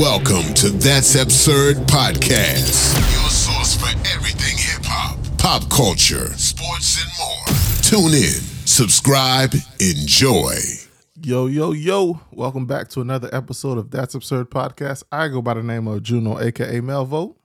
[0.00, 7.12] Welcome to That's Absurd Podcast, your source for everything hip hop, pop culture, sports, and
[7.20, 7.46] more.
[7.82, 10.54] Tune in, subscribe, enjoy.
[11.20, 12.18] Yo, yo, yo.
[12.32, 15.02] Welcome back to another episode of That's Absurd Podcast.
[15.12, 17.36] I go by the name of Juno, aka Melvo.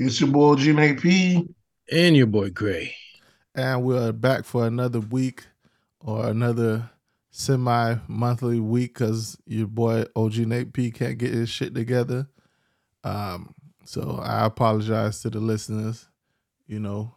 [0.00, 1.48] It's your boy G Nate P.
[1.92, 2.92] And your boy Gray.
[3.54, 5.46] And we're back for another week
[6.00, 6.90] or another
[7.38, 12.26] semi monthly week because your boy OG Nate P can't get his shit together.
[13.04, 16.08] Um, so I apologize to the listeners.
[16.66, 17.14] You know,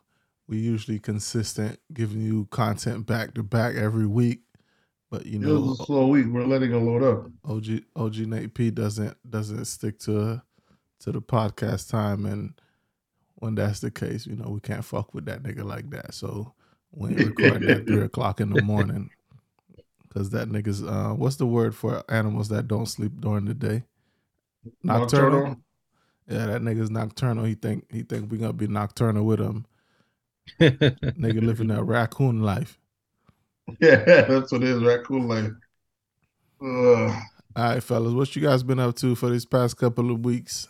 [0.47, 4.41] we usually consistent giving you content back to back every week.
[5.09, 6.27] But you It know, was a slow week.
[6.29, 7.31] We're letting it load up.
[7.43, 10.41] OG OG Nate P doesn't doesn't stick to
[10.99, 12.53] to the podcast time, and
[13.35, 16.13] when that's the case, you know we can't fuck with that nigga like that.
[16.13, 16.53] So
[16.91, 19.09] we ain't recording at three o'clock in the morning
[20.11, 23.83] because that nigga's uh, what's the word for animals that don't sleep during the day?
[24.83, 25.31] Nocturnal.
[25.31, 25.57] Nocturnal.
[26.27, 27.45] Yeah, that nigga's nocturnal.
[27.45, 29.65] He think he think we gonna be nocturnal with him.
[30.59, 32.79] Nigga living that raccoon life.
[33.79, 34.83] Yeah, that's what it is.
[34.83, 35.51] Raccoon life.
[36.61, 37.21] Ugh.
[37.55, 40.67] All right, fellas, what you guys been up to for these past couple of weeks?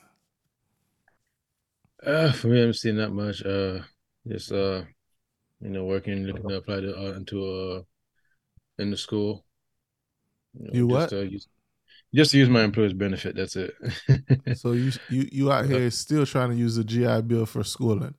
[2.06, 3.44] uh, for me, I haven't seen that much.
[3.46, 3.80] Uh,
[4.28, 4.84] just uh,
[5.60, 7.82] you know, working, looking to apply to uh, into uh,
[8.82, 9.46] in the school.
[10.54, 11.10] know, You what?
[11.10, 11.48] Just, to use,
[12.14, 13.36] just to use my employer's benefit.
[13.36, 13.74] That's it.
[14.54, 18.16] So you you you out here still trying to use the GI Bill for schooling?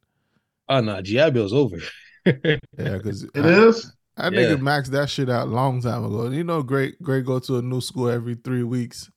[0.68, 1.78] oh no, GI Bill's over.
[2.78, 3.92] Yeah, because It is?
[4.16, 4.56] I Yeah.
[4.56, 6.28] nigga maxed that shit out a long time ago.
[6.30, 9.10] You know, great great go to a new school every three weeks,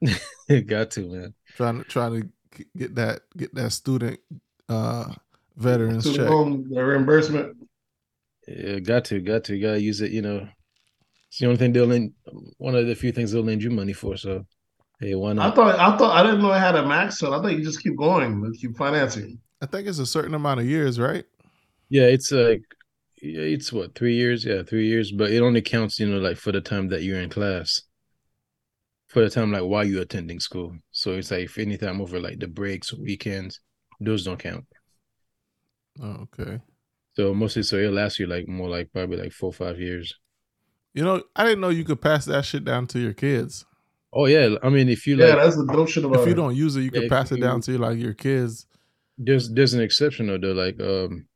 [0.66, 1.34] Got to man.
[1.54, 2.28] trying to trying to
[2.76, 4.20] get that get that student
[4.68, 5.12] uh
[5.56, 6.30] veterans Student check.
[6.30, 7.56] loan reimbursement.
[8.48, 10.10] Yeah, got to, got to, gotta use it.
[10.12, 10.50] You know, it's
[11.40, 12.12] the only thing they'll lend.
[12.58, 14.16] One of the few things they'll lend you money for.
[14.16, 14.46] So,
[15.00, 15.52] hey, why not?
[15.52, 17.64] I thought I thought I didn't know I had a max, so I thought you
[17.64, 19.38] just keep going, keep financing.
[19.62, 21.24] I think it's a certain amount of years, right?
[21.88, 22.62] Yeah, it's like
[23.22, 24.44] yeah, it's what three years?
[24.44, 25.12] Yeah, three years.
[25.12, 27.82] But it only counts, you know, like for the time that you're in class.
[29.08, 30.76] For the time like while you're attending school.
[30.92, 33.60] So it's like if anytime over like the breaks or weekends,
[33.98, 34.66] those don't count.
[36.02, 36.60] Oh, okay.
[37.14, 40.14] So mostly so it'll last you like more like probably like four or five years.
[40.94, 43.64] You know, I didn't know you could pass that shit down to your kids.
[44.12, 44.56] Oh yeah.
[44.62, 46.74] I mean if you Yeah, like that's the dope shit about If you don't use
[46.76, 48.66] it, you Yeah, can pass it down to like your kids.
[49.18, 50.52] there's there's an exception though, though.
[50.52, 51.26] Like um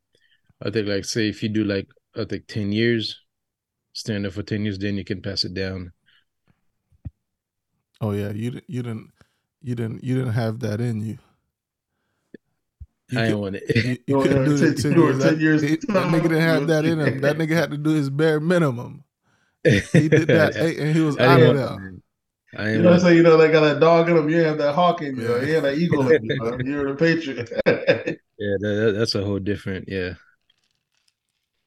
[0.61, 3.21] I think like say if you do like I think ten years,
[3.93, 5.93] stand up for ten years, then you can pass it down.
[8.01, 9.11] Oh yeah, you you didn't
[9.61, 11.17] you didn't you didn't have that in you.
[13.09, 14.01] You I could- ain't want it.
[14.05, 15.23] you Oh, couldn't yeah, do the 10 ten years.
[15.23, 17.21] 10 years he- that nigga didn't have that in him.
[17.21, 19.04] That nigga had to do his bare minimum.
[19.93, 21.93] He did that, and he was I out didn't of there.
[22.57, 23.17] I You know what I'm saying?
[23.17, 24.29] You know, they got that dog in them.
[24.29, 25.23] You have that hawk in you.
[25.27, 25.41] Yeah.
[25.41, 26.41] You have that eagle in you.
[26.41, 26.61] man.
[26.65, 27.51] You're the patriot.
[28.37, 29.85] Yeah, that, that- that's a whole different.
[29.87, 30.15] Yeah,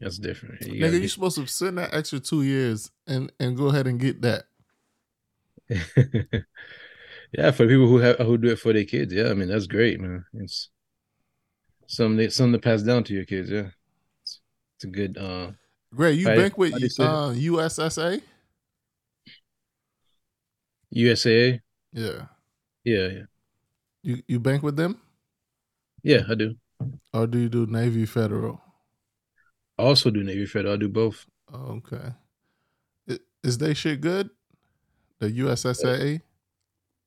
[0.00, 0.60] that's different.
[0.66, 3.86] You Nigga, gotta you supposed to send that extra two years and and go ahead
[3.86, 4.44] and get that.
[7.32, 9.12] yeah, for people who have who do it for their kids.
[9.12, 10.24] Yeah, I mean that's great, man.
[10.34, 10.70] It's
[11.86, 13.50] something something to pass down to your kids.
[13.50, 13.68] Yeah,
[14.22, 14.40] it's,
[14.76, 15.18] it's a good.
[15.18, 15.52] uh
[15.94, 16.36] Gray, you Right.
[16.36, 17.08] bank with How do you say it?
[17.08, 18.22] uh, USSA?
[20.94, 21.60] USAA.
[21.92, 22.26] Yeah,
[22.84, 23.22] Yeah, yeah,
[24.02, 25.00] you you bank with them,
[26.02, 26.22] yeah.
[26.28, 26.54] I do.
[27.12, 28.60] or do you do Navy Federal?
[29.78, 30.74] I also do Navy Federal.
[30.74, 31.26] I do both.
[31.52, 32.12] Oh, okay,
[33.42, 34.30] is they shit good?
[35.20, 36.20] The USSA?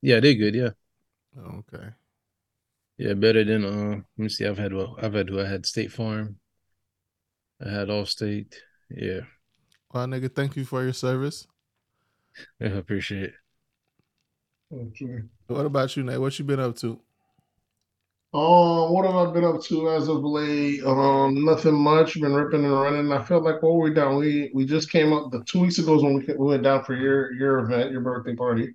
[0.02, 0.56] Yeah, they're good.
[0.56, 0.72] Yeah,
[1.38, 1.90] Oh, okay.
[2.98, 3.14] yeah.
[3.14, 3.90] Better than uh.
[4.18, 4.46] Let me see.
[4.48, 4.98] I've had well.
[5.02, 6.40] I've had who I had State Farm.
[7.64, 8.56] I had Allstate.
[8.96, 9.22] Yeah,
[9.94, 11.48] Well, nigga, thank you for your service.
[12.62, 13.34] I appreciate it.
[14.72, 15.24] Okay.
[15.48, 16.20] What about you, Nate?
[16.20, 17.00] What you been up to?
[18.34, 20.82] Um, what have I been up to as of late?
[20.86, 22.20] Um, nothing much.
[22.20, 23.12] Been ripping and running.
[23.12, 24.16] I felt like what we done.
[24.18, 26.84] We we just came up the two weeks ago is when we, we went down
[26.86, 28.74] for your your event, your birthday party.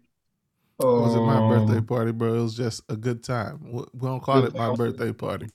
[0.93, 2.35] It wasn't my Um, birthday party, bro.
[2.35, 3.61] It was just a good time.
[3.73, 4.77] We we don't call it my time.
[4.77, 5.51] birthday party.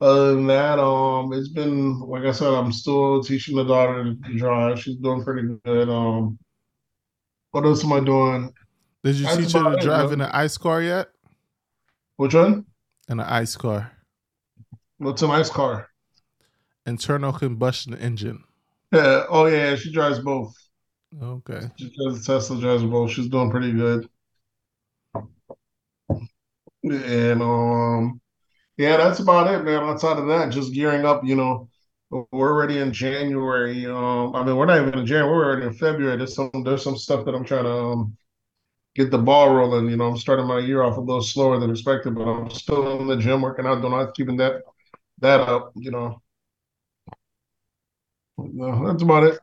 [0.00, 4.36] Other than that, um, it's been like I said, I'm still teaching the daughter to
[4.38, 4.80] drive.
[4.80, 5.88] She's doing pretty good.
[5.90, 6.38] Um,
[7.52, 8.52] what else am I doing?
[9.04, 10.12] Did you That's teach her to drive bro.
[10.12, 11.08] in an ice car yet?
[12.18, 12.66] Which one?
[13.10, 13.92] In an ice car,
[14.98, 15.88] What's an ice car?
[16.84, 18.44] internal combustion engine.
[18.92, 19.24] Yeah.
[19.28, 20.54] Oh yeah, she drives both.
[21.20, 21.70] Okay.
[21.74, 23.10] She drives a Tesla, drives both.
[23.10, 24.08] She's doing pretty good.
[26.82, 28.20] And um,
[28.80, 29.82] yeah, that's about it, man.
[29.82, 31.22] Outside of that, just gearing up.
[31.24, 31.68] You know,
[32.10, 33.86] we're already in January.
[33.86, 35.30] Um, I mean, we're not even in January.
[35.30, 36.16] We're already in February.
[36.16, 38.16] There's some there's some stuff that I'm trying to um
[38.96, 39.88] get the ball rolling.
[39.90, 43.00] You know, I'm starting my year off a little slower than expected, but I'm still
[43.00, 44.62] in the gym working out, doing all keeping that
[45.20, 45.72] that up.
[45.76, 46.22] You know,
[48.38, 49.38] no, that's about it.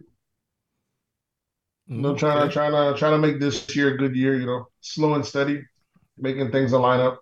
[1.88, 4.38] No, trying to trying to trying to make this year a good year.
[4.40, 5.64] You know, slow and steady,
[6.18, 7.22] making things align up.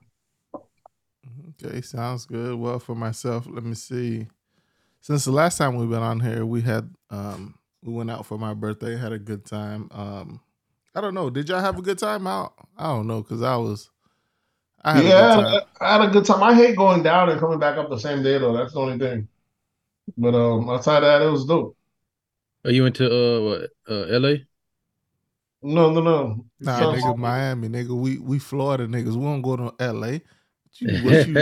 [1.64, 2.56] Okay, sounds good.
[2.60, 4.28] Well, for myself, let me see.
[5.02, 8.38] Since the last time we've been on here, we had um we went out for
[8.38, 9.90] my birthday, had a good time.
[9.92, 10.42] Um
[10.96, 11.30] I don't know.
[11.30, 12.54] Did y'all have a good time out?
[12.78, 13.90] I don't know because I was
[14.84, 15.64] I had Yeah, good.
[15.82, 16.44] I had a good time.
[16.44, 18.56] I hate going down and coming back up the same day though.
[18.56, 19.28] That's the only thing.
[20.18, 21.76] But um, outside that, it was dope.
[22.64, 24.36] Oh, you went to uh what uh LA?
[25.62, 26.46] No, no, no.
[26.60, 27.90] Nah, So- nigga, Miami, nigga.
[27.90, 29.16] We we Florida niggas.
[29.16, 30.20] We don't go to LA.
[30.80, 31.36] What you what you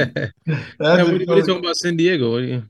[0.80, 2.32] That's what, what are you talking about San Diego?
[2.32, 2.64] What are you,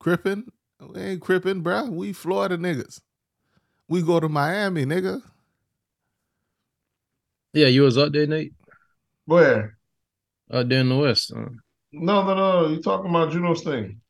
[0.00, 0.44] crippin'?
[0.80, 1.88] We ain't crippin', bruh.
[1.88, 3.00] We Florida niggas.
[3.88, 5.22] We go to Miami, nigga.
[7.52, 8.52] yeah, you was out there, Nate?
[9.26, 9.78] Where?
[10.52, 11.32] Out there in the West.
[11.32, 11.48] Uh,
[11.92, 12.68] No, no, no.
[12.68, 14.00] You talking about Juno's thing?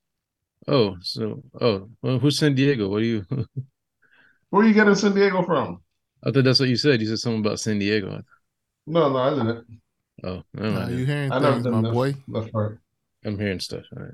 [0.67, 2.88] oh, so oh, well, who's San Diego?
[2.88, 3.25] What are you?
[4.50, 5.82] Where are you getting San Diego from?
[6.25, 7.00] I thought that's what you said.
[7.00, 8.23] You said something about San Diego.
[8.87, 9.81] No, no, I didn't.
[10.24, 10.96] Oh, I don't Nah, know.
[10.96, 12.12] you hearing I things, my that, boy.
[12.28, 12.78] that.
[13.24, 13.84] I'm hearing stuff.
[13.96, 14.12] All right.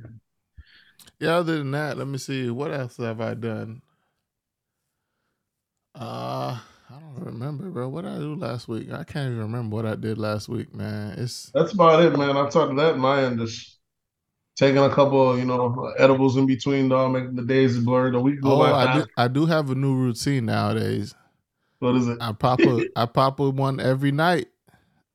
[1.19, 2.51] Yeah, other than that, let me see.
[2.51, 3.83] What else have I done?
[5.95, 6.59] Uh
[6.91, 7.89] I don't remember, bro.
[7.89, 8.93] What did I do last week?
[8.93, 11.19] I can't even remember what I did last week, man.
[11.19, 12.37] It's That's about it, man.
[12.37, 13.79] I talked to that in my end, just
[14.57, 18.13] taking a couple, you know, edibles in between, dog, making the days blur.
[18.13, 19.07] The week go oh, by I do.
[19.17, 21.15] I do have a new routine nowadays.
[21.79, 22.19] What is it?
[22.21, 24.49] I pop a I pop a one every night.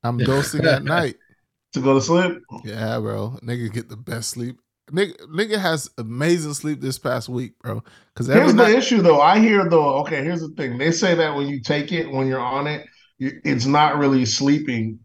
[0.03, 1.15] I'm dosing at night.
[1.73, 2.41] To go to sleep?
[2.63, 3.37] Yeah, bro.
[3.43, 4.57] Nigga get the best sleep.
[4.91, 7.83] Nigga, nigga has amazing sleep this past week, bro.
[8.11, 9.21] Because every Here's the issue, though.
[9.21, 9.99] I hear though.
[9.99, 10.79] Okay, here's the thing.
[10.79, 12.87] They say that when you take it, when you're on it,
[13.19, 14.97] you, it's not really sleeping,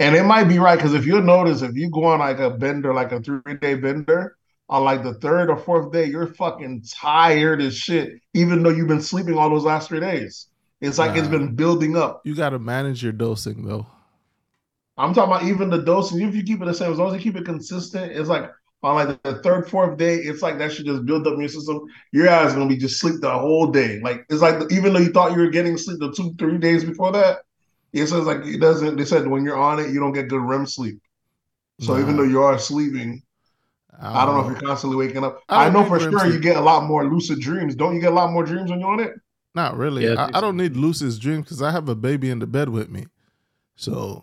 [0.00, 2.50] and it might be right because if you notice, if you go on like a
[2.50, 4.36] bender, like a three day bender,
[4.68, 8.88] on like the third or fourth day, you're fucking tired as shit, even though you've
[8.88, 10.48] been sleeping all those last three days.
[10.80, 12.22] It's like it's been building up.
[12.24, 13.86] you got to manage your dosing though.
[15.00, 16.20] I'm talking about even the dosing.
[16.20, 18.50] If you keep it the same, as long as you keep it consistent, it's like
[18.82, 21.82] on like the third, fourth day, it's like that should just build up your system.
[22.12, 24.00] Your ass is gonna be just sleep the whole day.
[24.00, 26.84] Like it's like even though you thought you were getting sleep the two, three days
[26.84, 27.40] before that,
[27.92, 28.96] it says like it doesn't.
[28.96, 31.00] They said when you're on it, you don't get good REM sleep.
[31.80, 33.22] So even though you are sleeping,
[33.98, 35.42] I don't know if you're constantly waking up.
[35.48, 36.34] I I, know for sure sleep.
[36.34, 37.74] you get a lot more lucid dreams.
[37.74, 39.12] Don't you get a lot more dreams when you're on it?
[39.54, 40.04] Not really.
[40.04, 42.68] Yeah, I I, don't need lucid dreams because I have a baby in the bed
[42.68, 43.06] with me.
[43.80, 44.20] So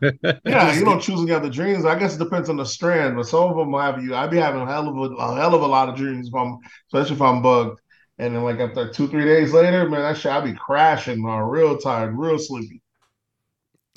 [0.46, 1.84] Yeah, just you don't choose any other dreams.
[1.84, 4.14] I guess it depends on the strand, but some of them will have you.
[4.14, 6.34] I be having a hell of a, a hell of a lot of dreams if
[6.34, 7.80] I'm, especially if I'm bugged.
[8.18, 11.42] And then like after two, three days later, man, that shit I be crashing, man,
[11.42, 12.80] real tired, real sleepy.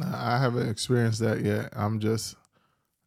[0.04, 1.70] I haven't experienced that yet.
[1.74, 2.36] I'm just,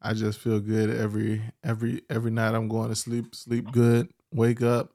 [0.03, 2.55] I just feel good every every every night.
[2.55, 4.92] I'm going to sleep, sleep good, wake up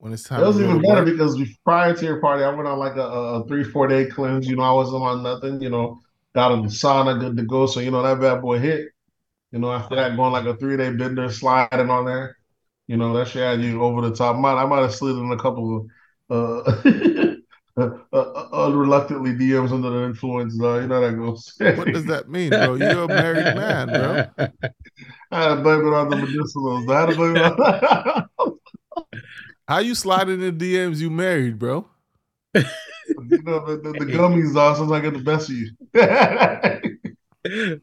[0.00, 0.42] when it's time.
[0.42, 1.06] It was even better work.
[1.06, 4.48] because prior to your party, I went on like a, a three, four day cleanse.
[4.48, 5.60] You know, I wasn't on nothing.
[5.60, 6.00] You know,
[6.34, 7.66] got in the sauna, good to go.
[7.66, 8.88] So you know that bad boy hit.
[9.52, 12.36] You know, after that, going like a three day bender, sliding on there.
[12.86, 14.36] You know, that shit had you over the top.
[14.36, 15.86] Might I might have slid in a couple of
[16.30, 16.72] uh,
[17.76, 20.58] uh, uh, unreluctantly DMs under the influence.
[20.58, 20.78] Though.
[20.78, 21.54] You know that goes.
[21.58, 22.74] What does that mean, bro?
[22.74, 24.48] You're a married man, bro.
[25.30, 26.90] I had to blame it on the medicinals.
[26.90, 28.28] I had to blame it on.
[29.68, 30.96] How you sliding in DMs?
[30.98, 31.86] You married, bro?
[32.54, 32.62] you
[33.42, 34.78] know, the, the, the gummies, dog.
[34.78, 35.70] Sometimes I get the best of you.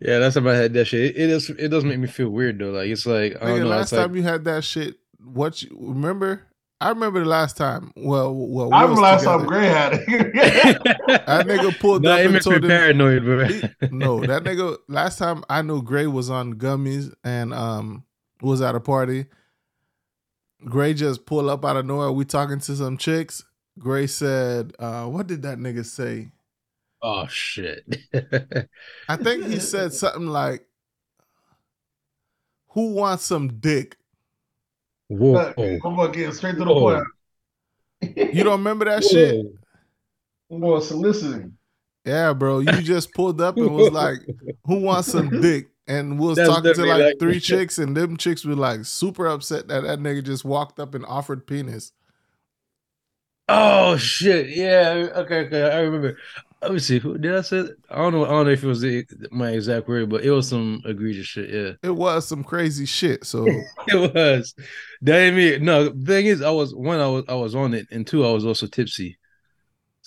[0.00, 1.16] yeah, that's about had that shit.
[1.16, 1.48] It, it is.
[1.50, 2.70] It does make me feel weird though.
[2.72, 3.66] Like it's like I don't Nigga, know.
[3.68, 6.42] last It's like time you had that shit, what you remember?
[6.80, 7.92] I remember the last time.
[7.96, 9.46] Well, well, we I remember was last time.
[9.46, 10.02] Gray had it.
[11.26, 12.70] That nigga pulled nah, up it and makes me told him.
[12.70, 13.44] paranoid, bro.
[13.46, 14.76] he- no, that nigga.
[14.88, 18.02] Last time I knew Gray was on gummies and um
[18.42, 19.26] was at a party.
[20.64, 22.10] Gray just pulled up out of nowhere.
[22.10, 23.44] We talking to some chicks.
[23.78, 26.32] Gray said, uh, "What did that nigga say?"
[27.00, 27.84] oh shit.
[29.08, 30.66] I think he said something like,
[32.70, 33.96] "Who wants some dick?"
[35.08, 35.52] Whoa.
[35.56, 37.02] I'm gonna get straight to the Whoa.
[38.00, 38.34] point.
[38.34, 39.36] You don't remember that shit?
[39.36, 39.52] Whoa.
[40.50, 41.56] I'm going soliciting.
[42.04, 42.60] Yeah, bro.
[42.60, 44.18] You just pulled up and was like,
[44.64, 47.96] "Who wants some dick?" And we was That's talking to like like- three chicks, and
[47.96, 51.92] them chicks were like super upset that that nigga just walked up and offered penis.
[53.48, 54.50] Oh shit!
[54.50, 55.08] Yeah.
[55.16, 55.46] Okay.
[55.46, 55.62] Okay.
[55.62, 56.18] I remember.
[56.60, 56.98] Let me see.
[56.98, 57.64] Who did I say?
[57.88, 58.24] I don't know.
[58.24, 61.26] I don't know if it was the, my exact word, but it was some egregious
[61.26, 61.50] shit.
[61.50, 61.72] Yeah.
[61.88, 63.24] It was some crazy shit.
[63.24, 63.46] So
[63.86, 64.54] It was.
[65.02, 65.58] That ain't me.
[65.58, 68.26] No, the thing is, I was one, I was I was on it, and two,
[68.26, 69.17] I was also tipsy.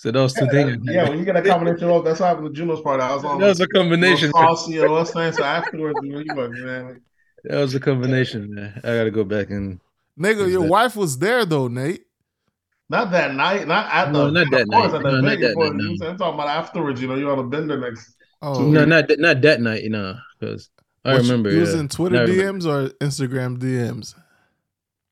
[0.02, 0.78] So those two things.
[0.82, 3.00] Yeah, when you get a combination of that's what happened to Juno's part.
[3.00, 4.32] I was on That was a combination.
[4.32, 5.36] little saucy and what's nice.
[5.36, 7.00] So afterwards, you know, you like, man,
[7.44, 8.80] That was a combination, man.
[8.82, 9.78] I gotta go back and
[10.18, 10.68] Nigga, your Exactly.
[10.68, 12.02] wife was there though, Nate.
[12.88, 14.92] not that night, not at No, the not that night.
[14.92, 16.06] At the No, not that for night, you know what no.
[16.08, 17.00] I'm talking about afterwards.
[17.00, 18.16] You know, you on a bender next.
[18.42, 20.68] Oh, no, not that, not that night, you know, because
[21.04, 21.50] I What, remember.
[21.52, 21.80] You was yeah.
[21.80, 22.60] in Twitter I remember.
[22.60, 24.14] DMs or Instagram DMs?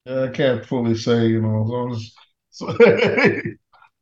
[0.04, 2.12] Yeah, I can't fully say, you know, as long as,
[2.50, 3.42] so, as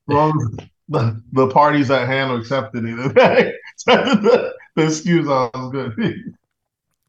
[0.08, 2.96] long as the, the parties at hand accepted it.
[3.86, 5.92] the, the excuse I was good.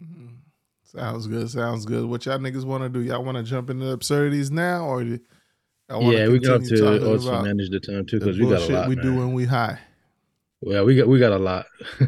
[0.03, 0.35] Mhm.
[0.83, 1.49] Sounds good.
[1.49, 2.05] Sounds good.
[2.05, 3.01] What y'all niggas want to do?
[3.01, 5.19] Y'all want to jump into absurdities now, or do
[5.89, 8.73] y'all Yeah, we got to talking also manage the time too because we got a
[8.73, 8.89] lot.
[8.89, 9.05] we man.
[9.05, 9.79] do when we high?
[10.61, 11.65] Well, we got we got a lot.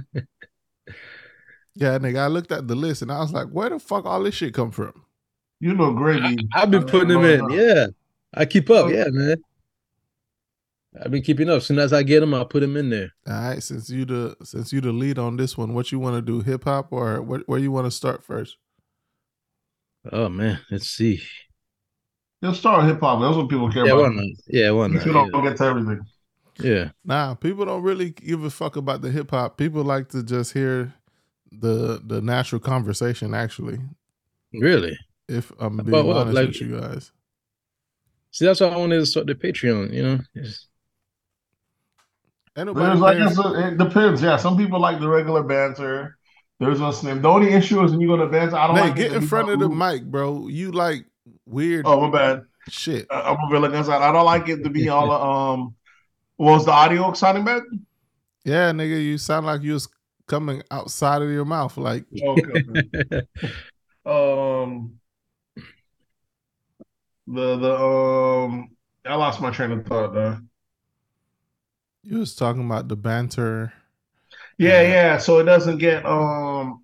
[1.75, 2.19] Yeah, nigga.
[2.19, 4.53] I looked at the list and I was like, where the fuck all this shit
[4.53, 4.93] come from?
[5.59, 6.37] You know, Gravy.
[6.53, 7.49] I've been putting them in.
[7.51, 7.87] Yeah,
[8.33, 8.91] I keep up.
[8.91, 9.37] Yeah, man.
[10.99, 11.57] I've been keeping up.
[11.57, 13.11] As soon as I get them, I'll put them in there.
[13.27, 16.15] All right, since you the since you the lead on this one, what you want
[16.17, 16.41] to do?
[16.41, 18.57] Hip hop or where, where you want to start first?
[20.11, 21.21] Oh man, let's see.
[22.43, 23.21] Just start hip hop.
[23.21, 24.15] That's what people care Yeah, why about.
[24.15, 24.25] not?
[24.47, 25.05] Yeah, why not?
[25.05, 26.01] You don't get to everything.
[26.59, 26.89] Yeah.
[27.05, 29.57] Nah, people don't really give a fuck about the hip hop.
[29.57, 30.93] People like to just hear
[31.51, 33.33] the the natural conversation.
[33.33, 33.79] Actually,
[34.53, 34.97] really.
[35.29, 36.17] if I'm being About what?
[36.17, 37.11] honest Like- with you guys,
[38.31, 39.93] See, that's why I wanted to start the Patreon.
[39.93, 40.67] You know, It's-
[42.57, 44.21] ain't There's like it's a, it depends.
[44.21, 46.17] Yeah, some people like the regular banter.
[46.59, 47.21] There's no snip.
[47.21, 48.55] The only issue is when you go to banter.
[48.55, 50.47] I don't Nate, like get in front of the mic, bro.
[50.47, 51.05] You like
[51.45, 52.43] weird Oh, my bad.
[52.69, 53.07] shit.
[53.09, 54.01] Uh, I'm gonna be inside.
[54.01, 55.75] I don't like it to be all um.
[56.37, 57.63] Was the audio sounding bad?
[58.43, 59.87] Yeah, nigga, you sound like you was
[60.27, 61.77] coming outside of your mouth.
[61.77, 62.63] Like, Okay.
[64.05, 64.99] um.
[67.27, 68.75] The the um.
[69.05, 70.37] I lost my train of thought though.
[72.03, 73.73] You was talking about the banter.
[74.57, 75.17] Yeah, Yeah.
[75.17, 76.83] So it doesn't get um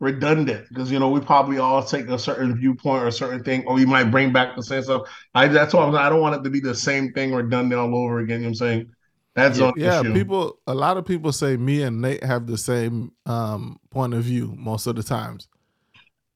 [0.00, 3.64] redundant because you know we probably all take a certain viewpoint or a certain thing,
[3.66, 5.02] or we might bring back the same stuff.
[5.34, 7.94] I that's why I'm, I don't want it to be the same thing redundant all
[7.94, 8.40] over again.
[8.40, 8.90] You know what I'm saying?
[9.34, 9.72] That's Yeah.
[9.76, 10.12] Yeah, issue.
[10.14, 10.58] people.
[10.66, 14.54] A lot of people say me and Nate have the same um point of view
[14.56, 15.48] most of the times.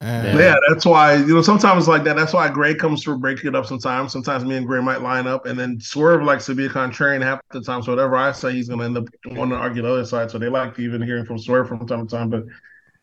[0.05, 2.15] And Yeah, that's why you know sometimes like that.
[2.17, 4.13] That's why Gray comes through, breaking it up sometimes.
[4.13, 7.23] Sometimes me and Gray might line up, and then Swerve likes to be a contrarian
[7.23, 7.83] half the time.
[7.83, 10.31] So whatever I say, he's gonna end up wanting to argue the other side.
[10.31, 12.29] So they like even hearing from Swerve from time to time.
[12.29, 12.45] But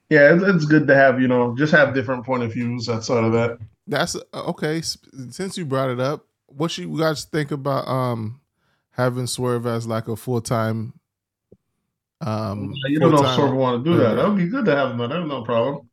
[0.09, 3.23] yeah, it's, it's good to have you know just have different point of views outside
[3.23, 3.57] of that.
[3.87, 4.81] that's okay.
[4.81, 8.41] Since you brought it up, what you guys think about um
[8.91, 10.93] having Swerve as like a full time
[12.21, 14.15] um you don't know if Swerve want to do that.
[14.15, 14.97] That would be good to have him.
[15.09, 15.89] There's no problem.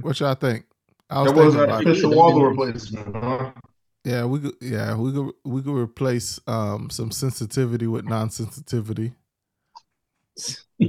[0.00, 0.64] What y'all think?
[1.08, 1.90] I was There was thinking an about it.
[1.90, 3.16] official Waldo replacement.
[3.16, 3.52] Huh?
[4.04, 4.54] Yeah, we could.
[4.60, 5.32] Yeah, we could.
[5.44, 9.12] We could replace um some sensitivity with non-sensitivity.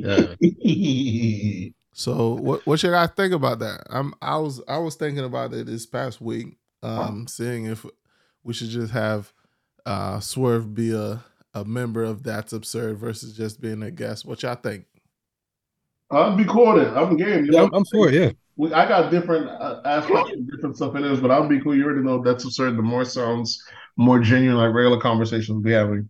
[0.06, 0.36] uh,
[1.94, 3.88] So what what should I think about that?
[3.90, 7.86] I'm I was I was thinking about it this past week, um, seeing if
[8.44, 9.34] we should just have
[9.88, 11.24] uh Swerve be a,
[11.56, 14.26] a member of That's Absurd versus just being a guest.
[14.26, 14.86] What y'all think?
[16.12, 16.94] I'd be cool with it.
[16.94, 17.48] I'm game.
[17.52, 18.14] Yeah, I'm, I'm for it.
[18.14, 18.32] Yeah.
[18.58, 21.76] We, I got different uh, aspects of different stuff in this, but I'll be cool.
[21.76, 22.78] You already know that's absurd.
[22.78, 23.64] The more sounds
[23.98, 26.10] more genuine, like regular conversations we having.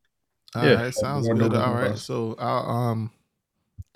[0.56, 0.75] All Yeah.
[0.75, 1.54] right, sounds good.
[1.54, 2.01] All right, All us.
[2.01, 3.12] so I'll um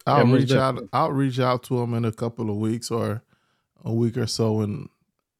[0.05, 0.83] I'll most reach out.
[0.93, 3.23] I'll reach out to him in a couple of weeks or
[3.85, 4.89] a week or so and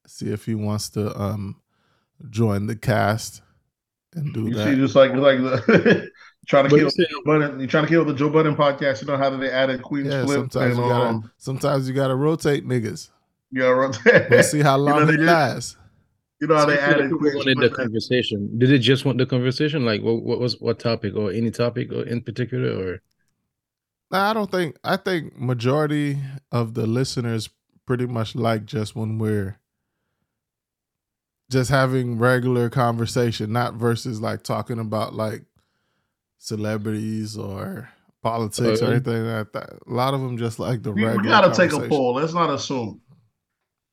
[0.06, 1.60] see if he wants to um
[2.30, 3.42] join the cast
[4.14, 4.50] and do that.
[4.50, 4.64] You that.
[4.74, 6.10] see, just like like the
[6.46, 7.60] trying to But kill you Joe Budden.
[7.60, 9.00] You trying to kill the Joe Budden podcast.
[9.02, 11.94] You know how they added Queen's yeah, Flip sometimes and you gotta um, sometimes you
[11.94, 13.10] gotta rotate niggas.
[13.50, 14.30] yeah, right.
[14.30, 15.76] We'll see how You know long they it lasts.
[16.40, 18.58] You know how they So you said added people Queen's wanted the conversation.
[18.58, 19.84] Did it just want the conversation?
[19.84, 22.70] Like, what, what was what topic or any topic or in particular?
[22.76, 23.02] Or
[24.10, 26.18] Nah, I don't think I think majority
[26.50, 27.48] of the listeners
[27.86, 29.58] pretty much like just when we're
[31.50, 35.44] just having regular conversation, not versus like talking about like
[36.42, 37.88] celebrities or
[38.22, 39.70] politics Oh, or anything like that.
[39.86, 41.22] A lot of them just like the We, regular.
[41.22, 42.14] we gotta take a poll.
[42.14, 43.00] Let's not assume.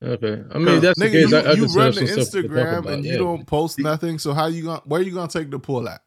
[0.02, 1.30] okay, I mean if that's the case.
[1.30, 3.18] you, I, I you run the some stuff to talk Instagram about, and you yeah.
[3.18, 4.18] don't post nothing.
[4.18, 6.00] So how you gonna where you gonna take the poll at?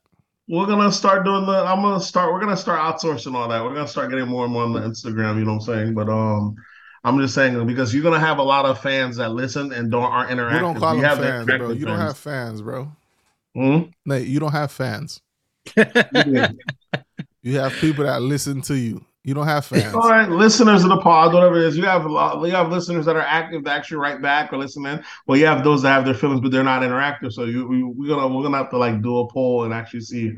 [0.50, 1.54] We're gonna start doing the.
[1.54, 2.34] I'm gonna start.
[2.34, 3.64] We're gonna start outsourcing all that.
[3.64, 5.38] We're gonna start getting more and more on the Instagram.
[5.38, 5.94] You know what I'm saying?
[5.94, 6.56] But um,
[7.06, 10.04] I'm just saying because you're gonna have a lot of fans that listen and don't
[10.04, 10.54] aren't interactive.
[10.54, 11.58] We don't call We them fans, bro.
[11.60, 12.92] interactive You don't have fans, bro.
[13.56, 13.80] Hmm?
[14.06, 15.22] Nate, you don't have fans.
[15.76, 16.52] Yeah.
[17.46, 19.06] You have people that listen to you.
[19.26, 19.94] You don't have fans.
[19.94, 22.72] All right, listeners of the pod, whatever it is, you have a lot, you have
[22.72, 25.04] listeners that are active that actually write back or listen in.
[25.28, 27.34] Well, you have those that have their feelings, but they're not interactive.
[27.34, 30.02] So you we, we're gonna we're gonna have to like do a poll and actually
[30.02, 30.34] see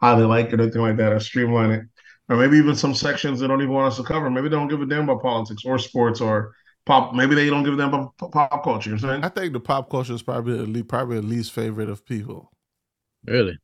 [0.00, 1.82] how they like it, or anything like that, or streamline it,
[2.28, 4.30] or maybe even some sections they don't even want us to cover.
[4.30, 6.54] Maybe they don't give a damn about politics or sports or
[6.86, 7.14] pop.
[7.14, 8.90] Maybe they don't give a damn about pop culture.
[8.90, 9.24] You know I'm saying?
[9.24, 12.52] I think the pop culture is probably the le- probably the least favorite of people.
[13.26, 13.58] Really?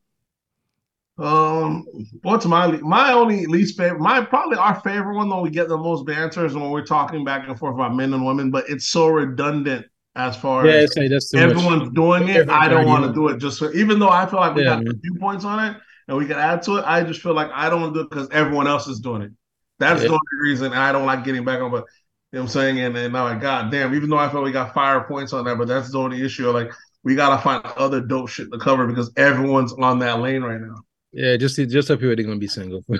[1.20, 1.86] Um,
[2.22, 4.00] what's my my only least favorite?
[4.00, 7.24] My probably our favorite one though we get the most banter is when we're talking
[7.24, 9.86] back and forth about men and women, but it's so redundant
[10.16, 11.92] as far Yeah, as like that's too everyone's much.
[11.94, 12.44] doing it.
[12.48, 14.64] I don't want to do it just for, even though I feel like we Yeah,
[14.64, 15.02] got man.
[15.02, 15.76] viewpoints on it
[16.08, 16.84] and we can add to it.
[16.86, 19.22] I just feel like I don't want to do it because everyone else is doing
[19.22, 19.32] it.
[19.78, 20.06] That's Yeah.
[20.06, 21.70] the only reason I don't like getting back on.
[21.70, 21.84] But
[22.32, 22.80] you know what I'm saying?
[22.80, 25.44] And then now, like, God damn, even though I feel we got fire points on
[25.44, 26.48] that, but that's the only issue.
[26.50, 26.72] Like,
[27.02, 30.82] we gotta find other dope shit to cover because everyone's on that lane right now.
[31.12, 32.84] Yeah, just just so people are gonna be single.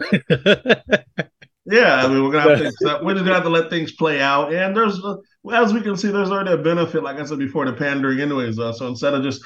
[1.67, 4.21] Yeah, I mean, we're gonna have to we're just gonna have to let things play
[4.21, 4.53] out.
[4.53, 4.99] And there's,
[5.53, 8.59] as we can see, there's already a benefit, like I said before, to pandering, anyways.
[8.59, 9.45] Uh, so instead of just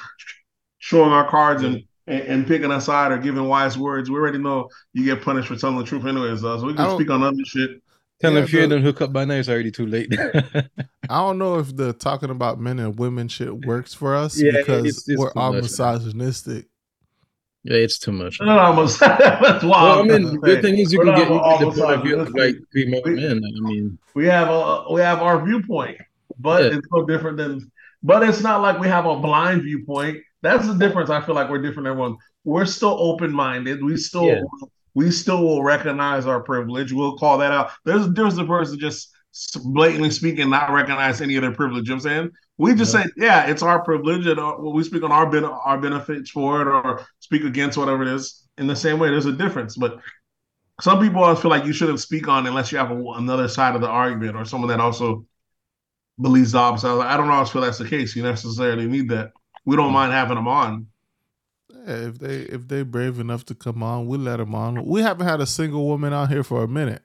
[0.79, 4.37] showing our cards and, and and picking a side or giving wise words, we already
[4.39, 6.43] know you get punished for telling the truth, anyways.
[6.43, 7.81] Uh, so we can speak on other shit.
[8.21, 10.11] Tell Yeah, them if you the- didn't hook up by now, it's already too late.
[10.17, 10.63] I
[11.09, 14.85] don't know if the talking about men and women shit works for us Yeah, because
[14.85, 16.63] it's- it's we're too all much, man.
[17.65, 18.39] Yeah, it's too much.
[18.39, 18.99] No, almost.
[18.99, 19.73] That's Well.
[19.99, 21.95] I mean, the good thing is you We're can get you all get the point
[21.97, 22.61] of view of misogynistic.
[22.61, 23.41] like female We- men.
[23.43, 25.97] I mean, we have a we have our viewpoint,
[26.39, 26.77] but Yeah.
[26.77, 27.71] it's so different than.
[28.03, 30.19] But it's not like we have a blind viewpoint.
[30.43, 31.09] That's the difference.
[31.09, 31.85] I feel like we're different.
[31.85, 33.83] than Everyone, we're still open minded.
[33.83, 34.41] We still Yeah.
[34.93, 36.93] we still will recognize our privilege.
[36.93, 37.71] We'll call that out.
[37.83, 39.09] There's there's the person just
[39.63, 41.87] blatantly speaking, not recognize any of their privilege.
[41.87, 43.03] You know what I'm saying we just Yeah.
[43.03, 46.61] say, yeah, it's our privilege, and uh, we speak on our ben- our benefits for
[46.61, 48.47] it, or speak against whatever it is.
[48.57, 49.99] In the same way, there's a difference, but
[50.81, 53.75] some people always feel like you shouldn't speak on unless you have a, another side
[53.75, 55.25] of the argument or someone that also
[56.21, 56.87] believes the opposite.
[56.87, 58.15] I, was like, I don't always feel that's the case.
[58.15, 59.31] You necessarily need that.
[59.65, 60.87] We don't mind having them on.
[61.69, 64.85] Yeah, if they if they brave enough to come on, we'll let them on.
[64.85, 67.03] We haven't had a single woman out here for a minute.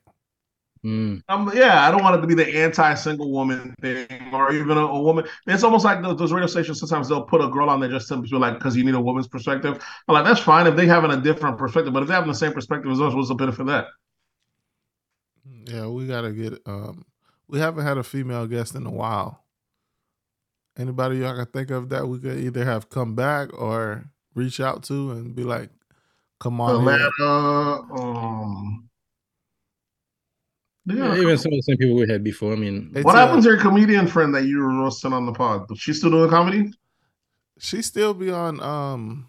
[0.84, 4.76] Mm, Um, yeah, I don't want it to be the anti-single woman thing, or even
[4.76, 5.26] a, a woman.
[5.46, 6.80] It's almost like those, those radio stations.
[6.80, 9.00] Sometimes they'll put a girl on there just to be like, because you need a
[9.00, 9.82] woman's perspective.
[10.08, 12.34] I'm like, that's fine if they having a different perspective, but if they having the
[12.34, 13.86] same perspective as us, what's the benefit of that?
[15.66, 16.54] Yeah, we gotta get.
[16.66, 17.04] Um,
[17.48, 19.44] we haven't had a female guest in a while.
[20.76, 24.82] Anybody y'all can think of that we could either have come back or reach out
[24.84, 25.70] to and be like,
[26.40, 28.89] "Come on, here." Atlanta, um,
[30.96, 31.20] yeah, yeah.
[31.20, 32.52] even some of the same people we had before.
[32.52, 35.26] I mean, It's What a- happened to your comedian friend that you were roasting on
[35.26, 35.68] the pod?
[35.68, 36.72] Does she still doing comedy?
[37.58, 39.28] she still be on um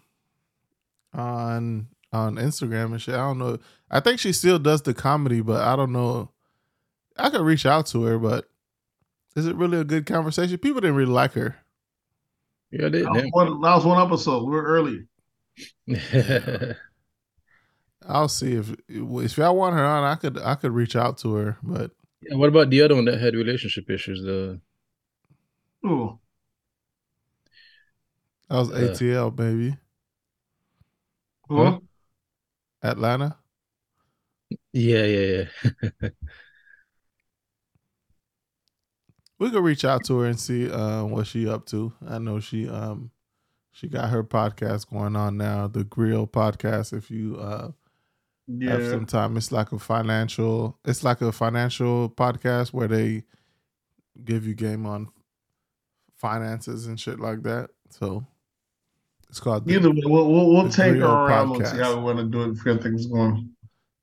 [1.12, 3.14] on on Instagram and shit.
[3.14, 3.58] I don't know.
[3.90, 6.30] I think she still does the comedy, but I don't know.
[7.18, 8.46] I could reach out to her, but
[9.36, 10.56] is it really a good conversation?
[10.58, 11.56] People didn't really like her.
[12.70, 14.44] yeah, they, That was one, that was one episode.
[14.44, 15.06] We were early.
[18.02, 21.18] they, I'll see if if I want her on, I could I could reach out
[21.18, 21.90] to her, but
[22.22, 24.22] yeah, what about the other one that had relationship issues?
[24.22, 24.60] The
[25.84, 26.18] oh,
[28.48, 28.74] that was Uh.
[28.74, 29.76] ATL baby,
[31.48, 31.80] Huh?
[32.82, 33.38] Atlanta.
[34.72, 36.08] yeah, yeah, yeah.
[39.38, 41.92] We could reach out to her and see uh, what she up to.
[42.06, 43.10] I know she um
[43.72, 46.92] she got her podcast going on now, the Grill podcast.
[46.92, 47.72] If you uh
[48.68, 50.78] have some time, it's like a financial.
[50.84, 53.24] It's like a financial podcast where they
[54.24, 55.08] give you game on
[56.16, 57.70] finances and shit like that.
[57.90, 58.24] So
[59.28, 59.66] it's called.
[59.66, 62.24] the- Either way, we'll, we'll, we'll take her around and see how we want to
[62.24, 63.50] do it if things going.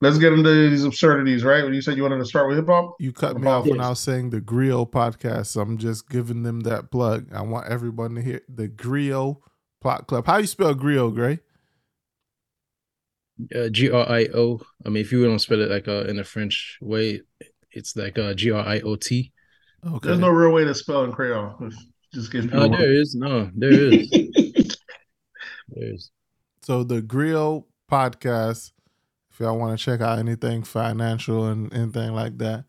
[0.02, 1.62] Let's get into these absurdities, right?
[1.62, 3.82] When you said you wanted to start with hip hop, You cut me off when.
[3.82, 5.48] I was saying the Griot podcast.
[5.48, 7.28] So I'm just giving them that plug.
[7.34, 9.42] I want everyone to hear the Griot
[9.82, 10.26] Plot Club.
[10.26, 11.40] How you spell Griot, Gray?
[13.56, 14.60] Uh, G R I O.
[14.86, 17.22] I mean, if you don't spell it like uh, in a French way,
[17.72, 19.32] it's like uh, G R I O T.
[19.86, 20.08] Okay.
[20.10, 21.56] there's no real way to spell in Creole.
[21.62, 21.74] If-
[22.14, 23.16] Just give No, there is.
[23.16, 24.10] No, there is.
[25.72, 26.10] There is.
[26.64, 28.72] So the Griot podcast,
[29.32, 32.66] if y'all want to check out anything financial and anything like that,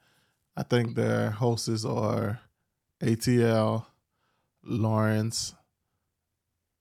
[0.56, 2.40] I think their hosts are
[3.02, 3.86] ATL,
[4.62, 5.54] Lawrence.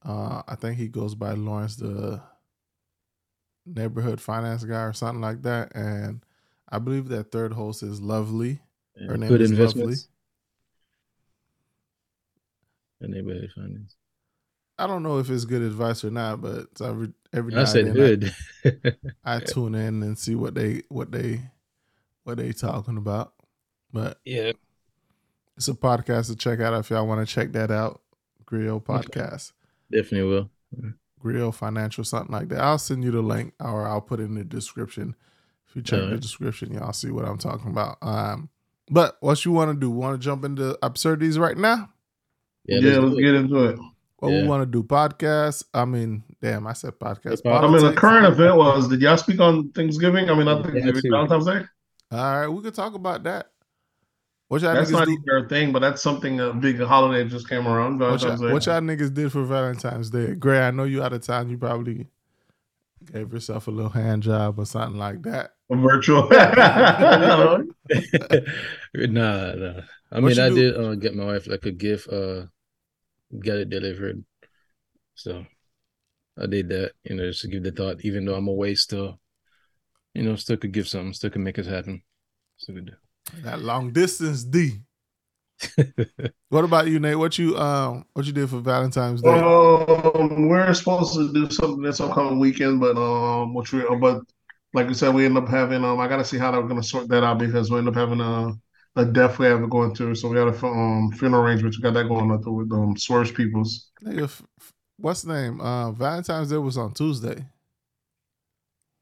[0.06, 2.22] Uh, I think he goes by Lawrence, the
[3.66, 5.76] neighborhood finance guy or something like that.
[5.76, 6.24] And
[6.70, 8.60] I believe that third host is Lovely.
[9.08, 10.08] Her name Good is investments.
[13.00, 13.96] The neighborhood finance.
[14.78, 17.94] I don't know if it's good advice or not, but every every now I said
[17.94, 18.34] good.
[18.64, 18.72] I,
[19.26, 21.42] I tune in and see what they what they
[22.24, 23.34] what they talking about.
[23.92, 24.52] But yeah.
[25.58, 28.02] it's a podcast to check out if y'all want to check that out.
[28.46, 29.52] Griot podcast.
[29.92, 30.50] Definitely will.
[31.20, 32.60] Grill Financial, something like that.
[32.60, 35.16] I'll send you the link or I'll put it in the description.
[35.68, 37.98] If you check the description, y'all see what I'm talking about.
[38.02, 38.50] Um,
[38.90, 39.92] but what you want to do?
[39.92, 41.90] Want to jump into absurdities right now?
[42.66, 43.80] Yeah, let's let's get into it.
[44.18, 44.84] What we want to do?
[44.84, 45.64] Podcast?
[45.74, 47.44] I mean, damn, I said podcast.
[47.44, 47.64] Hip-hop.
[47.64, 48.90] I mean, the current event was.
[48.90, 50.30] Did y'all speak on Thanksgiving?
[50.30, 51.12] I mean, not Yeah, Thanksgiving.
[51.12, 51.62] Valentine's Day.
[52.12, 53.52] All right, we could talk about that.
[54.50, 55.12] What y'all That's niggas not do?
[55.12, 58.00] even their thing, but that's something a big holiday just came around.
[58.00, 60.34] What y'all, what y'all niggas did for Valentine's Day?
[60.34, 61.50] Gray, I know you out of town.
[61.50, 62.08] You probably
[63.14, 65.52] gave yourself a little hand job or something like that.
[65.72, 66.28] A virtual.
[68.96, 69.82] nah, nah.
[70.12, 70.56] I What mean, I do?
[70.56, 72.46] did uh, get my wife like a gift, uh,
[73.40, 74.24] got it delivered.
[75.16, 75.46] So
[76.38, 79.20] I did that, you know, just to give the thought, even though I'm away still,
[80.14, 82.04] you know, still could give something, still could make us happen.
[82.58, 82.96] Still could
[83.44, 84.82] That long distance D.
[86.50, 87.18] What about you, Nate?
[87.18, 89.30] What you um what you did for Valentine's Day?
[89.30, 94.22] Um, we're supposed to do something this upcoming weekend, but um, which we but
[94.74, 97.08] like I said, we end up having um, I gotta see how they're gonna sort
[97.10, 98.52] that out because we end up having a
[98.96, 101.78] a death we have going through, so we got a um funeral arrangements.
[101.78, 103.92] We got that going on through with um Swerve Peoples.
[104.04, 105.62] Nigga, f- f- what's the name?
[105.62, 107.46] Uh, Valentine's Day was on Tuesday.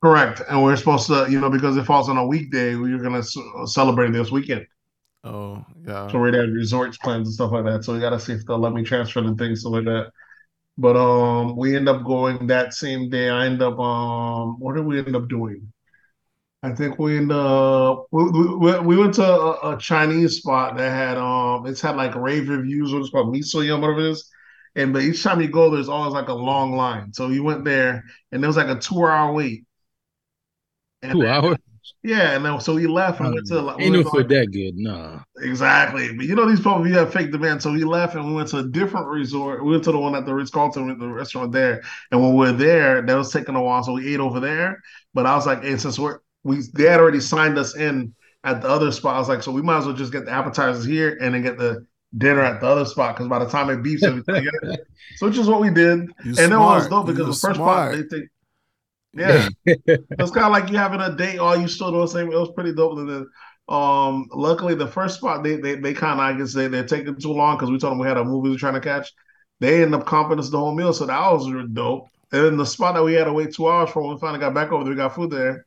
[0.08, 3.22] Correct, and we're supposed to, you know, because it falls on a weekday, we're gonna
[3.66, 4.66] celebrate this weekend.
[5.26, 6.10] Oh yeah.
[6.10, 7.84] So we're at resorts plans and stuff like that.
[7.84, 10.12] So we gotta see if they'll let me transfer and things stuff like that.
[10.78, 13.28] But um, we end up going that same day.
[13.28, 15.74] I end up um, what did we end up doing?
[16.64, 20.90] I think we end up we we, we went to a, a Chinese spot that
[20.90, 22.94] had um, it's had like rave reviews.
[22.94, 24.32] What it's called, miso yum, whatever it is.
[24.78, 27.12] And but each time you go, there's always like a long line.
[27.12, 29.66] So we went there, and there was like a two-hour wait.
[31.02, 31.58] And Two then- hours?
[32.04, 34.14] Yeah, and then so we left and went to uh, like, we Ain't no food
[34.14, 34.76] like, that good.
[34.76, 35.20] Nah.
[35.40, 36.14] Exactly.
[36.14, 37.62] But you know these people, you have fake demand.
[37.62, 39.64] So we left and we went to a different resort.
[39.64, 41.82] We went to the one at the Ritz Carlton, the restaurant there.
[42.12, 43.84] And when we are there, that was taking a while.
[43.84, 44.82] So we ate over there.
[45.14, 48.62] But I was like, and since we're we they had already signed us in at
[48.62, 50.84] the other spot, I was like, so we might as well just get the appetizers
[50.86, 51.86] here and then get the
[52.18, 54.46] dinner at the other spot because by the time it beeps everything,
[55.16, 56.00] so which is what we did.
[56.26, 56.90] You and it was smart.
[56.90, 57.60] dope You because the first smart.
[57.60, 58.30] spot they think
[59.18, 59.50] yeah.
[59.66, 62.32] It's kind of like you having a date, all you still doing the same.
[62.32, 62.98] It was pretty dope.
[62.98, 63.28] And then,
[63.70, 67.20] um, luckily the first spot they they, they kind of I guess they they're taking
[67.20, 69.12] too long because we told them we had a movie we were trying to catch.
[69.60, 72.08] They ended up comping us the whole meal, so that was dope.
[72.32, 74.40] And then the spot that we had to wait two hours for when we finally
[74.40, 75.66] got back over there, we got food there.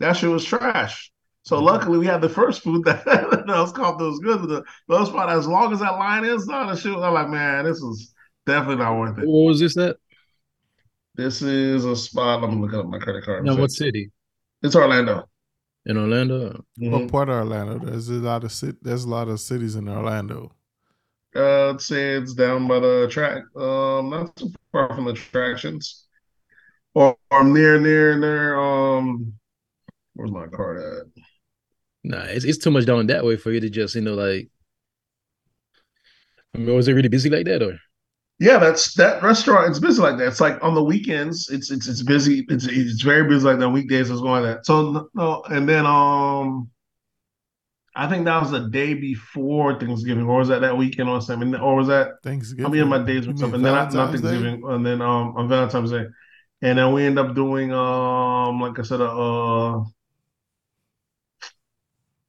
[0.00, 1.10] That shit was trash.
[1.42, 4.40] So luckily we had the first food that, that was comped that was good.
[4.40, 6.92] But the, the other spot, as long as that line is, not the shit.
[6.92, 8.12] I'm like, man, this is
[8.46, 9.26] definitely not worth it.
[9.26, 9.96] What was this at?
[11.18, 12.44] This is a spot.
[12.44, 13.44] I'm looking up my credit card.
[13.44, 14.12] No, what city?
[14.62, 15.28] It's Orlando.
[15.84, 16.64] In Orlando?
[16.80, 16.92] Mhm.
[16.92, 17.84] What part of Orlando?
[17.84, 20.54] There's a lot of cit- there's a lot of cities in Orlando.
[21.34, 23.42] Uh, I'd say it's down by the track.
[23.56, 26.06] Um, not too far from the attractions,
[26.94, 28.56] or, or near, near, near.
[28.56, 29.34] Um,
[30.14, 31.22] where's my card at?
[32.04, 34.48] Nah, it's, it's too much down that way for you to just, you know, like.
[36.54, 37.76] I mean, was it really busy like that, or?
[38.40, 39.68] Yeah, that's that restaurant.
[39.68, 40.28] It's busy like that.
[40.28, 41.50] It's like on the weekends.
[41.50, 42.46] It's it's it's busy.
[42.48, 43.68] It's it's very busy like that.
[43.68, 44.66] Weekdays is going like that.
[44.66, 46.70] So no, and then um,
[47.96, 51.52] I think that was the day before Thanksgiving, or was that that weekend or something?
[51.56, 52.66] Or was that Thanksgiving.
[52.66, 53.60] I'm in my days mean something.
[53.60, 54.28] Then I, not Valentine's Day?
[54.28, 56.06] Thanksgiving, and then um on Valentine's Day,
[56.62, 59.84] and then we end up doing um like I said a uh,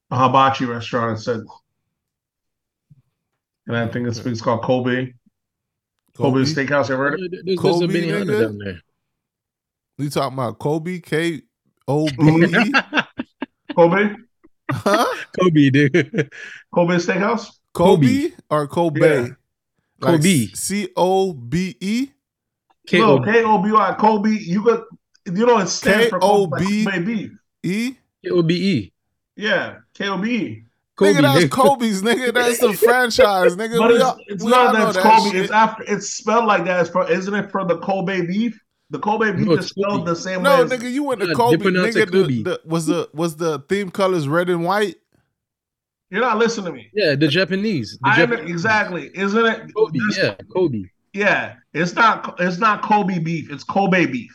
[0.10, 1.41] a hibachi restaurant instead,
[3.67, 5.13] and I think it's it's called Kobe
[6.19, 6.89] Kobe, Steakhouse.
[6.89, 7.32] Ever heard of?
[7.32, 8.41] There's, there's Kobe, a Benihana nigga?
[8.41, 8.82] down there.
[9.97, 10.99] You talking about Kobe?
[10.99, 11.41] K
[11.88, 12.13] O B
[12.45, 12.71] E?
[13.75, 14.15] Kobe
[14.71, 15.05] Huh?
[15.39, 16.29] Kobe, dude.
[16.73, 17.47] Kobe Steakhouse.
[17.73, 18.99] Kobe or Kobe?
[19.01, 19.27] Yeah.
[20.01, 20.45] Like Kobe.
[20.53, 22.10] C O B E?
[22.91, 24.29] No, K-O- K O B Y Kobe.
[24.29, 24.84] You got
[25.25, 26.86] you know it stands for Kobe, K-O-B.
[26.86, 27.32] Kobe beef.
[27.63, 27.95] E?
[28.23, 28.91] K-O-B-E.
[29.36, 30.63] Yeah, K O B E.
[31.00, 31.50] Kobe, nigga, that's nigga.
[31.52, 32.34] Kobe's, nigga.
[32.34, 33.78] That's the franchise, nigga.
[33.80, 35.32] But we it's, all, it's we not all that it's Kobe.
[35.32, 35.42] shit.
[35.44, 36.82] It's after it's spelled like that.
[36.82, 38.60] It's for isn't it for the Kobe beef?
[38.92, 40.06] The Kobe beef No, is spelled Kobe.
[40.12, 40.64] the same No, way.
[40.64, 41.58] as- nigga, you went to Nah, Kobe.
[41.66, 44.96] Nigga, it the, the, was the was the theme colors red and white?
[46.12, 46.90] You're not listening to me.
[46.94, 47.98] Yeah, the Japanese.
[48.02, 48.50] The Japanese.
[48.50, 49.12] exactly.
[49.14, 49.74] Isn't it?
[49.76, 50.84] Kobe, this- yeah, Kobe.
[51.14, 51.56] yeah.
[51.74, 52.36] It's not.
[52.40, 53.52] It's not Kobe beef.
[53.52, 54.32] It's Kobe beef.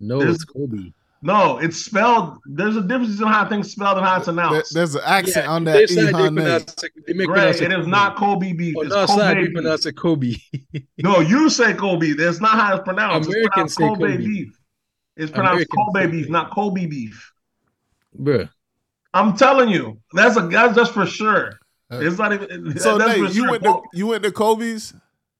[0.00, 0.92] No, There's- it's Kobe.
[1.20, 2.38] No, it's spelled.
[2.46, 4.72] There's a difference in how things spelled and how it's There- announced.
[4.74, 7.26] there's an accent Yeah, on they that E, side they huh, pronounce it- they make
[7.26, 8.76] Greg, pronounce it is not Kobe beef.
[8.76, 9.54] On It's our side, Kobe we beef.
[9.54, 10.34] pronounce it Kobe.
[10.98, 12.12] No, you say Kobe.
[12.12, 13.28] That's not how it's pronounced.
[13.28, 14.24] Americans it's say pronounced Kobe, Kobe.
[14.26, 14.58] beef.
[15.16, 17.32] It's pronounced Americans Kobe beef, not Kobe beef.
[18.20, 18.48] Bruh.
[19.14, 21.58] I'm telling you, that's a that's just for sure.
[21.90, 22.78] Uh, It's not even.
[22.78, 23.50] So that's Nate, for you sure.
[23.50, 24.94] went to you went to Kobe's.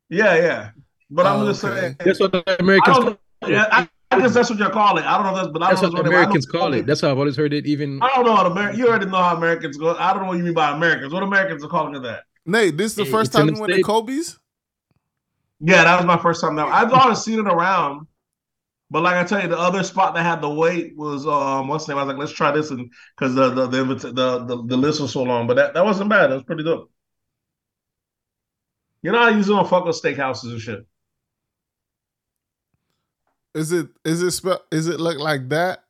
[0.09, 0.71] Yeah, yeah.
[1.11, 1.81] But I'm Oh, just okay.
[1.81, 1.97] saying.
[2.05, 2.97] That's what the I Americans.
[2.99, 3.19] don't.
[3.43, 3.51] Call.
[3.51, 3.88] Yeah, I,
[4.19, 5.05] I guess that's what you call it.
[5.05, 6.79] I don't know if that's, but I That's don't what know I Americans call Kobe-
[6.81, 6.87] it.
[6.87, 7.67] That's how I've always heard it.
[7.67, 8.79] Even I don't know what American.
[8.79, 9.95] You already know how Americans go.
[9.97, 11.13] I don't know what you mean by Americans.
[11.13, 12.25] What Americans are calling it that?
[12.47, 13.81] Nate, this is the Hey, first time you went to.
[13.81, 14.39] Kobe's?
[15.61, 16.67] Yeah, that was my first time there.
[16.67, 18.07] I've always seen it around,
[18.91, 21.87] but like I tell you, the other spot that had the wait was um what's
[21.87, 21.99] the name?
[21.99, 24.77] I was like, let's try this, and because the the the, invita- the the the
[24.77, 26.29] list was so long, but that, that wasn't bad.
[26.31, 26.91] That was pretty dope.
[29.03, 30.87] You know, I usually don't fuck with steakhouses and shit.
[33.55, 35.83] Is it is it spell is it look like that?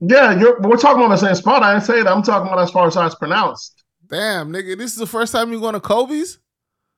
[0.00, 0.60] Yeah, you're.
[0.60, 1.62] We're talking about the same spot.
[1.62, 2.08] I didn't say that.
[2.12, 3.82] I'm talking about as far as how it's pronounced.
[4.08, 6.38] Damn, nigga, this is the first time you going to Kobe's?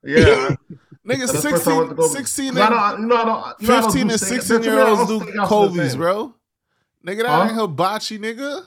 [0.03, 0.55] Yeah,
[1.07, 2.11] Nigga, That's the first time to 16, Kobe's.
[2.11, 4.63] 16 'Cause I and, don't, you know, I don't, I don't 15 do and 16
[4.63, 6.33] year olds do the Kobe's, bro.
[7.05, 7.43] Nigga, that Huh?
[7.49, 8.65] ain't hibachi, nigga.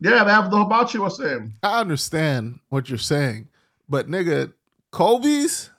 [0.00, 1.54] Yeah, they have the hibachi was saying.
[1.62, 3.48] I understand what you're saying,
[3.88, 4.52] but nigga,
[4.90, 5.70] Kobe's,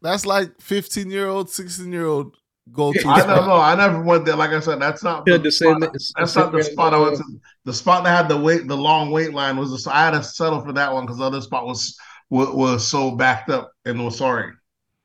[0.00, 2.36] that's like 15 year old, 16 year old
[2.70, 3.08] go to.
[3.08, 3.56] I don't know.
[3.56, 4.36] I never went there.
[4.36, 5.80] Like I said, that's not Yeah, the, the same.
[5.80, 5.92] spot.
[6.16, 7.24] That's not the spot I went to.
[7.64, 9.84] The spot that had the wait, the long wait line was.
[9.84, 11.96] The, I had to settle for that one because the other spot was,
[12.30, 14.52] was was so backed up and was sorry.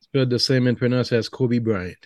[0.01, 1.97] Spelled the same and pronounced as Kobe Bryant.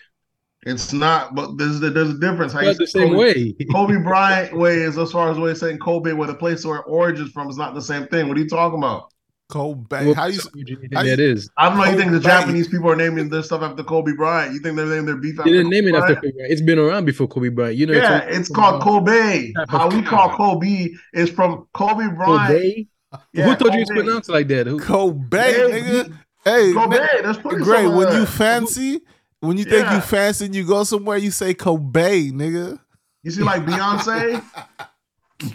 [0.63, 2.53] It's not, but there's there's a difference.
[2.53, 3.55] How you the same Kobe, way.
[3.71, 6.85] Kobe Bryant way is as far as way saying Kobe, where the place where it
[6.87, 8.27] origins from is not the same thing.
[8.27, 9.11] What are you talking about?
[9.51, 10.07] Kobe.
[10.07, 11.49] What How you percentage do you think how you- that is?
[11.57, 11.83] I don't know.
[11.85, 14.53] You think the Japanese people are naming their stuff after Kobe Bryant?
[14.53, 16.21] You think they're naming their beef after They didn't name it Kobe after Bryant?
[16.23, 16.51] Kobe Bryant.
[16.53, 17.75] It's been around before Kobe Bryant.
[17.77, 19.53] You know, Yeah, it's, it's called Kobe.
[19.57, 22.47] Uh, how we call Kobe is from Kobe Bryant.
[22.47, 22.85] Kobe.
[23.33, 24.01] Yeah, Who told you it's Kobe.
[24.03, 24.67] pronounced like that?
[24.67, 24.79] Who?
[24.79, 26.13] Kobe, nigga?
[26.45, 26.97] Hey, Kobe.
[27.21, 27.87] That's pretty great.
[27.87, 29.01] When like you fancy,
[29.41, 29.95] when you think Yeah.
[29.95, 32.79] you fancy and you go somewhere, you say Kobe, nigga.
[33.23, 34.41] You see, like Beyonce.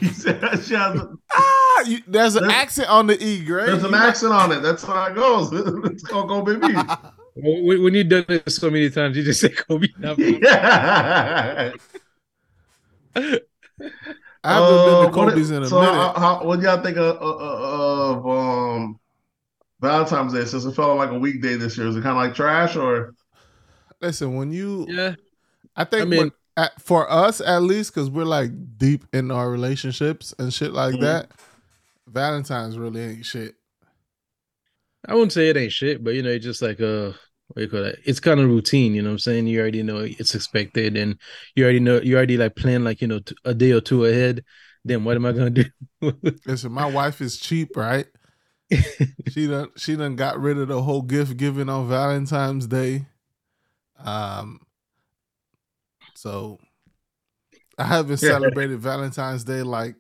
[0.01, 1.01] You see, she has
[1.33, 3.67] Ah, you, there's an There's- accent on the E, great.
[3.67, 4.61] there's an accent on it.
[4.61, 5.51] That's how it goes.
[5.93, 6.77] it's called Kobe beef.
[7.35, 9.89] When, when you've done it so many times, you just say Kobe.
[9.99, 10.15] Now.
[10.19, 11.73] yeah.
[13.17, 15.95] I haven't been Uh, to Kobe's in a so minute.
[15.95, 19.01] How, how, what do y'all think of, of, of um,
[19.81, 20.45] Valentine's Day?
[20.45, 23.15] Since it felt like a weekday this year, is it kind of like trash or?
[24.01, 25.15] Listen, when you, Yeah,
[25.75, 29.31] I think I mean- when, at, for us at least, because we're like deep in
[29.31, 31.01] our relationships and shit like Mhm.
[31.01, 31.31] that,
[32.09, 33.55] Valentine's really ain't shit.
[35.09, 37.13] I wouldn't say it ain't shit, but you know, it's just like uh
[37.49, 38.01] what you call it?
[38.05, 39.47] It's kind of routine, you know what I'm saying?
[39.47, 41.17] You already know it's expected and
[41.55, 44.05] you already know you already like plan like, you know, t- a day or two
[44.05, 44.43] ahead.
[44.85, 45.65] Then what am I gonna do?
[46.47, 48.07] Listen, my wife is cheap, right?
[49.29, 53.07] she done she done got rid of the whole gift giving on Valentine's Day.
[53.99, 54.61] Um
[56.27, 56.59] so
[57.79, 59.95] I haven't celebrated Valentine's Day like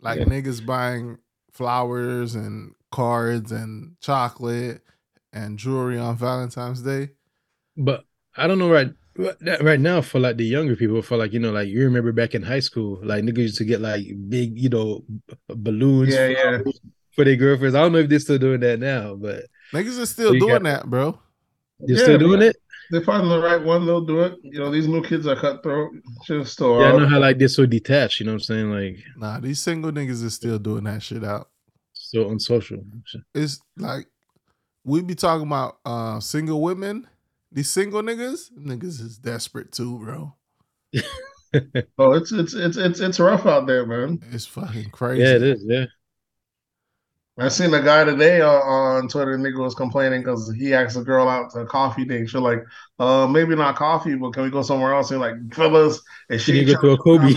[0.00, 0.26] like Yeah.
[0.26, 1.18] niggas buying
[1.52, 4.82] flowers and cards and chocolate
[5.32, 7.10] and jewelry on Valentine's Day.
[7.76, 8.04] but
[8.36, 11.40] I don't know right right right now for like the younger people, for like, you
[11.40, 14.56] know, like you remember back in high school, like niggas used to get like big,
[14.58, 15.04] you know,
[15.48, 16.58] balloons Yeah, yeah.
[17.16, 17.74] for their girlfriends.
[17.74, 20.82] I don't know if they're still doing that now, but Niggas are still doing got-
[20.82, 21.18] that, bro.
[21.80, 22.56] they're Yeah, still doing it.
[22.90, 24.38] They find the right one, they'll do it.
[24.42, 25.92] You know, these new kids are cutthroat.
[26.24, 28.70] Shit's still Yeah, I know how like they're so detached, you know what I'm saying?
[28.70, 31.48] Like Nah, these single niggas is still doing that shit out.
[31.92, 32.84] so unsocial.
[33.34, 34.06] it's like
[34.84, 37.06] we be talking about uh single women.
[37.50, 40.34] These single niggas, niggas is desperate too, bro.
[41.98, 44.20] Oh, it's it's it's it's it's rough out there, man.
[44.32, 45.22] It's fucking crazy.
[45.22, 45.64] Yeah, it is.
[45.64, 45.84] Yeah.
[47.36, 49.36] I seen a guy today on, on Twitter.
[49.36, 52.28] Nigga was complaining because he asked a girl out to a coffee date.
[52.28, 52.60] She's like,
[53.00, 56.60] "Uh, maybe not coffee, but can we go somewhere else?" And like, fellas, and she
[56.60, 57.34] you go to a Kobe?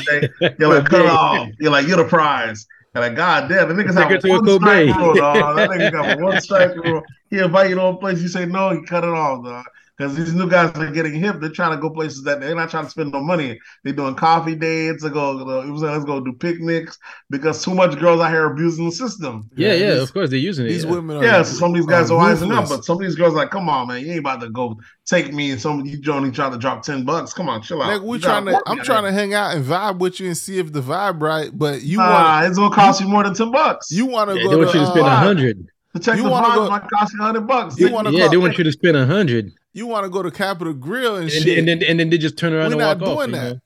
[0.59, 1.49] You're like, cut off.
[1.59, 2.67] You're like, you're the prize.
[2.93, 5.55] And like, God damn, the niggas have one strike rule, dog.
[5.55, 7.01] That nigga got one strike rule.
[7.31, 9.65] He invite you to a place, you say no, you cut it off, dog.
[9.97, 11.37] Because these new guys are getting hip.
[11.39, 13.59] They're trying to go places that they're not trying to spend no money.
[13.83, 15.01] They're doing coffee dates.
[15.03, 16.99] They go, it was like, let's go do picnics
[17.31, 19.49] because too much girls out here abusing the system.
[19.55, 20.69] Yeah, yeah, these, of course they're using it.
[20.69, 20.91] these yeah.
[20.91, 23.15] women are Yeah, so some of these guys are wising up, but some of these
[23.15, 25.79] girls are like, come on, man, you ain't about to go take me and some
[25.79, 27.33] of you Johnny trying to drop ten bucks.
[27.33, 27.89] Come on, chill out.
[27.89, 30.37] Nigga, we You trying to I'm trying to hang out and vibe with you and
[30.37, 33.33] see if the vibe right, but you Nah, want it's gonna cost you more than
[33.33, 33.91] ten bucks.
[33.91, 35.67] you want to Yeah, go they want you to spend a uh, hundred.
[35.95, 37.79] to check you the wanna vibes go- might cost you hundred bucks.
[37.79, 40.23] You wanna Yeah, call- they want you to spend a hundred, you want to go
[40.23, 41.57] to Capital Grille and, and, shit.
[41.59, 43.17] and then and then they just turn around We're and not walk off.
[43.17, 43.53] doing you that.
[43.53, 43.59] know?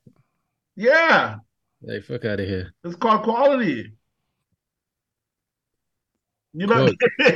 [0.76, 1.36] Yeah,
[1.82, 2.74] Like fuck out of here.
[2.84, 3.94] it's called quality.
[6.54, 6.98] You know, Quality.
[7.20, 7.28] you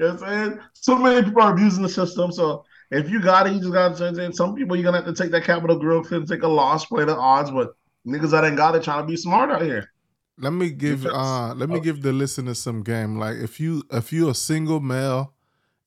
[0.00, 0.60] know what I'm saying?
[0.74, 2.32] So many people are abusing the system.
[2.32, 4.06] So if you got it, you just got to.
[4.06, 6.86] And some people you're gonna have to take that capital growth and take a loss,
[6.86, 7.50] play the odds.
[7.50, 7.74] But
[8.06, 9.90] niggas that ain't got it trying to be smart out here.
[10.38, 11.14] let me give Defense.
[11.16, 11.80] uh let me Oh.
[11.80, 13.16] give the listeners some game.
[13.18, 15.34] Like if you if you a single male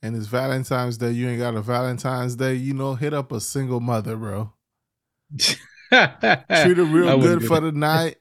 [0.02, 3.40] and it's Valentine's Day, you ain't got a Valentine's Day, you know, hit up a
[3.40, 4.54] single mother, bro.
[5.40, 5.58] Treat
[5.92, 8.18] her real good for the night.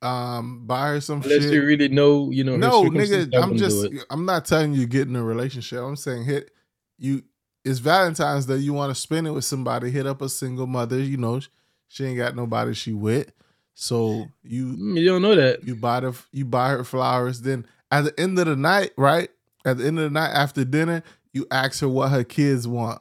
[0.00, 1.32] Um, buy her some shit.
[1.32, 1.54] Unless shit.
[1.54, 2.56] you really know, you know.
[2.56, 3.88] no, nigga, I'm just.
[4.10, 5.80] I'm not telling you get in a relationship.
[5.80, 6.50] I'm saying hit
[6.98, 7.22] you
[7.64, 10.98] it's Valentine's Day, you want to spend it with somebody, hit up a single mother,
[10.98, 11.40] you know,
[11.88, 13.32] she ain't got nobody she with.
[13.74, 15.64] So you Mm, You don't know that.
[15.64, 17.42] you buy the you buy her flowers.
[17.42, 19.30] Then at the end of the night, right?
[19.64, 23.00] At the end of the night after dinner, you ask her what her kids want.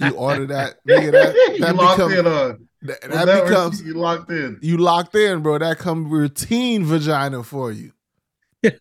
[0.00, 1.12] You order that, nigga.
[1.12, 2.68] That you that locked in on.
[2.82, 4.58] that, that that becomes you locked in.
[4.62, 5.58] you locked in, bro.
[5.58, 7.92] That come routine vagina for you.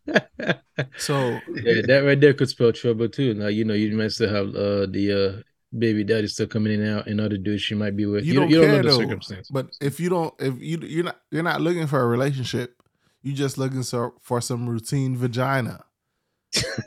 [0.97, 3.33] So Yeah, that right there could spell trouble too.
[3.33, 6.81] Now you know you might still have uh, the uh, baby daddy still coming in
[6.81, 8.25] and out, and other dudes she might be with.
[8.25, 8.99] you, You, don't you don't care know the though.
[8.99, 9.49] circumstance.
[9.49, 12.75] But if you don't, if you you're not you're not looking for a relationship,
[13.23, 15.83] you're just looking so, for some routine vagina.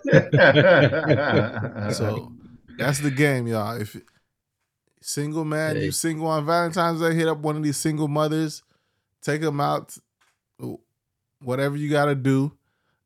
[1.92, 2.33] So
[2.78, 3.80] that's the game, y'all.
[3.80, 3.96] If
[5.02, 5.87] single man, Hey.
[5.87, 8.62] you single on Valentine's Day, hit up one of these single mothers,
[9.22, 9.96] take them out,
[11.42, 12.52] whatever you got to do,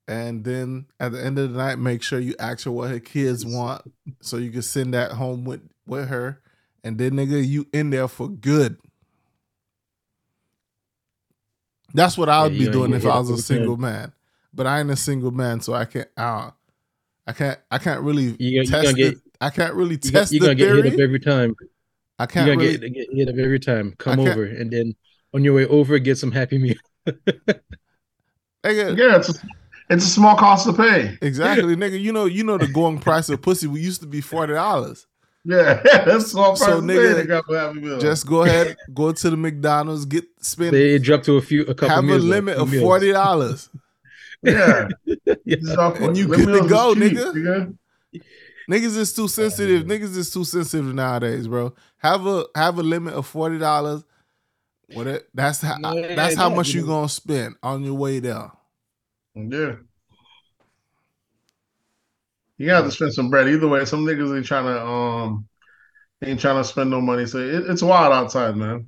[0.09, 3.00] and then at the end of the night, make sure you ask her what her
[3.00, 3.83] kids want,
[4.20, 6.40] so you can send that home with with her,
[6.83, 8.79] and then nigga, you in there for good.
[11.94, 14.12] That's what I would Yeah, be doing if I was a single man.
[14.55, 16.09] But I ain't a single man, so I can't.
[16.17, 16.51] Uh,
[17.27, 17.59] I can't.
[17.71, 19.19] I can't really You, you test gonna get it.
[19.40, 21.55] I can't really you, test you the gonna get hit up every time.
[22.19, 22.79] I can't gonna really.
[22.79, 23.95] get, get hit up every time.
[23.99, 24.95] Come over, and then
[25.35, 26.77] on your way over, get some happy meal.
[28.64, 29.35] Nigga, yeah, it's a,
[29.90, 31.19] it's a small cost to pay.
[31.21, 32.01] exactly, nigga.
[32.01, 33.67] You know, you know the going price of pussy.
[33.67, 35.07] We used to be forty dollars.
[35.45, 36.95] Yeah, that's a small So, price to pay.
[36.95, 37.99] nigga, They got for Happy Meal.
[37.99, 41.75] Just go ahead, go to the McDonald's, get spend, They dropped to a few, a
[41.75, 41.88] couple.
[41.90, 43.69] have a meals, like, limit few of forty dollars.
[44.45, 44.89] yeah,
[45.45, 45.93] Yeah.
[46.01, 47.77] And you let good to go, it's cheap, nigga.
[48.71, 49.85] Niggas is too sensitive.
[49.85, 51.75] Niggas is too sensitive nowadays, bro.
[51.99, 54.05] Have a have a limit of forty dollars.
[54.93, 57.83] What it, that's how No, it that's ain't how much you you gonna spend on
[57.83, 58.51] your way there.
[59.35, 59.77] Yeah.
[62.57, 63.49] You got to spend some bread.
[63.49, 65.49] Either way, some niggas ain't trying to um
[66.23, 67.27] ain't trying to spend no money.
[67.27, 68.87] So it, it's wild outside, man.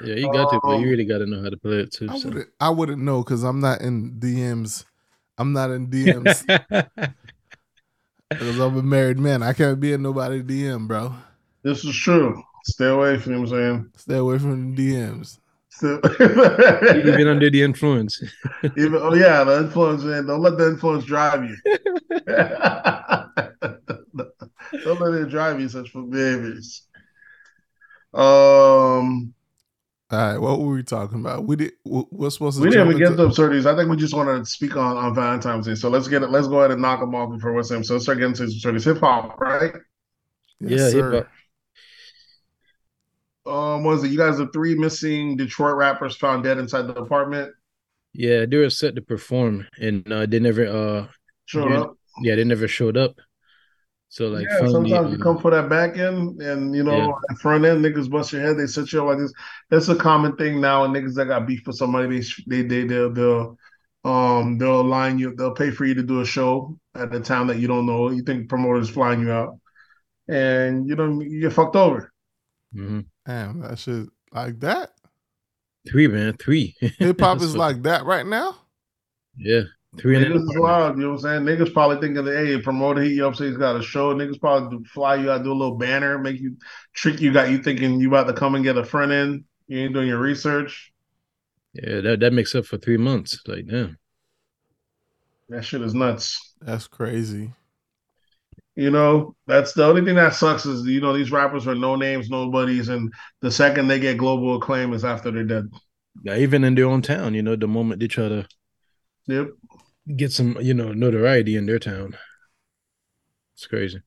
[0.00, 1.92] Yeah, you got to, but Um, you really got to know how to play it
[1.92, 2.08] too.
[2.10, 2.28] I so.
[2.28, 4.84] wouldn't I wouldn't know because I'm not in DMs.
[5.38, 6.44] I'm not in DMs
[8.30, 9.42] because I'm a married man.
[9.42, 11.14] I can't be in nobody DM, bro.
[11.62, 12.42] This is true.
[12.64, 13.90] Stay away from you know saying.
[13.96, 15.38] Stay away from the DMs.
[15.68, 18.22] Still, Even under the influence.
[18.64, 20.26] Even oh yeah, the influence man.
[20.26, 21.56] Don't let the influence drive you.
[24.84, 26.82] Don't let it drive you such behaviors.
[28.14, 29.34] Um,
[30.08, 31.46] All right, what were we talking about?
[31.46, 31.72] We did.
[31.84, 32.62] we- We're supposed to.
[32.62, 33.66] Be we didn't even get into- to absurdities.
[33.66, 35.74] I think we just want to speak on on Valentine's Day.
[35.74, 36.30] So let's get it.
[36.30, 37.82] Let's go ahead and knock them off before what's them.
[37.82, 38.84] So let's start getting to absurdities.
[38.84, 39.72] Hip hop, right?
[40.60, 41.10] Yes, yeah, sir.
[41.12, 41.26] hip
[43.44, 43.52] hop.
[43.52, 44.08] Um, was it?
[44.12, 47.52] You guys The three missing Detroit rappers found dead inside the apartment.
[48.12, 50.66] Yeah, they were set to perform, and uh, they never.
[50.66, 51.06] Uh,
[51.46, 51.80] Showed Yeah.
[51.82, 51.96] up.
[52.22, 53.16] yeah, they never showed up.
[54.08, 57.12] So like, yeah, sometimes you uh, come for that back end, and you know, Yeah.
[57.30, 58.56] at front end, niggas bust your head.
[58.56, 59.32] They set you up like this.
[59.68, 60.84] That's a common thing now.
[60.84, 63.58] And niggas that got beef with somebody, they they they they'll, they'll
[64.04, 65.34] um they'll line you.
[65.34, 68.10] They'll pay for you to do a show at a town that you don't know.
[68.10, 69.58] You think promoters flying you out,
[70.28, 72.12] and you know you get fucked over.
[72.74, 73.00] Mm-hmm.
[73.26, 74.92] Damn, that shit like that.
[75.90, 76.74] three man, three.
[76.80, 78.56] Hip hop is what- like that right now.
[79.36, 79.62] yeah,
[79.96, 80.56] three Niggas an is apartment.
[80.56, 81.58] wild, you know what I'm saying?
[81.58, 84.14] Niggas probably thinking that hey, promoter hit you up, say he's got a show.
[84.14, 86.56] Niggas probably do- fly you out, do a little banner, make you
[86.94, 89.44] trick you, got you thinking you about to come and get a front end.
[89.68, 90.92] You ain't doing your research.
[91.74, 93.40] Yeah, that that makes up for three months.
[93.46, 93.98] Like, damn.
[95.48, 96.54] That shit is nuts.
[96.60, 97.54] That's crazy.
[98.74, 101.96] You know, that's the only thing that sucks is you know these rappers are no
[101.96, 105.70] names, nobodies, and the second they get global acclaim is after they're dead.
[106.22, 108.46] Yeah, even in their own town, you know, the moment they try to
[109.26, 109.48] Yep.
[110.14, 112.16] Get some, you know, notoriety in their town,
[113.54, 114.02] it's crazy.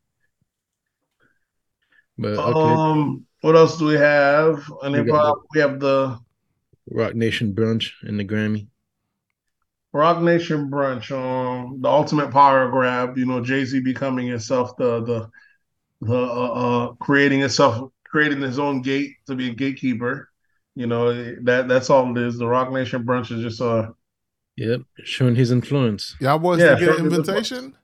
[2.17, 4.63] But okay, Um, what else do we have?
[4.83, 5.01] And We
[5.53, 6.19] we have the
[6.89, 8.67] Roc Nation brunch and the Grammy.
[9.91, 13.17] Roc Nation brunch, um, the ultimate power grab.
[13.17, 15.29] You know, Jay Z becoming himself the the
[16.01, 16.53] the uh,
[16.89, 20.29] uh, creating himself, creating his own gate to be a gatekeeper.
[20.75, 21.13] You know
[21.43, 22.37] that that's all it is.
[22.37, 23.91] The Roc Nation brunch is just uh,
[24.59, 26.17] Yep, showing his influence.
[26.19, 27.75] Y'all boys Yeah, didn't get an invitation.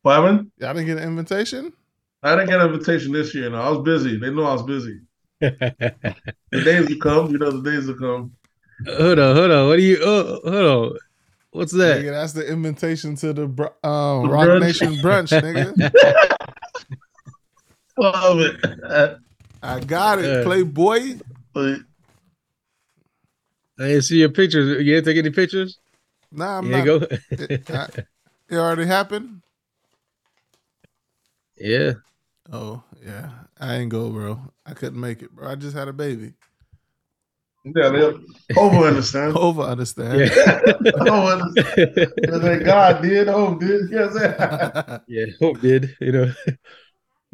[0.00, 0.50] what happened?
[0.58, 1.74] Y'all didn't get an invitation.
[2.22, 3.50] I didn't get an invitation this year.
[3.50, 4.16] No, I was busy.
[4.18, 5.00] They knew I was busy.
[5.40, 7.30] The days will come.
[7.30, 8.32] You know, the days will come.
[8.86, 9.68] hold on, hold on.
[9.68, 9.98] What do you?
[10.02, 10.98] Oh, hold on.
[11.50, 12.00] What's that?
[12.00, 14.60] Nigga, that's the invitation to the br- um, The Roc brunch.
[14.60, 16.38] Nation brunch, nigga.
[17.98, 19.18] Love it.
[19.62, 20.42] I got it, Yeah.
[20.44, 21.18] Playboy.
[21.52, 21.80] But
[23.78, 24.68] I didn't see your pictures.
[24.84, 25.78] You didn't take any pictures?
[26.30, 26.84] Nah, I'm Here not.
[26.86, 27.06] you go.
[27.30, 27.88] It, I-
[28.50, 29.42] it already happened.
[31.58, 31.92] yeah.
[32.52, 34.38] Oh yeah, I ain't go, bro.
[34.66, 35.48] I couldn't make it, bro.
[35.50, 36.34] I just had a baby.
[37.64, 38.02] yeah, they
[38.56, 39.34] over understand.
[39.36, 40.20] Over understand.
[40.20, 40.60] Yeah.
[41.00, 42.12] over understand.
[42.42, 43.88] Like, God did, hope did.
[43.90, 45.00] You know what I'm saying?
[45.08, 45.24] yeah.
[45.40, 45.96] Hope did.
[46.00, 46.32] You know.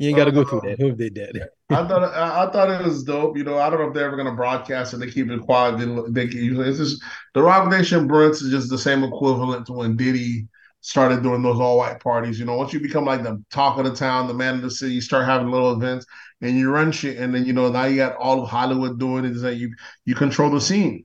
[0.01, 0.81] You ain't got to go through uh, that.
[0.81, 1.51] Hope did that.
[1.71, 3.37] I thought I, I thought it was dope.
[3.37, 5.79] You know, I don't know if they're ever gonna broadcast and they keep it quiet.
[5.79, 7.03] Then they keep, it's just
[7.35, 10.49] the Roc Nation brunch is just the same equivalent to when Diddy
[10.81, 12.41] started doing those all white parties.
[12.41, 14.71] You know, once you become like the talk of the town, the man of the
[14.71, 16.07] city, you start having little events
[16.41, 19.25] and you run shit, and then you know now you got all of Hollywood doing
[19.25, 19.33] it.
[19.33, 19.73] Is that you
[20.07, 21.05] you control the scene?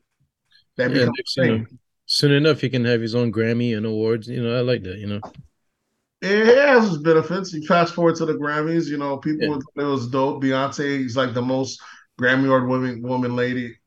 [0.77, 1.79] That Yeah, becomes next, a you know, thing.
[2.05, 4.27] soon enough, he can have his own Grammy and awards.
[4.27, 4.97] You know, I like that.
[4.97, 5.21] You know.
[6.25, 7.53] It has its benefits.
[7.53, 9.83] You fast forward to the Grammys, you know, people Yeah.
[9.83, 10.41] it was dope.
[10.43, 11.79] Beyonce is like the most
[12.19, 13.77] Grammy award woman woman lady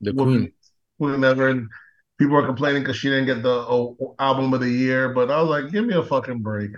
[0.00, 0.52] The woman
[0.98, 1.12] Queen.
[1.14, 1.68] queen ever, and
[2.18, 3.88] people are complaining because she didn't get the uh,
[4.18, 5.08] album of the year.
[5.14, 6.70] But I was like, give me a fucking break.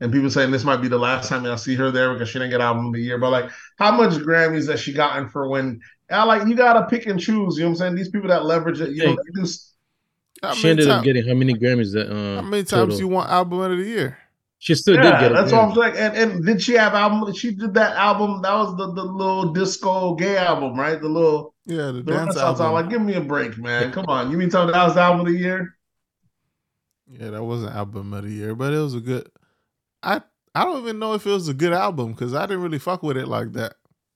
[0.00, 2.38] And people saying this might be the last time I'll see her there because she
[2.38, 3.18] didn't get album of the year.
[3.18, 5.80] But like, how much Grammys has she gotten for when?
[6.10, 7.56] I like you gotta pick and choose.
[7.56, 7.94] You know what I'm saying?
[7.94, 9.46] These people that leverage it, you know, they do
[10.42, 12.10] How She many, ended up getting how many Grammys that?
[12.10, 12.98] Uh, how many times total?
[12.98, 14.18] you want album of the year?
[14.58, 15.34] She still did get it.
[15.34, 15.96] that's what I'm saying.
[15.96, 17.32] And and did she have album?
[17.34, 18.42] She did that album.
[18.42, 21.00] That was the the little disco gay album, right?
[21.00, 22.66] The little Yeah, the the dance Renaissance album.
[22.66, 22.74] album.
[22.74, 23.92] Like, give me a break, man.
[23.92, 24.30] Come on.
[24.30, 25.76] You mean tell me that was the album of the year?
[27.08, 29.28] Yeah, that wasn't album of the year, but it was a good.
[30.02, 30.22] I
[30.54, 33.02] I don't even know if it was a good album because I didn't really fuck
[33.02, 33.74] with it like that.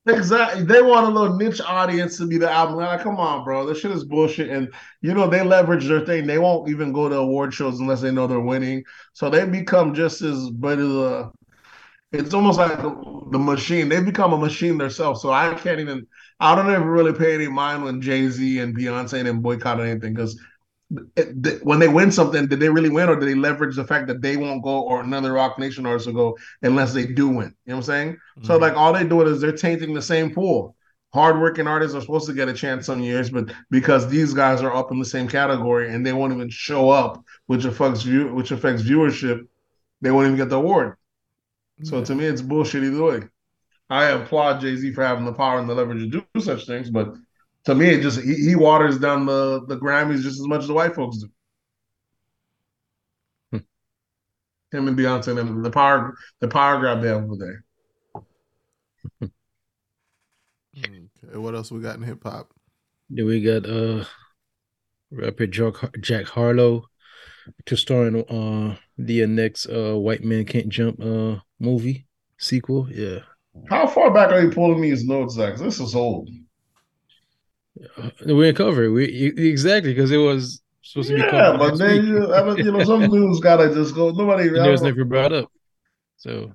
[0.08, 0.62] Exactly.
[0.62, 2.76] They want a little niche audience to be the album.
[2.76, 3.66] Like, come on, bro.
[3.66, 4.50] This shit is bullshit.
[4.50, 6.26] And you know, they leverage their thing.
[6.26, 8.84] They won't even go to award shows unless they know they're winning.
[9.14, 11.30] So they become just as but a
[12.12, 13.88] it's almost like the machine.
[13.88, 15.22] They become a machine themselves.
[15.22, 16.06] So I can't even
[16.40, 20.40] I don't ever really pay any mind when Jay-Z and Beyonce didn't boycott anything because
[21.62, 24.22] when they win something, did they really win or did they leverage the fact that
[24.22, 27.54] they won't go or another Roc Nation artist will go unless they do win?
[27.64, 28.16] You know what I'm saying?
[28.42, 28.60] So Mhm.
[28.60, 30.76] like all they doing is they're tainting the same pool.
[31.12, 34.74] Hardworking artists are supposed to get a chance some years, but because these guys are
[34.74, 38.50] up in the same category and they won't even show up, which affects view, which
[38.50, 39.40] affects viewership,
[40.02, 40.96] they won't even get the award.
[41.82, 43.22] So to me, it's bullshit either way.
[43.88, 46.90] I applaud Jay Z for having the power and the leverage to do such things,
[46.90, 47.14] but
[47.66, 50.68] to me, it just he, he waters down the the Grammys just as much as
[50.68, 51.28] the white folks do.
[53.52, 54.76] Hmm.
[54.76, 57.64] Him and Beyonce and them, the power the power grab they have over there.
[60.78, 62.50] Okay, what else we got in hip hop?
[63.10, 64.04] Then we got uh
[65.10, 66.84] rapper Jack, Jack Harlow
[67.64, 72.06] to star in uh the next uh White Man Can't Jump uh movie
[72.38, 72.88] sequel.
[72.90, 73.20] Yeah.
[73.70, 75.56] How far back are you pulling these notes, Zach?
[75.56, 76.28] This is old.
[77.98, 78.90] Uh, we didn't cover it.
[78.90, 82.72] We exactly because it was supposed to be Yeah, but then you, I mean, you
[82.72, 84.10] know, some news gotta just go.
[84.10, 84.48] Nobody.
[84.48, 85.50] it was never brought up.
[86.16, 86.52] So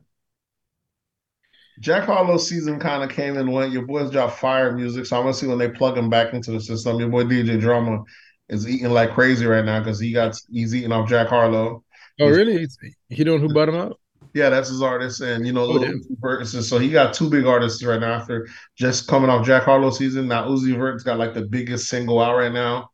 [1.79, 3.71] Jack Harlow's season kind of came and went.
[3.71, 6.51] Your boys dropped fire music, so I'm gonna see when they plug him back into
[6.51, 6.99] the system.
[6.99, 8.03] Your boy DJ Drama
[8.49, 11.83] is eating like crazy right now because he got he's eating off Jack Harlow.
[12.19, 12.35] Oh Yes.
[12.35, 12.67] really?
[13.09, 13.99] He don't know who bought him out?
[14.33, 15.99] Yeah, that's his artist, and you know, Oh, Lil damn.
[15.99, 19.63] Uzi Vert So he got two big artists right now after just coming off Jack
[19.63, 20.27] Harlow season.
[20.27, 22.89] Now Uzi Vert's got like the biggest single out right now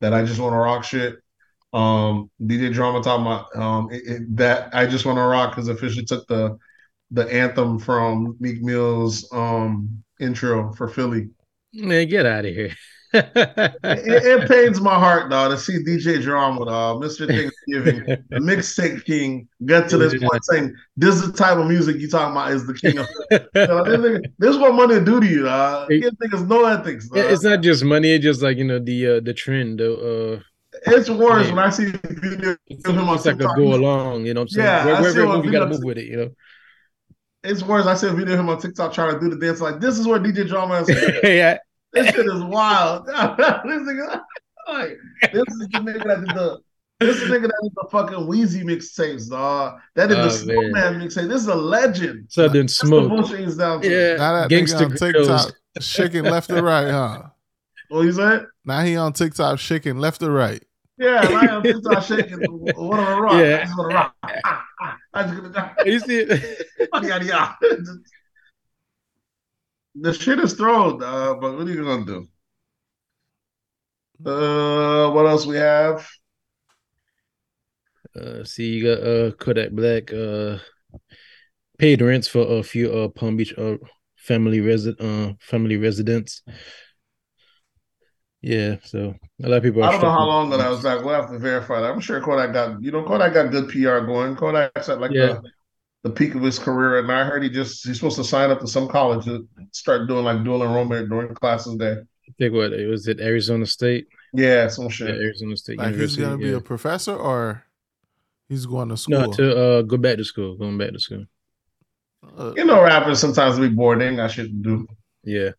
[0.00, 1.16] that I just want to rock shit.
[1.72, 5.68] Um, DJ Drama talking about um it, it- that I just want to rock because
[5.68, 6.58] officially took the
[7.10, 11.30] the anthem from Meek Mill's um intro for Philly.
[11.72, 12.74] Man, get out of here.
[13.14, 17.26] It, it pains my heart, though, to see DJ Drama, dog, Mr.
[17.26, 21.96] Thanksgiving, the mixtape king, get to this point saying this is the type of music
[21.98, 23.06] you talking about is the king of.
[23.92, 25.88] This, this is what money do to you, dog.
[25.88, 27.08] These niggas know ethics.
[27.08, 27.18] Dog.
[27.30, 29.92] it's not just money, it's just like you know the uh the trend the
[30.36, 30.40] uh
[30.94, 31.54] It's worse Yeah.
[31.54, 33.56] when I see video it's of him on almost like a TikTok.
[33.56, 34.66] go along, you know what I'm saying?
[34.66, 36.30] Yeah, Where- I Wherever see it what move, you gotta move with it, you know.
[37.44, 37.86] It's worse.
[37.86, 39.98] I see a video of him on TikTok trying to do the dance like this
[39.98, 41.58] is where DJ Drama is.
[41.92, 43.06] This shit is wild.
[43.06, 44.20] this nigga,
[44.68, 44.96] like,
[45.32, 46.58] this is the nigga that did the.
[47.00, 49.78] This is the nigga that did the fucking Weezy mixtapes, dog.
[49.96, 50.70] That did Oh, the man.
[50.70, 51.28] Snowman mixtape.
[51.28, 52.26] This is a legend.
[52.30, 53.08] Southern That's the Smoke.
[53.08, 53.88] bullshit he's down to.
[53.90, 57.22] Yeah, Now that Gangsta on TikTok shaking left or right, huh?
[57.88, 58.46] What you said?
[58.64, 60.62] Now he on TikTok shaking left or right.
[60.96, 62.38] Yeah, and I am TikTok shaking.
[62.40, 63.32] What on a rock?
[63.34, 63.56] Yeah.
[63.60, 64.14] I just want to rock.
[64.44, 64.96] Ah, ah.
[65.12, 66.24] I just gonna You see
[69.94, 72.28] The shit is thrown, uh, but what are you gonna do?
[74.24, 76.08] Uh, what else we have?
[78.14, 80.58] Uh, see, you got uh Kodak Black uh
[81.78, 83.76] paid rents for a few uh Palm Beach uh
[84.16, 86.42] family resident uh family residents.
[88.40, 89.82] Yeah, so a lot of people.
[89.82, 91.04] I don't know how long ago I was back.
[91.04, 91.90] We'll have to verify that.
[91.90, 94.36] I'm sure Kodak got you know Kodak got good PR going.
[94.36, 95.38] Kodak's at like Yeah.
[95.40, 95.42] the,
[96.02, 98.60] the peak of his career, and I heard he just he's supposed to sign up
[98.60, 102.06] to some college to start doing like dual enrollment during classes there.
[102.28, 104.08] I think what it was it Arizona State?
[104.32, 105.08] Yeah, some Yeah, shit.
[105.10, 107.64] Arizona State Like he's gonna be a professor or
[108.48, 109.20] he's going to school.
[109.20, 111.24] no to uh go back to school, going back to school.
[112.36, 114.00] Uh, You know, rappers sometimes be bored.
[114.00, 114.86] They ain't got shit to do.
[115.24, 115.50] Yeah,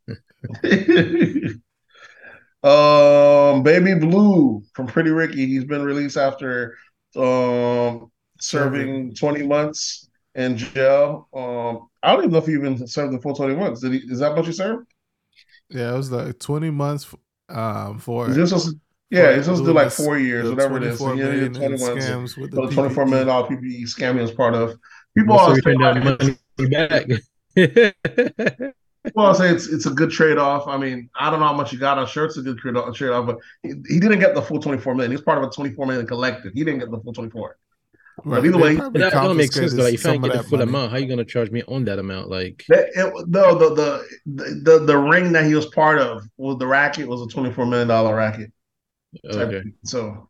[2.64, 5.46] um, Baby Blue from Pretty Ricky.
[5.46, 6.78] He's been released after
[7.16, 11.28] um serving 20 months in jail.
[11.34, 13.82] Um, I don't even know if he even served the full 20 months.
[13.82, 14.00] Did he?
[14.00, 14.88] Is that what you served?
[15.70, 17.14] yeah, it was like twenty months
[17.50, 18.80] um for Is this supposed to,
[19.10, 20.98] yeah, for he's supposed to do like four years, whatever it is.
[20.98, 22.08] 24 So, yeah, yeah, 20 months.
[22.08, 24.78] scams with the the 24 million dollar PPE scam he was part of.
[25.18, 27.08] People so always return say, that money back.
[29.04, 30.68] People always say it's it's a good trade off.
[30.68, 32.00] I mean, I don't know how much he got.
[32.00, 34.96] I'm sure it's a good trade off, but he, he didn't get the full 24
[34.96, 35.12] million.
[35.12, 36.54] He's part of a 24 million collective.
[36.54, 37.58] He didn't get the full 24.
[38.26, 39.84] Right, either way- probably But that don't make sense confiscated though.
[39.84, 40.70] Like, if I some ain't of get the full money.
[40.70, 42.30] amount, how you gonna charge me on that amount?
[42.30, 43.74] Like, That, it, no, the,
[44.26, 47.66] the the the ring that he was part of was the racket was a 24
[47.66, 48.52] million dollar racket.
[49.26, 49.64] okay.
[49.84, 50.30] So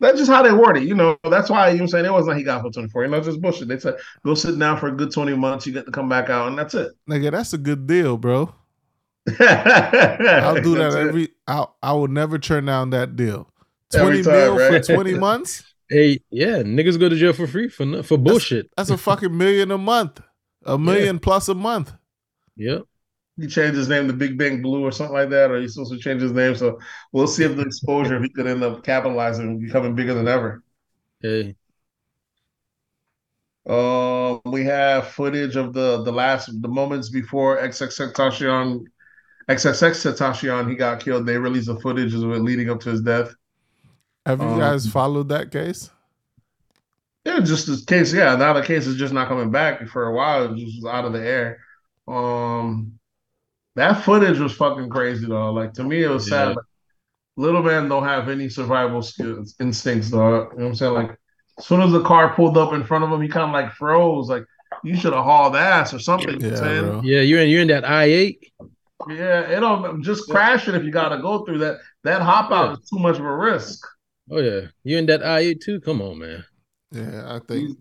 [0.00, 0.84] that's just how they word it.
[0.84, 3.04] You know, that's why you know I'm saying it wasn't like he got for 24.
[3.04, 3.68] You know, it's just bullshit.
[3.68, 6.28] They said go sit down for a good 20 months, you get to come back
[6.30, 6.92] out, and that's it.
[7.08, 8.54] Nigga, that's a good deal, bro.
[9.40, 9.46] I'll
[10.56, 11.30] I'll do that every.
[11.46, 13.50] I I will never turn down that deal.
[13.92, 14.84] Twenty time, mil right?
[14.84, 15.64] for twenty months.
[15.88, 18.70] hey, yeah, niggas go to jail for free for no- for bullshit.
[18.76, 20.20] That's a fucking million a month.
[20.64, 21.92] A million plus a month.
[22.56, 22.82] Yep.
[23.36, 25.92] He changed his name to Big Bang Blue or something like that, or he's supposed
[25.92, 26.56] to change his name.
[26.56, 26.78] So
[27.12, 30.26] we'll see if the exposure, if he could end up capitalizing and becoming bigger than
[30.26, 30.62] ever.
[31.20, 31.54] Hey,
[33.66, 38.84] Um, we have footage of the the last the moments before XXXTentacion,
[39.48, 41.26] XXX Tentacion, he got killed.
[41.26, 43.32] They released the footage of it leading up to his death.
[44.28, 45.88] Have you Um, guys followed that case?
[47.24, 48.12] Yeah, just this case.
[48.12, 50.52] Yeah, now the case is just not coming back for a while.
[50.52, 51.60] It just out of the air.
[52.06, 52.98] Um,
[53.74, 55.50] that footage was fucking crazy though.
[55.52, 56.48] Like to me, it was sad.
[56.48, 56.54] Yeah.
[56.56, 56.66] Like,
[57.38, 60.52] little man don't have any survival skills, instincts, dog.
[60.52, 60.92] You know what I'm saying?
[60.92, 61.18] Like
[61.56, 63.72] as soon as the car pulled up in front of him, he kind of like
[63.72, 64.28] froze.
[64.28, 64.44] Like
[64.84, 66.38] you should have hauled ass or something.
[66.38, 68.52] you know Yeah, yeah, you're in you're in that I eight.
[69.08, 71.78] Yeah, it don't just crash it if you gotta go through that.
[72.04, 73.86] That hop out is too much of a risk.
[74.30, 75.80] Oh yeah, you're in that I eight too.
[75.80, 76.44] Come on, man.
[76.92, 77.78] Yeah, I think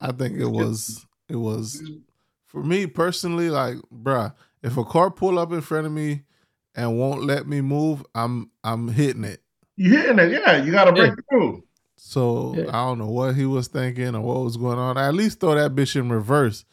[0.00, 1.82] I think it was it was
[2.46, 6.22] for me personally, like, bruh, if a car pull up in front of me
[6.74, 9.40] and won't let me move, I'm I'm hitting it.
[9.76, 10.62] You hitting it, yeah.
[10.62, 11.22] You gotta break Yeah.
[11.30, 11.64] through.
[11.96, 12.68] So Yeah.
[12.68, 14.96] I don't know what he was thinking or what was going on.
[14.98, 16.64] I At least throw that bitch in reverse.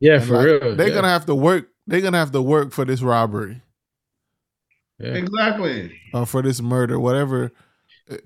[0.00, 0.76] Yeah, And, for like, real.
[0.76, 0.94] They're yeah.
[0.94, 1.68] gonna have to work.
[1.86, 3.60] They're gonna have to work for this robbery
[4.98, 5.14] Yeah.
[5.14, 5.92] Exactly.
[6.14, 7.52] or for this murder, whatever.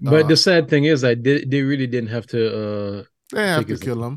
[0.00, 2.40] But Uh, the sad thing is, like they, they really didn't have to
[3.00, 4.16] uh they have to kill him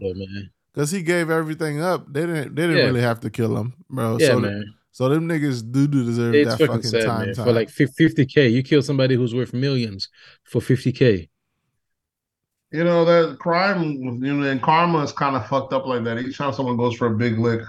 [0.73, 2.11] because he gave everything up.
[2.11, 2.55] They didn't.
[2.55, 2.85] They didn't Yeah.
[2.85, 4.17] really have to kill him, bro.
[4.19, 4.73] Yeah, so, man.
[4.91, 7.33] so them niggas do do deserve It's that fucking fucking sad, time.
[7.33, 7.45] time.
[7.45, 10.09] For like fifty k, you kill somebody who's worth millions
[10.43, 11.29] for fifty k.
[12.71, 13.83] You know that crime,
[14.23, 16.19] you know, and karma is kind of fucked up like that.
[16.19, 17.61] Each time someone goes for a big lick,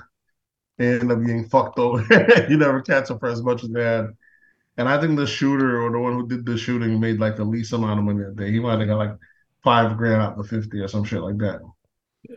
[0.79, 2.03] they end up getting fucked over.
[2.51, 4.09] you never catch them for as much as they had.
[4.79, 7.45] And I think the shooter or the one who did the shooting made like the
[7.45, 8.51] least amount of money that day.
[8.51, 9.15] He might have got like
[9.65, 11.61] five grand out of the fifty or some shit like that.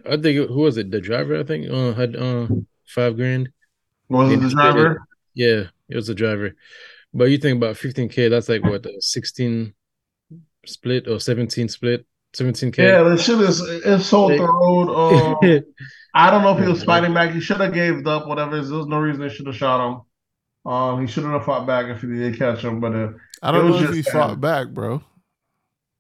[0.10, 0.92] I think who was it?
[0.92, 2.48] The driver, I think, uh, had uh
[2.88, 3.50] five grand.
[4.08, 5.02] Was it the he driver?
[5.34, 6.56] Yeah, it was the driver.
[7.14, 9.74] But you think about fifteen k, that's like what a sixteen
[10.66, 12.84] split or seventeen split, seventeen k.
[12.88, 15.40] Yeah, the shit is it's so They- thorough.
[15.42, 15.62] Um,
[16.14, 17.32] I don't know if he was fighting back.
[17.32, 18.28] He should have gave up.
[18.28, 18.62] Whatever.
[18.62, 20.02] There was no reason they should have shot him.
[20.66, 22.80] Um, he shouldn't have fought back if he did catch him.
[22.80, 23.10] But uh,
[23.42, 25.04] I don't it was know if he just fought back, bro.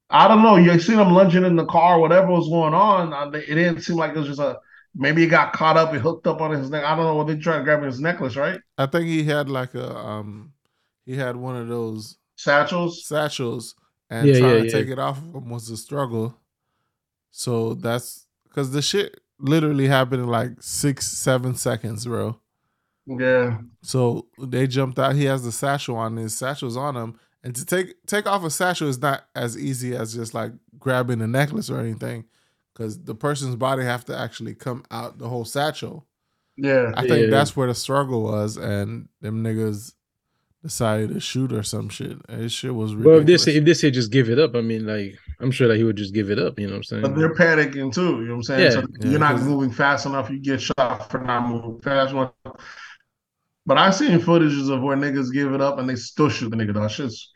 [0.09, 0.55] I don't know.
[0.55, 3.13] You seen him lunging in the car, whatever was going on.
[3.13, 4.59] uh, It didn't seem like it was just a.
[4.95, 6.83] Maybe he got caught up and hooked up on his neck.
[6.83, 8.59] I don't know what they tried to grab his necklace, right?
[8.77, 10.53] I think he had like a um,
[11.05, 13.03] he had one of those Satchels.
[13.03, 13.75] satchels,
[14.09, 14.71] and Yeah, trying yeah, to yeah.
[14.71, 16.37] take it off of him was a struggle.
[17.31, 22.39] So that's because the shit literally happened in like six, seven seconds, bro.
[23.05, 23.59] Yeah.
[23.81, 25.15] So they jumped out.
[25.15, 26.17] He has the satchel on.
[26.17, 29.95] His satchel's on him, and to take take off a satchel is not as easy
[29.95, 32.25] as just like grabbing a necklace or anything,
[32.73, 36.05] because the person's body have to actually come out the whole satchel.
[36.55, 36.91] Yeah.
[36.95, 37.29] I think Yeah.
[37.31, 39.93] that's where the struggle was, and them niggas
[40.61, 42.17] decided to shoot or some shit.
[42.27, 43.45] And this shit was really Well, if ridiculous.
[43.45, 45.85] this if this here just give it up, I mean, like I'm sure that he
[45.85, 46.59] would just give it up.
[46.59, 47.01] You know what I'm saying?
[47.03, 48.17] But they're panicking too.
[48.19, 48.63] You know what I'm saying?
[48.63, 48.69] Yeah.
[48.71, 50.29] So Yeah, you're not moving fast enough.
[50.29, 52.33] You get shot for not moving fast enough.
[53.69, 56.57] But I've seen footages of where niggas give it up and they still shoot the
[56.57, 56.73] nigga.
[56.73, 57.29] Though shit's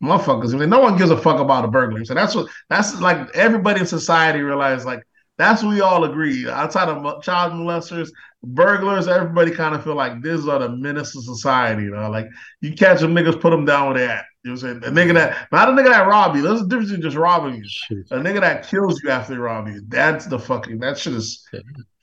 [0.00, 0.54] motherfuckers.
[0.54, 2.06] I mean, no one gives a fuck about a burglary.
[2.06, 3.28] So that's what that's like.
[3.34, 5.02] Everybody in society realize like
[5.38, 6.48] that's what we all agree.
[6.48, 8.10] Outside of child molesters,
[8.44, 11.82] burglars, everybody kind of feel like these are the menace of society.
[11.82, 12.28] You know, like
[12.60, 14.24] you catch them niggas, put them down where they at.
[14.44, 14.94] You know what I'm saying?
[14.94, 16.42] The nigga that not a nigga that rob you.
[16.42, 17.64] There's a difference between just robbing you.
[17.66, 18.06] Shit.
[18.12, 19.82] A nigga that kills you after they rob you.
[19.88, 20.78] That's the fucking.
[20.78, 21.44] That shit is.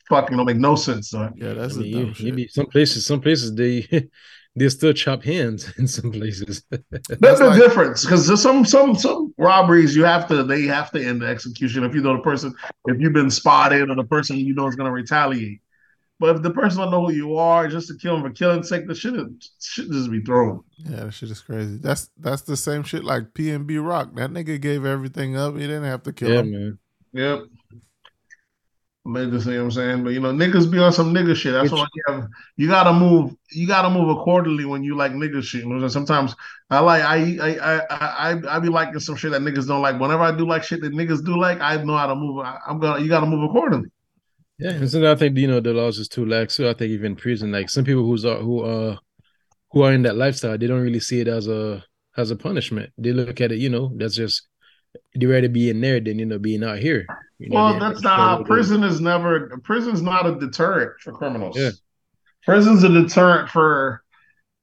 [0.10, 1.12] Fucking don't make no sense.
[1.12, 1.34] Son.
[1.36, 2.26] Yeah, that's I mean, a dumb you, shit.
[2.26, 3.88] you be, some places, some places they
[4.56, 6.64] they still chop hands in some places.
[6.70, 10.92] That's the like- difference because there's some some some robberies you have to they have
[10.92, 12.54] to end the execution if you know the person
[12.86, 15.62] if you've been spotted or the person you know is going to retaliate.
[16.20, 18.62] But if the person don't know who you are, just to kill him for killing
[18.62, 20.64] sake, the shit is- should just be thrown.
[20.78, 21.78] Yeah, that shit is crazy.
[21.78, 24.16] That's that's the same shit like PnB Rock.
[24.16, 25.54] That nigga gave everything up.
[25.54, 26.52] He didn't have to kill yeah, him.
[26.52, 26.80] man.
[27.14, 27.40] Yep.
[29.06, 31.54] Maybe you see what I'm saying, but you know, niggas be on some nigga shit.
[31.54, 32.28] That's why you have
[32.58, 33.34] you gotta move.
[33.52, 35.64] You gotta move accordingly when you like nigga shit.
[35.64, 36.36] You know, sometimes
[36.70, 40.00] I like I I I I I be liking some shit that niggas don't like.
[40.00, 42.40] Whenever I do like shit that niggas do like, I know how to move.
[42.46, 43.90] I, I'm gonna you gotta move accordingly.
[44.60, 46.56] Yeah, and so I think you know the laws is too lax.
[46.56, 48.98] So I think even prison, like some people who's are who uh
[49.72, 51.84] who are in that lifestyle, they don't really see it as a
[52.18, 52.92] as a punishment.
[52.98, 54.48] They look at it, you know, that's just
[55.16, 57.06] they rather be in there than you know being out here.
[57.40, 59.58] You know, Well, that's not how prison is never.
[59.64, 61.58] Prison's not a deterrent for criminals.
[61.58, 61.72] Yeah.
[62.46, 64.04] Prison's a deterrent for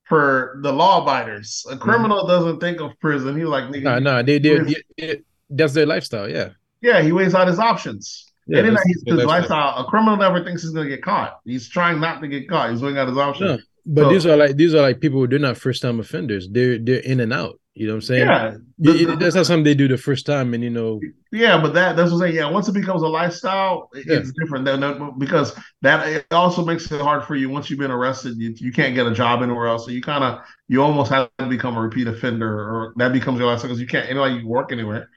[0.05, 1.65] for the law abiders.
[1.69, 1.83] A mm-hmm.
[1.83, 3.37] criminal doesn't think of prison.
[3.37, 5.21] He's like, nigga, Nah, nah, they, they, they- they-
[5.51, 6.29] that's their lifestyle.
[6.29, 6.51] Yeah,
[6.81, 8.33] yeah, he weighs out his options.
[8.47, 8.59] yeah.
[8.59, 9.27] and then his lifestyle.
[9.27, 9.85] lifestyle.
[9.85, 11.41] A criminal never thinks he's gonna get caught.
[11.45, 12.71] He's trying not to get caught.
[12.71, 13.51] He's weighing out his options.
[13.51, 15.99] No, but So- these are like these are like people who they're not first time
[16.01, 16.49] offenders.
[16.51, 17.59] They're they're in and out.
[17.79, 18.27] You know what I'm saying?
[18.27, 20.99] Yeah, It- that's not something they do the first time, and you know,
[21.31, 22.37] yeah, but that that's what I'm saying.
[22.37, 24.17] Yeah, once it becomes a lifestyle, it- Yeah.
[24.17, 24.65] it's different.
[24.65, 28.39] That- because that it also makes it hard for you once you've been arrested.
[28.39, 31.29] You, you can't get a job anywhere else, so you kind of you almost have
[31.39, 34.49] to become a repeat offender, or that becomes your lifestyle because you can't anyway you
[34.49, 35.11] work anywhere.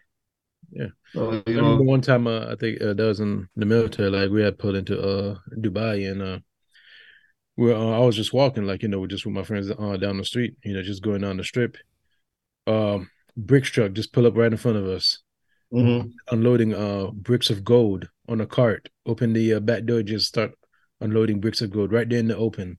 [0.70, 0.88] Yeah.
[1.14, 4.10] So, I remember know, one time uh, I think uh, that was in the military.
[4.10, 6.40] Like we had pulled into uh Dubai, and uh,
[7.56, 10.18] we uh, I was just walking, like you know, just with my friends uh, down
[10.18, 11.78] the street, you know, just going down the strip.
[12.70, 15.20] Um, bricks truck just pull up right in front of us,
[15.74, 16.12] mhm.
[16.32, 18.90] unloading uh bricks of gold on a cart.
[19.06, 20.52] Open the uh, back door, just start
[21.02, 22.78] unloading bricks of gold right there in the open.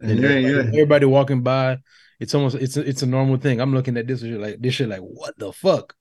[0.00, 0.58] And yeah, everybody, yeah.
[0.68, 1.78] everybody walking by,
[2.20, 3.60] it's almost it's a, it's a normal thing.
[3.60, 5.94] I'm looking at this shit like this shit like what the fuck?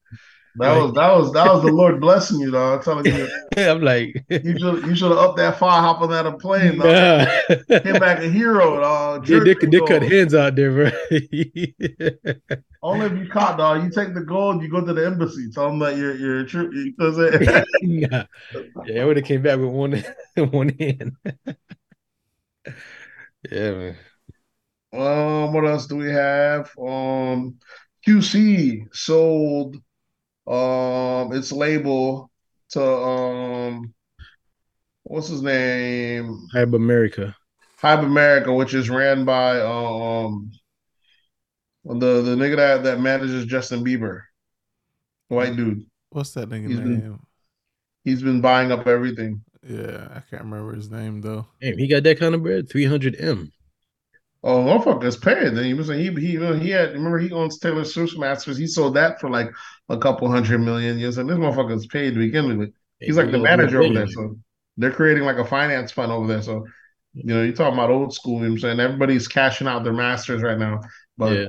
[0.56, 2.78] That was that was that was the Lord blessing you, dog.
[2.78, 3.28] I'm telling you,
[3.58, 7.28] I'm like, you should you should have upped that fire, hop on that plane, dog.
[7.70, 7.80] nah.
[7.80, 9.26] Came back a hero, dog.
[9.26, 10.91] They, they, they cut hands out there, bro.
[12.84, 13.84] Only if you caught, dog.
[13.84, 15.49] You take the gold, you go to the embassy.
[15.49, 16.70] Tell them that you're you're true.
[16.72, 17.66] You know what I'm saying?
[17.82, 18.26] nah.
[18.86, 20.04] Yeah, I would have came back with one
[20.51, 21.16] one hand.
[23.51, 23.97] yeah, man.
[24.93, 26.70] um, what else do we have?
[26.78, 27.56] Um,
[28.06, 29.78] QC sold
[30.47, 32.29] um its label
[32.69, 33.93] to um
[35.03, 36.37] what's his name?
[36.53, 37.35] HYBE America.
[37.81, 40.51] HYBE America, which is ran by um
[41.85, 44.21] the the nigga that that manages Justin Bieber,
[45.27, 45.85] white dude.
[46.09, 47.19] What's that nigga He's been- name?
[48.03, 49.43] He's been buying up everything.
[49.65, 51.47] Yeah, I can't remember his name though.
[51.61, 52.69] Damn, he got that kind of bread.
[52.69, 53.49] 300 M.
[54.43, 55.55] Oh, motherfuckers paying.
[55.55, 58.57] Then he was he he he had remember he owns Taylor Swift Masters.
[58.57, 59.49] He sold that for like
[59.89, 60.99] a couple hundred million.
[60.99, 62.73] You know, so this motherfucker's paid to begin with.
[62.99, 64.37] He's like the manager over there, so
[64.77, 66.41] they're creating like a finance fund over there.
[66.41, 66.65] So
[67.13, 68.35] you know, you're talking about old school.
[68.35, 70.81] You know what I'm saying everybody's cashing out their masters right now,
[71.17, 71.47] but Yeah.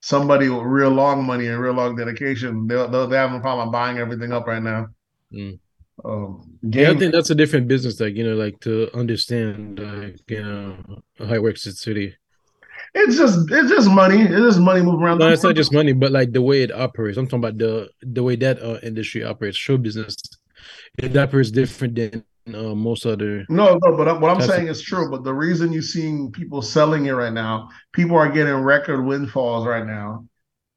[0.00, 3.70] somebody with real long money and real long dedication, they'll they'll they have no problem
[3.70, 4.88] buying everything up right now.
[5.32, 5.58] Mm.
[6.04, 10.20] Um, Yeah, I think that's a different business, like you know, like to understand, like
[10.28, 12.16] you know, how it works in city.
[12.94, 14.22] It's just it's just money.
[14.22, 15.18] It's just money moving around.
[15.18, 17.16] No, it's not just money, but like the way it operates.
[17.16, 19.56] I'm talking about the the way that uh, industry operates.
[19.56, 20.16] Show business,
[20.98, 22.24] it operates different than
[22.54, 23.46] uh, most other.
[23.48, 25.10] No, no, but what I'm saying is true.
[25.10, 29.66] But the reason you're seeing people selling it right now, people are getting record windfalls
[29.66, 30.26] right now,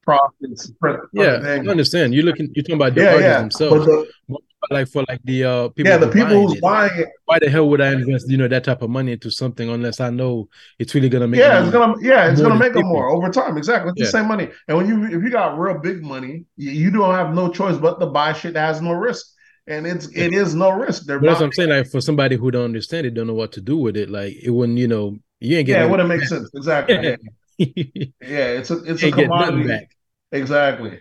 [0.02, 0.72] profits.
[1.12, 2.14] Yeah, I understand.
[2.14, 2.50] You're looking.
[2.54, 3.68] You're talking about the yeah, artists yeah.
[3.68, 3.86] But themselves.
[3.86, 4.40] the, But
[4.70, 5.90] like for like the uh people.
[5.92, 8.36] yeah, the people buying who's it, buying it, Why the hell would I invest, you
[8.36, 10.48] know, that type of money into something unless I know
[10.78, 11.40] it's really gonna make?
[11.40, 13.56] yeah, it's gonna, yeah, it's gonna make them more over time.
[13.56, 14.04] Exactly, it's Yeah.
[14.06, 14.48] the same money.
[14.68, 17.76] And when you, if you got real big money, you, you don't have no choice
[17.76, 19.26] but to buy shit that has no risk,
[19.66, 21.04] and it's it is no risk.
[21.06, 21.70] They're But that's what I'm saying.
[21.70, 24.10] Like for somebody who don't understand it, don't know what to do with it.
[24.10, 26.50] Like it wouldn't, you know, you ain't yeah, it wouldn't make sense.
[26.54, 26.96] Exactly.
[27.02, 27.16] Yeah.
[28.20, 29.88] Yeah, it's a it's a commodity.
[30.30, 31.00] Exactly.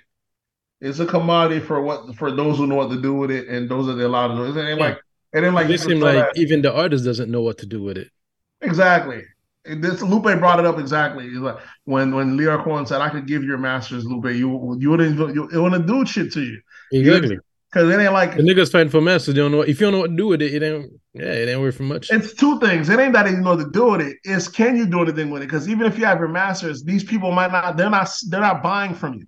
[0.85, 3.67] It's a commodity for what for those who know what to do with it and
[3.67, 4.43] those that they're allowed to do.
[4.59, 4.85] It ain't Yeah.
[4.87, 4.99] like
[5.33, 7.81] it ain't like it seems like that- even the artist doesn't know what to do
[7.83, 8.09] with it.
[8.61, 9.23] exactly.
[9.67, 11.27] This Lupe brought it up exactly.
[11.31, 15.17] Like when when Lyor Cohen said, "I could give your masters, Lupe, you you wouldn't
[15.35, 16.59] you, it wouldn't do shit to you
[16.91, 17.39] Exactly.
[17.71, 19.33] because it ain't like The niggas fighting for masters.
[19.33, 19.61] They don't know.
[19.61, 20.91] If you don't know what to do with it, it ain't.
[21.15, 22.11] Yeah, it ain't worth for much.
[22.11, 22.89] It's two things.
[22.89, 24.17] It ain't that you know what to do with it.
[24.23, 25.45] It's can you do anything with it?
[25.47, 27.75] Because even if you have your masters, these people might not.
[27.75, 28.07] They're not.
[28.29, 29.25] They're not buying from you.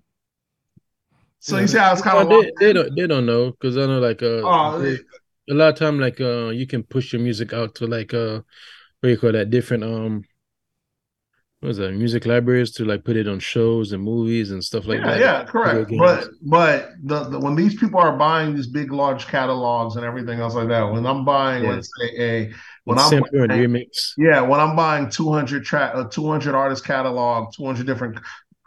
[1.40, 1.62] So Yeah.
[1.62, 2.46] you see how it's kind Well, of.
[2.60, 2.96] they, they don't.
[2.96, 4.98] They don't know because I know like uh, Oh, they-
[5.50, 8.42] a lot of time like uh, you can push your music out to like uh,
[9.00, 9.50] what do you call that?
[9.50, 10.24] Different um,
[11.62, 11.92] what is that?
[11.94, 15.20] Music libraries to like put it on shows and movies and stuff like yeah, that.
[15.20, 15.92] yeah, correct.
[15.98, 20.40] But but the, the when these people are buying these big large catalogs and everything
[20.40, 21.72] else like that, when I'm buying, Yeah.
[21.76, 24.12] let's say a when With I'm buying- remix.
[24.18, 28.18] Yeah, when I'm buying 200 track, a 200 artist catalog, 200 different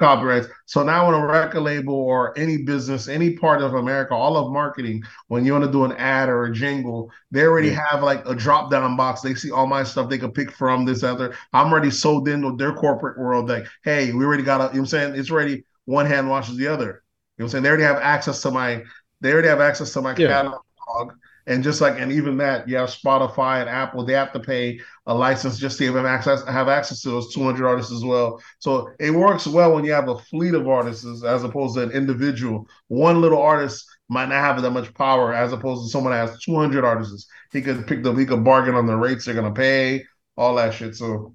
[0.01, 0.49] copyrights.
[0.67, 4.53] So now when a record label or any business, any part of America, all of
[4.53, 7.81] marketing, when you want to do an ad or a jingle, they already Yeah.
[7.91, 9.21] have like a drop down box.
[9.21, 11.35] They see all my stuff they can pick from this other.
[11.53, 13.49] I'm already sold in with their corporate world.
[13.49, 15.15] Like, hey, we already got a, you know what I'm saying?
[15.17, 17.05] It's already one hand washes the other.
[17.39, 17.63] You know what I'm saying?
[17.65, 18.83] They already have access to my,
[19.21, 20.27] they already have access to my Yeah.
[20.27, 21.13] catalog.
[21.47, 24.81] And just like, and even that, you have Spotify and Apple, they have to pay
[25.07, 28.41] a license just to even access have access to those 200 artists as well.
[28.59, 31.91] So it works well when you have a fleet of artists as, opposed to an
[31.93, 32.69] individual.
[32.89, 36.41] One little artist might not have that much power as opposed to someone that has
[36.43, 37.27] 200 artists.
[37.53, 40.05] He could pick the he could bargain on the rates they're gonna pay,
[40.37, 40.95] all that shit.
[40.95, 41.35] So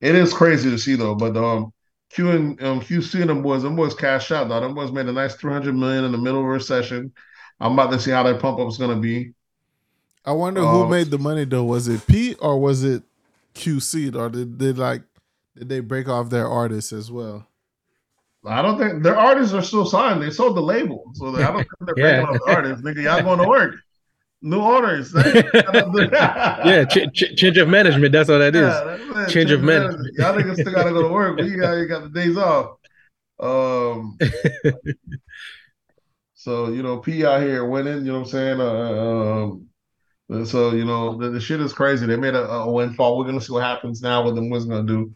[0.00, 1.14] it is crazy to see though.
[1.14, 1.72] But um,
[2.10, 4.60] Q and um, QC and them boys, them boys cash out though.
[4.60, 7.12] Them boys made a nice 300 million in the middle of a recession.
[7.62, 9.32] I'm about to see how that pump up is gonna be.
[10.24, 11.64] I wonder who Um, made the money though.
[11.64, 13.02] Was it Pete or was it
[13.54, 15.02] QC or did they like
[15.56, 17.46] did they break off their artists as well?
[18.44, 20.20] I don't think their artists are still signed.
[20.22, 22.24] They sold the label, so I don't think they're Yeah.
[22.24, 22.84] breaking off the artists.
[22.84, 23.74] Nigga, y'all going to work.
[24.44, 25.14] New owners.
[25.14, 28.10] yeah, ch- ch- change of management.
[28.10, 28.62] That's all that is.
[28.62, 29.32] Yeah, that's it.
[29.32, 30.08] Change of management.
[30.18, 31.36] Y'all niggas still gotta go to work.
[31.38, 32.78] We got, you got the days off.
[33.38, 34.18] Um.
[36.42, 38.04] so you know, P out here winning.
[38.04, 38.60] You know what I'm saying?
[38.60, 40.44] Uh, um.
[40.44, 42.04] So you know, the, the shit is crazy.
[42.04, 43.16] They made a, a windfall.
[43.16, 44.24] We're gonna see what happens now.
[44.24, 45.12] What them was gonna do.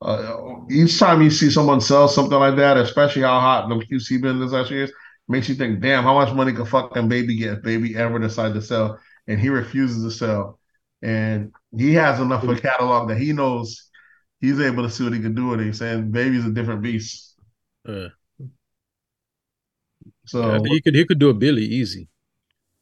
[0.00, 0.38] Uh,
[0.70, 4.54] each time you see someone sell something like that, especially how hot the QC business
[4.54, 4.92] actually is,
[5.28, 8.54] makes you think, damn, how much money could fucking baby get if baby ever decide
[8.54, 8.98] to sell?
[9.26, 10.58] And he refuses to sell.
[11.02, 13.90] And he has enough of a catalog that he knows
[14.40, 15.66] he's able to see what he can do with it.
[15.66, 17.34] He's saying baby's a different beast.
[17.86, 18.08] Uh,
[20.26, 22.08] So think he could he could do a Billy easy.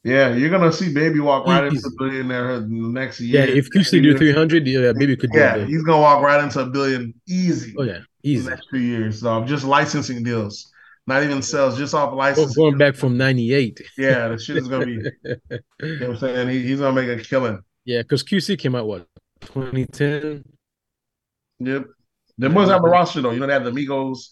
[0.05, 1.89] yeah, you're gonna see baby walk right into Easy.
[1.89, 3.47] a billionaire the next year.
[3.47, 6.43] Yeah, if QC do three hundred, yeah, maybe could do yeah, he's gonna walk right
[6.43, 7.75] into a billion easy.
[7.79, 8.49] Oh yeah, the easy.
[8.49, 9.21] next few years.
[9.21, 10.73] So just licensing deals,
[11.07, 12.55] not even sales, just off license.
[12.57, 13.81] Going back from ninety eight.
[13.99, 14.99] Yeah, the shit is gonna be.
[15.83, 16.49] You know what I'm saying?
[16.49, 17.61] He, he's gonna make a killing.
[17.85, 19.09] Yeah, because QC came out what
[19.41, 20.45] 2010.
[21.59, 21.87] Yep.
[22.39, 23.33] Them boys have a roster though.
[23.33, 24.29] You know they have the Migos.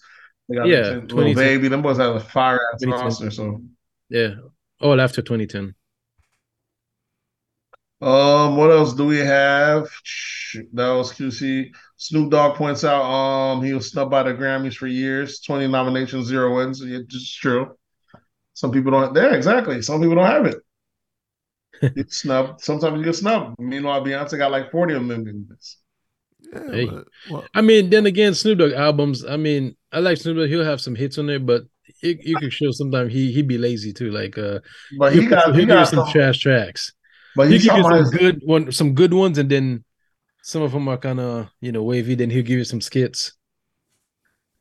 [0.50, 1.34] They got Yeah, the little 2010.
[1.34, 1.68] baby.
[1.68, 3.30] Them boys have a fire ass roster.
[3.30, 3.62] So
[4.10, 4.34] Yeah,
[4.80, 5.74] all after 2010.
[8.02, 9.88] um, what else do we have?
[10.72, 11.70] That was QC.
[11.96, 15.40] Snoop Dogg points out um he was snubbed by the Grammys for years.
[15.40, 16.80] Twenty nominations, zero wins.
[16.82, 17.76] It's true.
[18.54, 19.16] Some people don't.
[19.16, 19.82] Yeah, exactly.
[19.82, 20.56] Some people don't have it.
[21.82, 22.60] You get snubbed.
[22.62, 23.56] Sometimes you get snubbed.
[23.58, 25.48] Meanwhile, Beyonce got like forty of them.
[26.52, 26.86] Yeah, Hey.
[26.86, 29.24] but, well, I mean, then again, Snoop Dogg albums.
[29.24, 30.48] I mean, I like Snoop Dogg.
[30.48, 31.64] He'll have some hits on there, but
[32.02, 34.10] you, you could show sometimes he he be lazy too.
[34.10, 34.60] Like uh,
[34.98, 36.06] But he got he'll he got some some.
[36.06, 36.92] trash tracks.
[37.34, 39.84] But He'll he's give you some some good one, some good ones, and then
[40.42, 42.14] some of them are kind of you know wavy.
[42.14, 43.32] Then he'll give you some skits.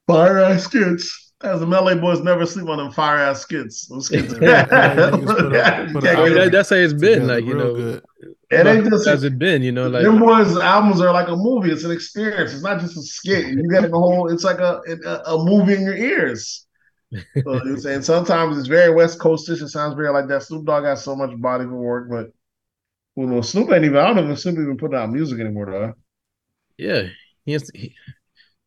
[0.08, 1.34] fire ass skits.
[1.42, 3.88] As the LA boys never sleep on them fire ass skits.
[3.88, 4.34] Those skits.
[4.42, 4.66] Yeah,
[5.12, 6.46] niggas put up- put Yeah, I mean, yeah.
[6.46, 7.28] that, that's how it's been.
[7.28, 8.04] together Like you know, good.
[8.52, 9.62] It ain't just how's it been?
[9.62, 11.72] You know, like them boys' albums are like a movie.
[11.72, 12.52] It's an experience.
[12.54, 13.48] It's not just a skit.
[13.48, 14.32] You get a whole.
[14.32, 16.66] It's like a a, a movie in your ears.
[17.12, 19.64] Uh, so you're saying sometimes it's very West Coastish.
[19.64, 20.44] It sounds very like that.
[20.44, 22.32] Snoop Dogg has so much body for work, but
[23.16, 23.50] who knows?
[23.50, 23.98] Snoop ain't even.
[23.98, 25.94] I don't know if Snoop even putting out music anymore though.
[26.78, 27.08] yeah,
[27.46, 27.68] he has.
[27.74, 27.96] He,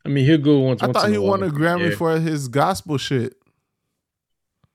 [0.05, 0.83] I mean, he'll go once.
[0.83, 1.51] I once thought in he a won while.
[1.51, 1.97] a Grammy Yeah.
[1.97, 3.35] for his gospel shit.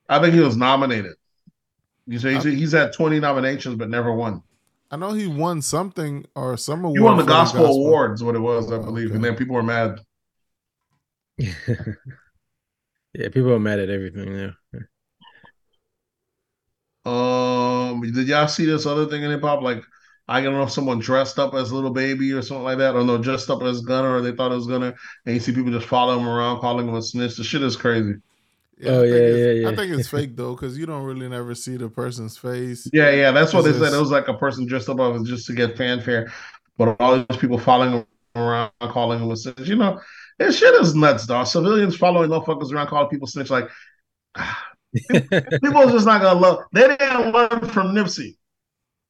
[0.08, 1.16] I think he was nominated.
[2.06, 4.44] You say he's, he's had 20 nominations but never won.
[4.90, 6.98] I know he won something or some award.
[6.98, 9.16] He won the for gospel, awards, what it was, I believe, Okay.
[9.16, 10.00] and then people were mad.
[11.38, 11.54] yeah,
[13.14, 14.54] people are mad at everything now.
[17.06, 19.62] Um, did y'all see this other thing in hip hop?
[19.62, 19.84] Like,
[20.28, 22.96] I don't know if someone dressed up as a little baby or something like that,
[22.96, 24.94] or no, dressed up as Gunna, or they thought it was Gunna,
[25.26, 27.38] and you see people just follow him around, calling him a snitch.
[27.38, 28.16] The shit is crazy.
[28.78, 31.28] Yeah, Oh, I think yeah, yeah, I think it's fake though, because you don't really
[31.28, 32.88] never see the person's face.
[32.94, 33.94] Yeah, yeah, that's what they said.
[33.94, 36.32] It was like a person dressed up as just to get fanfare,
[36.78, 38.06] but all these people following him
[38.36, 39.68] around, calling him a snitch.
[39.68, 40.00] You know,
[40.38, 41.48] this shit is nuts, dog.
[41.48, 43.50] Civilians following motherfuckers around, calling people snitch.
[43.50, 43.68] Like,
[45.12, 46.60] people are just not gonna love.
[46.72, 48.38] They didn't learn from Nipsey.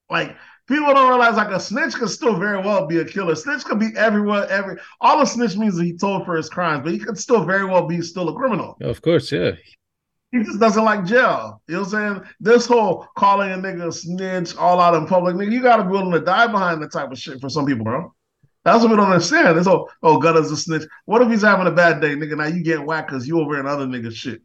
[0.09, 0.37] Like,
[0.67, 3.35] people don't realize like a snitch could still very well be a killer.
[3.35, 4.47] Snitch could be everywhere.
[4.49, 7.43] Every all a snitch means that he told for his crimes, but he could still
[7.43, 8.77] very well be still a criminal.
[8.81, 9.51] of course, yeah.
[10.31, 11.61] He just doesn't like jail.
[11.67, 12.27] You know what I'm saying?
[12.41, 15.89] This whole calling a nigga a snitch all out in public, nigga, you gotta be
[15.89, 18.13] willing to die behind that type of shit for some people, bro.
[18.65, 19.57] That's what we don't understand.
[19.57, 20.83] This whole, oh, Gunna's a snitch.
[21.05, 22.35] What if he's having a bad day, nigga?
[22.35, 24.41] Now you getting whacked because you over in other niggas shit.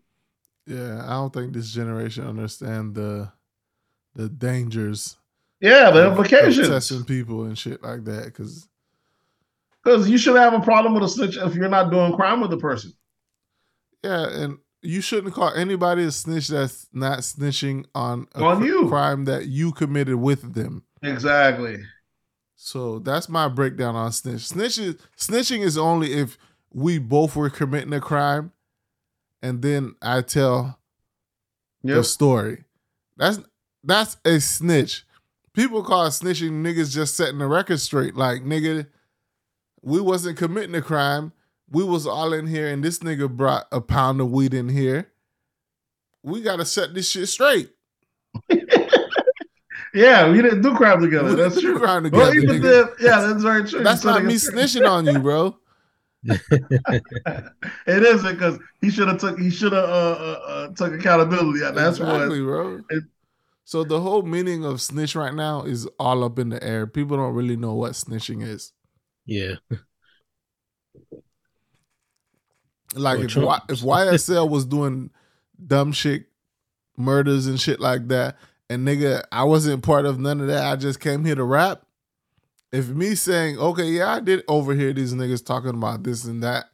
[0.65, 3.33] Yeah, I don't think this generation understand the
[4.15, 5.17] the dangers
[5.63, 6.69] Yeah, of implications.
[6.69, 8.25] testing people and shit like that.
[8.27, 8.69] Because
[9.83, 12.51] Because you should have a problem with a snitch if you're not doing crime with
[12.51, 12.93] the person.
[14.05, 18.65] yeah, and you shouldn't call anybody a snitch that's not snitching on a On cr-
[18.67, 18.89] you.
[18.89, 20.83] crime that you committed with them.
[21.03, 21.79] Exactly.
[22.57, 24.41] So that's my breakdown on snitch.
[24.41, 26.37] Snitching snitching is only if
[26.73, 28.51] we both were committing a crime,
[29.43, 30.79] and then I tell
[31.85, 32.65] the story.
[33.17, 33.39] That's
[33.85, 35.05] that's a snitch.
[35.55, 38.15] People call snitching niggas just setting the record straight.
[38.17, 38.87] Like nigga,
[39.83, 41.33] we wasn't committing a crime.
[41.71, 45.09] We was all in here, and this nigga brought a pound of weed in here.
[46.23, 47.71] We gotta set this shit straight.
[49.95, 51.29] Yeah, we didn't do crime together.
[51.29, 51.87] We That's didn't do true.
[51.87, 52.97] crime Well, together, even nigga.
[52.99, 53.85] then, yeah, that's very true.
[53.85, 55.55] That's not me snitching on you, bro.
[57.87, 61.61] It isn't because he should have took he should have uh, uh, uh, took accountability.
[61.61, 62.47] That's exactly, what.
[62.47, 62.81] bro.
[62.89, 63.05] it-
[63.65, 66.87] so the whole meaning of snitch right now is all up in the air.
[66.87, 68.73] People don't really know what snitching is.
[69.27, 69.55] Yeah.
[72.95, 75.11] Like Or if y, if YSL was doing
[75.67, 76.27] dumb shit,
[76.97, 78.37] murders and shit like that,
[78.69, 80.65] and nigga, I wasn't part of none of that.
[80.65, 81.87] I just came here to rap.
[82.71, 86.67] If me saying, okay, yeah, I did overhear these niggas talking about this and that,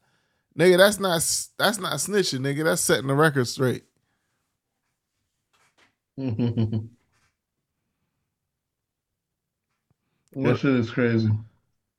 [0.59, 1.19] nigga, that's not
[1.59, 2.65] that's not snitching, nigga.
[2.65, 3.85] That's setting the record straight.
[10.33, 11.31] That shit is crazy.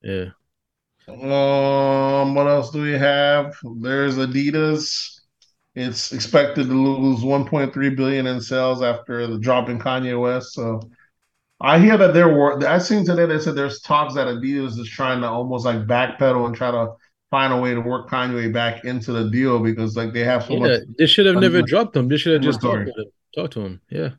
[0.02, 0.26] Yeah.
[1.08, 3.56] Um, what else do we have?
[3.80, 5.20] There's Adidas.
[5.74, 10.52] It's expected to lose 1.3 billion in sales after the drop in Kanye West.
[10.52, 10.80] So
[11.60, 12.66] I hear that there were.
[12.66, 16.46] I seen today they said there's talks that Adidas is trying to almost like backpedal
[16.46, 16.92] and try to
[17.30, 20.54] find a way to work Kanye back into the deal because like they have so
[20.54, 20.58] Yeah.
[20.58, 20.80] much.
[20.98, 22.08] They should have never dropped them.
[22.08, 23.10] They should have just talked to him.
[23.34, 23.80] Talk to him.
[23.90, 24.10] Yeah.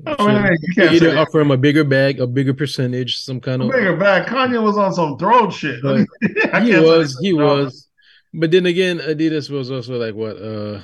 [0.00, 3.62] Mean, hey, you can't Either offer him a bigger bag, a bigger percentage, some kind
[3.62, 4.28] of Bigger bag.
[4.28, 5.80] Kanye was on some throat shit.
[6.62, 7.88] He was, he was.
[8.32, 10.36] But then again, Adidas was also like what?
[10.36, 10.82] Uh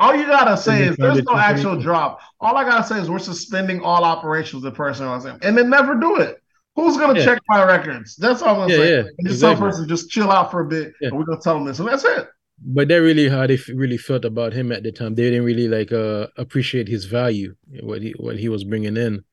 [0.00, 2.20] All you gotta say is there's no actual drop.
[2.40, 6.16] All I gotta say is we're suspending all operations of personalizing, and then never do
[6.16, 6.42] it.
[6.74, 7.24] Who's gonna Yeah.
[7.24, 8.16] check my records?
[8.16, 9.10] That's all I'm gonna Yeah, say.
[9.18, 11.08] yeah, just tell person just chill out for a bit, Yeah.
[11.08, 12.28] and we're gonna tell them this, and that's it.
[12.64, 15.14] But that really how they f- really felt about him at the time.
[15.14, 19.24] They didn't really like uh appreciate his value, what he what he was bringing in.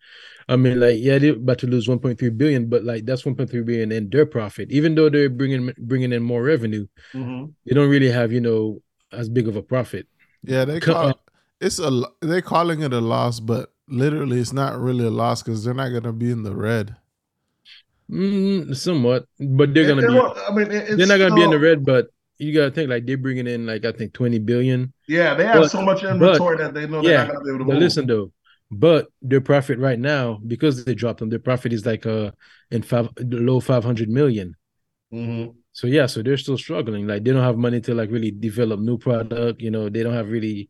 [0.48, 3.92] I mean, like yeah, they're about to lose 1.3 billion, but like that's 1.3 billion
[3.92, 4.72] in their profit.
[4.72, 6.86] Even though they're bringing bringing in more revenue,
[7.66, 10.08] they don't really have you know as big of a profit.
[10.44, 11.14] Yeah, they call uh,
[11.62, 15.42] it's a lo- they calling it a loss, but literally it's not really a loss
[15.42, 16.96] because they're not gonna be in the red.
[18.12, 21.50] Mm, somewhat, but they're gonna It- it be I mean, they're not gonna be in
[21.50, 21.84] the red.
[21.84, 24.94] But you gotta think like they're bringing in like I think 20 billion.
[25.08, 27.50] Yeah, they have But- so much inventory that they know they're yeah, not gonna be
[27.52, 27.82] able to But move.
[27.84, 28.32] listen though,
[28.72, 32.32] but their profit right now because they dropped them, their profit is like uh
[32.72, 34.56] in five the low five hundred million.
[35.14, 35.56] Mhm.
[35.72, 37.06] So yeah, so they're still struggling.
[37.08, 39.62] Like they don't have money to like really develop new product.
[39.62, 40.70] You know, they don't have really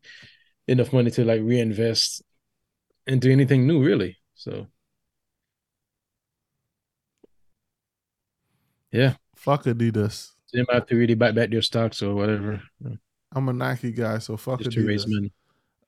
[0.68, 2.24] enough money to like reinvest
[3.08, 4.18] into anything new, really.
[4.34, 4.68] So
[8.92, 10.32] yeah, Fuck Adidas.
[10.56, 12.62] They might have to really buy back their stocks or whatever
[13.32, 15.32] I'm a Nike guy, so fuck just to raise money.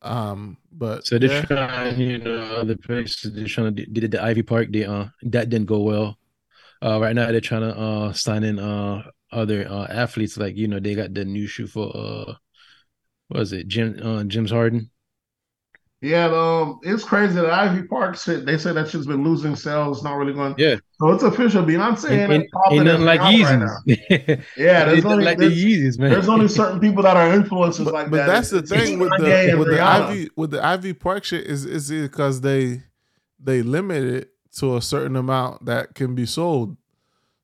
[0.01, 3.33] Um, but So they're yeah, trying, you know, other places.
[3.33, 4.69] They're trying to did the Ivy Park.
[4.71, 6.17] They uh that didn't go well.
[6.81, 10.37] Uh, right now they're trying to uh sign in uh other uh athletes.
[10.37, 12.35] Like you know they got the new shoe for uh
[13.29, 14.91] was it Jim uh James Harden.
[16.07, 18.45] Yeah, um, it's crazy that Ivy Park shit.
[18.45, 20.03] They say that shit's been losing sales.
[20.03, 20.55] Not really going.
[20.57, 20.77] Yeah.
[20.99, 21.63] So it's official.
[21.63, 23.77] Beyonce Ain't, ain't, ain't, popping ain't nothing like out right now.
[23.85, 24.43] Yeezys.
[24.57, 26.11] Yeah, They there's only like the Yeezys, man.
[26.11, 28.27] there's only certain people that are influencers but, like but that.
[28.27, 31.91] that's the thing with the with the Ivy with the Ivy Park shit is is
[31.91, 32.83] it because they
[33.39, 36.77] they limit it to a certain amount that can be sold.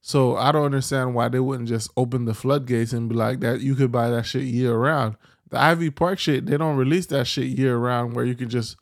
[0.02, 3.62] So I don't understand why they wouldn't just open the floodgates and be like that.
[3.62, 5.16] You could buy that shit year round.
[5.54, 8.76] The Ivy Park shit, they don't release that shit year round where you can just.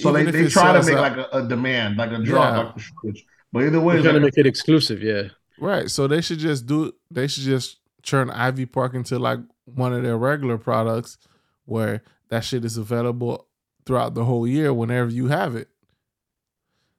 [0.00, 2.58] So they, they try to make out- like a, a demand, like a draw, Yeah.
[2.58, 3.24] like a switch.
[3.52, 5.28] But either way, We're it's trying to make it exclusive, yeah.
[5.60, 5.88] Right.
[5.90, 10.02] So they should just do they should just turn Ivy Park into like one of
[10.02, 11.18] their regular products
[11.66, 13.46] where that shit is available
[13.86, 15.68] throughout the whole year whenever you have it.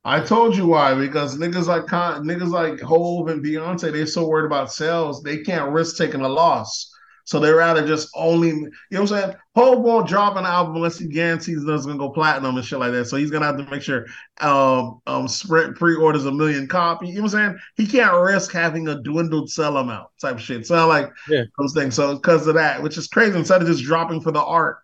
[0.06, 4.72] I told you why because niggas like niggas like Hove and Beyonce—they're so worried about
[4.72, 6.90] sales, they can't risk taking a loss.
[7.26, 9.36] So they rather just only, you know what I'm saying?
[9.56, 12.80] Hove won't drop an album unless he guarantees that it's gonna go platinum and shit
[12.80, 13.06] like that.
[13.06, 14.06] So he's gonna have to make sure
[14.42, 17.08] um um spread pre-orders a million copy.
[17.08, 17.60] You know what I'm saying?
[17.78, 20.68] He can't risk having a dwindled sell amount type shit.
[20.68, 21.44] So like Yeah.
[21.58, 21.96] those things.
[21.96, 24.78] So because of that, which is crazy, instead of just dropping for the art.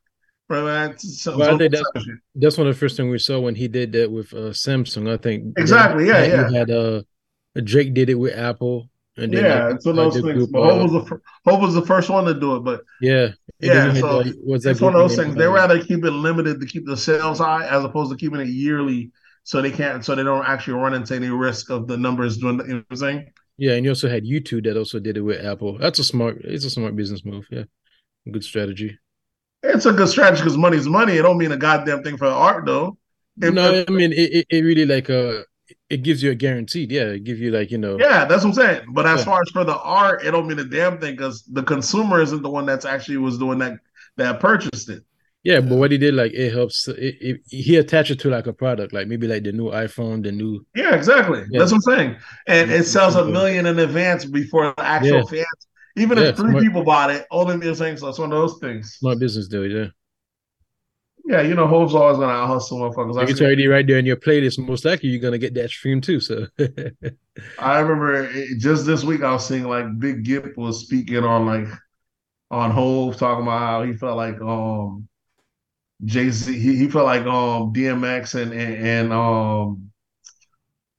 [0.48, 1.00] Right.
[1.00, 3.68] So, Well, I think that's- That's one of the first things we saw when he
[3.68, 5.08] did that with uh, Samsung.
[5.08, 6.50] I think Exactly, yeah, you yeah.
[6.52, 7.02] had uh
[7.64, 8.89] Drake did it with Apple,
[9.22, 10.48] and then yeah, like, it's one of those things.
[10.48, 13.74] But Hove was the Hove was the first one to do it, but yeah, Yeah,
[13.74, 15.36] then you had, so uh, what's that it's one of those things.
[15.36, 18.48] They rather keep it limited to keep the sales high as opposed to keeping it
[18.48, 19.12] yearly,
[19.44, 22.60] so they can't, so they don't actually run into any risk of the numbers doing.
[22.60, 23.32] You know what I'm saying?
[23.58, 25.78] Yeah, and you also had YouTube that also did it with Apple.
[25.78, 26.38] That's a smart.
[26.44, 27.46] It's a smart business move.
[27.52, 27.64] Yeah,
[28.32, 28.98] good strategy.
[29.62, 31.18] It's a good strategy because money's money.
[31.18, 32.98] It don't mean a goddamn thing for art though.
[33.42, 34.48] If- no, I mean it, it.
[34.50, 35.44] It really like uh,
[35.90, 36.92] it gives you a guaranteed.
[36.92, 37.98] Yeah, it gives you like you know.
[38.00, 38.82] Yeah, that's what I'm saying.
[38.90, 39.26] But as Yeah.
[39.26, 42.42] far as for the art, it don't mean a damn thing because the consumer isn't
[42.42, 43.80] the one that's actually was doing that
[44.18, 45.04] that purchased it.
[45.44, 46.88] Yeah, but what he did, like, it helps.
[46.90, 50.22] It, it, he attached it to like a product, like maybe like the new iPhone,
[50.22, 50.66] the new.
[50.76, 51.44] Yeah, exactly.
[51.50, 51.60] Yeah.
[51.60, 52.16] That's what I'm saying.
[52.48, 55.24] And it sells a million in advance before the actual Yeah.
[55.24, 55.68] fans.
[55.96, 56.64] Even if three smart.
[56.64, 58.10] people bought it, only me saying so.
[58.10, 58.96] It's one of those things.
[58.96, 59.88] Smart business deal, yeah.
[61.30, 63.30] Yeah, you know, Hove's always gonna out hustle motherfuckers.
[63.30, 64.58] It's already right there in your playlist.
[64.58, 66.20] Most likely, you're gonna get that stream too.
[66.20, 66.48] So,
[67.60, 71.68] I remember just this week I was seeing like Big Gipp was speaking on like
[72.50, 75.08] on Hove talking about how he felt like um
[76.04, 79.92] Jay Z he, he felt like um DMX and and, and um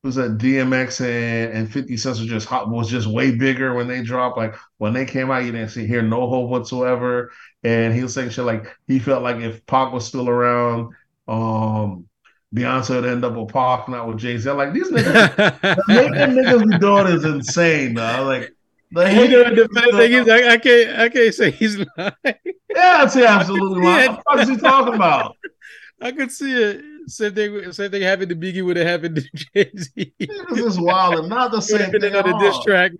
[0.02, 3.88] who's that DMX and, and 50 Cent was just hot was just way bigger when
[3.88, 4.38] they dropped.
[4.38, 7.32] Like when they came out, you didn't see hear no hope whatsoever.
[7.62, 10.94] And he was saying shit like he felt like if Pac was still around,
[11.28, 12.06] um
[12.54, 14.50] Beyonce would end up with Pac, not with Jay Z.
[14.50, 18.24] Like these niggas the niggas be doing is insane, though.
[18.24, 18.52] Like
[18.92, 22.12] the you know, the funny thing is, I, I can't, I can't say he's lying.
[22.24, 22.34] Yeah,
[22.74, 24.10] that's absolutely I lying.
[24.10, 25.36] What the fuck is he talking about?
[26.02, 26.82] I could see it.
[27.06, 29.22] Same thing, same thing happened to Biggie would have happened to
[29.54, 30.12] Jay Z.
[30.18, 32.54] This is wild and not the It would same have been thing at another diss
[32.56, 32.62] all.
[32.64, 32.92] track.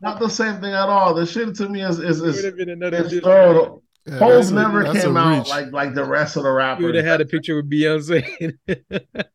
[0.00, 1.14] Not the same thing at all.
[1.14, 3.82] The shit to me is is It is, have is thorough.
[4.06, 5.48] Yeah, Hove that's a- never a came out reach.
[5.48, 8.52] like like the rest of the You would have had a picture with Beyonce.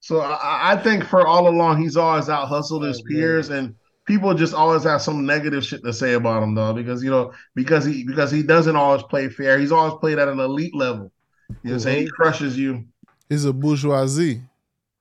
[0.00, 3.74] So I, I think for all along he's always out hustled his Oh, peers and
[4.06, 7.32] people just always have some negative shit to say about him though because you know
[7.56, 9.58] because he because he doesn't always play fair.
[9.58, 11.10] He's always played at an elite level.
[11.48, 12.02] You know what I'm saying?
[12.02, 12.84] He crushes you.
[13.28, 14.42] He's a bourgeoisie.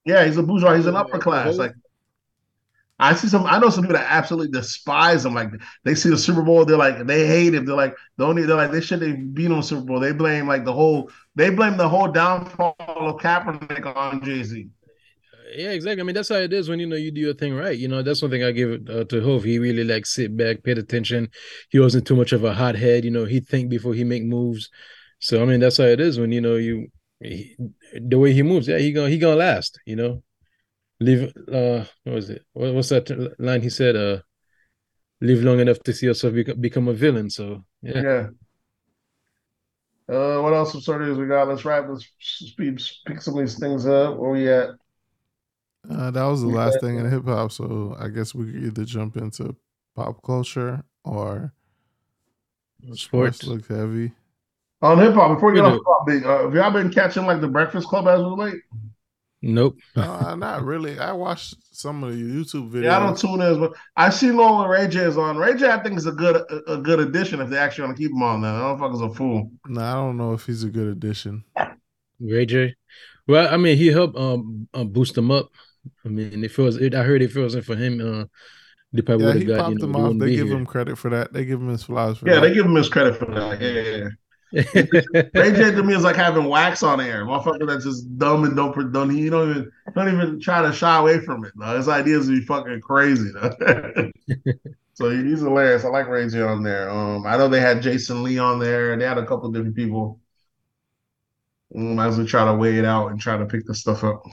[0.05, 0.75] Yeah, he's a bourgeois.
[0.75, 1.57] He's an upper class.
[1.57, 1.73] Like
[2.97, 3.45] I see some.
[3.45, 5.33] I know some people that absolutely despise him.
[5.33, 5.49] Like
[5.83, 7.65] they see the Super Bowl, they're like they hate him.
[7.65, 8.43] They're like the only.
[8.43, 9.99] They're like they should have beat him Super Bowl.
[9.99, 11.11] They blame like the whole.
[11.35, 14.69] They blame the whole downfall of Kaepernick on Jay Z.
[15.55, 16.01] Yeah, exactly.
[16.01, 17.77] I mean, that's how it is when you know you do your thing right.
[17.77, 19.43] You know, that's one thing I give uh, to Hove.
[19.43, 21.29] He really like sit back, paid attention.
[21.69, 23.03] He wasn't too much of a hothead.
[23.03, 24.69] You know, he think before he make moves.
[25.27, 26.87] So I mean, that's how it is when you know you
[27.19, 27.55] he,
[27.93, 28.67] the way he moves.
[28.67, 29.79] Yeah, he gonna he gonna last.
[29.85, 30.23] You know,
[30.99, 31.33] live.
[31.51, 32.43] Uh, what was it?
[32.53, 33.09] What, what's that
[33.39, 33.95] line he said?
[33.95, 34.19] Uh,
[35.21, 37.29] live long enough to see yourself become, become a villain.
[37.29, 38.01] So yeah.
[38.01, 38.27] Yeah.
[40.07, 41.47] Uh, what else some sort of we got?
[41.47, 41.85] Let's wrap.
[41.89, 44.17] Let's speed, pick some of these things up.
[44.17, 44.69] Where we at?
[45.89, 46.55] Uh, that was the Yeah.
[46.57, 49.55] last thing in hip hop, so I guess we could either jump into
[49.95, 51.53] pop culture or
[52.93, 53.01] sports.
[53.01, 53.43] Sports.
[53.43, 54.11] Look heavy.
[54.85, 55.79] On hip hop, before you get We off do.
[55.79, 56.25] hip hop, big.
[56.25, 58.61] Uh, have y'all been catching like the Breakfast Club as of late?
[59.41, 59.77] Nope.
[59.95, 60.97] Uh, not really.
[60.99, 62.83] I watched some of the YouTube videos.
[62.85, 65.37] Yeah, I don't tune in, but I see Lil when Ray J is on.
[65.37, 67.97] Ray J, I think is a good a, a good addition if they actually want
[67.97, 68.41] to keep him on.
[68.41, 69.51] There, I don't fuck is a fool.
[69.67, 71.43] No, I don't know if he's a good addition.
[72.19, 72.75] Ray J.
[73.27, 75.51] Well, I mean, he helped um, um boost him up.
[76.05, 78.25] I mean, if it was, it, I heard if it wasn't for him, uh,
[78.93, 79.65] they probably Yeah, would he have got.
[79.65, 80.17] popped You know, him off.
[80.19, 80.57] They give here.
[80.57, 81.33] him credit for that.
[81.33, 82.41] They give him his flowers for Yeah, that.
[82.41, 83.61] they give him his credit for that.
[83.61, 84.09] Yeah, yeah, yeah.
[85.33, 87.25] Ray J to me is like having wax on air.
[87.25, 90.97] Motherfucker that's just dumb and don't don't he don't even don't even try to shy
[90.97, 91.53] away from it.
[91.55, 93.31] No, his ideas be fucking crazy.
[94.93, 95.85] so he's hilarious.
[95.85, 96.89] I like Ray J on there.
[96.89, 98.97] Um, I know they had Jason Lee on there.
[98.97, 100.19] They had a couple different people.
[101.75, 104.23] Um, as we try to weigh it out and try to pick the stuff up.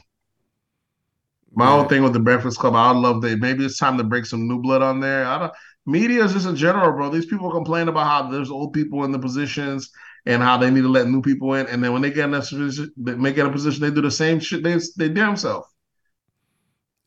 [1.55, 1.73] My Yeah.
[1.73, 3.39] own thing with the Breakfast Club, I would love that.
[3.39, 5.27] Maybe it's time to break some new blood on there.
[5.27, 5.53] I don't.
[5.85, 7.11] media is just in general, bro.
[7.11, 9.91] These people complain about how there's old people in the positions
[10.27, 12.35] and how they need to let new people in, and then when they get in
[12.35, 15.37] a position, they make it a position, they do the same shit they they damn
[15.37, 15.67] self.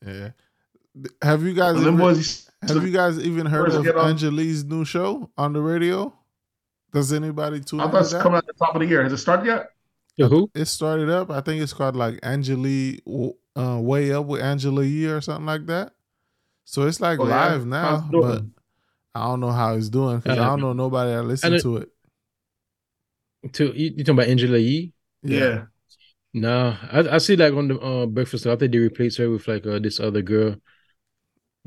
[0.06, 0.30] Yeah.
[1.22, 4.10] Have you guys And them ever- boys, have you guys even heard of get on-
[4.10, 6.12] Angela Yee's new show on the radio?
[6.92, 9.02] Does anybody tune I thought it's coming at the top of the year.
[9.02, 9.68] Has it started yet?
[10.18, 10.50] To who?
[10.54, 11.30] It started up.
[11.30, 13.02] I think it's called like Angelique
[13.54, 15.92] uh, Way Up with Angela Yee or something like that.
[16.64, 17.24] So it's like yeah?
[17.26, 18.52] live now, How's it doing?
[19.14, 21.50] but I don't know how it's doing because Uh, I don't know nobody that listen
[21.52, 21.90] don't- to it.
[23.52, 24.92] To you, you talking about Angela Yee?
[25.22, 25.66] Yeah.
[26.32, 28.58] Nah, I, I see like on the uh, Breakfast Club.
[28.58, 30.56] I think they replaced her with like uh, this other girl.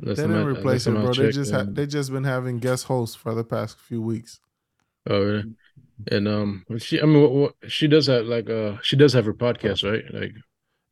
[0.01, 1.13] Last They didn't last replace her, time I bro.
[1.13, 4.01] They checked, just ha- um, they just been having guest hosts for the past few
[4.01, 4.39] weeks.
[5.09, 5.53] Oh, really?
[6.11, 9.25] And um, she I mean, what, what, she does have like uh, she does have
[9.25, 10.03] her podcast, right?
[10.13, 10.33] Like,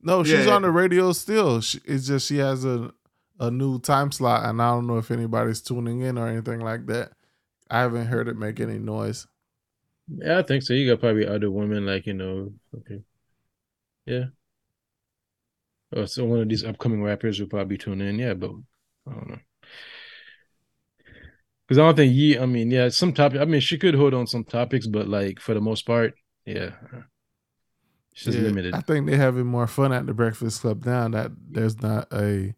[0.02, 0.56] No, she's Yeah.
[0.56, 1.62] on the radio still.
[1.62, 2.92] She, it's just she has a
[3.40, 6.88] a new time slot, and I don't know if anybody's tuning in or anything like
[6.88, 7.12] that.
[7.70, 9.28] I haven't heard it make any noise.
[10.08, 10.74] Yeah, I think so.
[10.74, 13.02] You got probably other women like you know, okay,
[14.06, 14.26] yeah.
[15.94, 18.52] Oh, so one of these upcoming rappers will probably tune in, yeah, but
[19.08, 19.40] I don't know.
[21.68, 23.42] Because I don't think Yee, I mean, yeah, some topic.
[23.42, 26.14] I mean, she could hold on some topics, but like for the most part,
[26.46, 26.72] yeah,
[28.14, 28.74] she's Yeah, limited.
[28.74, 32.54] I think they're having more fun at the Breakfast Club now that there's not a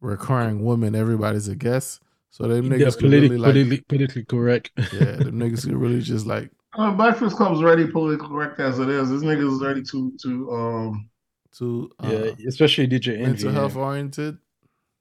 [0.00, 0.94] recurring woman.
[0.94, 4.70] Everybody's a guest, so them Yeah, niggas can politi- really like, politically, politically correct.
[4.90, 8.88] yeah, them niggas can really just like Uh, Breakfast Club's already politically correct as it
[8.88, 9.10] is.
[9.10, 11.10] This nigga's ready to to um
[11.58, 13.22] to uh, yeah, especially DJ Envy.
[13.22, 13.58] mental yeah.
[13.60, 14.38] health oriented.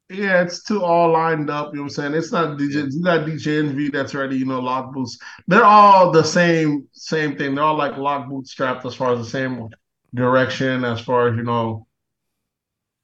[0.10, 1.72] yeah, it's too all lined up.
[1.74, 2.14] You know what I'm saying?
[2.14, 2.92] It's not DJ.
[2.92, 4.38] You got DJ Envy that's ready.
[4.38, 5.18] You know, lock boots.
[5.48, 7.56] They're all the same same thing.
[7.56, 9.70] They're all like lock boot strapped as far as the same
[10.14, 11.88] direction as far as you know.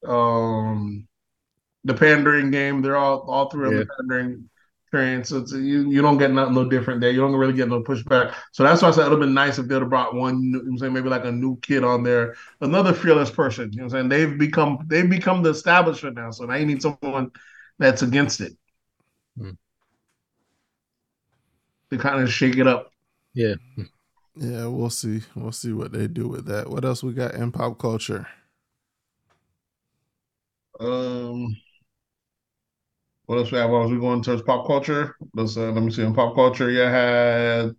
[0.05, 1.07] Um,
[1.83, 2.81] the pandering game.
[2.81, 3.79] They're all all three of Yeah.
[3.79, 4.49] the pandering
[4.91, 5.23] train.
[5.23, 7.11] So it's, you you don't get nothing no different there.
[7.11, 8.33] You don't really get no pushback.
[8.51, 10.41] So that's why I said it would have been nice if they'd have brought one.
[10.43, 13.71] You know what I'm saying maybe like a new kid on there, another fearless person.
[13.71, 16.31] You know what I'm saying they've become they've become the establishment now.
[16.31, 17.31] So now you need someone
[17.77, 18.57] that's against it.
[19.37, 19.51] Hmm.
[21.91, 22.91] To kind of shake it up.
[23.33, 23.55] Yeah.
[24.35, 25.21] Yeah, we'll see.
[25.35, 26.69] We'll see what they do with that.
[26.69, 28.27] What else we got in pop culture?
[30.79, 31.57] Um,
[33.29, 33.71] what else we have?
[33.71, 36.01] As we going towards pop culture, let's uh, let me see.
[36.03, 37.71] In pop culture, you had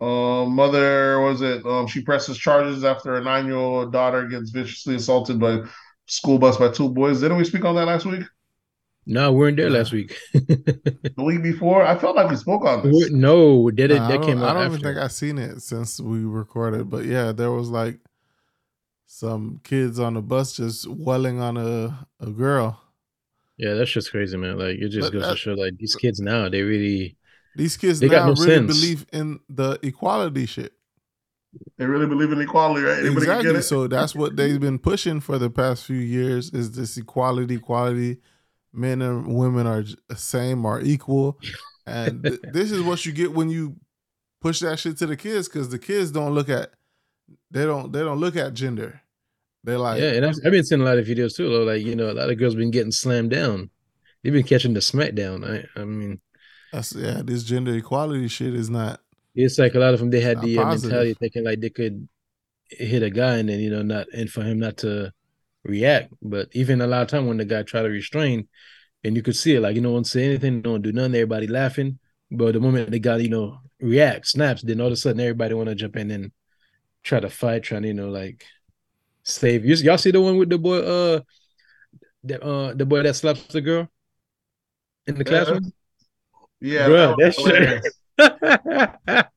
[0.00, 1.64] um, mother was it?
[1.66, 5.62] Um, she presses charges after a nine-year-old daughter gets viciously assaulted by
[6.06, 7.20] school bus by two boys.
[7.20, 8.22] Didn't we speak on that last week?
[9.06, 10.16] No, we weren't there last week.
[11.16, 11.82] The week before?
[11.84, 12.96] I felt like we spoke on this.
[12.96, 14.70] We- no, that, Nah, I that don't, came I don't after.
[14.70, 18.00] even think I've seen it since we recorded, but yeah, there was like
[19.10, 22.78] some kids on the bus just welling on a, a girl.
[23.56, 24.58] Yeah, that's just crazy, man.
[24.58, 27.16] Like it just But goes that- to show, like these kids now, they really
[27.56, 28.80] These kids They got now no really sense.
[28.80, 30.74] believe in the equality shit.
[31.78, 32.98] They really believe in equality, right?
[32.98, 33.46] Anybody exactly.
[33.52, 33.62] get it?
[33.62, 38.18] So that's what they've been pushing for the past few years is this equality, equality.
[38.72, 41.40] Men and women are j- same are equal,
[41.86, 43.76] and th- this is what you get when you
[44.42, 46.70] push that shit to the kids because the kids don't look at
[47.50, 49.00] they don't they don't look at gender.
[49.64, 51.48] They're like, yeah, and I've, I've been seeing a lot of videos too.
[51.48, 53.70] Though, like you know, a lot of girls been getting slammed down.
[54.22, 55.46] They've been catching the smackdown.
[55.46, 56.20] I, I mean,
[56.72, 59.00] that's yeah, this gender equality shit is not.
[59.34, 60.10] it's like a lot of them.
[60.10, 62.08] They had the uh, mentality thinking like they could
[62.70, 65.12] hit a guy and then you know not and for him not to
[65.64, 66.12] react.
[66.22, 68.48] But even a lot of time when the guy try to restrain,
[69.04, 71.14] and you could see it, like you know, don't say anything, don't do nothing.
[71.14, 71.98] Everybody laughing.
[72.30, 75.54] But the moment the guy you know reacts, snaps, then all of a sudden everybody
[75.54, 76.32] want to jump in and
[77.02, 78.44] try to fight, trying to you know like
[79.22, 79.64] save.
[79.64, 81.20] You, y'all see the one with the boy, uh,
[82.24, 83.88] the uh, the boy that slaps the girl
[85.06, 85.72] in the classroom.
[86.60, 87.94] Yeah, Bruh, that that shit- hilarious.
[88.16, 89.30] that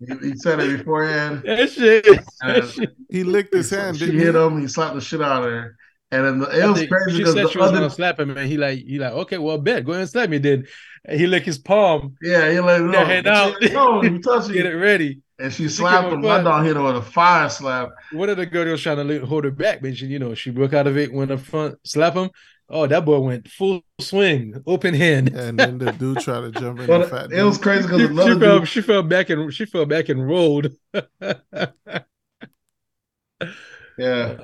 [0.00, 1.42] He, he said it beforehand.
[1.70, 2.06] shit.
[2.06, 2.22] Uh,
[2.54, 2.96] That shit.
[3.10, 3.96] He licked his hand.
[3.96, 4.40] She Didn't hit he?
[4.40, 4.60] him.
[4.60, 5.76] He slapped the shit out of her,
[6.12, 8.20] and then the, it was crazy she because said the she was other, gonna slap
[8.20, 10.38] him, and he like, he like, okay, well, bet, go ahead and slap me.
[10.38, 10.66] Then
[11.10, 13.04] he lick his palm, yeah, he like it Yeah, know.
[13.04, 13.54] head out.
[13.72, 14.52] No, you touching.
[14.52, 15.20] get it ready.
[15.40, 16.28] And she She slapped give him him.
[16.28, 17.90] My dog hit her with a fire slap.
[18.12, 20.50] One of the girls was trying to hold her back, but she, you know, she
[20.50, 22.30] broke out of it, went up front, slap him.
[22.70, 25.28] Oh, that boy went full swing, open hand.
[25.28, 26.86] And then the dude tried to jump in.
[26.86, 29.30] the But fat it was crazy She, because she another fell, dude, she fell back
[29.30, 30.72] and she fell back and rolled.
[33.98, 34.36] yeah,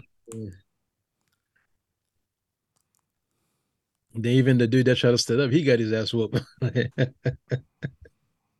[4.15, 6.41] Then even the dude that tried to stand up, he got his ass whooped.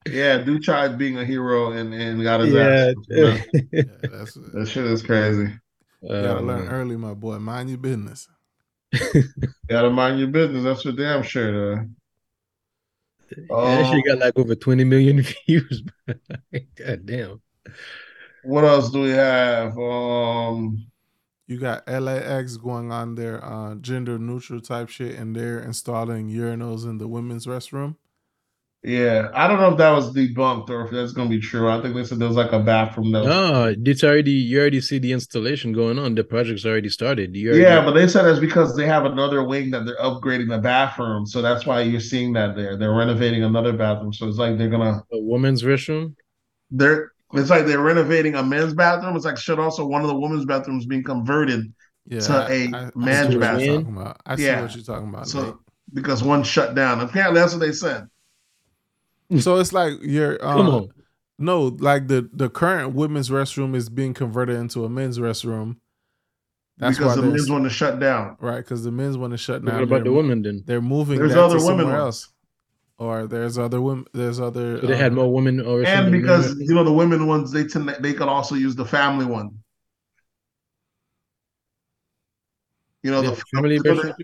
[0.09, 2.69] yeah, dude tried being a hero and, and got his yeah.
[2.69, 2.95] ass.
[3.09, 3.39] You know?
[3.73, 5.53] Yeah, that's That shit is crazy.
[6.03, 7.39] gotta Um, learn early, my boy.
[7.39, 8.29] Mind your business.
[9.69, 10.63] Gotta mind your business.
[10.63, 11.53] That's for damn sure.
[11.77, 11.87] Though.
[13.37, 15.83] Yeah, that shit got like over 20 million views.
[16.77, 17.41] God damn.
[18.45, 19.77] What else do we have?
[19.79, 20.87] Um,
[21.49, 26.85] You got LAX going on their uh, gender neutral type shit, and they're installing urinals
[26.85, 27.97] in the women's restroom.
[28.85, 31.71] Yeah, I don't know if that was debunked or if that's gonna be true.
[31.71, 33.21] I think they said there was like a bathroom that.
[33.21, 36.15] Was, No, it's already you already see the installation going on.
[36.15, 37.35] The project's already started.
[37.35, 40.51] You already, yeah, but they said it's because they have another wing that they're upgrading
[40.51, 42.77] the bathroom, so that's why you're seeing that there.
[42.77, 46.15] They're renovating another bathroom, so it's like they're gonna a woman's restroom.
[46.71, 49.17] they're it's like they're renovating a men's bathroom.
[49.17, 51.73] It's like should also one of the women's bathrooms being converted
[52.07, 54.15] Yeah, To I- a I- I see man's what you're bathroom.
[54.27, 54.61] I see Yeah.
[54.61, 55.27] what you're talking about.
[55.27, 55.59] so
[55.93, 57.01] because one shut down.
[57.01, 58.07] Apparently, that's what they said.
[59.35, 59.45] Nate.
[59.45, 60.89] so it's like you're Come uh, on.
[61.39, 65.77] No, like the the current women's restroom is being converted into a men's restroom.
[66.79, 68.37] That's because why the there's men's want to shut down.
[68.41, 69.75] right because the men's want to shut down.
[69.75, 70.63] What about they're, the women then?
[70.67, 72.29] They're moving There's that other to women somewhere else,
[72.99, 74.07] or there's other women.
[74.13, 74.81] There's other.
[74.81, 76.65] So they had uh, more women or And because there?
[76.67, 79.59] you know the women ones, they tend they could also use the family one.
[83.03, 84.15] You know They the have family so they- restroom?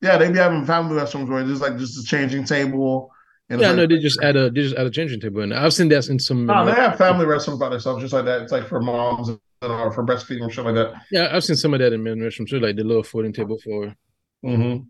[0.00, 3.10] Yeah, they be having family restrooms where there's like just a changing table.
[3.50, 5.58] And Yeah, no, they just add a they just add a changing table there.
[5.58, 6.46] I've seen that in some.
[6.46, 8.42] no, they have family restaurants by themselves, just like that.
[8.42, 11.02] It's like for moms and or for breastfeeding or something like that.
[11.10, 13.58] Yeah, I've seen some of that in men's restrooms too, like the little folding table
[13.58, 13.94] for.
[14.44, 14.88] Mm-hmm.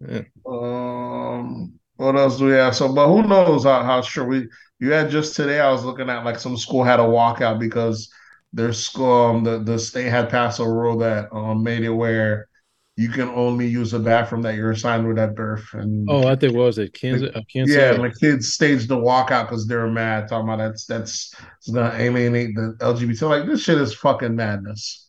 [0.00, 0.22] Yeah.
[0.46, 2.74] Um, what else do we have?
[2.74, 4.48] So, but who knows how, how sure we?
[4.80, 5.60] You had just today.
[5.60, 8.10] I was looking at like some school had a walkout because
[8.52, 12.48] their school, um, the the state had passed a rule that um made it where
[12.96, 15.64] you can only use a bathroom that you're assigned with at birth.
[15.72, 17.30] And Oh, I think what was it Kansas?
[17.34, 17.74] Uh, Kansas.
[17.74, 21.70] yeah, and the kids staged the walkout because they're mad, talking about that's that's it's
[21.70, 23.22] gonna alienate the LGBT.
[23.28, 25.01] Like this shit is fucking madness.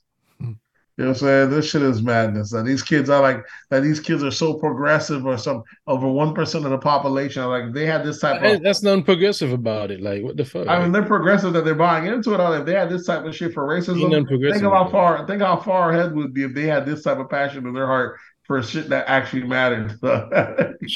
[0.97, 1.49] You know what I'm saying?
[1.49, 2.51] This shit is madness.
[2.51, 3.81] That these kids are like that.
[3.81, 7.43] These kids are so progressive, or some over one percent of the population.
[7.45, 8.61] Like they had this type of.
[8.61, 10.01] That's nothing progressive about it.
[10.01, 10.67] Like what the fuck?
[10.67, 12.39] I mean, they're progressive that they're buying into it.
[12.39, 14.11] All if they had this type of shit for racism,
[14.53, 17.27] think how far think how far ahead would be if they had this type of
[17.27, 19.93] passion in their heart for shit that actually matters.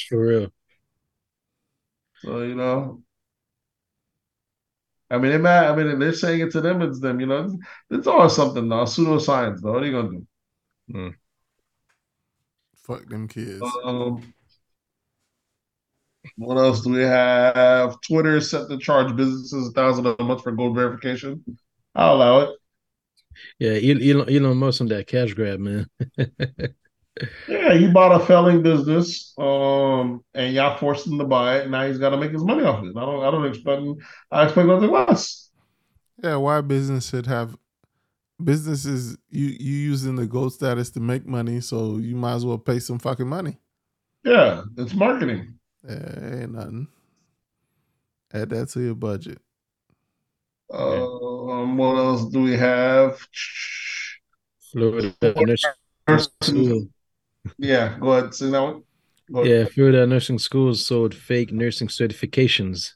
[0.10, 0.52] For real.
[2.22, 3.02] So you know,
[5.10, 5.72] I mean, they mad.
[5.72, 7.20] I mean, if they're saying it to them, it's them.
[7.20, 7.56] You know, it's,
[7.92, 8.84] it's all something though.
[8.84, 9.74] Pseudoscience though.
[9.74, 11.14] What are you gonna do?
[12.88, 13.62] fuck them kids.
[13.84, 14.34] Um,
[16.38, 18.00] what else do we have?
[18.02, 21.44] Twitter is set to charge businesses a thousand a month for gold verification.
[21.96, 22.50] I'll allow it.
[23.60, 25.88] Yeah, Elon, Elon Musk on that cash grab, man.
[27.48, 31.70] Yeah, he bought a failing business, um, and y'all forced him to buy it.
[31.70, 32.96] Now he's got to make his money off it.
[32.96, 33.24] I don't.
[33.24, 33.82] I don't expect.
[34.32, 35.50] I expect nothing less.
[36.24, 37.56] Yeah, why business should have
[38.44, 42.58] businesses you you using the gold status to make money, so you might as well
[42.58, 43.58] pay some fucking money.
[44.24, 45.58] Yeah, it's marketing.
[45.88, 46.88] Yeah, ain't nothing.
[48.34, 49.40] Add that to your budget.
[50.74, 53.26] Um, what else do we have?
[54.72, 55.14] Florida
[56.08, 56.88] nursing school.
[57.58, 58.34] Yeah, go ahead.
[58.34, 58.84] See that one.
[59.32, 59.72] Go Yeah, ahead.
[59.74, 62.94] Florida nursing schools sold fake nursing certifications,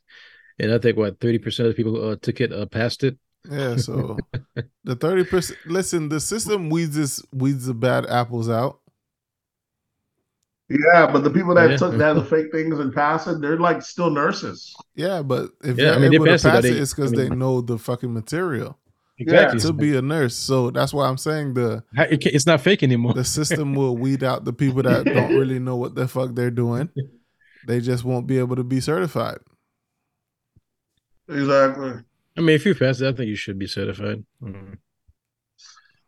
[0.60, 3.18] and I think what thirty percent of the people uh, took it, uh, passed it.
[3.50, 4.18] Yeah, so
[4.84, 5.60] the thirty percent.
[5.66, 8.80] Listen, the system weeds this weeds the bad apples out.
[10.70, 11.78] Yeah, but the people that Yeah.
[11.78, 14.74] took that the fake things and passed it, they're like still nurses.
[14.96, 16.94] Yeah, but if Yeah, I they're mean, they able to pass it, it, they- it's
[16.94, 18.78] because I mean- they know the fucking material
[19.22, 19.60] Exactly.
[19.62, 20.36] to be a nurse.
[20.36, 23.14] So that's why I'm saying the How- it ca- It's not fake anymore.
[23.14, 26.52] the system will weed out the people that don't really know what the fuck they're
[26.52, 26.90] doing.
[27.68, 29.40] They just won't be able to be certified.
[31.30, 31.94] Exactly.
[32.38, 34.24] I mean, if you pass it, I think you should be certified.
[34.42, 34.78] Mm.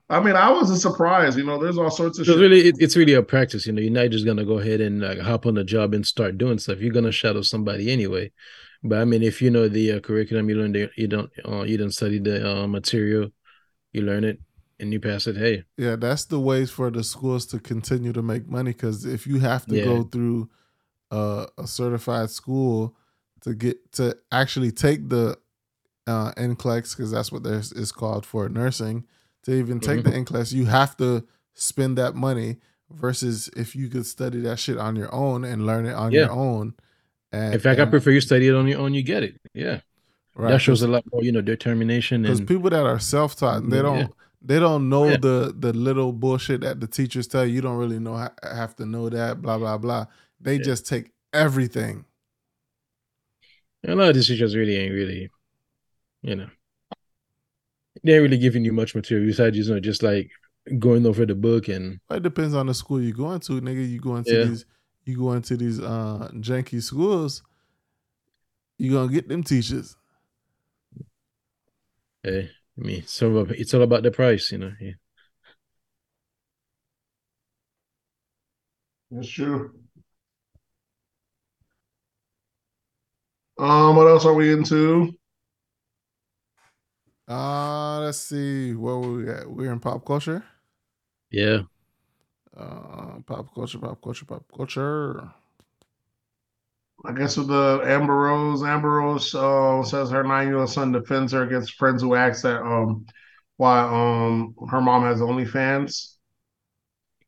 [0.10, 1.38] I mean, I wasn't surprised.
[1.38, 2.41] You know, there's all sorts of So shit.
[2.41, 3.65] really, it, it's really a practice.
[3.65, 6.06] You know, you're not just gonna go ahead and like hop on the job and
[6.06, 6.80] start doing stuff.
[6.80, 8.31] You're gonna shadow somebody anyway.
[8.84, 11.64] But I mean, if you know the uh, curriculum, you learn the, you don't uh,
[11.64, 13.30] you don't study the uh, material,
[13.93, 14.39] you learn it,
[14.80, 15.38] and you pass it.
[15.38, 18.73] Hey, Yeah, that's the ways for the schools to continue to make money.
[18.73, 19.84] Because if you have to Yeah.
[19.85, 20.49] go through
[21.11, 22.95] uh, a certified school
[23.41, 25.38] to get to actually take the
[26.05, 29.05] uh, NCLEX, because that's what there's is called for nursing,
[29.43, 30.10] to even take Mm-hmm.
[30.11, 32.57] the NCLEX, you have to spend that money.
[32.91, 36.26] Versus if you could study that shit on your own and learn it on Yeah.
[36.26, 36.76] your own.
[37.34, 38.93] And, in fact, I and- uh, prefer you study it on your own.
[38.93, 39.41] You get it.
[39.53, 39.81] Yeah,
[40.35, 43.81] right, that shows a lot more, you know, determination because people that are self-taught they
[43.81, 45.18] don't they don't know Yeah.
[45.18, 48.76] the the little bullshit that the teachers tell you you don't really know ha- have
[48.77, 50.05] to know that blah blah blah
[50.39, 50.64] they Yeah.
[50.64, 52.05] just take everything
[53.85, 55.30] a lot of these teachers really ain't really,
[56.22, 56.47] you know,
[58.03, 60.30] they ain't really giving you much material besides, you know, just like
[60.80, 63.89] going over the book and It depends on the school you're going to, nigga.
[63.89, 64.43] You going to Yeah.
[64.45, 64.65] these,
[65.05, 67.43] you going to these uh janky schools.
[68.77, 69.95] you're gonna get them teachers.
[72.23, 74.73] hey, I mean, it's all about, it's all about the price, you know.
[74.80, 74.93] Yeah.
[79.11, 79.71] That's true.
[83.57, 85.13] Um, what else are we into?
[87.27, 89.49] Uh let's see where we at.
[89.49, 90.43] We're in pop culture.
[91.31, 91.63] Yeah.
[92.55, 95.30] Uh pop culture, pop culture, pop culture.
[97.05, 101.43] I guess with the Amber Rose, Amber Rose uh, says her nine-year-old son defends her
[101.43, 103.05] against friends who ask that um
[103.57, 106.15] why um her mom has OnlyFans.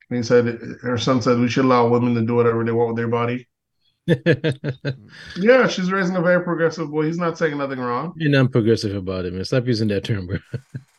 [0.09, 0.45] And he said
[0.81, 3.47] her son said we should allow women to do whatever they want with their body.
[5.35, 7.05] Yeah, she's raising a very progressive boy.
[7.05, 8.13] He's not saying nothing wrong.
[8.15, 9.43] You're not progressive about it, man.
[9.45, 10.37] Stop using that term, bro.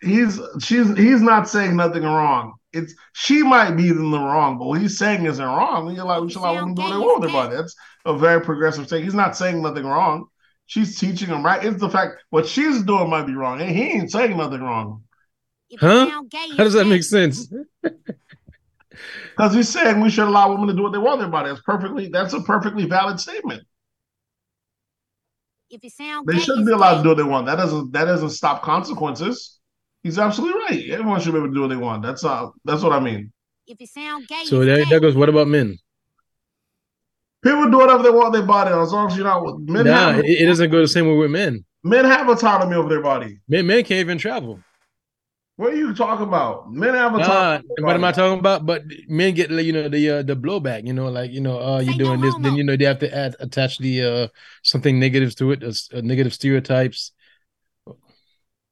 [0.00, 2.54] He's she's he's not saying nothing wrong.
[2.72, 5.94] It's she might be in the wrong, but what he's saying isn't wrong.
[5.94, 7.62] You're like we should allow women to do what they want with their.
[7.62, 9.04] That's a very progressive thing.
[9.04, 10.26] He's not saying nothing wrong.
[10.66, 11.64] She's teaching him right.
[11.64, 15.02] It's the fact what she's doing might be wrong, and he ain't saying nothing wrong
[15.78, 16.22] Huh?
[16.30, 17.52] How does that make sense?
[17.82, 21.50] because he's saying we should allow women to do what they want with their body.
[21.50, 22.08] That's perfectly.
[22.08, 23.62] That's a perfectly valid statement.
[25.70, 27.46] If you sound They gay, shouldn't be allowed to do what they want.
[27.46, 29.57] That doesn't that doesn't stop consequences.
[30.08, 30.90] He's absolutely right.
[30.90, 32.02] Everyone should be able to do what they want.
[32.02, 33.30] That's uh that's what I mean.
[33.66, 34.84] If you sound gay, So that, gay.
[34.88, 35.14] there goes.
[35.14, 35.76] What about men?
[37.44, 40.12] People do whatever they want their body as long as you're not with men Nah,
[40.12, 41.62] have it, it doesn't go the same way with men.
[41.84, 43.38] men have autonomy over their body.
[43.48, 44.60] Men, men can't even travel.
[45.56, 46.72] What are you talking about?
[46.72, 47.68] Men have autonomy.
[47.78, 48.64] Nah, what am I talking about?
[48.64, 50.86] But men get you know the uh, the blowback.
[50.86, 52.44] You know, like you know, uh, you're Say no doing this, homo.
[52.48, 54.28] then you know they have to add attach the uh
[54.62, 57.12] something negative to it, uh, negative stereotypes.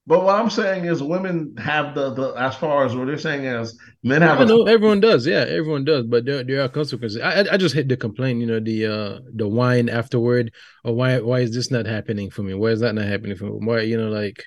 [0.08, 3.44] But what I'm saying is women have the, the as far as what they're saying
[3.44, 6.68] is men have I know a, everyone does, yeah, everyone does, but there there are
[6.68, 7.20] consequences.
[7.20, 10.52] I I- I just hate the complaint, you know, the uh the whine afterward,
[10.84, 12.54] or why why is this not happening for me?
[12.54, 13.66] Why is that not happening for me?
[13.66, 14.44] Why you know like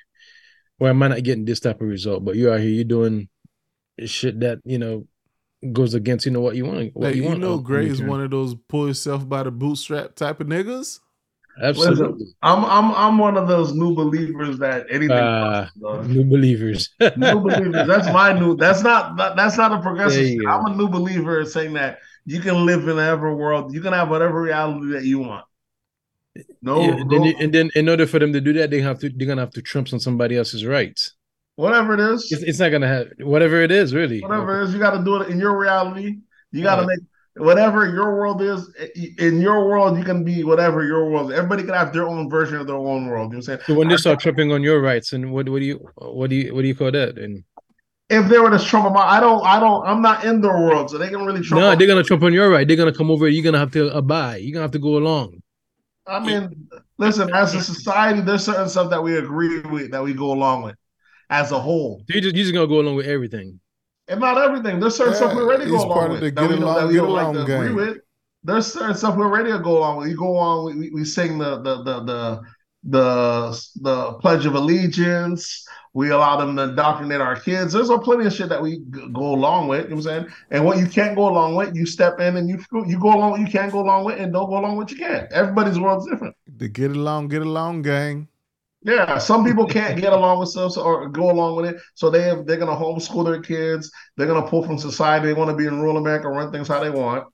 [0.77, 2.23] why am I not getting this type of result?
[2.23, 3.27] But you out here, you're doing
[4.05, 5.07] shit that you know
[5.73, 6.91] goes against you know what you want.
[6.93, 9.43] What Like, you, you, want know, in Gray is one of those pull yourself by
[9.43, 10.99] the bootstrap type of niggas.
[11.61, 16.89] Absolutely I'm I'm I'm one of those new believers that anything uh, possible, new believers.
[17.17, 17.87] new believers.
[17.87, 18.55] That's my new.
[18.55, 20.39] That's not that, that's not a progressive.
[20.47, 24.09] I'm a new believer saying that you can live in whatever world, you can have
[24.09, 25.45] whatever reality that you want.
[26.61, 28.99] No, Yeah, and, then, and then in order for them to do that, they have
[28.99, 31.13] to they're gonna have to trump on somebody else's rights.
[31.55, 34.21] whatever it is, It's, it's not gonna have whatever it is, really.
[34.21, 36.19] whatever it is, you got to do it in your reality.
[36.51, 36.87] You got to Yeah.
[36.87, 36.99] make
[37.39, 38.73] whatever your world is.
[39.17, 41.31] In your world, you can be whatever your world.
[41.31, 41.37] is.
[41.37, 43.07] Everybody can have their own version of their own world.
[43.07, 43.59] You know what I'm saying?
[43.65, 46.35] So when they start tripping on your rights, and what what do you what do
[46.35, 47.17] you what do you call that?
[47.17, 47.43] And
[48.09, 50.89] If they were to trump them, I don't, I don't, I'm not in their world,
[50.89, 51.61] so they can really trump.
[51.61, 52.67] no, on- they're gonna trump on your right.
[52.67, 53.27] They're gonna come over.
[53.27, 54.37] You're gonna have to abide.
[54.41, 55.41] You're gonna have to go along.
[56.07, 56.67] I mean,
[56.97, 60.63] listen, as a society, there's certain stuff that we agree with that we go along
[60.63, 60.75] with
[61.29, 62.03] as a whole.
[62.09, 63.59] So you just you're just gonna go along with everything.
[64.09, 64.79] And not everything.
[64.79, 66.55] There's certain stuff we Yeah, already go along part of with the that get we,
[66.55, 67.97] don't- along, that we don't like to agree with.
[68.43, 70.09] There's certain stuff we already go along with.
[70.09, 72.41] You go on, we, we, sing the the the the
[72.85, 75.65] the the Pledge of Allegiance.
[75.93, 77.73] We allow them to indoctrinate our kids.
[77.73, 78.79] There's a plenty of shit that we
[79.11, 79.83] go along with.
[79.85, 80.27] You know what I'm saying?
[80.51, 83.41] And what you can't go along with, you step in and you you go along
[83.41, 85.29] you can't go along with, and don't go along with what you can't.
[85.31, 86.35] Everybody's world's different.
[86.57, 88.27] The get along, get along gang.
[88.81, 92.21] Yeah, some people can't get along with stuff or go along with it, so they
[92.23, 93.91] have, they're gonna homeschool their kids.
[94.15, 95.27] They're gonna pull from society.
[95.27, 97.25] They want to be in rural America, run things how they want.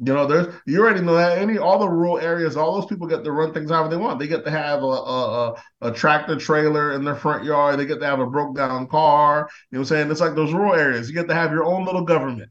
[0.00, 3.06] You know, there's you already know that any all the rural areas, all those people
[3.06, 4.18] get to run things however they want.
[4.18, 7.78] They get to have a a, a, a tractor trailer in their front yard.
[7.78, 9.48] They get to have a broke down car.
[9.70, 10.10] You know what I'm saying?
[10.12, 11.08] It's like those rural areas.
[11.08, 12.50] You get to have your own little government.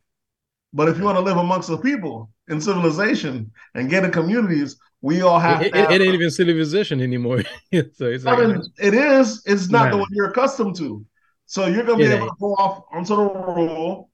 [0.73, 4.77] But if you want to live amongst the people in civilization and get in communities,
[5.01, 7.43] we all have It, to it, it ain't even civilization anymore.
[7.73, 9.41] so it's like I mean, it is.
[9.45, 11.05] It's not the one you're accustomed to.
[11.45, 12.31] So you're gonna be It able ain't.
[12.31, 14.09] to go off onto the rule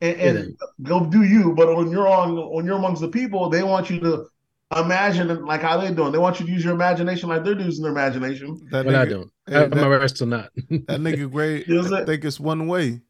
[0.00, 1.54] and, It and go do you.
[1.54, 4.26] But when you're on, when you're amongst the people, they want you to
[4.76, 6.12] imagine like how they're doing.
[6.12, 8.56] They want you to use your imagination like they're using their imagination.
[8.70, 9.30] That well, I don't.
[9.46, 10.50] hey, I have that- my rights to not.
[10.70, 11.68] That nigga great.
[11.68, 13.00] Is I think it's one way.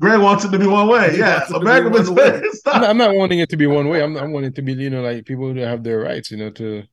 [0.00, 1.16] Greg wants it to be one way.
[1.16, 2.42] Yeah, wants it to be America one is way.
[2.72, 4.02] I'm, not, I'm not wanting it to be one way.
[4.02, 6.38] I'm, I'm wanting it to be, you know, like people to have their rights, you
[6.38, 6.84] know, to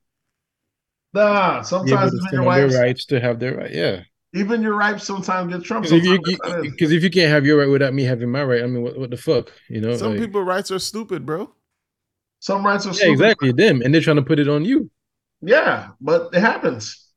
[1.14, 3.72] Nah, be able sometimes to even your on their rights to have their right.
[3.72, 4.04] Yeah.
[4.34, 5.90] even your rights sometimes get trumped.
[5.90, 6.72] Because if you Sometimes that is.
[6.72, 8.98] because if you can't have your right without me having my right, I mean, what,
[8.98, 9.96] what the fuck, you know?
[9.98, 11.54] Some like- people rights are stupid, bro.
[12.40, 13.12] Some rights are yeah, stupid.
[13.14, 13.52] exactly.
[13.52, 14.90] Them, and they're trying to put it on you.
[15.42, 17.08] Yeah, but it happens.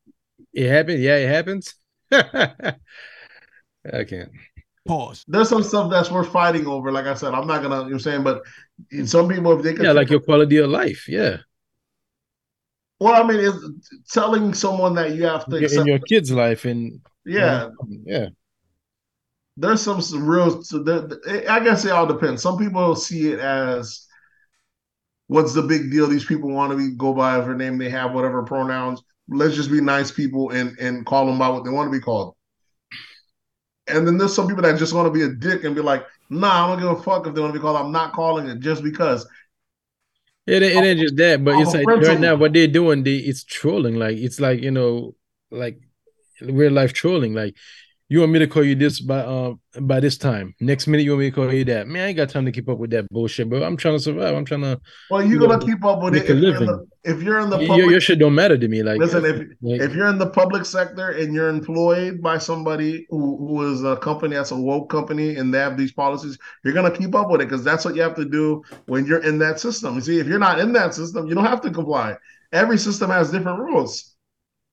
[0.52, 1.00] It happens.
[1.00, 1.74] Yeah, it happens.
[2.12, 4.30] I can't.
[4.90, 5.24] Pause.
[5.28, 6.90] There's some stuff that's worth fighting over.
[6.90, 7.76] Like I said, I'm not gonna.
[7.76, 8.42] You know what I'm saying, but
[9.06, 11.08] some people, if they can, Yeah, like your quality of life.
[11.08, 11.36] Yeah.
[12.98, 15.86] Well, I mean, it's telling someone that you have to In accept.
[15.86, 17.68] your kid's life and yeah,
[18.04, 18.30] yeah.
[19.56, 20.60] there's some, some real.
[20.64, 21.08] So there,
[21.48, 22.42] I guess it all depends.
[22.42, 24.08] Some people see it as
[25.28, 26.08] what's the big deal?
[26.08, 29.00] These people want to be go by whatever name they have, whatever pronouns.
[29.28, 32.02] Let's just be nice people and and call them by what they want to be
[32.02, 32.34] called.
[33.90, 36.06] And then there's some people that just want to be a dick and be like,
[36.30, 37.76] "Nah, I don't give a fuck if they want to be called.
[37.76, 39.26] I'm not calling it just because."
[40.46, 43.02] It, ain't- it ain't just that, but Oh, it's like right now what they're doing,
[43.02, 43.96] they it's trolling.
[43.96, 45.14] Like it's like you know,
[45.50, 45.80] like
[46.40, 47.34] real life trolling.
[47.34, 47.56] Like
[48.10, 50.52] you want me to call you this by um by this time.
[50.60, 51.86] Next minute you want me to call you that.
[51.86, 53.62] Man, I ain't got time to keep up with that bullshit, bro.
[53.62, 54.34] I'm trying to survive.
[54.34, 54.80] I'm trying to.
[55.10, 57.38] Well, you're You gonna know, keep up with it if you're, in the, if you're
[57.38, 57.90] in the Your, public.
[57.90, 58.82] your shit don't matter to me.
[58.82, 63.06] Like Listen, if like, if you're in the public sector and you're employed by somebody
[63.10, 66.74] who, who is a company that's a woke company and they have these policies, you're
[66.74, 69.38] gonna keep up with it because that's what you have to do when you're in
[69.38, 69.94] that system.
[69.94, 72.16] You see, if you're not in that system, you don't have to comply.
[72.52, 74.16] Every system has different rules.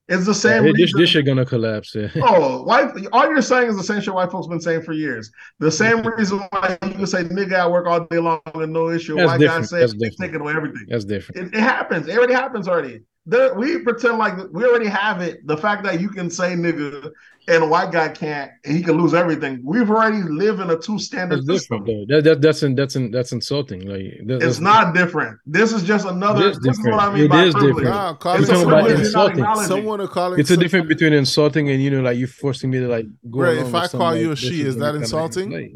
[0.10, 0.64] It's the same.
[0.64, 1.94] this, reason- this shit gonna collapse.
[1.94, 2.08] Yeah.
[2.16, 2.92] Oh, white!
[3.12, 5.32] All you're saying is the same shit white folks been saying for years.
[5.60, 8.90] The same reason why you can say nigga I work all day long and no
[8.90, 9.16] issue.
[9.16, 9.62] That's white different.
[9.64, 10.86] guys say That's taking away everything.
[10.88, 11.54] That's different.
[11.54, 12.08] It, it happens.
[12.08, 13.02] It already happens already.
[13.26, 15.46] There, we pretend like we already have it.
[15.46, 17.12] The fact that you can say nigga
[17.50, 19.62] and a white guy can't, he can lose everything.
[19.64, 21.86] We've already lived in a two standard That's system.
[21.86, 22.16] different though.
[22.18, 23.82] That, that that's in, that's in, that's insulting.
[23.88, 25.40] Like that, It's not different.
[25.46, 26.48] This is just another.
[26.48, 27.86] It is this is what I mean It by is privilege.
[27.86, 27.96] different.
[27.96, 29.66] Nah, It's a talking someone- about privilege you're not insulting.
[29.68, 30.40] Someone to call it.
[30.42, 33.40] It's a difference between insulting and you know, like you forcing me to like go.
[33.40, 35.52] Ray, along if I something call like you a she, is is that insulting?
[35.52, 35.72] like-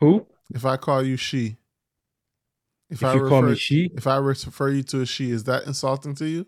[0.00, 0.26] Who?
[0.54, 1.56] If I call you she,
[2.88, 5.30] if, If I you call refer, me she, if I refer you to a she,
[5.30, 6.46] is that insulting to you?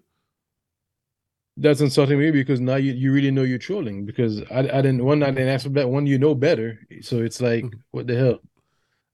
[1.60, 5.04] That's insulting me because now you, you really know you're trolling because I, I didn't
[5.04, 7.78] one I didn't ask for that one you know better so it's like Mm-hmm.
[7.92, 8.38] what the hell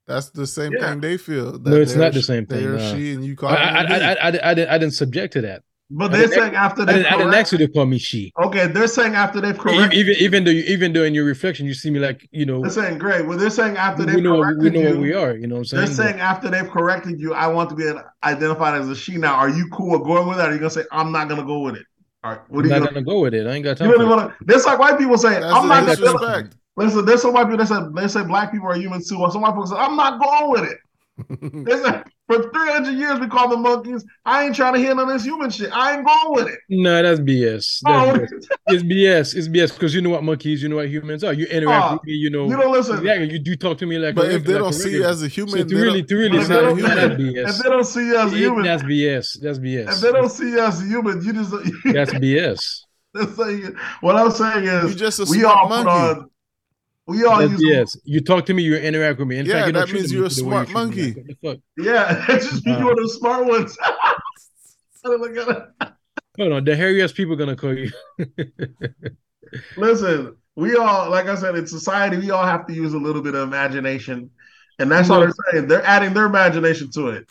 [0.06, 0.92] That's the same Yeah.
[0.92, 1.58] thing they feel.
[1.58, 3.78] No, it's not the same thing, They're a she, and you call I, them a
[3.78, 4.02] I, he.
[4.02, 6.96] I, I, I didn't I didn't subject to that But they're saying after I they've
[6.98, 9.58] didn't, I didn't ask you corrected, to call me she okay, they're saying after they've
[9.58, 10.00] corrected.
[10.00, 12.60] even even though you, even though in your reflection you see me like you know
[12.62, 13.26] They're saying great.
[13.26, 15.46] Well, they're saying after we they've know what, we corrected know what we are you
[15.46, 17.90] know what I'm saying They're saying saying after they've corrected you, I want to be
[18.24, 19.34] identified as a she now.
[19.36, 20.48] Are you cool with going with that?
[20.48, 21.86] Or are you gonna say I'm not gonna go with it?
[22.26, 22.92] All right, what I'm are you not gonna?
[22.94, 24.16] gonna go with it I ain't got You time really for it.
[24.16, 24.44] want to?
[24.46, 25.96] That's like white people saying That's I'm not gonna.
[25.96, 26.56] disrespect.
[26.76, 29.24] Listen, there's some white people that say they say black people are humans too.
[29.30, 30.78] Some white people say I'm not going with it.
[31.18, 34.04] They for 300 years we call them monkeys.
[34.24, 35.70] I ain't trying to hear none of this human shit.
[35.72, 36.58] I ain't going with it.
[36.68, 38.48] no that's BS Oh, that's BS.
[38.66, 41.46] it's BS it's BS because you know what monkeys you know what humans are you
[41.46, 42.98] interact Oh, with me you know you don't listen.
[42.98, 45.04] exactly you do talk to me like but a if they like don't see you
[45.04, 47.18] as a human, So to really, to really, But it's if not they a don't-
[47.18, 47.44] human.
[47.44, 49.40] that's If they don't see you as a human, that's BS.
[49.40, 49.88] That's BS.
[49.94, 51.50] if they don't see you as a human, you just
[51.84, 52.60] That's BS.
[53.14, 55.84] that's saying, what I'm saying is You just a we smart all monkey.
[55.90, 56.30] put on.
[57.08, 57.98] We all That's use BS.
[58.04, 59.38] You talk to me, you interact with me.
[59.38, 60.74] In Yeah, fact, you that means you're a the you smart me.
[60.74, 61.06] monkey.
[61.12, 61.58] Like, what the fuck?
[61.78, 62.78] Yeah, it's just Uh.
[62.78, 63.76] you are the smart ones.
[65.04, 65.92] Look at it.
[66.38, 67.90] Hold on, the hairiest people are gonna call you.
[69.76, 73.22] Listen, we all, like I said, in society, we all have to use a little
[73.22, 74.30] bit of imagination,
[74.78, 75.68] and that's all they're saying.
[75.68, 77.30] They're adding their imagination to it.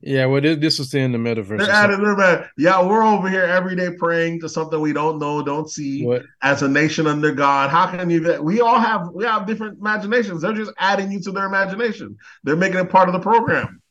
[0.00, 1.58] Yeah, well, this, this is in the metaverse.
[1.58, 2.48] They're or adding their man.
[2.56, 6.04] Yeah, we're over here every day praying to something we don't know, don't see.
[6.04, 6.22] What?
[6.40, 8.40] As a nation under God, how can you?
[8.40, 10.42] We all have we have different imaginations.
[10.42, 12.16] They're just adding you to their imagination.
[12.44, 13.82] They're making it part of the program.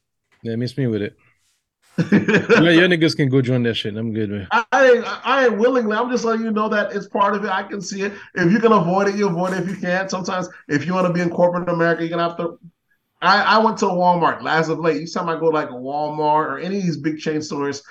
[0.43, 1.17] Yeah, miss me with it.
[2.11, 3.97] yeah, your niggas can go join that shit.
[3.97, 4.47] I'm good, man.
[4.51, 5.97] I, I ain't, I ain't willingly.
[5.97, 7.49] I'm just letting you know that it's part of it.
[7.49, 8.13] I can see it.
[8.35, 9.63] If you can avoid it, you avoid it.
[9.63, 12.37] If you can't, sometimes if you want to be in corporate America, you're gonna have
[12.37, 12.59] to.
[13.21, 15.01] I, I went to Walmart last of late.
[15.01, 17.81] Each time I go like a Walmart or any of these big chain stores,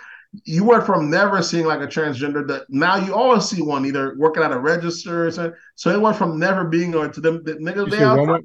[0.45, 4.15] you went from never seeing like a transgender that now you always see one either
[4.19, 5.59] working at a register or something.
[5.75, 7.99] So it went from never being or to them the niggas they.
[7.99, 8.43] Walmart?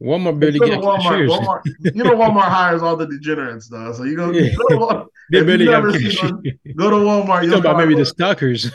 [0.00, 1.28] Walmart barely get Walmart.
[1.28, 1.60] Walmart,
[1.94, 3.92] you know Walmart hires all the degenerates though.
[3.92, 4.54] So you go, Yeah.
[4.54, 6.42] go to Walmart, They barely you have never one,
[6.76, 7.42] go to Walmart.
[7.44, 8.70] You You'll about maybe the stalkers.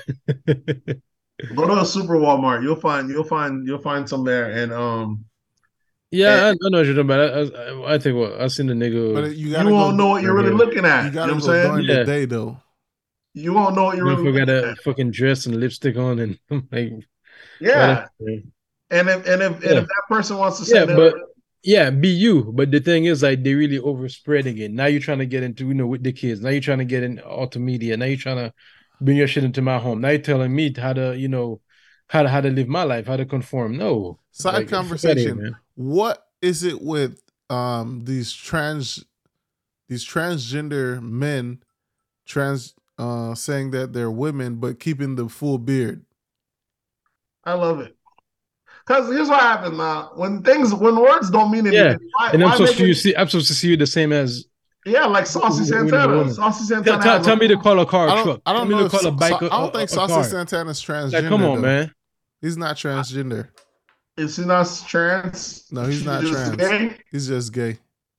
[1.55, 2.61] Go to a super Walmart.
[2.61, 4.51] You'll find you'll find you'll find some there.
[4.51, 5.25] And um
[6.17, 7.19] yeah, I, I know what you're talking about.
[7.55, 9.13] I, I, I think what I seen the nigga.
[9.13, 10.57] But you you gotta won't go, know what you're really Yeah.
[10.57, 11.05] looking at.
[11.05, 11.71] You You, gotta know go what I'm saying?
[11.71, 11.95] during Yeah.
[11.99, 12.57] the day though.
[13.33, 16.19] You won't know what you're really Motherfucker looking got a fucking dress and lipstick on,
[16.19, 16.39] and
[16.71, 16.91] like,
[17.59, 18.07] Yeah.
[18.19, 18.37] yeah.
[18.89, 21.13] And if and if and if that person wants to say Yeah, that but
[21.63, 22.51] yeah, be you.
[22.53, 24.71] But the thing is, like, they really overspreading it.
[24.71, 26.41] Now you're trying to get into, you know, with the kids.
[26.41, 27.95] Now you're trying to get in auto media.
[27.97, 28.53] Now you're trying to
[29.01, 30.01] bring your shit into my home.
[30.01, 31.61] Now you're telling me how to, you know,
[32.07, 33.77] how to how to live my life, how to conform.
[33.77, 34.19] No.
[34.31, 35.55] Side Like, conversation.
[35.77, 35.95] Fuck outta here, man.
[35.95, 37.19] What is it with
[37.49, 39.03] um these trans
[39.89, 41.61] these transgender men
[42.25, 46.05] trans uh saying that they're women but keeping the full beard?
[47.43, 47.95] I love it.
[48.85, 51.97] Because here's what happens now: when things, when words don't mean anything, Yeah.
[52.17, 53.15] why, And I'm supposed to it- see.
[53.15, 54.45] I'm supposed to see you the same as.
[54.85, 56.17] yeah, like Saucy When- when Santana.
[56.17, 57.01] woman- Saucy Tell, Santana.
[57.03, 58.41] tell, has tell a- me to call a car I a don't, truck.
[58.45, 58.83] I don't me know.
[58.87, 59.31] to call a bike.
[59.31, 60.23] Sa- a- I don't a- think a Saucy car.
[60.25, 61.13] Santana's transgender.
[61.13, 61.61] Like, come on, though.
[61.61, 61.91] man.
[62.41, 63.47] He's not transgender.
[64.17, 65.65] Is he not trans?
[65.71, 66.55] No, he's not just trans.
[66.57, 66.97] Gay?
[67.11, 67.77] He's just gay.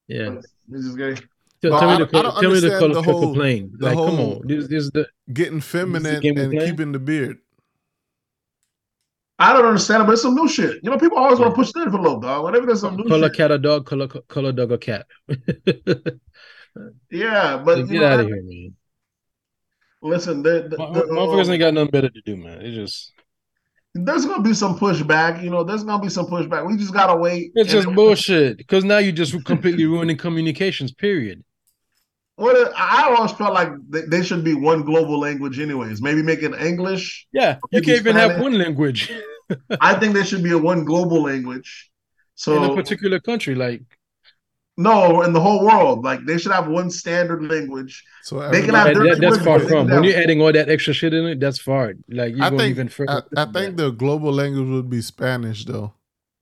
[0.09, 0.37] Yeah.
[0.71, 1.15] He's just gay.
[1.63, 3.35] Tell, But tell me to don't- I tell me to understand call the whole- a
[3.35, 3.73] plane.
[3.79, 4.47] the Like, come on.
[4.47, 5.07] This, this is the.
[5.33, 6.71] Getting feminine game we and playing?
[6.71, 7.39] keeping the beard.
[9.39, 10.79] I don't understand it, but it's some new shit.
[10.83, 12.45] You know, people always want to push the envelope, dog.
[12.45, 13.37] Whenever there's some new Call a shit.
[13.37, 13.85] cat a dog.
[13.87, 15.07] color a, call a dog a cat.
[17.11, 18.75] Yeah, but you Get know, out of here, man.
[20.03, 22.61] Listen, the, the, Mo- the, Motherfuckers um, ain't got nothing better to do, man.
[22.63, 23.13] It's just.
[23.95, 25.43] There's gonna be some pushback.
[25.43, 26.67] You know, there's gonna be some pushback.
[26.67, 27.53] We just gotta wait.
[27.55, 28.59] It's just bullshit.
[28.59, 30.93] Because now you're just completely ruining communications.
[30.93, 31.45] Period.
[32.37, 36.03] What it- I always felt like they, they should be one global language, anyways.
[36.03, 37.27] Maybe make it English.
[37.33, 39.13] Yeah, you can't even have one language
[39.81, 41.91] I think there should be a one global language.
[42.35, 43.55] So in a particular country.
[43.55, 43.83] Like,
[44.77, 48.03] no, in the whole world, like they should have one standard language.
[48.23, 49.87] So They can have that- that's far from.
[49.87, 51.95] When have- you're adding all that extra shit in it, that's far.
[52.09, 53.23] Like, you're I going think even further.
[53.37, 53.83] I, I think that.
[53.85, 55.93] the global language would be Spanish though.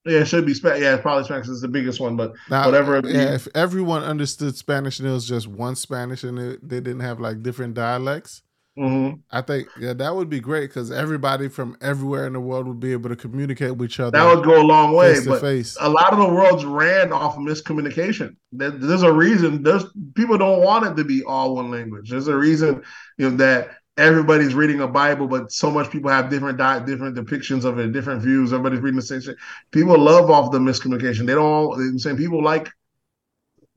[0.04, 0.82] Yeah, it should be Spanish.
[0.82, 4.56] Yeah, probably Spanish is the biggest one, but Now, Whatever it Yeah, if everyone understood
[4.56, 8.42] Spanish and it was just one Spanish and it, they didn't have like different dialects,
[8.78, 9.20] mhm.
[9.30, 12.80] I think yeah, that would be great because everybody from everywhere in the world would
[12.80, 15.14] be able to communicate with each other that would go a long way.
[15.14, 15.76] face to But face.
[15.80, 18.36] a lot of the world's ran off of miscommunication.
[18.52, 19.62] There's a reason.
[19.62, 19.84] There's
[20.14, 22.10] people don't want it to be all one language.
[22.10, 22.82] There's a reason,
[23.18, 27.14] you know, that everybody's reading a Bible, but so much people have different di- different
[27.14, 28.52] depictions of it, different views.
[28.54, 29.36] Everybody's reading the same shit.
[29.70, 31.26] People love off the miscommunication.
[31.26, 31.74] They don't.
[31.78, 32.70] I'm saying people like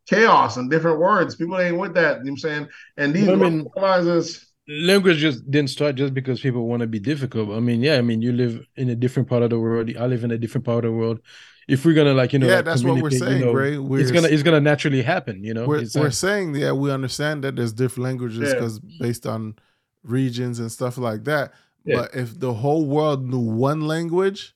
[0.08, 1.36] chaos and different words.
[1.36, 2.20] People ain't with that.
[2.20, 2.68] You know what I'm saying?
[2.98, 7.00] And these I mean- realizes language just didn't start just because people want to be
[7.00, 7.50] difficult.
[7.52, 9.92] I mean, yeah, I mean, you live in a different part of the world.
[9.98, 11.20] I live in a different part of the world.
[11.68, 13.78] If we're gonna like, you know, yeah, like, that's what we're saying, you know, Gray.
[13.78, 15.44] We're, it's gonna it's gonna naturally happen.
[15.44, 18.54] You know, we're, It's we're like- saying yeah, we understand that there's different languages Yeah.
[18.54, 19.56] because based on
[20.04, 21.54] regions and stuff like that.
[21.84, 22.02] Yeah.
[22.02, 24.56] But if the whole world knew one language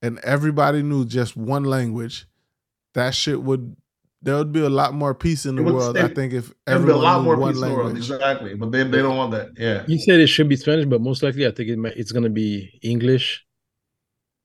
[0.00, 2.26] and everybody knew just one language,
[2.94, 3.76] that shit would
[4.22, 5.94] there would be a lot more peace in the world.
[5.96, 7.86] stay- I think if there'd be a everyone lot more one peace in world.
[7.86, 8.10] language.
[8.10, 9.48] Exactly, but they they don't want that.
[9.58, 9.84] Yeah.
[9.86, 12.30] you said it should be Spanish, but most likely, I think it might, it's gonna
[12.30, 13.44] be English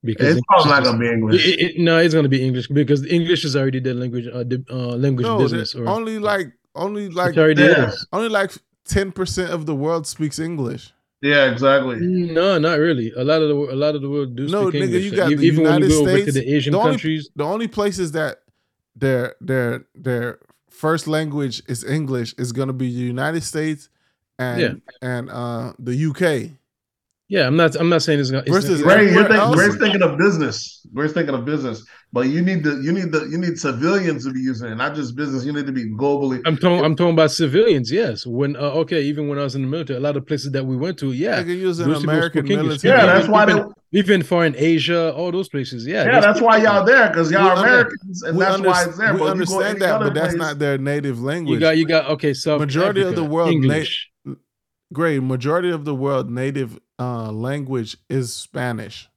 [0.04, 1.46] because It's probably not English is- gonna be English.
[1.48, 4.64] It- it- no, it's gonna be English because English is already the language, uh, the,
[4.70, 5.74] uh, language No, business.
[5.74, 7.92] Or only like only like it already Yeah.
[8.12, 8.50] only like
[8.86, 10.92] ten percent of the world speaks English.
[11.20, 11.96] Yeah, exactly.
[12.00, 13.12] No, not really.
[13.16, 15.04] A lot of the a lot of the world do No, speak nigga, English.
[15.04, 16.90] you got E- the even United you go over to States, the Asian the only-
[16.90, 17.30] countries.
[17.36, 18.41] The only places that
[18.96, 20.38] their their their
[20.70, 23.88] first language is English is gonna be the United States
[24.38, 24.72] and Yeah.
[25.02, 26.52] and uh the UK.
[27.28, 27.74] Yeah, I'm not.
[27.76, 28.42] I'm not saying it's gonna.
[28.42, 30.84] It's, Versus it's- Ray, you're think, Ray's thinking of business.
[30.92, 31.82] Ray's thinking of business,
[32.12, 34.94] but you need the you need the you need civilians to be using it, not
[34.94, 35.42] just business.
[35.42, 36.42] You need to be globally.
[36.44, 36.84] I'm talking.
[36.84, 37.90] I'm talking about civilians.
[37.90, 38.26] Yes.
[38.26, 40.66] When uh, okay, even when I was in the military, a lot of places that
[40.66, 42.82] we went to, yeah, They could use an American English.
[42.84, 42.98] military.
[42.98, 43.62] Yeah, that's why they.
[43.92, 45.86] Even, even for in Asia, all those places.
[45.86, 48.54] Yeah, Yeah, that's why y'all there because y'all We are under- Americans, and we that's
[48.56, 49.12] under- why it's there.
[49.14, 51.54] we But understand that, but that's place- not their native language.
[51.54, 51.76] You got.
[51.78, 52.10] You got.
[52.10, 54.08] Okay, so Majority of the world na- English.
[54.92, 55.20] Great.
[55.22, 59.08] Majority of the world native uh language is Spanish.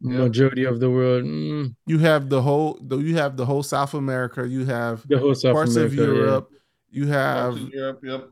[0.00, 0.18] Yeah.
[0.18, 1.22] Majority of the world.
[1.24, 5.18] mm, You have the whole the, you have the whole South America, you have the
[5.18, 6.02] whole South parts America.
[6.02, 6.14] of yeah.
[6.14, 6.48] Europe,
[6.90, 8.00] you have Europe.
[8.02, 8.28] yep.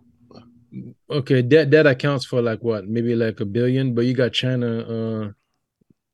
[1.10, 4.68] Okay, that that accounts for like what, maybe like a billion, but you got China
[4.80, 5.30] uh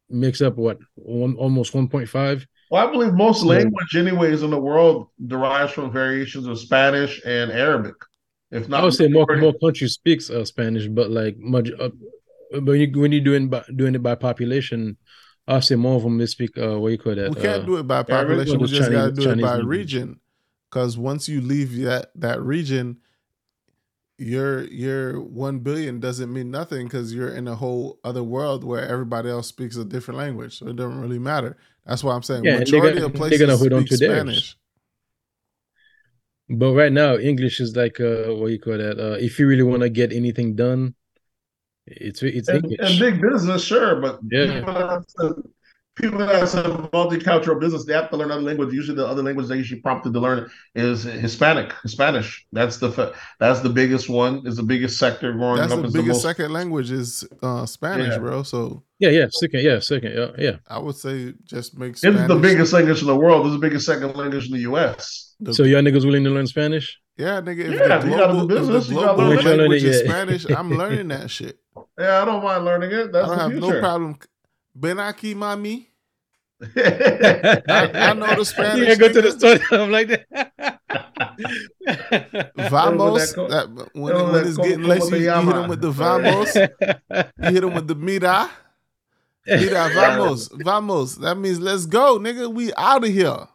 [0.09, 2.47] mix up what one almost one point five.
[2.71, 7.21] Well, I believe most So- language, anyways, in the world derives from variations of Spanish
[7.25, 7.95] and Arabic.
[8.51, 11.71] If not, I would say more majority- more countries speaks uh, Spanish, but like much,
[11.79, 11.91] uh,
[12.63, 14.97] but you, when you're doing by, doing it by population,
[15.49, 17.31] I'll say more of them they speak uh what you call that.
[17.35, 18.59] we can't uh, do it by population.
[18.59, 20.21] We just just got to Chinese- do it by region.
[20.71, 22.99] Because once you leave that that region,
[24.19, 28.87] your your one billion doesn't mean nothing because you're in a whole other world where
[28.87, 30.59] everybody else speaks a different language.
[30.59, 31.57] So it doesn't really matter.
[31.85, 33.87] That's why I'm saying Yeah, and they majority got- of they're places gonna hold on
[33.87, 34.05] speak to.
[34.07, 34.57] Spanish.
[36.49, 38.99] But right now, English is like uh what you call that.
[38.99, 40.95] Uh, if you really want to get anything done,
[41.87, 42.79] it's it's and, English.
[42.81, 45.01] and big business, sure, but Yeah.
[45.97, 48.73] People that's a, people that's a multicultural business, they have to learn other language.
[48.73, 52.47] Usually, the other language they usually prompted to learn is Hispanic, Spanish.
[52.53, 54.47] That's the that's the biggest one.
[54.47, 55.79] Is the biggest sector growing That's up.
[55.83, 58.19] the biggest the most, second language is uh, Spanish, Yeah.
[58.19, 58.43] bro.
[58.43, 60.57] So yeah, yeah, second, yeah, second, yeah, yeah.
[60.69, 63.47] I would say just make It's the biggest language in the world.
[63.47, 65.35] It's the biggest second language in the U.S.
[65.41, 66.99] the- So y'all niggas willing to learn Spanish?
[67.19, 67.61] yeah, nigga.
[67.61, 70.01] If Yeah, the you gotta do if business, the you gotta global learn language is
[70.01, 71.59] Spanish, I'm learning that shit.
[71.99, 73.09] Yeah, I don't mind learning it.
[73.15, 73.73] I don't the have future.
[73.75, 74.19] no problem.
[74.79, 75.87] Ben aquí, mami.
[76.61, 78.89] I, I know the Spanish.
[78.89, 79.59] Yeah, go to the store.
[79.81, 80.53] I'm like that.
[82.57, 83.33] Vamos.
[83.33, 85.53] That, when Yo, when that it's getting late, you, se you hit llama?
[85.55, 86.55] them with the vamos.
[86.55, 88.51] You hit them with the mira.
[89.47, 91.17] Mira, vamos, vamos.
[91.17, 92.53] That means let's go, nigga.
[92.53, 93.49] We out of here.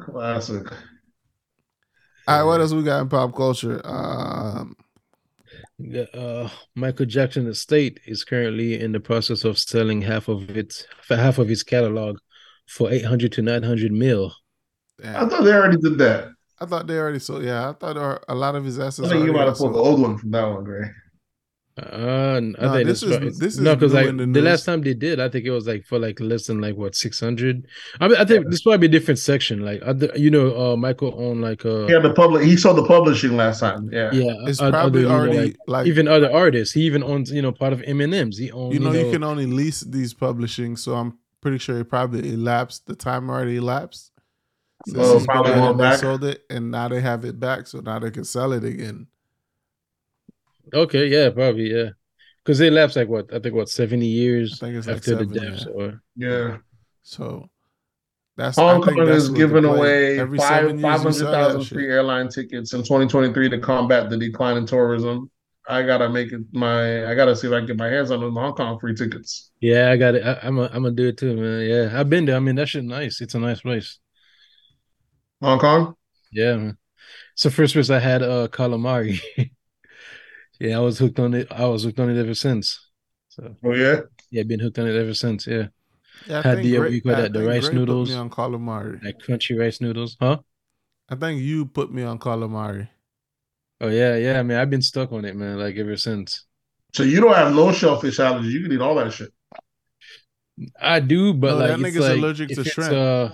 [0.00, 0.66] Classic.
[2.28, 3.80] All right, what else we got in pop culture?
[3.84, 4.85] Um, The,
[6.14, 11.16] uh, Michael Jackson estate is currently in the process of selling half of its for
[11.16, 12.18] half of his catalog
[12.66, 14.32] for eight hundred to nine hundred mil.
[15.04, 16.28] I thought they already did that.
[16.58, 17.44] I thought they already sold.
[17.44, 19.08] Yeah, I thought there a lot of his assets.
[19.08, 20.88] I think you already might got have pulled the old one from that one, Gray.
[21.78, 24.40] Uh, n- I No, think this it's- is- this is no, because like the the
[24.40, 26.94] last time they did, I think it was like for like less than like what
[26.94, 27.66] six hundred.
[28.00, 29.60] I mean, I think this might be a different section.
[29.62, 32.44] Like, other, you know, uh, Michael owned like uh, He had the public.
[32.44, 33.90] He sold the publishing last time.
[33.92, 34.10] Yeah.
[34.12, 36.72] yeah, It's o- probably other, already like, like, even other artists.
[36.72, 38.38] He even owns you know part of Eminem's.
[38.38, 41.90] He owns you know you can only lease these publishing, so I'm pretty sure it
[41.90, 42.86] probably elapsed.
[42.86, 44.12] The time already elapsed.
[44.86, 45.98] Since Oh, probably been going they back.
[45.98, 49.08] sold it, and now they have it back, so now they can sell it again.
[50.72, 51.90] Okay, yeah, probably, yeah.
[52.44, 55.10] Because they lapsed like what I think what seventy years I think it's like after
[55.10, 55.72] seven, the deaths, yeah.
[55.72, 56.56] or Yeah.
[57.02, 57.48] So
[58.36, 61.32] that's Hong Kong that's is giving away every five seven years five you hundred sell
[61.32, 61.72] that thousand shit.
[61.72, 65.30] free airline tickets in 2023 to combat the decline in tourism.
[65.68, 67.10] I gotta make it my.
[67.10, 69.50] I gotta see if I can get my hands on those Hong Kong free tickets.
[69.60, 70.24] yeah, I got it.
[70.24, 71.68] I, I'm a, I'm gonna do it too, man.
[71.68, 72.36] Yeah, I've been there.
[72.36, 73.20] I mean, that shit nice.
[73.20, 73.98] It's a nice place.
[75.42, 75.94] Hong Kong.
[76.30, 76.78] Yeah, man.
[77.32, 79.20] It's the first place I had uh calamari.
[80.60, 81.48] yeah, I was hooked on it.
[81.50, 82.80] I was hooked on it ever since.
[83.28, 84.02] So Oh yeah.
[84.30, 85.46] yeah, been hooked on it ever since.
[85.46, 85.68] Yeah,
[86.26, 87.86] Yeah, I Had think the, Gray- you call I that, the think rice Gray put
[87.86, 88.10] noodles?
[88.10, 89.00] me on calamari.
[89.02, 90.38] like crunchy rice noodles, huh?
[91.08, 92.88] I think you put me on calamari.
[93.80, 94.38] Oh yeah, yeah.
[94.38, 95.58] I mean, I've been stuck on it, man.
[95.58, 96.46] Like ever since.
[96.94, 98.48] So you don't have no shellfish allergy.
[98.48, 99.32] You can eat all that shit.
[100.80, 102.92] I do, but No, like that it's nigga's like, allergic if to shrimp.
[102.92, 103.30] Uh,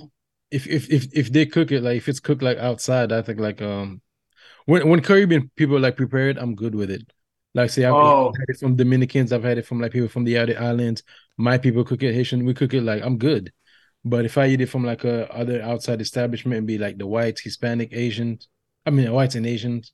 [0.51, 3.39] if if if if they cook it like if it's cooked like outside, I think
[3.41, 4.03] like um
[4.67, 7.03] when when Caribbean people like prepare it, I'm good with it.
[7.55, 8.33] Like say I've Oh.
[8.39, 11.03] had it from Dominicans, I've had it from like people from the other islands.
[11.37, 13.53] My people cook it, Haitian, we cook it like I'm good.
[14.05, 17.07] But if I eat it from like a other outside establishment, and be like the
[17.07, 18.49] whites, Hispanic, Asians,
[18.87, 19.93] I mean whites and Asians,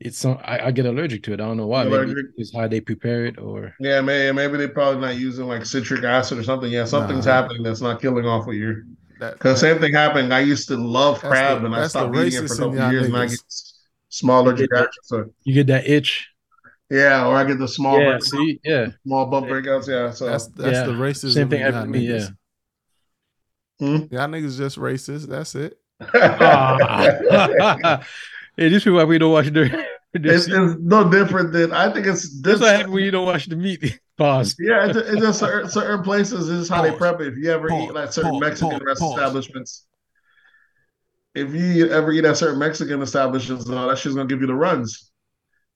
[0.00, 1.40] it's some I, I get allergic to it.
[1.40, 1.84] I don't know why.
[1.84, 2.26] Maybe Allergic?
[2.36, 6.04] it's how they prepare it or Yeah, maybe maybe they're probably not using like citric
[6.04, 6.70] acid or something.
[6.70, 7.32] Yeah, something's Nah.
[7.32, 8.84] happening that's not killing off with your.
[9.20, 10.32] That, Because that- same thing happened.
[10.32, 12.92] I used to love crab, the- and I stopped eating it for a couple y'all
[12.92, 13.40] years, and I get
[14.08, 15.02] small allergic get that- reaction.
[15.04, 16.28] So you get that itch.
[16.90, 18.88] yeah, or I get the small Yeah, see, yeah.
[19.04, 19.88] small bump breakouts.
[19.88, 21.34] Yeah, so that's that's Yeah, the racism.
[21.34, 22.34] same thing y'all happened to me, niggas.
[23.78, 24.14] Hmm?
[24.14, 25.28] Y'all niggas just racist.
[25.28, 25.78] That's it.
[26.00, 28.04] Ah.
[28.56, 29.64] hey, this is why we don't watch the.
[30.14, 32.60] it's, it's no different than I think it's that's this.
[32.60, 34.00] what happens when you don't watch the meat.
[34.16, 34.56] Pause.
[34.58, 36.48] Yeah, it's, it's just certain, certain places.
[36.48, 37.28] This is how they prep it.
[37.28, 38.40] If you ever eat like certain Pause.
[38.40, 38.80] Mexican Pause.
[38.84, 39.12] rest Pause.
[39.18, 39.86] establishments,
[41.38, 44.54] if you ever eat at certain Mexican establishments, uh, that shit's gonna give you the
[44.54, 45.10] runs.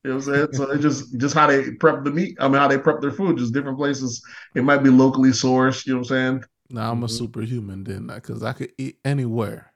[0.05, 0.49] You know what I'm saying?
[0.53, 2.37] so it's just just how they prep the meat.
[2.41, 3.39] I mean, how they prep their food.
[3.39, 4.23] Just different places.
[4.55, 5.87] It might be locally sourced.
[5.87, 6.45] You know what I'm saying?
[6.71, 7.11] Now I'm a Mhm.
[7.11, 9.73] superhuman then, because I could eat anywhere.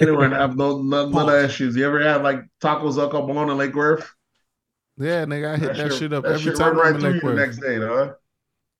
[0.00, 1.76] Anywhere and have no none, none of issues.
[1.76, 4.10] You ever had like tacos El Capone in Lake Worth?
[4.96, 7.12] Yeah, nigga, I hit that, shit up that every shit time run I'm right in
[7.12, 8.14] Lake you the next day, huh?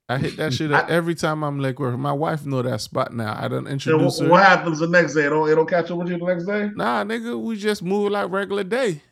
[0.09, 3.13] I hit that shit up every time I'm like, where My wife know that spot
[3.13, 3.37] now.
[3.39, 4.31] I don't introduce what, her.
[4.31, 5.27] what happens the next day?
[5.27, 6.71] It don't it don't catch up with you the next day?
[6.75, 9.03] Nah, nigga, we just move like regular day.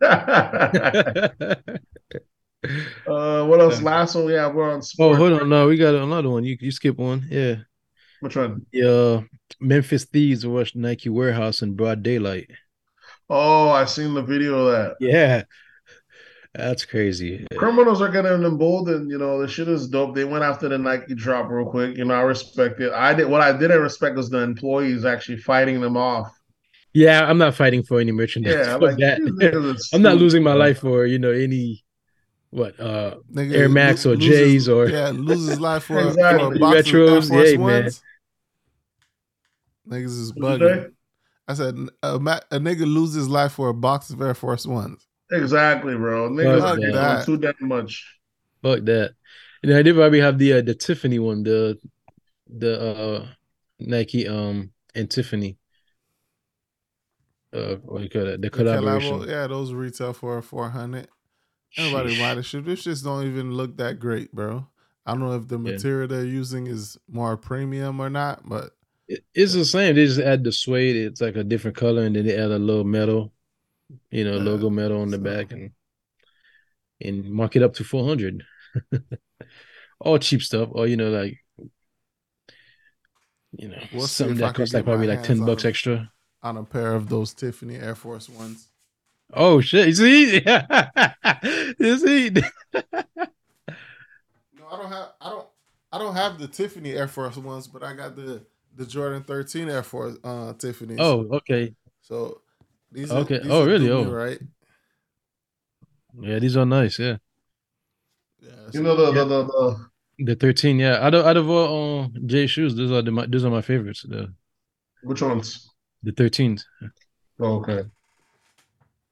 [3.06, 3.80] Uh, what else?
[3.80, 4.54] Last one we have.
[4.54, 5.48] We're on oh, hold on.
[5.48, 6.44] No, we got another one.
[6.44, 7.26] You you skip one.
[7.30, 7.56] Yeah.
[8.20, 8.66] Which one?
[8.72, 9.22] The uh,
[9.60, 12.50] Memphis Thieves rushed Nike warehouse in broad daylight.
[13.28, 14.96] Oh, I seen the video of that.
[15.00, 15.44] Yeah.
[16.56, 17.46] That's crazy.
[17.56, 19.10] Criminals are getting emboldened.
[19.10, 20.14] You know, the shit is dope.
[20.14, 21.96] They went after the Nike drop real quick.
[21.96, 22.92] You know, I respect it.
[22.92, 26.32] I did what I didn't respect was the employees actually fighting them off.
[26.94, 28.54] Yeah, I'm not fighting for any merchandise.
[28.54, 29.18] Yeah, Fuck like that.
[29.20, 31.84] these niggas is I'm not losing my life for, you know, any
[32.50, 36.48] what uh Nigga, Air Max lo- or J's or- yeah, loses life for, a- Exactly.
[36.48, 37.82] for a box Retros, of Air Force yeah, man.
[37.82, 38.02] Ones.
[39.88, 40.90] Niggas is What'd bugging.
[41.48, 44.66] I said a, ma- a nigga loses his life for a box of Air Force
[44.66, 45.05] Ones.
[45.30, 45.36] Say?
[45.38, 46.30] Exactly, bro.
[46.30, 47.26] Niggas Fuck are doing that.
[47.26, 48.18] too damn much.
[48.62, 49.14] fuck that.
[49.62, 51.78] And I did probably have the uh, the Tiffany one, the
[52.48, 53.26] the uh
[53.80, 55.58] Nike um and Tiffany.
[57.52, 58.42] Uh what you call that?
[58.42, 59.28] The The collabo- collaboration.
[59.28, 61.08] yeah, those retail for four hundred.
[61.78, 62.18] Nobody Sheesh.
[62.20, 62.64] buy the shit.
[62.64, 64.66] This just don't even look that great, bro.
[65.04, 65.72] I don't know if the Yeah.
[65.72, 68.72] material they're using is more premium or not, but
[69.34, 69.94] It's the same.
[69.94, 70.96] They just add the suede.
[70.96, 73.32] It's like a different color, and then they add a little metal,
[74.10, 75.70] you know, Yeah, logo metal on the so- back, and
[77.00, 78.42] and mark it up to four hundred.
[80.00, 81.38] all cheap stuff, or you know, like
[83.52, 86.12] you know, We'll something that costs like probably like ten bucks on- extra.
[86.42, 88.68] on a pair of those Tiffany Air Force ones.
[89.32, 89.88] Oh shit!
[89.88, 90.34] You see,
[91.80, 92.30] you see,
[92.74, 95.08] No, I don't have.
[95.20, 95.48] I don't.
[95.92, 98.44] I don't have the Tiffany Air Force ones, but I got the
[98.74, 100.98] the Jordan 13 Air Force uh Tiffany's.
[101.00, 102.42] oh okay, so
[102.92, 103.36] these Okay.
[103.36, 103.86] Are, these Oh, are really?
[103.86, 104.10] new, Oh.
[104.10, 104.38] right.
[106.20, 106.98] yeah, these are nice.
[106.98, 107.16] Yeah,
[108.40, 109.86] Yeah, You know the the the, the
[110.24, 110.78] the thirteen.
[110.78, 113.50] Yeah, out of out of all uh, J shoes, those are the my, those are
[113.50, 114.02] my favorites.
[114.08, 114.32] The
[115.02, 115.70] which ones?
[116.02, 116.62] the thirteens.
[117.40, 117.84] Oh, okay.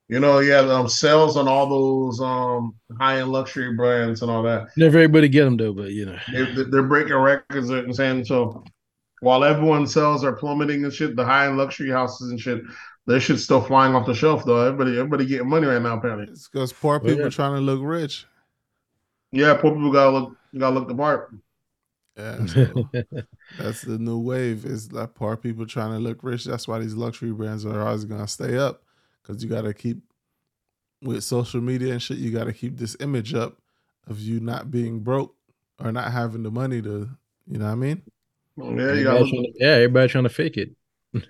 [0.09, 4.43] You know, yeah, um, sales on all those um high end luxury brands and all
[4.43, 4.69] that.
[4.77, 6.19] Never everybody get them though, but you know.
[6.33, 8.65] They, they're breaking records and saying so.
[9.25, 12.63] While everyone sales are plummeting and shit, the high end luxury houses and shit,
[13.07, 14.61] their shit's still flying off the shelf though.
[14.67, 16.29] Everybody, everybody getting money right now, apparently.
[16.31, 17.15] it's because poor Oh, yeah.
[17.15, 18.27] people trying to look rich.
[19.33, 21.35] Yeah, poor people gotta look, gotta look the part.
[22.17, 22.89] Yeah, so
[23.59, 24.65] that's the new wave.
[24.65, 26.45] Is like poor people trying to look rich.
[26.45, 28.83] That's why these luxury brands are always gonna stay up
[29.23, 29.99] because you got to keep
[31.03, 32.19] with social media and shit.
[32.19, 33.57] You got to keep this image up
[34.07, 35.35] of you not being broke
[35.83, 37.09] or not having the money to.
[37.47, 38.03] You know what I mean?
[38.57, 40.71] Yeah, gotta Everybody to- yeah, everybody trying to fake it.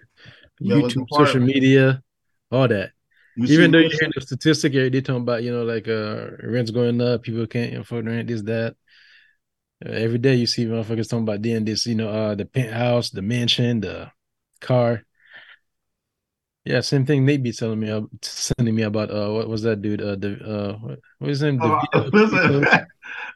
[0.62, 2.02] YouTube, social media,
[2.50, 2.92] all that.
[3.36, 6.30] you Even though you rich- hear the statistic, they're talking about you know like uh
[6.42, 8.76] rents going up, people can't afford rent, this that.
[9.84, 13.10] Uh, every day you see motherfuckers talking about doing this, you know, uh the penthouse,
[13.10, 14.10] the mansion, the
[14.60, 15.02] car.
[16.64, 17.26] Yeah, same thing.
[17.26, 20.00] Nate be telling me, uh, sending me about uh what was that dude?
[20.00, 21.60] Uh, the uh what, what was his name?
[21.62, 21.80] Uh,
[22.12, 22.66] listen,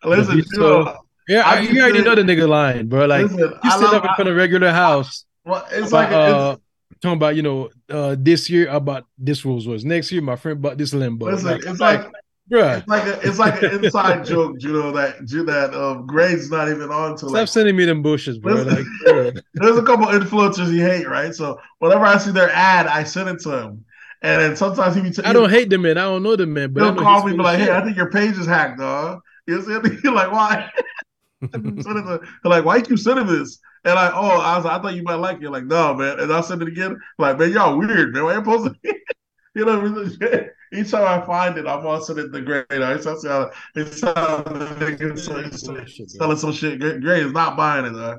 [0.05, 0.97] listen, you know,
[1.29, 3.07] yeah, I you already to- know the nigga lying, bro.
[3.07, 5.25] Like listen, you sit up in front of a regular house.
[5.45, 6.57] well, it's about, like uh,
[6.91, 9.85] it's, talking about you know uh this year I bought this Rolls Royce.
[9.85, 11.23] Next year my friend bought this Lambo.
[11.23, 12.11] listen, like, it's like
[12.51, 16.07] bruh, it's like a, it's like an inside joke, you know that you that um
[16.07, 17.49] Grade's not even on to stop like.
[17.49, 18.55] sending me them bushes, bro.
[18.63, 19.41] Like, bruh.
[19.55, 21.35] There's a couple influencers he hate, right?
[21.35, 23.85] So whenever I see their ad, I send it to him,
[24.23, 25.99] and then sometimes he be t- I don't hate the man.
[25.99, 28.11] I don't know the man, but He'll call me, be like, "Hey, I think your
[28.11, 30.71] page is hacked, dog." You see, you're like, "Why?"
[31.53, 34.79] Send it to- like, "Why you keep sending this?" And I, oh, I was, like,
[34.79, 35.51] I thought you might like it.
[35.51, 36.19] Like, no, man.
[36.19, 36.99] And I'll send it again.
[37.19, 38.25] Like, man, y'all weird, man.
[38.25, 39.01] Why you supposed posting?
[39.55, 40.51] you know, what I mean?
[40.73, 42.65] each time I find it, I'm also in the it to Gray.
[42.73, 43.25] You know, it's it's
[43.77, 46.81] it's how the niggas selling- selling some shit.
[46.81, 47.91] Gray, Gray is not buying it.
[47.93, 48.19] Dog.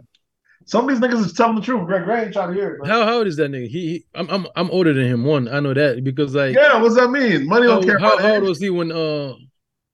[0.66, 1.86] Some of these niggas is telling the truth.
[1.88, 2.78] Gray, Gray ain't trying to hear it.
[2.80, 2.88] dog.
[2.88, 3.68] How how old is that nigga?
[3.68, 5.24] He, he I'm I'm I'm older than him.
[5.26, 7.48] One, I know that because like Yeah, what's that mean?
[7.48, 8.50] Money how, don't care how, about how old age.
[8.50, 9.34] was he when uh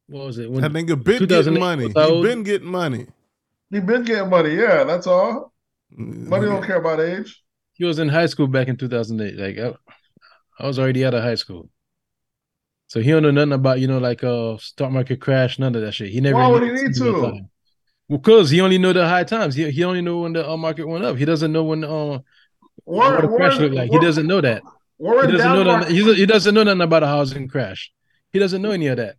[0.07, 1.85] what was it when That nigga been getting money.
[1.85, 3.07] was how He been getting money.
[3.69, 4.55] He been getting money.
[4.55, 5.53] Yeah, that's all.
[5.97, 7.41] Mm, Money don't care about age.
[7.73, 9.37] he was in high school back in 2008.
[9.37, 11.69] Like I, I was already out of high school.
[12.87, 15.81] So he don't know nothing about, you know, like uh stock market crash, none of
[15.81, 16.09] that shit.
[16.09, 17.21] He never Why would he need to?
[17.21, 17.49] time.
[18.07, 19.55] Because he only know the high times.
[19.55, 21.17] He he only know when the uh, market went up.
[21.17, 22.19] He doesn't know when uh
[22.83, 23.89] what a crash looked like.
[23.89, 24.61] He doesn't know that.
[24.97, 25.89] We're He doesn't know that.
[25.89, 27.91] He, he doesn't know nothing about a housing crash.
[28.31, 29.15] He doesn't know any of that.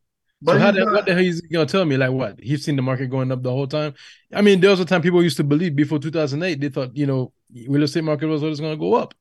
[0.46, 1.96] But so how the, not- what the hell is he gonna tell me?
[1.96, 2.40] Like what?
[2.40, 3.94] He's seen the market going up the whole time.
[4.32, 6.60] I mean, there was a time people used to believe before 2008.
[6.60, 7.32] They thought you know
[7.68, 9.12] real estate market was always gonna go up.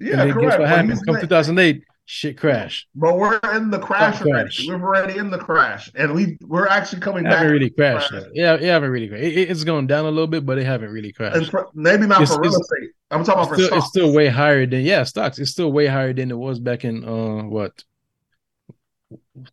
[0.00, 0.50] yeah, and then correct.
[0.50, 0.98] guess what happened?
[1.06, 2.86] Come not- 2008, shit crash.
[2.94, 4.66] But we're in the crash Stock already.
[4.68, 7.38] We're already in the crash, and we we're actually coming It back.
[7.38, 8.10] haven't really crashed.
[8.10, 8.24] crash.
[8.34, 9.24] Yeah, it haven't really crashed.
[9.24, 11.36] It, it- it's gone down a little bit, but it haven't really crashed.
[11.36, 12.90] And for, maybe not It's- for real estate.
[13.10, 13.78] I'm talking about still, stocks.
[13.84, 15.38] it's still way higher than yeah stocks.
[15.38, 17.84] It's still way higher than it was back in uh what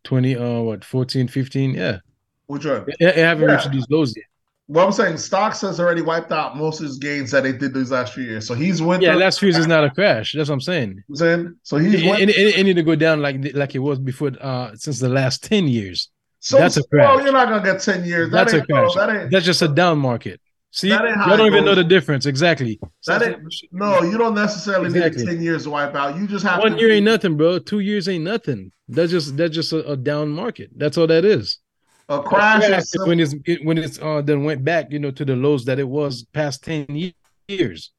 [0.04, 1.98] 20 uh what 14 15 yeah
[2.46, 2.84] Which one?
[2.88, 3.68] it, it haven't Yeah.
[3.72, 4.24] reached lows yet.
[4.68, 7.74] Well, I'm saying stocks has already wiped out most of his gains that they did
[7.74, 8.46] these last few years.
[8.46, 9.02] So he's went.
[9.02, 10.32] Yeah, through- last few years is not a crash.
[10.36, 11.02] That's what I'm saying.
[11.08, 12.22] I'm saying so he's It, went.
[12.22, 15.08] it, it- it need to go down like like it was before uh since the
[15.08, 16.08] last 10 years.
[16.38, 17.04] so, that's a crash.
[17.04, 17.24] Well, crash.
[17.24, 18.30] you're not gonna get ten years.
[18.30, 18.94] That's that a ain't, no, crash.
[18.94, 19.30] that ain't.
[19.32, 20.40] That's just a down market.
[20.72, 22.78] See, That ain't how y'all don't even know the difference exactly.
[23.06, 23.42] That ain't-
[23.72, 25.24] No, you don't necessarily Exactly.
[25.24, 26.16] need ten years to wipe out.
[26.16, 27.58] You just have One to year ain't nothing, bro.
[27.58, 28.70] Two years ain't nothing.
[28.88, 30.70] That's just that's just a, a down market.
[30.76, 31.58] That's all that is.
[32.08, 34.98] A crash Crash is is when it's it, when it's uh then went back, you
[35.00, 36.86] know, to the lows that it was past ten
[37.48, 37.90] years.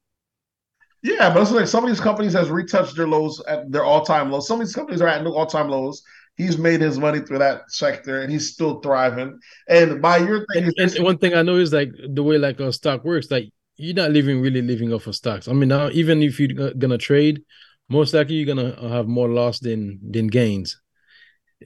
[1.02, 4.04] Yeah, but it's like some of these companies has retouched their lows at their all
[4.04, 4.46] time lows.
[4.46, 6.02] Some of these companies are at new all time lows.
[6.36, 9.38] He's made his money through that sector, and he's still thriving.
[9.68, 12.60] And by your thing, And, and one thing I know is like the way like
[12.60, 15.48] a stock works, like you're not living really living off of stocks.
[15.48, 17.42] I mean, now even if you're gonna trade,
[17.88, 20.80] most likely you're gonna have more loss than than gains.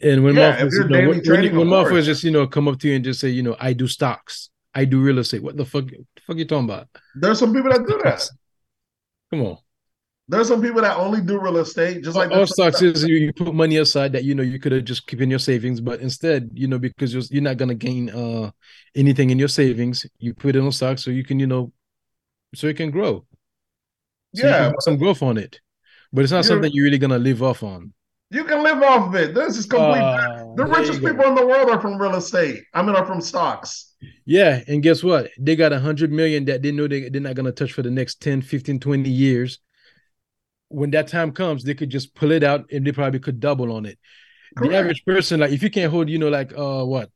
[0.02, 2.94] And when Yeah, you're know, when, trading, when just you know come up to you
[2.96, 5.42] and just say, you know, I do stocks, I do real estate.
[5.42, 5.86] What the fuck?
[5.86, 6.88] The fuck you talking about?
[7.14, 8.28] there's some people that do that.
[9.30, 9.58] Come on.
[10.28, 13.54] There's some people that only do real estate, just like all stocks is you, put
[13.54, 16.50] money aside that you know you could have just keep in your savings, but instead,
[16.52, 18.50] you know, because you're, you're not gonna gain uh
[18.96, 21.72] anything in your savings, you put it on stocks so you can, you know,
[22.54, 23.24] so it can grow.
[24.34, 25.60] So you can Yeah, some growth on it,
[26.12, 27.92] but it's not something you're really gonna live off on.
[28.30, 29.32] you can live off of it.
[29.32, 30.00] This is complete.
[30.02, 32.64] Uh, the richest people in the world are from real estate.
[32.74, 33.94] I mean, are from stocks.
[34.24, 35.30] Yeah, and guess what?
[35.38, 37.90] They got a hundred million that they know they, they're not gonna touch for the
[37.90, 39.60] next 10, 15, 20 years.
[40.68, 43.72] When that time comes, they could just pull it out and they probably could double
[43.72, 43.98] on it.
[44.56, 44.72] Correct.
[44.72, 47.10] The average person, like if you can't hold, you know, like uh what,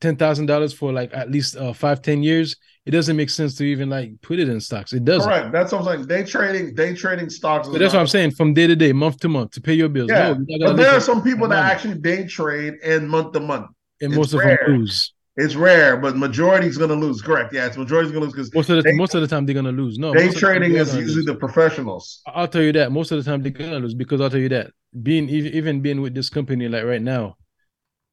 [0.00, 2.56] ten thousand dollars for like at least uh five, ten years,
[2.86, 4.92] it doesn't make sense to even like put it in stocks.
[4.92, 5.28] It doesn't.
[5.28, 5.52] Correct.
[5.52, 6.06] That's what I'm saying.
[6.06, 7.68] Day trading, day trading stocks.
[7.68, 8.32] That's what I'm saying.
[8.32, 10.10] From day to day, month to month, to pay your bills.
[10.10, 11.72] Yeah, no, but there are some people that money.
[11.72, 13.68] actually day trade and month to month.
[14.00, 14.60] and it's most of rare.
[14.66, 15.13] them lose.
[15.36, 17.20] It's rare, but majority's going to lose.
[17.20, 17.52] Correct.
[17.52, 19.46] Yeah, it's majority's going to lose because Most of the Day- most of the time
[19.46, 19.98] they're gonna lose.
[19.98, 21.26] No, day the trading they're is usually lose.
[21.26, 22.22] the professionals.
[22.26, 24.48] I'll tell you that most of the time they're gonna lose because I'll tell you
[24.50, 24.70] that
[25.02, 27.36] being even being with this company like right now,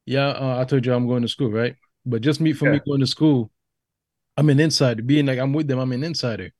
[0.07, 1.75] yeah, uh, I told you I'm going to school, right?
[2.05, 3.51] But just me for me going to school,
[4.35, 5.03] I'm an insider.
[5.03, 6.51] Being like I'm with them, I'm an insider.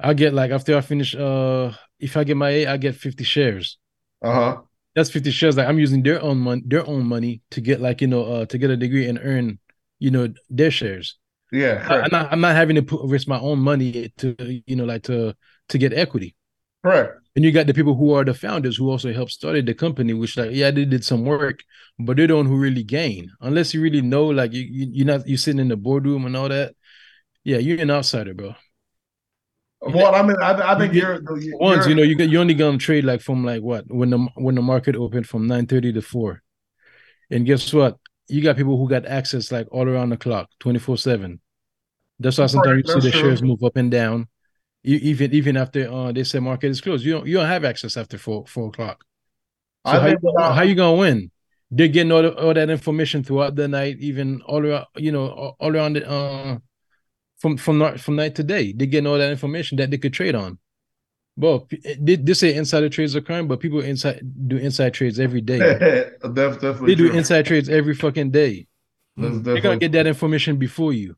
[0.00, 3.22] I get like after I finish, uh, if I get my A, I get 50
[3.24, 3.76] shares.
[4.22, 4.56] Uh huh.
[4.96, 5.58] That's 50 shares.
[5.58, 8.46] Like I'm using their own money, their own money to get like you know, uh,
[8.46, 9.58] to get a degree and earn,
[10.04, 11.18] you know, their shares.
[11.52, 11.86] Yeah.
[11.88, 12.00] I.
[12.04, 14.36] I'm not, I'm not having to put risk my own money to,
[14.66, 15.34] you know, like to
[15.70, 16.36] to get equity.
[16.82, 17.20] correct.
[17.36, 20.12] And you got the people who are the founders who also helped started the company,
[20.14, 21.60] which like yeah, they did some work,
[21.98, 23.30] but they're the one who really gain.
[23.40, 26.36] Unless you really know, like you, you you're not you sitting in the boardroom and
[26.36, 26.74] all that.
[27.44, 28.54] Yeah, you're an outsider, bro.
[29.80, 32.54] Well, I mean, I, I think You- you're, you're Once you know you you only
[32.54, 35.92] gonna trade like from like what when the when the market opened from nine thirty
[35.92, 36.42] to four,
[37.30, 37.98] and guess what?
[38.28, 41.40] You got people who got access like all around the clock, twenty four seven.
[42.18, 44.28] That's why sometimes you see the shares move up and down,
[44.84, 47.04] E- even even after uh they say market is closed.
[47.04, 49.04] You don't you don't have access after four four o'clock.
[49.86, 51.30] So I how you, how you gonna win?
[51.70, 55.28] They're getting all, the, all that information throughout the night, even all around, you know,
[55.28, 56.58] all, all around the uh,
[57.38, 58.72] from from night from night to day.
[58.72, 60.58] They're getting all that information that they could trade on.
[61.36, 65.18] Well, eh, they, they say insider trades are crime, but people inside do inside trades
[65.18, 65.58] every day.
[66.22, 67.18] That's definitely they do true.
[67.18, 68.66] inside trades every fucking day.
[69.16, 71.16] That's They're gonna get that information before you.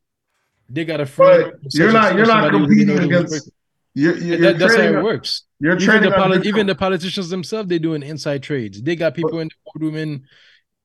[0.69, 1.53] They got a friend.
[1.73, 3.51] You're not you're not competing against.
[3.95, 5.45] You're, you're, That- that's how it works.
[5.59, 6.11] You're Even trading.
[6.11, 8.83] the, poli- even the politicians themselves, they're doing inside trades.
[8.83, 10.25] They got people in the boardroom, and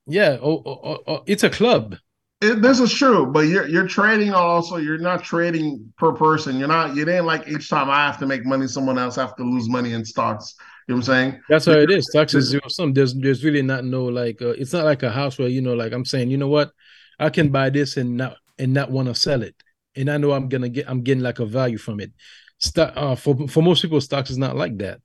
[0.08, 1.98] yeah, oh, oh, oh, oh, it's a club.
[2.42, 4.78] It, this is true, but you're you're trading also.
[4.78, 6.58] You're not trading per person.
[6.58, 6.96] You're not.
[6.96, 9.70] You ain't like each time I have to make money, someone else have to lose
[9.70, 10.56] money in stocks.
[10.88, 11.42] You know what I'm saying?
[11.50, 12.08] That's how it is.
[12.10, 12.94] Stocks is zero sum.
[12.94, 14.42] There's there's really not no like.
[14.42, 16.72] Uh, it's not like a house where you know, like I'm saying, you know what,
[17.20, 19.56] I can buy this and not and not want to sell it,
[19.96, 22.12] and I know I'm gonna get I'm getting like a value from it.
[22.58, 25.00] Stock uh, for for most people, stocks is not like that.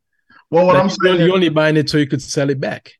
[0.50, 2.92] Well, what Like, I'm saying, you're only buying it so you could sell it back.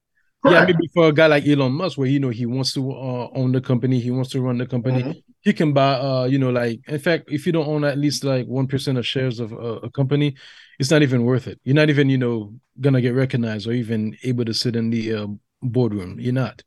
[0.49, 0.67] Yeah, correct.
[0.67, 3.53] maybe for a guy like Elon Musk, where you know he wants to uh, own
[3.53, 5.03] the company, he wants to run the company.
[5.03, 5.23] Mhm.
[5.43, 8.25] He can buy, uh, you know, like in fact, if you don't own at least
[8.25, 10.37] like one percent of shares of uh, a company,
[10.79, 11.61] it's not even worth it.
[11.65, 15.15] You're not even, you know, gonna get recognized or even able to sit in the
[15.15, 15.27] uh,
[15.63, 16.21] boardroom.
[16.21, 16.63] You're not.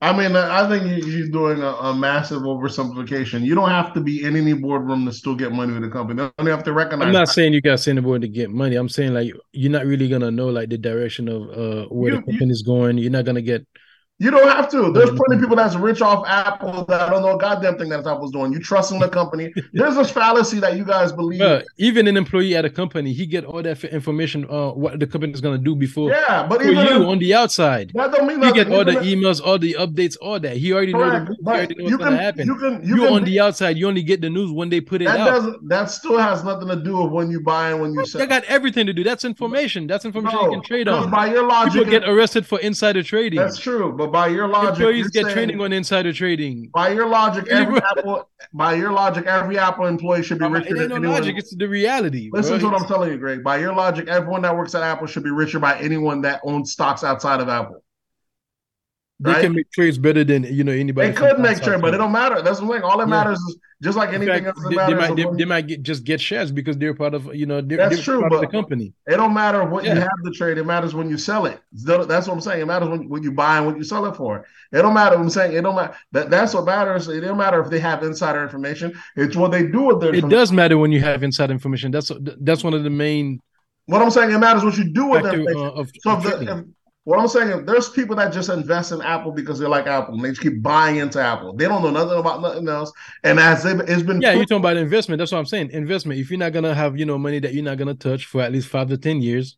[0.00, 3.42] I mean, I think you- you're doing a, a massive oversimplification.
[3.44, 6.22] You don't have to be in any boardroom to still get money with a company.
[6.22, 7.08] You don't have to recognize.
[7.08, 8.76] I'm not saying you got to sit in the board to get money.
[8.76, 12.20] I'm saying like you're not really gonna know like the direction of uh where You-
[12.20, 12.98] the company's going.
[12.98, 13.66] You're not gonna get
[14.20, 14.90] You don't have to.
[14.90, 17.88] There's plenty of people that's rich off Apple that I don't know a goddamn thing
[17.90, 18.52] that Apple's doing.
[18.52, 19.52] You trust in the company.
[19.72, 21.40] There's this fallacy that you guys believe.
[21.76, 25.32] Even an employee at a company, he get all that information uh what the company
[25.32, 27.92] is gonna do before yeah, but for even you if- on the outside.
[27.94, 28.54] that don't mean You nothing.
[28.64, 30.56] get all the if- emails, all the updates, all that.
[30.56, 32.46] He already know the correct, news, he but already know what's you gonna can, happen.
[32.48, 34.80] you can, You, you can on the outside, you only get the news when they
[34.80, 35.68] put it that out.
[35.68, 38.18] that still has nothing to do with when you buy and when you sell.
[38.18, 39.04] That got everything to do.
[39.04, 39.86] That's information.
[39.86, 41.08] That's information you can trade on.
[41.08, 43.38] by your logic, People get arrested for insider trading.
[43.38, 43.92] that's true.
[43.96, 46.70] But by your logic, Employees get saying- trading on insider trading.
[46.74, 50.68] By your logic, every Apple, by your logic, every Apple employee should be It richer
[50.68, 51.14] ain't than no anyone.
[51.20, 51.36] logic.
[51.38, 52.30] It's the reality.
[52.32, 52.68] Listen bro.
[52.70, 53.42] to what I'm telling you, Greg.
[53.44, 56.72] By your logic, everyone that works at Apple should be richer by anyone that owns
[56.72, 57.82] stocks outside of Apple.
[59.20, 59.40] They right?
[59.40, 61.08] can make trades better than you know anybody.
[61.08, 62.40] They could make outside trade, but it don't matter.
[62.40, 62.82] That's the thing.
[62.82, 63.16] All that Yeah.
[63.24, 64.68] matters is just like In anything fact, else.
[64.68, 67.46] They, they might they, they might get, just get shares because they're part of you
[67.46, 68.92] know they're, That's they're true, of the company.
[69.08, 70.56] It don't matter what you have the trade.
[70.56, 71.60] It matters when you sell it.
[71.72, 72.62] That's what I'm saying.
[72.62, 74.46] It matters when what you buy and what you sell it for.
[74.72, 75.16] It don't matter.
[75.16, 75.96] What I'm saying it don't matter.
[76.12, 77.08] That that's what matters.
[77.08, 78.96] It don't matter if they have insider information.
[79.16, 81.90] It's what they do with their It does matter when you have inside information.
[81.90, 83.40] That's that's one of the main
[83.86, 85.34] What I'm saying, it matters what you do with that.
[85.34, 85.78] information.
[85.78, 86.64] uh, So if the, if,
[87.08, 90.12] What I'm saying is, there's people that just invest in Apple because they like Apple
[90.12, 91.54] and they just keep buying into Apple.
[91.54, 92.92] They don't know nothing about nothing else.
[93.24, 95.18] And as it, it's been, yeah, you're talking about investment.
[95.18, 95.70] That's what I'm saying.
[95.70, 96.20] Investment.
[96.20, 98.52] If you're not gonna have you know money that you're not gonna touch for at
[98.52, 99.56] least five to ten years,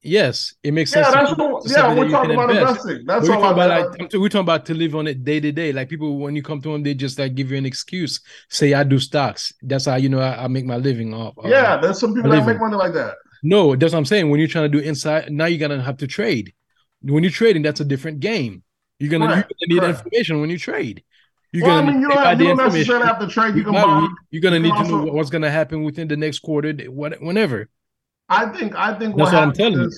[0.00, 1.14] yes, it makes yeah, sense.
[1.14, 2.84] that's what, yeah, we're talking about invest.
[2.84, 3.04] investing.
[3.04, 5.50] That's we're all talking about like we're talking about to live on it day to
[5.50, 5.72] day.
[5.72, 8.20] Like people, when you come to them, they just like give you an excuse.
[8.48, 9.52] Say I do stocks.
[9.60, 11.34] That's how you know I, I make my living off.
[11.36, 13.16] uh, yeah, there's some people that make money like that.
[13.42, 14.30] No, that's what I'm saying.
[14.30, 16.52] When you're trying to do inside, now you're gonna have to trade.
[17.12, 18.62] When you're trading, that's a different game.
[18.98, 20.06] You're gonna, Correct, you're gonna need correct.
[20.06, 21.04] information when you trade.
[21.52, 23.56] You're Well, gonna mean, you need don't, to have, you don't necessarily have to trade.
[23.56, 24.08] You can buy.
[24.30, 27.20] You're gonna you need can to know what's gonna happen within the next quarter, what,
[27.22, 27.68] whenever.
[28.28, 29.90] I think I think That's what what I'm happens telling you.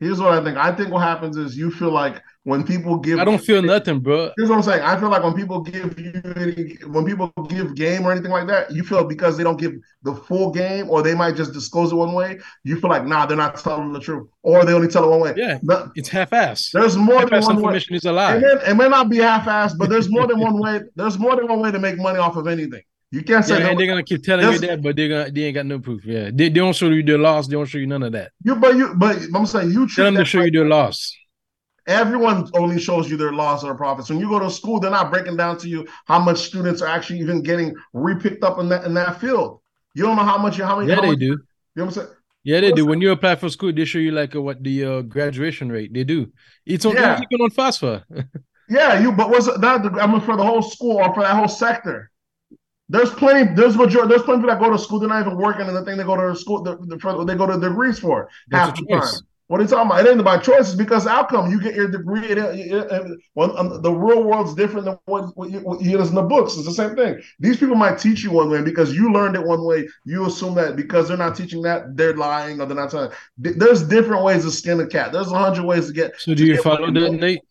[0.00, 0.56] here's what I think.
[0.56, 3.98] I think what happens is you feel like when people give I don't feel nothing,
[3.98, 4.30] bro.
[4.36, 4.80] Here's what I'm saying.
[4.80, 8.46] I feel like when people give you any, when people give game or anything like
[8.46, 9.72] that, you feel because they don't give
[10.04, 12.38] the full game or they might just disclose it one way.
[12.62, 15.18] You feel like nah, they're not telling the truth, or they only tell it one
[15.18, 15.34] way.
[15.36, 16.70] Yeah, But it's half-ass.
[16.72, 17.60] there's more than Half-ass one way.
[17.62, 18.36] information is a lie.
[18.36, 20.82] It may, it may not be half-assed, but there's more than one way.
[20.94, 22.82] There's more than one way to make money off of anything.
[23.10, 25.42] You can't say Yeah, and they're gonna keep telling you that, but they're gonna they
[25.46, 26.04] ain't got no proof.
[26.04, 27.48] Yeah, they, they don't show you their loss.
[27.48, 28.30] They don't show you none of that.
[28.44, 30.68] you, but you, but I'm saying you Tell treat them to show like- you their
[30.68, 31.12] loss.
[31.86, 34.08] Everyone only shows you their loss or profits.
[34.10, 36.88] When you go to school, they're not breaking down to you how much students are
[36.88, 39.60] actually even getting re-picked up in that in that field.
[39.94, 40.88] You don't know how much you how many.
[40.88, 41.26] Yeah, how they much- do.
[41.26, 41.36] You
[41.82, 42.08] know what I'm saying?
[42.44, 42.86] Yeah, they What's do.
[42.86, 45.92] When you apply for school, they show you like uh, what the uh, graduation rate.
[45.92, 46.32] They do.
[46.64, 47.20] It's on Yeah.
[47.30, 48.04] even on FAFSA.
[48.68, 49.12] Yeah, you.
[49.12, 49.80] But was that?
[50.00, 52.10] I mean, for the whole school or for that whole sector.
[52.88, 53.54] There's plenty.
[53.54, 54.08] There's majority.
[54.10, 54.98] There's plenty people that go to school.
[54.98, 56.62] They're not even working, and the thing they go to school.
[56.64, 59.20] The, the, for, they go to degrees for That's half the time.
[59.48, 60.04] What are you talking about?
[60.04, 62.24] It ain't about choices because outcome you get your degree.
[62.26, 66.14] It, it, it- well, the real world's different than what, what, you, what you in
[66.14, 66.56] the books.
[66.56, 67.20] It's the same thing.
[67.38, 69.86] These people might teach you one way because you learned it one way.
[70.04, 73.12] You assume that because they're not teaching that, they're lying or they're not telling.
[73.38, 75.12] There's different ways to skin a cat.
[75.12, 76.18] There's a hundred ways to get.
[76.20, 77.42] So do you follow that, Nate?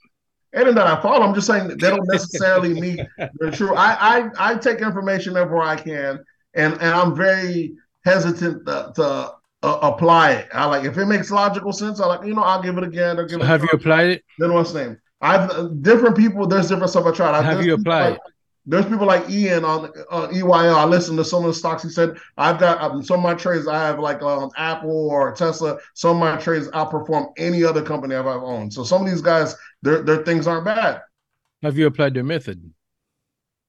[0.53, 1.25] And that I follow.
[1.25, 2.99] I'm just saying that they don't necessarily meet
[3.39, 3.73] the truth.
[3.75, 6.19] I, I I take information wherever I can,
[6.53, 9.31] and and I'm very hesitant to, to
[9.65, 10.47] uh, apply it.
[10.53, 11.99] I like if it makes logical sense.
[11.99, 13.15] I like you know I'll give it again.
[13.27, 14.23] Give it Have you applied it?
[14.39, 14.97] Then what's the name?
[15.21, 16.45] I've different people.
[16.45, 17.35] There's different stuff I tried.
[17.35, 18.11] I, Have you applied?
[18.11, 18.19] Like,
[18.67, 20.75] there's people like Ian on on EYL.
[20.75, 22.17] I listen to some of the stocks he said.
[22.37, 23.67] I've got um, some of my trades.
[23.67, 25.77] I have like um, Apple or Tesla.
[25.93, 28.73] Some of my trades outperform any other company I've ever owned.
[28.73, 31.01] So some of these guys, their their things aren't bad.
[31.61, 32.71] Have you applied their method?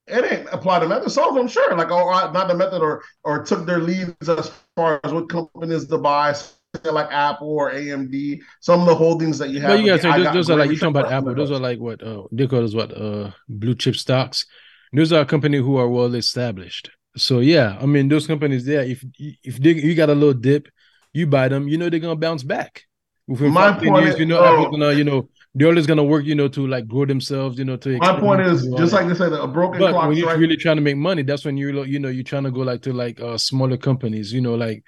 [0.09, 1.11] It ain't apply the method.
[1.11, 4.29] Some of them, sure, like or uh, not the method, or or took their leads
[4.29, 6.51] as far as what companies to buy, say
[6.91, 8.41] like Apple or AMD.
[8.61, 9.71] Some of the holdings that you have.
[9.71, 11.35] But you guys those, those are like you talking about Apple.
[11.35, 14.47] Those are like what uh, they call those what uh, blue chip stocks.
[14.93, 16.91] Those are companies who are well established.
[17.17, 18.83] So yeah, I mean those companies there.
[18.83, 20.69] If if they, you got a little dip,
[21.13, 21.67] you buy them.
[21.67, 22.85] You know they're gonna bounce back.
[23.27, 24.45] Within My five, 10 point years, is- you know, oh.
[24.45, 27.59] Apple's gonna you know they're always gonna work you know to like grow themselves.
[27.59, 27.99] You know to.
[27.99, 30.41] My point is just like they said, a broken But clock when you're strikes.
[30.41, 32.83] really trying to make money, that's when you're you know, you're trying to go like
[32.83, 34.85] to like uh smaller companies, you know, like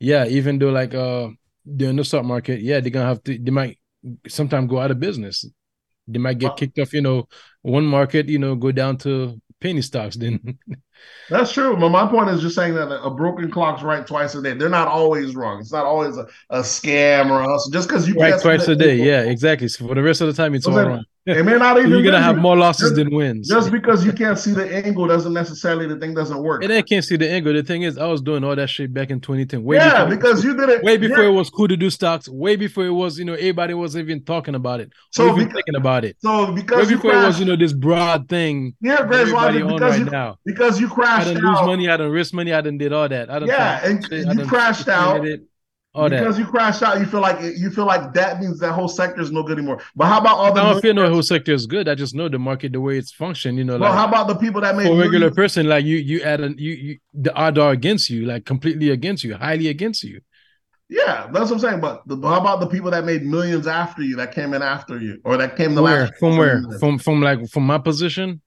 [0.00, 1.28] yeah, even though like uh
[1.64, 3.78] they're in the stock market, yeah, they're gonna have to they might
[4.28, 5.44] sometimes go out of business.
[6.08, 7.28] They might get kicked off, you know,
[7.62, 10.58] one market, you know, go down to penny stocks then.
[11.30, 11.76] That's true.
[11.76, 14.54] But my point is just saying that a broken clock's right twice a day.
[14.54, 15.60] They're not always wrong.
[15.60, 17.70] It's not always a, a scam or a hustle.
[17.70, 18.92] Just because you right twice a day.
[18.92, 19.68] angle- Yeah, exactly.
[19.68, 21.04] So for the rest of the time it's all wrong.
[21.24, 22.42] It may not even You're gonna have you.
[22.42, 23.48] more losses just- than wins.
[23.48, 26.64] Just because you can't see the angle doesn't necessarily the thing doesn't work.
[26.64, 27.52] and I can't see the angle.
[27.52, 29.62] The thing is, I was doing all that shit back in 2010.
[29.62, 31.28] Way yeah, before- because you did it way before yeah.
[31.28, 34.24] it was cool to do stocks, way before it was, you know, everybody was even
[34.24, 36.16] talking about it, So even beca- thinking about it.
[36.18, 39.62] So because you before it was, you know, this broad thing yeah, that Grace everybody
[39.62, 40.38] on because right you now.
[40.44, 41.28] because you crashed.
[41.28, 43.30] I crashed didn't lose money, I didn't risk money, I didn't did all that.
[43.30, 45.24] I didn't Yeah, and you crashed out.
[45.24, 45.42] It,
[45.94, 46.18] all that.
[46.18, 49.20] because you crash out, you feel like you feel like that means that whole sector
[49.20, 49.82] is no good anymore.
[49.94, 51.88] But how about all the I don't feel no whole sector is good.
[51.88, 53.58] I just know the market the way it's functioned.
[53.58, 55.36] You know, well, like how about the people that made a regular millions?
[55.36, 58.90] person, like you, you add an you, you the odds are against you, like completely
[58.90, 60.20] against you, highly against you.
[60.88, 61.80] Yeah, that's what I'm saying.
[61.80, 64.98] But the, how about the people that made millions after you, that came in after
[64.98, 68.40] you, or that came the Where last from where from from like from my position,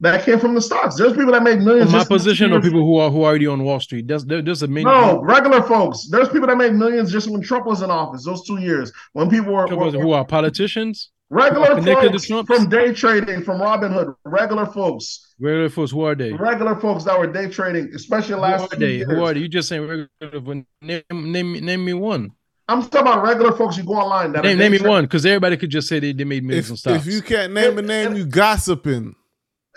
[0.00, 0.96] that came from the stocks?
[0.96, 1.84] There's people that made millions.
[1.90, 4.06] from my just position, or people who are who are already on Wall Street.
[4.06, 6.08] That's there, there's a main No, regular folks.
[6.10, 8.24] There's people that made millions just when Trump was in office.
[8.24, 13.42] Those two years when people were, were- who are politicians, regular folks from day trading,
[13.42, 14.14] from Robinhood.
[14.24, 15.90] Regular folks, regular folks.
[15.90, 16.32] Who are they?
[16.32, 18.92] regular folks that were day trading, especially Who last are two they?
[18.98, 19.10] years.
[19.10, 19.40] Who are they?
[19.40, 20.64] You just saying regular.
[20.80, 22.30] Name name name me one.
[22.70, 23.78] I'm talking about regular folks.
[23.78, 24.32] You go online.
[24.32, 26.66] That Name name me tra- one, because everybody could just say they, they made millions
[26.66, 27.06] If, on stocks.
[27.06, 29.14] if you can't name a name, you gossiping.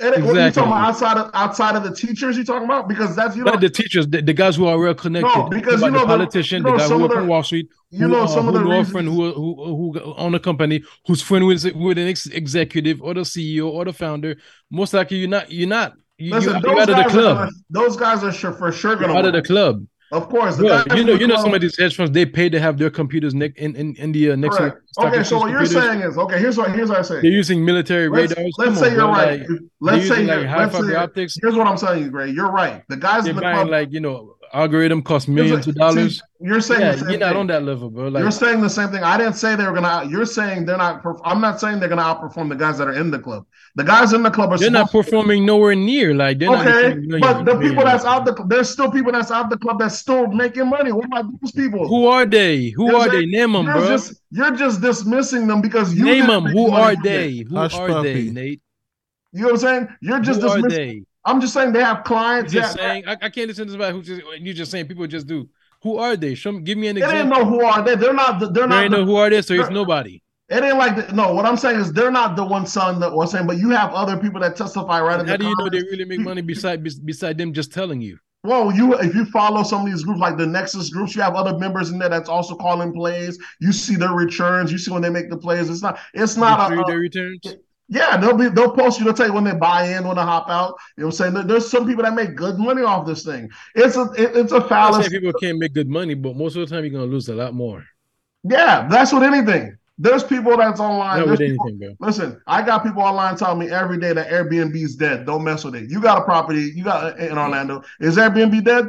[0.02, 2.36] And it- what are you talking about outside of outside of the teachers?
[2.36, 4.78] you're talking about because that's you know Not the teachers, the, the guys who are
[4.80, 5.28] well connected.
[5.36, 7.44] No, because you know the the- politician, you know the guy who of on Wall
[7.44, 8.91] Street, you who, know uh, some of who the know a reasons.
[8.91, 13.14] friend who, who who own a company, who's friend with with an ex- executive or
[13.14, 14.36] the CEO or the founder.
[14.69, 15.52] Most likely, you're not.
[15.52, 15.94] You're not.
[16.18, 17.38] You, Listen, you're those out of the guys, club.
[17.38, 19.86] are, those guys are sure, for sure You're gonna out of the club.
[20.11, 20.65] Of course, you
[21.05, 23.53] know, you know, some of these hedge funds they pay to have their computers ne-
[23.55, 24.89] in in India next to Correct.
[24.91, 26.38] stock Okay, so what you're saying is okay.
[26.38, 27.21] Here's what here's what I say.
[27.21, 28.53] They're using military Let's, radars.
[28.57, 29.39] let's Come say on, you're right.
[29.39, 31.38] Like, let's say using you're, like let's say, optics.
[31.41, 32.29] here's what I'm telling you, Gray.
[32.29, 32.83] You're right.
[32.89, 33.69] The guys They're in the buying club.
[33.69, 36.15] like you know algorithm cost millions what- of dollars.
[36.18, 37.38] see, you're saying Yeah, you're not thing.
[37.38, 38.07] on that level, bro.
[38.10, 39.03] Like you're saying the same thing.
[39.03, 40.07] I didn't say they were gonna.
[40.10, 41.02] You're saying they're not.
[41.23, 43.45] I'm not saying they're gonna outperform the guys that are in the club.
[43.76, 44.57] The guys in the club are.
[44.57, 46.14] they're not supposed- performing nowhere near.
[46.14, 46.49] Like they're.
[46.49, 49.57] Okay, making millions- but the people that's out the there's still people that's out the
[49.57, 50.91] club that's still making money.
[50.91, 51.88] What about those people?
[51.88, 52.69] Who are they?
[52.69, 53.26] Who You're are they?
[53.26, 53.88] Name them, you're bro.
[53.88, 56.45] just you're just dismissing them because you Name them.
[56.45, 57.45] Who are they?
[57.49, 58.28] Who Hush are puppy.
[58.28, 58.61] they, Nate?
[59.34, 59.88] You know what I'm saying?
[60.02, 61.06] You're just Who are dismissing.
[61.26, 61.31] They?
[61.31, 62.53] I'm just saying they have clients.
[62.53, 63.03] Just that- saying.
[63.07, 65.49] I, I can't listen to somebody who just you just saying people just do.
[65.84, 66.35] Who are they?
[66.35, 67.39] Show give me an ain't example.
[67.39, 67.95] no who are they.
[67.95, 68.39] They're not.
[68.39, 68.84] They're There not.
[68.84, 70.22] ain't the- no who are they, so it's nobody.
[70.49, 71.34] It ain't like the, no.
[71.34, 73.93] What I'm saying is they're not the one son that was saying, but you have
[73.93, 77.38] other people that testify right how do you know they really make money beside beside
[77.38, 78.18] them just telling you?
[78.43, 81.35] Well, you if you follow some of these groups like the Nexus groups, you have
[81.35, 83.39] other members in there that's also calling plays.
[83.61, 84.72] You see their returns.
[84.73, 85.69] You see when they make the plays.
[85.69, 85.99] It's not.
[86.14, 87.39] It's not a, a- their returns.
[87.91, 88.18] Yeah.
[88.18, 89.05] They'll be they'll post you.
[89.05, 90.76] They'll tell you when they buy in, when they hop out.
[90.97, 91.47] You know what I'm saying?
[91.47, 93.49] There's some people that make good money off this thing.
[93.76, 95.09] It's a it- it's a fallacy.
[95.09, 97.53] people can't make good money, but most of the time you're gonna lose a lot
[97.53, 97.85] more.
[98.43, 99.77] Yeah, that's with anything.
[99.99, 101.19] There's people that's online.
[101.19, 102.07] Not with people- anything, bro.
[102.07, 105.27] Listen, I got people online telling me every day that Airbnb's dead.
[105.27, 105.91] Don't mess with it.
[105.91, 107.84] You got a property, you got in Orlando.
[107.99, 108.88] Is Airbnb dead?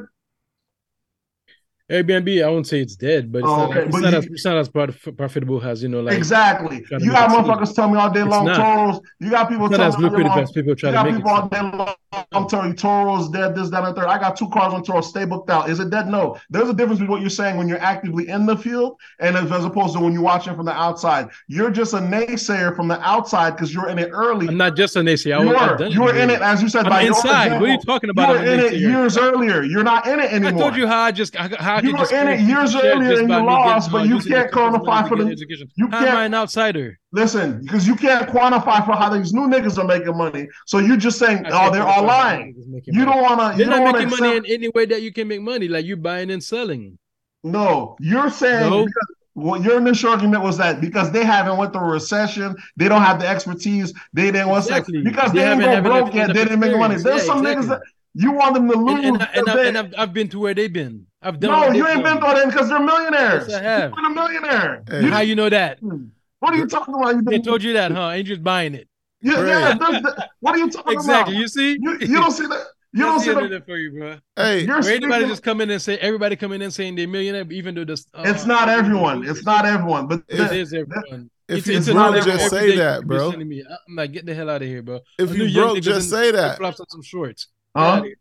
[1.92, 4.18] Airbnb, I won't say it's dead, but it's Oh, not, okay, it's but not you-
[4.18, 6.78] as it's not as prof- profitable as you know, like exactly.
[7.00, 8.58] You got motherfuckers telling me all day long not.
[8.58, 9.00] Turos.
[9.20, 10.42] You got people it's not as telling me all day lucrative long.
[10.42, 11.34] as people try to got make people it.
[11.34, 11.94] all day long.
[12.32, 14.04] I'm telling Turo's dead, this, that, and third.
[14.06, 15.70] I got two cars on Toro, stay booked out.
[15.70, 16.08] Is it dead?
[16.08, 16.38] No.
[16.50, 19.50] There's a difference between what you're saying when you're actively in the field and as,
[19.50, 21.28] as opposed to when you're watching from the outside.
[21.48, 24.48] You're just a naysayer from the outside because you're in it early.
[24.48, 25.40] I'm not just a naysayer.
[25.42, 25.86] You were.
[25.88, 26.84] You were in it, as you said.
[26.84, 27.52] I'm by inside.
[27.52, 27.84] What are you example.
[27.94, 28.28] talking You about?
[28.30, 29.62] were I'm in it years earlier.
[29.62, 30.62] You're not in it anymore.
[30.62, 33.20] I told you how I just how, I You were just in it years earlier
[33.20, 35.88] and you lost, but you can't the tools and quantify money to for the- you
[35.88, 36.98] can't- I an outsider?
[37.14, 40.48] Listen, because you can't quantify for how these new niggas are making money.
[40.66, 42.54] So you're just saying, I oh, they're all lying.
[42.86, 43.58] You don't want to.
[43.58, 45.84] They're don't not to making money in any way that you can make money, like
[45.84, 46.98] you buying and selling.
[47.44, 48.86] No, you're saying No.
[48.86, 52.88] because well, your initial argument was that because they haven't went through a recession, they
[52.88, 53.92] don't have the expertise.
[54.12, 54.64] They didn't want?
[54.64, 55.02] Exactly.
[55.02, 56.28] Because They they, ain't haven't- go broke yet.
[56.28, 56.96] They didn't make money.
[56.96, 57.66] There's Yeah, some exactly.
[57.66, 57.80] niggas that
[58.14, 59.04] you want them to lose.
[59.04, 61.06] And, and, I- and, I, and I've, I've been to where they've been.
[61.22, 61.50] I've done.
[61.50, 63.46] no, you ain't been through that because they're millionaires.
[63.48, 63.92] Yes, I have.
[63.96, 64.82] You're a millionaire.
[64.88, 65.04] Hey.
[65.04, 65.78] You- How you know that?
[65.80, 66.04] Hmm.
[66.42, 67.14] What are you talking about?
[67.14, 68.10] You They told you that, huh?
[68.10, 68.88] Ain't just buying it.
[69.20, 69.46] yeah, Right.
[69.48, 71.36] yeah, there's the- what are you talking Exactly.
[71.36, 71.36] about?
[71.36, 71.36] Exactly.
[71.36, 71.78] You see?
[71.80, 72.66] You, you don't see that.
[72.94, 73.60] You don't see the the.
[73.62, 74.16] for you, bro.
[74.36, 77.06] Hey, You're Where anybody just come in and say everybody come in and saying they're
[77.08, 78.06] millionaire, even though this.
[78.12, 79.24] Uh, It's not everyone.
[79.26, 80.08] It's not everyone.
[80.08, 81.30] But If- It the- is everyone.
[81.48, 83.30] if It's- you it's broke, just say that, bro.
[83.32, 83.62] me.
[83.88, 85.00] I'm like, get the hell out of here, bro.
[85.18, 86.58] If you broke, just say that.
[86.58, 87.46] flip-flops and some shorts.
[87.76, 88.02] Huh?
[88.02, 88.16] Here.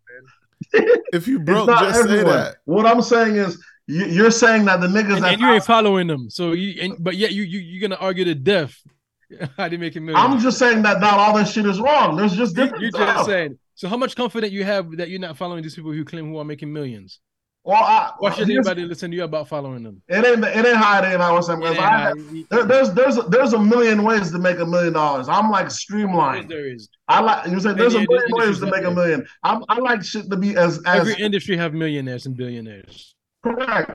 [1.12, 2.58] If you broke, not just say that.
[2.66, 3.62] What I'm saying is,
[3.92, 6.82] you, you're saying that the niggas And, that and you ain't following them, so you.
[6.82, 8.76] And, but yet you you you're gonna argue to death.
[9.58, 10.16] How do you make a million?
[10.16, 12.16] I'm just saying that not all that shit is wrong.
[12.16, 13.18] There's just different You're stuff.
[13.18, 13.58] just saying.
[13.76, 16.38] So how much confidence you have that you're not following these people who claim who
[16.38, 17.20] are making millions?
[17.64, 20.02] Well, I, Why should anybody listen to you about following them?
[20.08, 21.22] It ain't it ain't how it ain't.
[21.22, 22.14] I was saying I,
[22.50, 25.30] there, there's there's there's a million ways to make a million dollars.
[25.30, 26.50] I'm like streamlined.
[26.50, 26.90] there is.
[27.08, 29.28] I like you said there's a million ways to make a million.
[29.44, 33.11] I'm, I like shit to be as as Every industry have millionaires and billionaires.
[33.44, 33.92] Correct.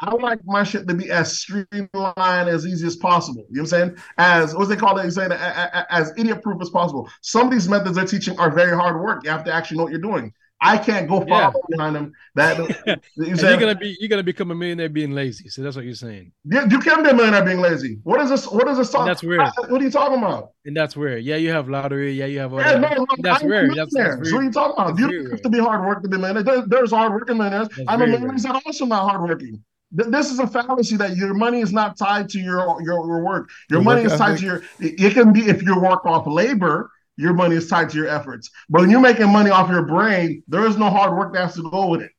[0.00, 3.44] I like my shit to be as streamlined as easy as possible.
[3.50, 3.96] You know what I'm saying?
[4.16, 5.04] As what's they call it?
[5.04, 7.10] You saying a- a- a- as idiot proof as possible.
[7.22, 9.24] Some of these methods they're teaching are very hard work.
[9.24, 10.32] You have to actually know what you're doing.
[10.60, 11.52] I can't go Yeah.
[11.68, 12.12] behind them.
[12.34, 12.58] That
[13.16, 15.48] you you're gonna be you're gonna become a millionaire being lazy.
[15.48, 16.32] So that's what you're saying.
[16.44, 18.00] you, you can be a millionaire being lazy.
[18.02, 18.46] What is this?
[18.48, 18.90] What is this?
[18.90, 19.02] Talk?
[19.02, 19.40] And that's weird.
[19.68, 20.50] What are you talking about?
[20.64, 21.22] And that's weird.
[21.24, 22.96] yeah, you have lottery, yeah, you have all Yeah, that.
[22.98, 23.68] no, That's I'm rare.
[23.68, 24.96] That's- that's so what are you talking about?
[24.96, 26.42] That's You don't have to be hard work to be a millionaire.
[26.42, 27.68] There, there's hard working millionaires.
[27.68, 29.62] That's I'm a very millionaire that also not hard working.
[29.92, 33.48] This is a fallacy that your money is not tied to your your, your work.
[33.70, 34.40] Your Your money work is tied ethic.
[34.40, 34.62] to your.
[35.08, 36.90] It can be if you work off labor.
[37.18, 38.48] Your money is tied to your efforts.
[38.70, 41.54] But when you're making money off your brain, there is no hard work that has
[41.56, 42.12] to go with it.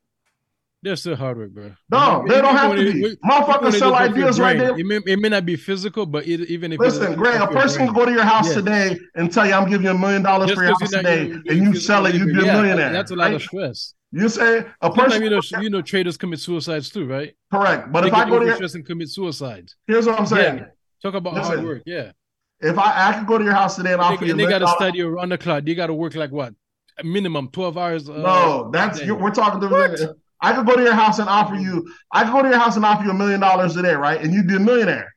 [0.82, 1.72] There's still hard work, bro.
[1.90, 3.16] No, they don't have to be.
[3.16, 4.78] Motherfuckers sell goes off your ideas right there.
[4.78, 7.84] It may, it may not be physical, but it, even if Listen, Greg, a person
[7.86, 8.54] can go to your house Yeah.
[8.54, 11.44] today and tell you, I'm giving you a million dollars for your house today, and
[11.46, 12.92] you sell it, you'd labor, be a yeah, millionaire.
[12.92, 13.40] That's a lot of right?
[13.42, 13.94] stress.
[14.12, 17.34] You say a person, you know, you know, traders commit suicides too, right?
[17.52, 17.92] correct.
[17.92, 19.76] But they if I go to your, and commit suicides.
[19.86, 20.58] here's what I'm saying.
[20.58, 20.64] Yeah.
[21.02, 22.12] Talk about hard work, yeah.
[22.60, 24.46] If I I could go to your house today and offer They, you, and they
[24.46, 25.64] got to study around the clock.
[25.66, 26.54] You got to work like what?
[26.98, 28.08] A minimum twelve hours.
[28.08, 30.16] Uh, No, that's we're talking to.
[30.42, 31.92] I could go to your house and offer you.
[32.12, 34.20] I could go to your house and offer you a million dollars today, right?
[34.20, 35.14] And you'd be a millionaire.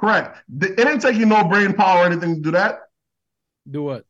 [0.00, 0.38] Correct.
[0.60, 2.80] It didn't take you no brain power or anything to do that.
[3.70, 4.04] do what?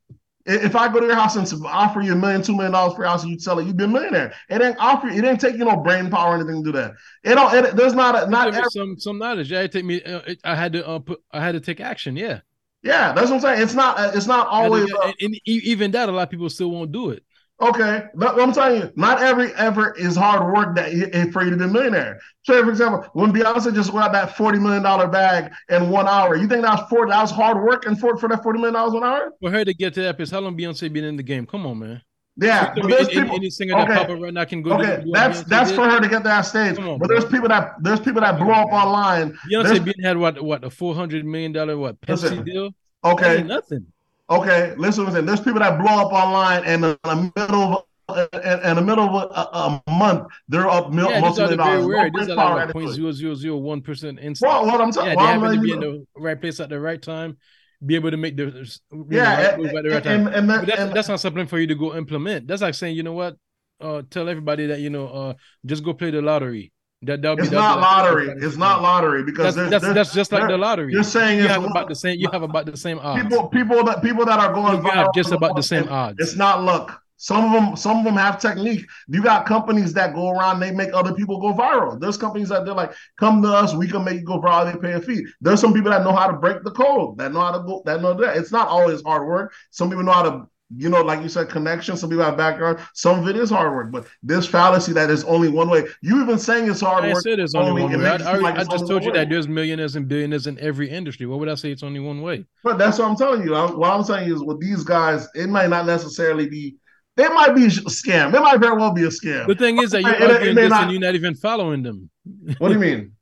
[0.47, 3.03] If I go to your house and offer you a million, two million dollars for
[3.03, 4.35] your house, and you sell it, you'd be a millionaire.
[4.51, 5.09] It didn't offer.
[5.09, 6.93] It didn't take you no brain power or anything to do that.
[7.23, 7.55] It don't.
[7.55, 8.49] It, there's not a not.
[8.49, 9.51] Every, some some knowledge.
[9.51, 10.03] Yeah, it take me.
[10.03, 11.23] Uh, it- I had to uh, put.
[11.33, 12.15] I had to take action.
[12.17, 12.41] Yeah.
[12.85, 13.63] Yeah, that's what I'm saying.
[13.63, 14.15] It's not.
[14.15, 14.89] It's not always.
[15.05, 17.25] and, and e- even that, a lot of people still won't do it.
[17.61, 21.51] Okay, but I'm telling you, not every effort is hard work that you- for you
[21.51, 22.19] to be a millionaire.
[22.43, 26.35] So, for example, when Beyonce just got that forty million dollar bag in one hour,
[26.37, 27.11] you think that was forty?
[27.11, 29.33] That was hard work and for for that forty million dollars one hour?
[29.41, 31.47] For her to get to that place, how long Beyonce been in the game?
[31.47, 32.03] Come on, man.
[32.37, 33.37] Yeah, Any, but there's any, people.
[33.37, 33.99] any singer that okay.
[34.01, 34.73] pop up right now can go.
[34.73, 36.79] Okay, do that's that's for her to get that stage.
[36.79, 39.39] On, but there's people that there's people that blow up online.
[39.51, 42.71] Beyonce been had what what a four hundred million dollar what Pepsi Listen, deal?
[43.05, 43.87] Okay, nothing.
[44.31, 44.75] okay.
[44.77, 48.77] Listen, what There's people that blow up online, and in the middle of in, in
[48.77, 52.13] the middle of a, a month, they're up mil- Yeah, these multi are very dollars.
[52.15, 54.51] These are like to point zero zero zero one percent instant.
[54.51, 56.61] Well, what I'm talking, Yeah, well, they I'm happen to be in the right place
[56.61, 57.39] at the right time,
[57.85, 60.27] be able to make the you know, Yeah, right move at the right and, time.
[60.29, 62.47] and, and, that, that's, and that's not something for you to go implement.
[62.49, 63.37] That's like saying, you know what?
[63.81, 65.35] Uh, tell everybody that you know, uh,
[65.67, 66.73] just go play the lottery.
[67.03, 68.29] That that'll be It's not like- lottery.
[68.39, 70.93] It's not lottery because That's there's, that's, there's that's just like the lottery.
[70.93, 71.71] you're saying you have luck.
[71.73, 72.19] about the same.
[72.19, 73.23] You have about the same odds.
[73.23, 76.17] people people that people that are going you have just about the same odds.
[76.19, 77.03] It's not luck.
[77.25, 78.85] Some of them some of them have technique.
[79.09, 81.99] You got companies that go around, they make other people go viral.
[81.99, 84.79] There's companies that they're like, come to us, we can make you go viral, they
[84.79, 85.25] pay a fee.
[85.41, 87.83] There's some people that know how to break the code, that know how to go,
[87.87, 88.37] that know that.
[88.37, 89.55] It's not always hard work.
[89.71, 90.47] Some people know how to
[90.77, 91.97] you know, like you said, connection.
[91.97, 92.79] Some people have background.
[92.95, 95.85] Some of it is hard work, but this fallacy that is only one way.
[96.03, 97.23] You even saying it's hard I work.
[97.23, 98.07] said it's only only- one way.
[98.11, 99.19] I, I, like I just told you way.
[99.19, 101.27] that there's millionaires and billionaires in every industry.
[101.27, 101.71] What would I say?
[101.71, 102.45] It's only one way.
[102.65, 103.55] But that's what I'm telling you.
[103.55, 106.77] I- What I'm saying is, with these guys, it might not necessarily be.
[107.17, 108.35] It might be a scam.
[108.35, 109.47] It might very well be a scam.
[109.47, 112.11] The thing is that you're It- it this not- and you're not even following them.
[112.59, 113.13] What do you mean?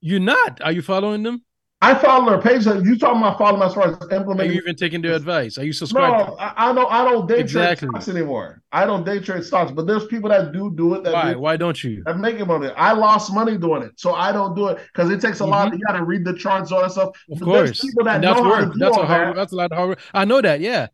[0.00, 0.60] You're not.
[0.62, 1.42] Are you following them?
[1.84, 2.64] I follow their page.
[2.64, 4.52] You talking about following as far as implementing?
[4.52, 5.58] Are you even taking their advice?
[5.58, 6.28] Are you subscribed?
[6.30, 6.92] No, I, I don't.
[6.92, 7.88] I don't day Exactly.
[7.88, 8.62] trade stocks anymore.
[8.70, 9.72] I don't day trade stocks.
[9.72, 11.02] But there's people that do do it.
[11.02, 11.32] That Why?
[11.32, 12.04] do- Why don't you?
[12.06, 12.68] that make money.
[12.76, 15.72] I lost money doing it, so I don't do it because it takes a lot.
[15.72, 17.08] You got to read the charts, all that stuff.
[17.28, 17.32] Mm-hmm.
[17.32, 17.80] Of But there's course.
[17.80, 18.74] people that And that's know how to work.
[18.78, 19.28] That's a hard.
[19.28, 19.36] that.
[19.36, 19.88] That's a lot of hard.
[19.90, 19.98] work.
[20.14, 20.60] I know that.
[20.60, 20.86] Yeah.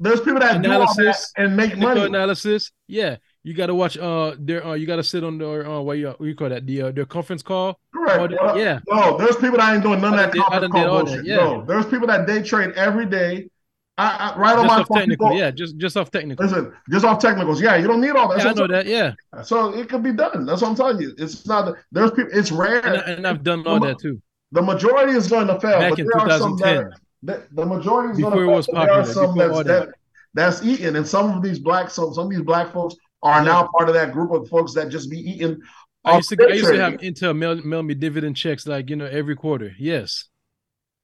[0.00, 2.02] There's people that Analysis, do all that and make money.
[2.02, 2.70] analysis.
[2.86, 3.16] Yeah.
[3.42, 3.96] You got to watch.
[3.96, 4.64] Uh, their.
[4.64, 5.66] Uh, you got to sit on their.
[5.68, 6.66] Uh, what you what you call that?
[6.66, 7.80] The uh, their conference call.
[7.94, 8.20] Correct.
[8.20, 8.78] Or the- Well, yeah.
[8.88, 11.24] No, there's people that ain't doing none of that did- conference call all that, bullshit.
[11.26, 11.36] yeah.
[11.36, 13.48] No, there's people that day trade every day.
[13.96, 14.98] I, I right on my phone.
[14.98, 15.28] technical.
[15.28, 15.50] people- Yeah.
[15.50, 16.44] Just just off technical.
[16.46, 17.60] Listen, just off technicals.
[17.60, 18.38] Yeah, you don't need all that.
[18.38, 18.86] Yeah, I know that.
[18.86, 19.14] Yeah.
[19.42, 20.44] So it could be done.
[20.46, 21.14] That's what I'm telling you.
[21.18, 21.74] It's not.
[21.90, 22.30] There's people.
[22.32, 22.80] It's rare.
[22.86, 24.20] And, I, I've done all that too.
[24.52, 25.78] the majority is going to fail.
[25.80, 26.92] Back but in there are some that 2010.
[27.22, 28.50] The, the majority is going to fail.
[28.56, 29.88] was but There are some that's that, that.
[30.34, 33.44] that's eating, and some of these black some some of these black folks are Yeah.
[33.52, 35.60] now part of that group of folks that just be eating.
[36.04, 38.96] I used to I used to have Intel mail, mail me dividend checks like you
[38.96, 39.72] know every quarter.
[39.78, 40.24] Yes.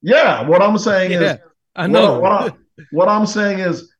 [0.02, 1.20] Yeah, what I'm saying is.
[1.20, 1.36] Yeah.
[1.74, 2.18] I What- know.
[2.20, 2.52] What, I,
[2.92, 3.90] what I'm saying is,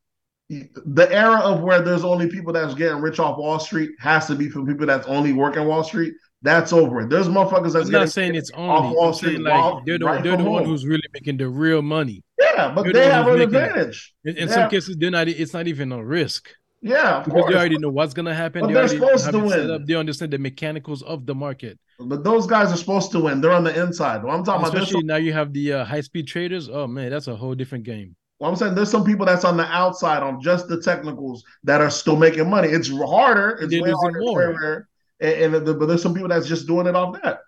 [0.49, 4.35] the era of where there's only people that's getting rich off Wall Street has to
[4.35, 6.13] be for people that's only working Wall Street.
[6.45, 7.01] That's over.
[7.01, 7.09] it.
[7.09, 8.95] There's motherfuckers that's I'm not saying it's off only.
[8.95, 10.71] Wall Street saying like while- they're the right they're the one home.
[10.71, 12.23] who's really making the real money.
[12.39, 13.43] yeah, but they the have an it.
[13.43, 14.13] advantage.
[14.23, 14.53] In, in Yeah.
[14.53, 15.27] some cases, they're not.
[15.27, 16.49] It's not even a risk
[16.81, 17.51] Yeah, of because course.
[17.53, 18.61] they already know what's gonna happen.
[18.61, 19.71] But they they're supposed to win.
[19.71, 19.85] up.
[19.85, 21.79] They understand the mechanicals of the market.
[21.99, 23.41] But those guys are supposed to win.
[23.41, 24.17] They're on the inside.
[24.17, 26.69] I'm talking about, Especially some, now you have the uh, high speed traders.
[26.69, 28.15] Oh man, that's a whole different game.
[28.37, 31.81] what I'm saying there's some people that's on the outside on just the technicals that
[31.81, 32.67] are still making money.
[32.67, 33.57] It's harder.
[33.61, 34.19] It's They're way harder.
[34.21, 34.57] More.
[34.61, 34.87] rare.
[35.19, 37.39] And, and the, but there's some people that's just doing it off that.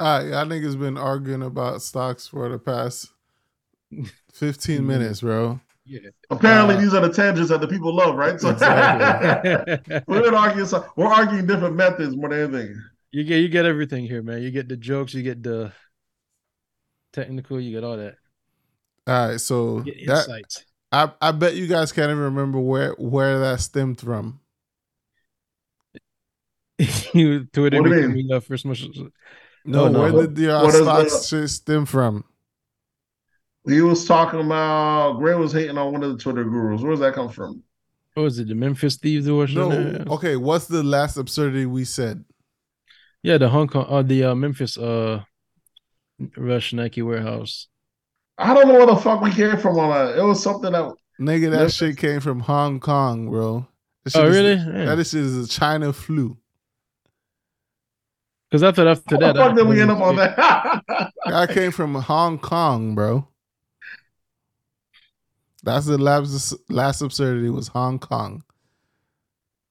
[0.00, 3.08] All right, y'all niggas been arguing about stocks for the past
[4.32, 4.84] 15 Mhm.
[4.86, 5.60] minutes, bro.
[5.86, 6.00] Yeah.
[6.30, 8.40] Apparently, Uh, these are the tangents that the people love, right?
[8.40, 10.00] So Exactly.
[10.06, 10.66] we're arguing.
[10.66, 12.82] So we're arguing different methods more than anything.
[13.12, 14.42] you get you get everything here, man.
[14.42, 15.14] You get the jokes.
[15.14, 15.72] You get the
[17.12, 17.60] technical.
[17.60, 18.16] You get all that.
[19.06, 20.56] All right, so that.
[20.90, 24.40] I, I bet you guys can't even remember where where that stemmed from.
[27.14, 28.84] you Twitter What do you becoming uh, first much.
[29.64, 30.00] No, Oh, no.
[30.00, 32.24] where did the uh, What is stocks the- stem from?
[33.66, 36.82] He was talking about Gray was hating on one of the Twitter gurus.
[36.82, 37.62] Where does that come from?
[38.12, 38.48] What was it?
[38.48, 39.70] The Memphis Thieves or No,
[40.10, 40.36] okay.
[40.36, 42.24] What's the last absurdity we said?
[43.22, 45.22] Yeah, the Hong Kong, uh, the uh, Memphis, uh,
[46.36, 47.68] Rush Nike warehouse.
[48.36, 50.18] I don't know where the fuck we came from on that.
[50.18, 53.66] It was something that Nigga, that Memphis- shit came from Hong Kong, bro.
[53.66, 53.66] Oh,
[54.10, 54.84] shit is- really?
[54.84, 56.36] That shit is a China flu.
[58.54, 61.12] Because I thought after how that, the fuck I- did we end up on that?
[61.26, 63.26] That came from Hong Kong, bro.
[65.64, 68.44] That's the last last absurdity was Hong Kong.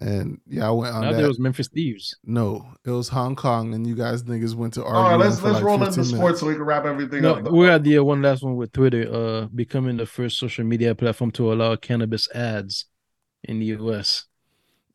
[0.01, 1.23] And yeah, I went on I that.
[1.23, 2.17] it was Memphis Thieves.
[2.25, 4.97] no, it was Hong Kong, and you guys niggas went to argue.
[4.97, 6.39] All right, let's let's like roll 15 into sports minutes.
[6.41, 7.49] so we can wrap everything No, up.
[7.49, 10.93] we got the uh, one last one with Twitter, uh, becoming the first social media
[10.93, 12.87] platform to allow cannabis ads
[13.45, 14.25] in the U.S.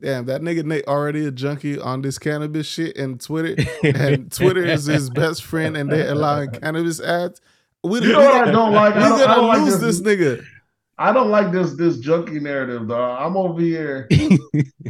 [0.01, 4.65] Damn, that nigga Nate already a junkie on this cannabis shit and Twitter, and Twitter
[4.65, 7.41] is his best friend, and they're allowing cannabis ads.
[7.83, 8.95] We, You know what I don't like?
[8.95, 9.81] We I don't, I gonna don't like this.
[9.81, 10.45] this nigga.
[11.01, 13.23] I don't like this this junkie narrative, dog.
[13.23, 14.09] I'm over here.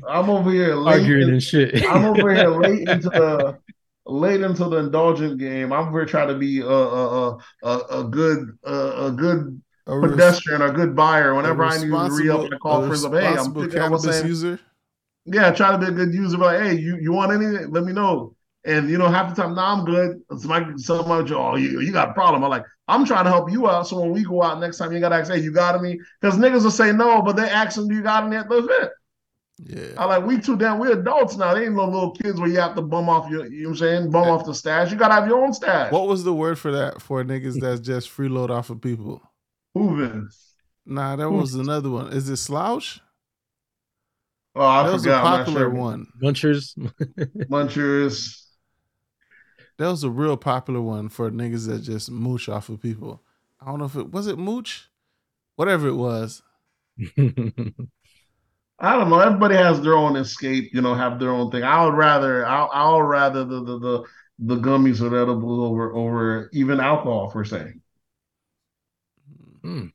[0.08, 1.00] I'm over here late.
[1.02, 1.84] Arguing and shit.
[1.86, 3.58] I'm over here late into the
[4.06, 5.70] late into the indulgent game.
[5.72, 9.60] I'm over here trying to be a a a, a, a good a, a good
[9.86, 11.34] A res- pedestrian, a good buyer.
[11.34, 13.12] Whenever I need to re up, I call a friends up.
[13.12, 14.60] Hey, I'm responsible thinking I was cannabis user.
[15.32, 16.38] Yeah, try to be a good user.
[16.38, 17.70] But like, hey, you you want anything?
[17.70, 18.34] Let me know.
[18.64, 20.20] And you know, half the time, nah, I'm good.
[20.36, 22.44] Somebody, somebody, oh, you, you got a problem.
[22.44, 23.86] I'm like, I'm trying to help you out.
[23.86, 25.98] So when we go out next time, you gotta ask, hey, you got any?
[26.20, 28.58] Because niggas will say no, but they ask them, do you got any at the
[28.58, 28.90] event?
[29.60, 31.54] Yeah, I like, we too damn, we adults now.
[31.54, 33.72] They ain't no little kids where you have to bum off your, you know what
[33.72, 34.90] I'm saying, bum off the stash.
[34.90, 35.90] You gotta have your own stash.
[35.90, 39.22] what was the word for that for niggas that's just freeload off of people?
[39.74, 40.28] Moving.
[40.86, 42.12] Nah, that was another one.
[42.12, 43.00] Is it slouch?
[44.58, 45.24] Oh, I that was a forgot.
[45.24, 45.70] I'm popular sure.
[45.70, 46.06] one.
[46.20, 46.76] Munchers.
[47.48, 48.44] Munchers.
[49.78, 53.22] That was a real popular one for niggas that just mooch off of people.
[53.60, 54.88] I don't know if it was it mooch,
[55.54, 56.42] whatever it was.
[58.80, 59.20] I don't know.
[59.20, 61.62] Everybody has their own escape, you know, have their own thing.
[61.62, 64.04] I would rather, I, I would rather the the the,
[64.40, 67.74] the gummies or the edibles over over even alcohol per se.
[69.62, 69.86] Hmm.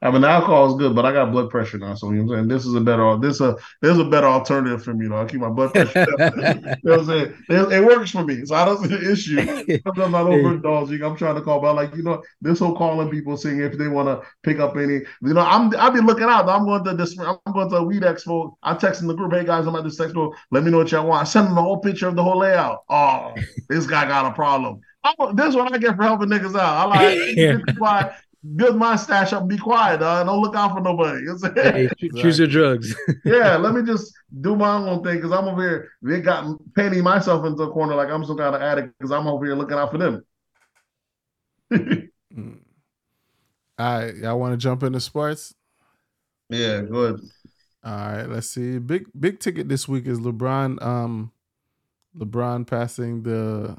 [0.00, 2.38] I mean, alcohol is good, but I got blood pressure now, so you know what
[2.38, 2.48] I'm saying.
[2.48, 5.08] This is a better, this a this is a better alternative for me.
[5.08, 6.06] Though I keep my blood pressure.
[6.18, 7.34] you know what I'm saying?
[7.48, 9.40] It, it works for me, so I don't see the issue.
[9.40, 11.04] I'm not overindulging.
[11.04, 13.88] I'm trying to call, but like you know, this whole calling people saying if they
[13.88, 16.48] want to pick up any, you know, I'm I'll be looking out.
[16.48, 17.18] I'm going to this.
[17.18, 18.54] I'm going to a weed expo.
[18.62, 20.32] I'm texting the group, hey guys, I'm at this expo.
[20.52, 21.22] Let me know what y'all want.
[21.22, 22.84] I send them the whole picture of the whole layout.
[22.88, 23.34] Oh,
[23.68, 24.80] this guy got a problem.
[25.02, 26.56] I'm, this is what I get for helping niggas out.
[26.56, 27.58] I like Yeah.
[28.56, 30.26] Build my stash up, and be quiet, dog.
[30.26, 31.20] Don't look out for nobody.
[31.20, 31.90] You know what I'm saying?
[31.98, 32.94] Hey, choose your drugs.
[33.24, 35.90] yeah, let me just do my own thing because I'm over here.
[36.02, 39.26] They got painting myself into a corner like I'm some kind of addict because I'm
[39.26, 40.24] over here looking out for them.
[43.78, 45.54] All right, y'all want to jump into sports?
[46.48, 47.20] yeah, good.
[47.84, 48.78] All right, let's see.
[48.78, 50.82] Big big ticket this week is LeBron.
[50.82, 51.32] Um,
[52.16, 53.76] LeBron passing the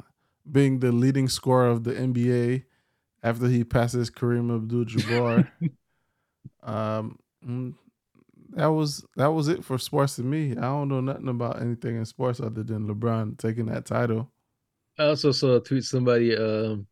[0.49, 2.63] being the leading scorer of the NBA
[3.23, 5.47] after he passes Kareem Abdul-Jabbar.
[6.63, 7.73] um, mm,
[8.51, 10.51] that was that was it for sports to me.
[10.51, 14.31] I don't know nothing about anything in sports other than LeBron taking that title.
[14.97, 16.87] I also saw a tweet somebody um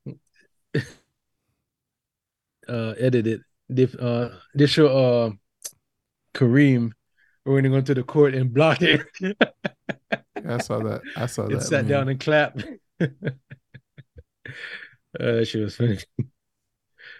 [2.67, 5.31] uh edited they uh they show uh
[6.33, 6.91] Kareem
[7.45, 9.05] running onto the court and blocked it
[10.45, 11.01] I saw that.
[11.15, 11.61] I saw and that.
[11.61, 11.87] sat meme.
[11.87, 12.65] down and clapped.
[15.19, 15.97] uh, that shit was funny.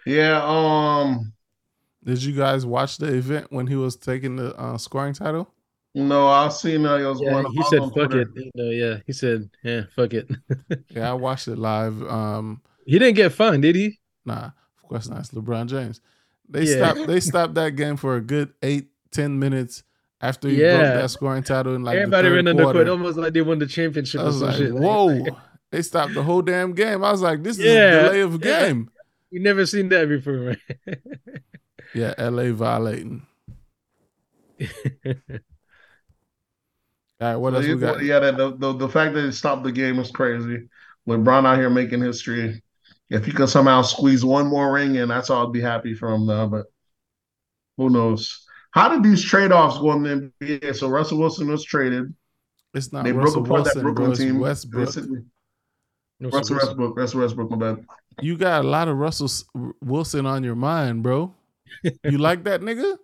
[0.05, 1.33] Yeah, um,
[2.03, 5.53] Did you guys watch the event when he was taking the uh, scoring title?
[5.93, 8.27] no, I seen uh, it was Yeah, going he said fuck it.
[8.35, 10.29] You know, yeah, he said, yeah, fuck it.
[10.89, 12.01] Yeah, I watched it live.
[12.03, 13.99] Um, he didn't get fined, did he?
[14.25, 15.19] Nah, of course not.
[15.19, 16.01] It's LeBron James.
[16.49, 16.93] They Yeah.
[16.93, 17.07] stopped.
[17.07, 19.83] They stopped that game for a good eight, ten minutes
[20.21, 20.71] after he Yeah.
[20.77, 22.91] broke that scoring title in like Everybody the ran third on court quarter.
[22.91, 24.73] almost like they won the championship I or was some like, shit.
[24.73, 25.25] "Whoa!"
[25.71, 27.03] they stopped the whole damn game.
[27.03, 27.71] I was like, "This is Yeah.
[27.71, 28.59] a delay of Yeah.
[28.67, 28.89] game."
[29.31, 30.59] You never seen that before, right?
[31.93, 33.25] Yeah, LA violating.
[34.59, 34.67] All
[37.19, 38.03] right, what else we got?
[38.03, 40.67] Yeah, that the, the the fact that it stopped the game is crazy.
[41.07, 42.61] LeBron out here making history.
[43.09, 46.13] If he could somehow squeeze one more ring in, that's all I'd be happy for
[46.13, 46.45] him now.
[46.47, 46.65] But
[47.77, 48.45] who knows?
[48.71, 50.75] How did these trade offs go in the NBA?
[50.75, 52.13] So Russell Wilson was traded.
[52.73, 54.11] It's not They Russell broke apart that Wilson, Brooklyn bro.
[54.11, 54.39] It's team.
[54.39, 54.89] Westbrook.
[56.19, 56.55] Basically, No, Russell Wilson.
[56.69, 56.97] Westbrook.
[56.97, 57.51] Russell Westbrook.
[57.51, 57.85] My bad.
[58.21, 59.29] You got a lot of Russell
[59.81, 61.33] Wilson on your mind, bro.
[62.03, 62.97] You like that nigga?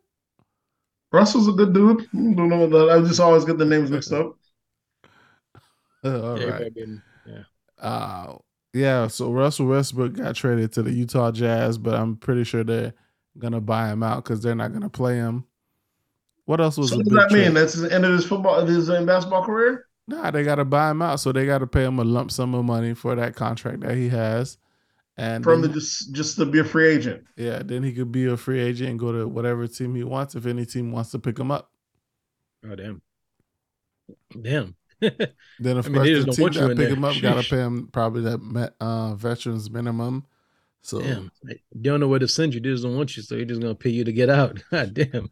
[1.12, 2.02] Russell's a good dude.
[2.02, 2.90] I don't know that.
[2.90, 4.36] I just always get the names mixed up.
[6.04, 6.74] Uh, all Yeah, right.
[6.74, 7.44] been- yeah.
[7.80, 8.38] Uh,
[8.74, 12.94] yeah, so Russell Westbrook got traded to the Utah Jazz, but I'm pretty sure they're
[13.38, 15.46] gonna buy him out because they're not gonna play him.
[16.46, 17.46] What else was So what does that trade?
[17.46, 17.54] mean?
[17.54, 19.86] That's the end of his football, his uh, basketball career.
[20.08, 22.66] Nah, they gotta buy him out, so they gotta pay him a lump sum of
[22.66, 24.58] money for that contract that he has,
[25.18, 27.24] and from him to then- just just to be a free agent.
[27.38, 30.36] yeah, then he could be a free agent and go to whatever team he wants
[30.36, 31.72] if any team wants to pick him up.
[32.70, 33.02] Oh damn.
[34.42, 34.76] Damn.
[35.60, 36.90] Then of I mean, course they the just don't team want you that pick there.
[36.90, 40.26] him up gotta pay him probably that me- uh, veterans minimum.
[40.82, 42.60] So Damn, they don't know where to send you.
[42.60, 44.62] They just don't want you, so they're just gonna pay you to get out.
[44.72, 45.30] God damn.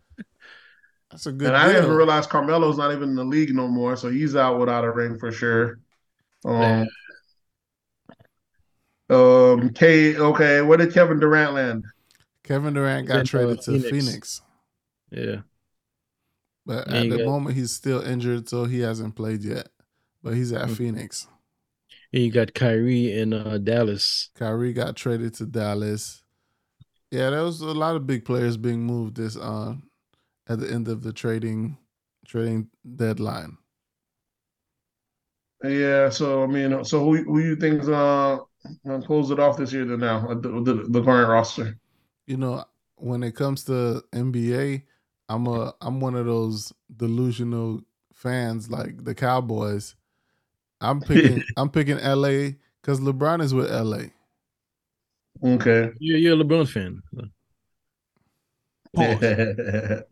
[1.12, 1.96] That's a good And I didn't deal.
[1.96, 5.18] realize Carmelo's not even in the league no more, so he's out without a ring
[5.20, 5.80] for sure.
[6.46, 6.88] Um,
[9.10, 10.16] um, K.
[10.18, 11.86] Okay, where did Kevin Durant land?
[12.44, 13.90] Kevin Durant got traded to Phoenix.
[13.90, 14.42] Phoenix.
[15.12, 15.42] Yeah.
[16.66, 19.70] But at the got- moment he's still injured, so he hasn't played yet.
[20.24, 20.76] But he's at Mhm.
[20.78, 21.28] Phoenix.
[22.14, 24.30] And you got Kyrie in uh, Dallas.
[24.36, 26.24] Kyrie got traded to Dallas.
[27.10, 29.76] Yeah, there was a lot of big players being moved this uh
[30.52, 31.78] at the end of the trading
[32.26, 33.57] trading deadline.
[35.64, 38.40] Yeah, so I mean, so who who you think's uh
[38.86, 39.86] gonna close it off this year?
[39.86, 41.78] Then now the, the, the current roster.
[42.28, 42.65] You know,
[42.95, 44.84] when it comes to NBA,
[45.30, 47.82] I'm a I'm one of those delusional
[48.14, 49.95] fans like the Cowboys.
[50.80, 52.52] I'm picking I'm picking LA
[52.82, 54.10] because LeBron is with LA.
[55.44, 55.91] Okay.
[55.99, 57.02] You're, you're a LeBron fan.
[58.95, 60.03] Pause.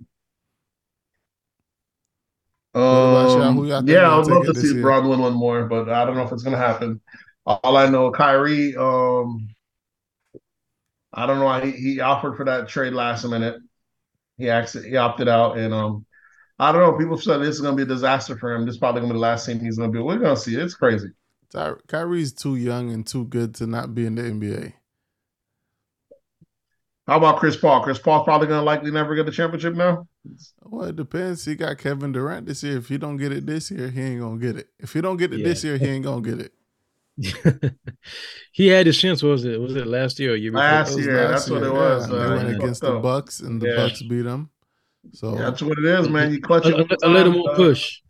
[2.75, 3.53] About y'all?
[3.53, 5.01] Who y'all Um, yeah, I would love to see year?
[5.01, 7.01] Win one more, but I don't know if it's gonna happen.
[7.45, 9.47] All I know, Kyrie, um,
[11.11, 13.59] I don't know why he, he offered for that trade last minute.
[14.37, 16.05] He actually he opted out, and um,
[16.59, 16.97] I don't know.
[16.97, 18.65] People said this is gonna be a disaster for him.
[18.65, 19.99] This is probably gonna be the last team he's gonna be.
[19.99, 20.55] We're gonna see.
[20.55, 21.09] It's crazy.
[21.51, 24.73] Ty- Kyrie's too young and too good to not be in the NBA.
[27.09, 27.81] How about Chris Paul?
[27.81, 30.07] Chris Paul's probably gonna likely never get the championship now.
[30.63, 31.43] Well, it depends.
[31.43, 32.77] He got Kevin Durant this year.
[32.77, 34.67] If he don't get it this year, he ain't gonna get it.
[34.79, 36.53] If he don't get it this year, he ain't gonna get it.
[38.51, 39.23] he had his chance.
[39.23, 39.59] What was it?
[39.59, 40.63] Was it last year or year before?
[40.63, 42.07] Last year, last that's what it was.
[42.09, 42.15] yeah.
[42.15, 42.99] uh, they went he against the.
[42.99, 43.75] Bucks, and the Yeah.
[43.75, 44.49] Bucks beat them.
[45.13, 46.31] So Yeah, that's what it is, man.
[46.31, 46.91] You clutch a, it.
[46.91, 48.01] a- a little more push.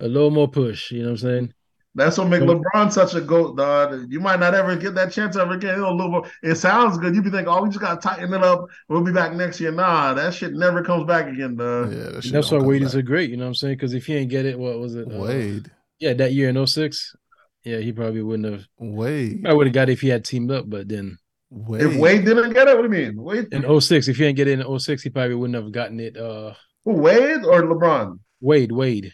[0.00, 0.92] A little more push.
[0.92, 1.54] You know what I'm saying?
[1.94, 4.06] That's what make LeBron such a goat, dog.
[4.08, 5.74] You might not ever get that chance ever again.
[5.74, 7.16] It'll little, it sounds good.
[7.16, 8.66] You be thinking, oh, we just gotta tighten it up.
[8.88, 9.72] We'll be back next year.
[9.72, 11.92] Nah, that shit never comes back again, dog.
[11.92, 12.86] yeah, that shit That's why don't Wade back.
[12.86, 13.30] is so great.
[13.30, 13.74] You know what I'm saying?
[13.74, 15.12] Because if he ain't get it, what was it?
[15.12, 15.70] Uh, Wade.
[15.98, 17.16] yeah, that year in 06,
[17.64, 18.64] yeah, he probably wouldn't have.
[18.78, 19.44] Wade.
[19.44, 21.18] I would have got it if he had teamed up, but then
[21.50, 21.82] Wade.
[21.82, 23.20] If Wade didn't get it, what do you mean?
[23.20, 25.98] Wade, in 06, if he didn't get it in 06, he probably wouldn't have gotten
[25.98, 26.16] it.
[26.16, 26.54] Uh,
[26.84, 28.20] Wade or LeBron?
[28.40, 29.12] Wade, Wade.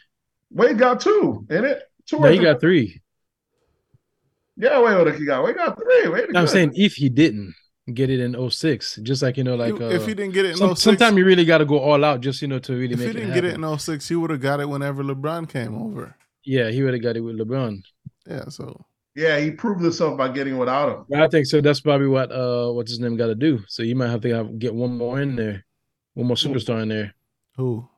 [0.51, 1.83] Wade got two, in it?
[2.07, 3.01] Two No, he got three.
[4.57, 5.45] Yeah, Wade would have got.
[5.45, 6.09] Wade got three.
[6.09, 7.55] Wade I'm saying if he didn't
[7.93, 10.45] get it in 06, just like you know, like You- uh, if he didn't get
[10.47, 12.59] it in some, 06, sometimes you really got to go all out just you know
[12.61, 14.69] to really if he didn't it get it in 06, he would have got it
[14.69, 16.17] whenever LeBron came over.
[16.45, 17.83] yeah, he would have got it with LeBron.
[18.27, 18.85] Yeah, so
[19.15, 21.21] Yeah, he proved himself by getting without him.
[21.21, 21.61] I think so.
[21.61, 23.61] That's probably what uh what's his name got to do.
[23.69, 25.65] So you might have to have, get one more in there,
[26.15, 27.15] one more superstar in there.
[27.57, 27.89] who?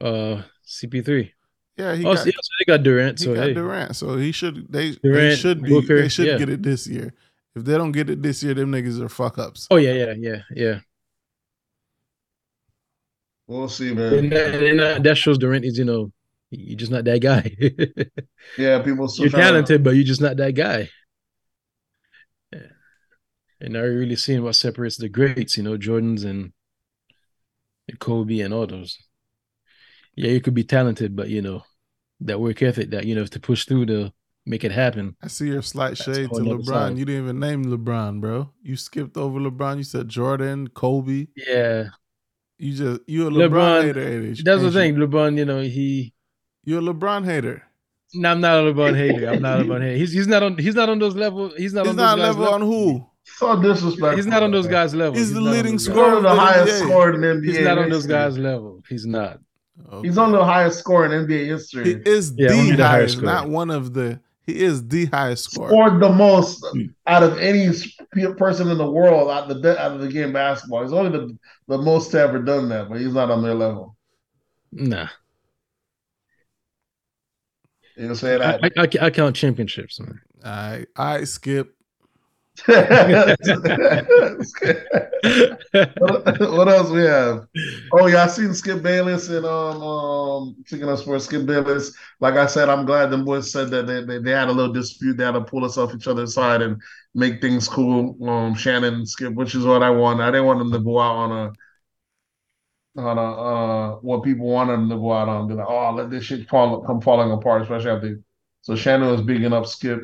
[0.00, 1.30] Uh, CP3.
[1.76, 3.18] Yeah, he oh, got, yeah, so they got Durant.
[3.18, 6.26] he So got hey, Durant, so he should they they should be Booker, they should
[6.26, 6.38] yeah.
[6.38, 7.12] get it this year.
[7.54, 9.66] If they don't get it this year, them niggas are fuck ups.
[9.70, 10.78] oh yeah, yeah, yeah, yeah.
[13.46, 14.28] We'll see, And man.
[14.30, 16.12] that, and that- that shows Durant is you know
[16.50, 17.54] you're just not that guy.
[18.58, 20.88] Yeah, people still you're trying to- talented, but you're just not that guy.
[22.52, 22.60] Yeah.
[23.60, 26.52] And now you're really seeing what separates the greats, you know, Jordans and
[27.98, 28.98] Kobe and all those.
[30.16, 31.62] Yeah, you could be talented, but you know,
[32.20, 34.12] that work ethic, that you know, to push through to
[34.46, 35.16] make it happen.
[35.22, 36.66] I see your slight shade to on the other LeBron.
[36.66, 36.98] side.
[36.98, 38.50] You didn't even name LeBron, bro.
[38.62, 39.76] You skipped over LeBron.
[39.78, 41.26] You said Jordan, Kobe.
[41.36, 41.88] Yeah,
[42.58, 44.08] You just you a LeBron, LeBron- hater.
[44.28, 44.70] ain't that's the Ain't you?
[44.72, 44.96] thing.
[44.96, 46.14] LeBron, you know, he.
[46.64, 47.62] You're a LeBron hater.
[48.14, 49.28] No, I'm not a LeBron hater.
[49.28, 49.96] I'm not a LeBron hater.
[49.98, 50.56] He's he's not on.
[50.56, 51.50] He's not on those level.
[51.56, 53.06] He's not He's on not those guys level on who?
[53.24, 54.16] So disrespectful.
[54.16, 55.18] He's not on those guys' level.
[55.18, 55.96] He's the leading those He's guys.
[55.96, 56.86] scorer the highest NBA.
[56.86, 57.44] scored in NBA.
[57.44, 58.82] He's not on those guys' level.
[58.88, 59.40] He's not.
[60.02, 61.84] He's on the highest score in NBA history.
[61.84, 63.24] He is Yeah, only the the highest highest, scorer.
[63.24, 64.20] not one of the.
[64.42, 65.70] He is the highest scorer.
[65.70, 66.86] Scored the most Hmm.
[67.06, 67.68] out of any
[68.36, 70.82] person in the world out of the out of the game basketball.
[70.82, 71.38] He's only the,
[71.68, 73.96] the most to ever done that, but he's not on their level.
[74.72, 75.08] Nah.
[77.96, 78.60] You know say I, that.
[78.62, 80.20] I, I, I count championships, man.
[80.44, 81.75] I I skip.
[82.64, 83.38] What
[86.68, 87.46] else we have?
[87.92, 91.92] Oh yeah, I seen Skip Bayless and um um taking us for Skip Bayless.
[92.20, 94.72] Like I said, I'm glad them boys said that they, they, they had a little
[94.72, 95.18] dispute.
[95.18, 96.80] They had to pull us off each other's side and
[97.14, 98.16] make things cool.
[98.28, 100.20] Um Shannon Skip, which is what I want.
[100.20, 101.52] I didn't want them to go out on a
[103.00, 106.10] on a uh what people wanted them to go out on, be like, oh let
[106.10, 108.20] this shit fall come falling apart, especially after
[108.62, 110.00] so Shannon was bigging up Skip.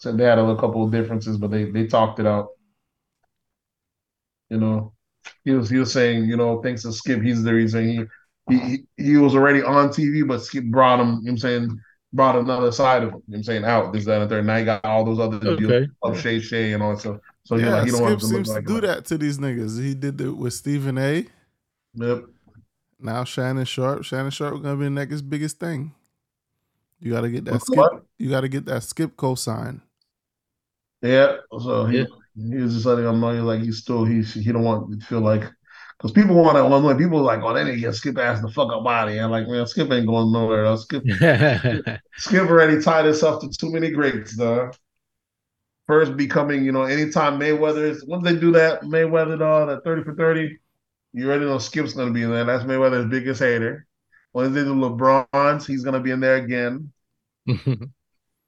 [0.00, 2.48] Said they had a couple of differences, but they they talked it out.
[4.48, 4.92] You know,
[5.44, 8.04] he was he was saying, you know, thanks to Skip, he's the reason he
[8.48, 11.06] he he was already on TV, but Skip brought him.
[11.06, 11.80] You know what I'm saying
[12.12, 13.14] brought another side of him.
[13.14, 14.46] You know what I'm saying out this that and third.
[14.46, 15.58] Now you got all those other Okay.
[15.58, 17.18] deals of Shay Shay and all that stuff.
[17.44, 18.80] So yeah, like, you don't want Skip to seems like to do him.
[18.82, 19.80] that to these niggas.
[19.80, 21.26] He did it with Stephen A.
[21.94, 22.24] Yep.
[22.98, 24.04] Now Shannon Sharpe.
[24.04, 25.92] Shannon Sharpe gonna be the next biggest thing.
[27.00, 27.78] You gotta get that What's skip.
[27.78, 28.02] what?
[28.18, 29.80] You gotta get that skip cosign.
[31.02, 31.38] Yeah.
[31.58, 32.04] So he, Yeah.
[32.36, 35.20] he was just letting them know like he's still he he don't want to feel
[35.20, 35.42] like
[35.98, 38.48] because people want to well, people are like oh they to get Skip ass the
[38.50, 39.26] fuck up out of here.
[39.26, 40.82] Like man, Skip ain't going nowhere else.
[40.82, 41.04] Skip
[42.16, 44.76] Skip already tied himself to too many greats, dog.
[45.86, 50.04] First becoming, you know, anytime Mayweather is once they do that, Mayweather dog, that 30
[50.04, 50.56] for 30,
[51.12, 52.44] you already know Skip's gonna be in there.
[52.44, 53.86] That's Mayweather's biggest hater.
[54.32, 56.92] Once they do LeBron's, he's gonna be in there again.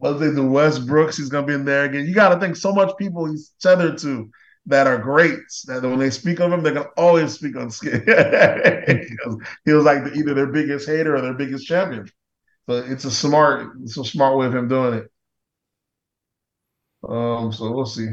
[0.02, 2.06] Once they do Westbrooks, he's gonna be in there again.
[2.06, 4.30] You gotta think so much people he's tethered to
[4.66, 7.80] that are greats that when they speak of him, they're gonna always speak on because
[9.64, 12.10] he was like the, either their biggest hater or their biggest champion.
[12.68, 15.12] So it's a smart, it's a smart way of him doing it.
[17.08, 18.08] Um, so we'll see.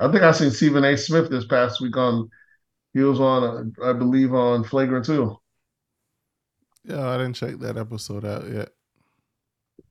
[0.00, 0.96] I think I seen Stephen A.
[0.96, 2.28] Smith this past week on.
[2.92, 5.38] He was on, uh, I believe, on Flagrant too.
[6.82, 8.70] Yeah, I didn't check that episode out yet.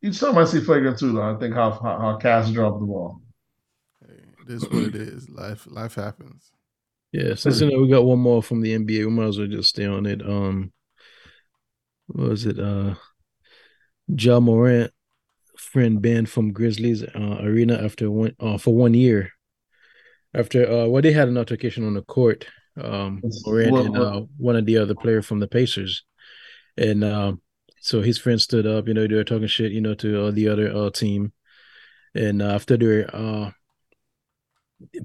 [0.02, 2.86] Each time I see Flagrant two, though, I think how how, how Cass dropped the
[2.86, 3.22] ball.
[4.06, 4.16] Hey,
[4.46, 5.30] it is what it is.
[5.30, 6.52] Life life happens.
[7.12, 9.48] Yeah, since you know we got one more from the NBA, we might as well
[9.48, 10.22] just stay on it.
[10.22, 10.74] Um,
[12.08, 12.60] what was it?
[12.60, 12.96] Uh,
[14.08, 14.92] Ja Morant
[15.58, 19.32] friend banned from Grizzlies uh, arena after one uh, for one year.
[20.34, 22.46] After uh, well, they had an altercation on the court.
[22.78, 26.04] Um, Morant What- and uh, one of the other player from the Pacers,
[26.78, 27.42] and um,
[27.86, 28.88] so his friend stood up.
[28.88, 29.72] You know, they were talking shit.
[29.72, 31.34] You know, to uh, the other uh, team,
[32.16, 33.52] and uh, after their uh,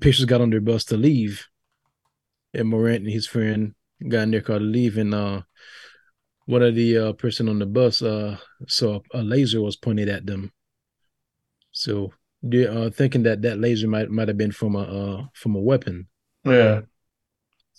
[0.00, 1.46] Pacers got on their bus to leave
[2.54, 3.74] and Morant and his friend
[4.08, 5.42] got in their car to leave, and uh,
[6.46, 10.24] one of the uh, person on the bus uh, saw a laser was pointed at
[10.24, 10.50] them.
[11.72, 12.12] So
[12.42, 15.60] they uh, thinking that that laser might might have been from a uh, from a
[15.60, 16.08] weapon.
[16.44, 16.80] Yeah,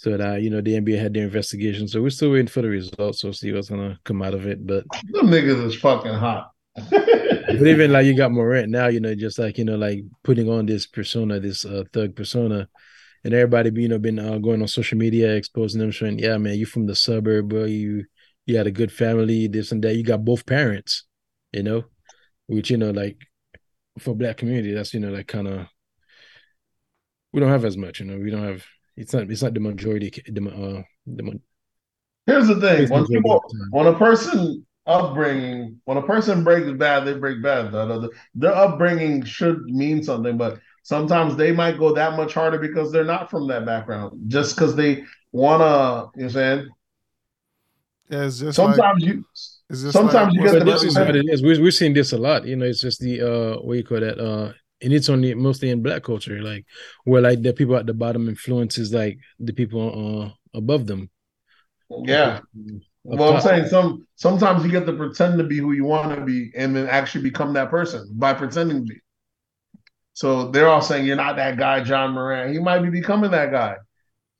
[0.02, 1.88] So that you know the NBA had their investigation.
[1.88, 3.20] So we're still waiting for the results.
[3.20, 4.66] So see what's gonna come out of it.
[4.66, 6.50] But the niggas is fucking hot.
[6.90, 10.50] but even like you got Morant now, you know, just like you know, like putting
[10.50, 12.68] on this persona, this uh, thug persona,
[13.24, 16.58] and everybody, you know, been uh, going on social media exposing them, showing, yeah, man,
[16.58, 17.66] you from the suburb, bro.
[17.66, 18.06] You
[18.48, 19.96] you had a good family, this and that.
[19.96, 21.04] You got both parents,
[21.52, 21.84] you know,
[22.48, 23.20] which you know, like
[24.00, 25.68] for black community, that's you know, like kind of
[27.32, 28.66] we don't have as much, you know, we don't have.
[28.98, 29.30] It's not.
[29.32, 30.10] It's not the majority.
[30.28, 31.34] The uh, the ma-
[32.28, 33.68] Here's the thing: when people, of the time.
[33.72, 37.72] when a person upbringing, when a person breaks bad, they break bad.
[37.72, 42.60] The- the- Their upbringing should mean something, but sometimes they might go that much harder
[42.60, 44.20] because they're not from that background.
[44.28, 46.70] Just because they wanna, you know what I'm saying?
[48.10, 49.24] Yeah, it's just like Sometimes you,
[49.70, 51.42] it's just sometimes like you what's get But the this is what it is.
[51.42, 52.46] We're, we're seeing this a lot.
[52.46, 54.20] You know, it's just the uh what you call that?
[54.20, 56.66] Uh and it's only mostly in black culture, like
[57.04, 59.84] where like the people at the bottom influences like the people
[60.26, 61.10] uh above them.
[62.06, 62.38] yeah.
[62.38, 62.44] Up
[63.04, 66.24] Well, I'm saying some sometimes you get to pretend to be who you want to
[66.24, 69.00] be and then actually become that person by pretending to be.
[70.14, 72.54] So they're all saying you're not that guy, Ja Morant.
[72.54, 73.78] He might be becoming that guy.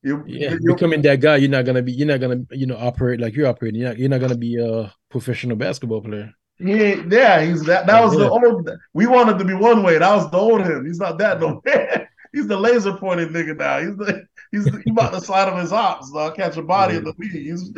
[0.04, 1.92] You, Yeah, you- becoming that guy, you're not gonna be.
[1.92, 3.80] You're not gonna, you know, operate like you're operating.
[3.82, 3.98] You're not.
[4.00, 6.34] You're not gonna be a professional basketball player.
[6.62, 7.88] He ain't, yeah, he's that.
[7.88, 8.30] That was the Yeah.
[8.30, 8.70] old.
[8.94, 9.98] We wanted to be one way.
[9.98, 10.86] That was the old him.
[10.86, 12.08] He's not that no more.
[12.34, 13.80] he's the laser pointed nigga now.
[13.80, 16.12] He's the he's, he's about to slide on his hops.
[16.16, 17.32] Uh, catch a body in the league.
[17.32, 17.72] He's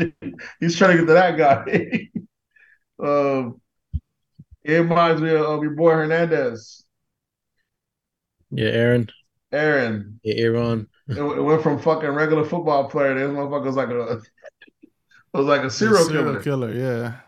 [0.60, 2.10] he's trying to get to that guy.
[3.06, 3.62] um,
[4.64, 6.86] it reminds me of your boy Hernandez,
[8.52, 9.10] Yeah, Aaron,
[9.52, 10.20] Aaron.
[10.24, 10.88] yeah, Aaron.
[11.08, 13.14] It, it went from fucking regular football player.
[13.16, 14.22] This motherfucker was like a
[15.34, 16.42] was like a serial, killer.
[16.42, 16.74] killer.
[16.74, 17.20] Yeah,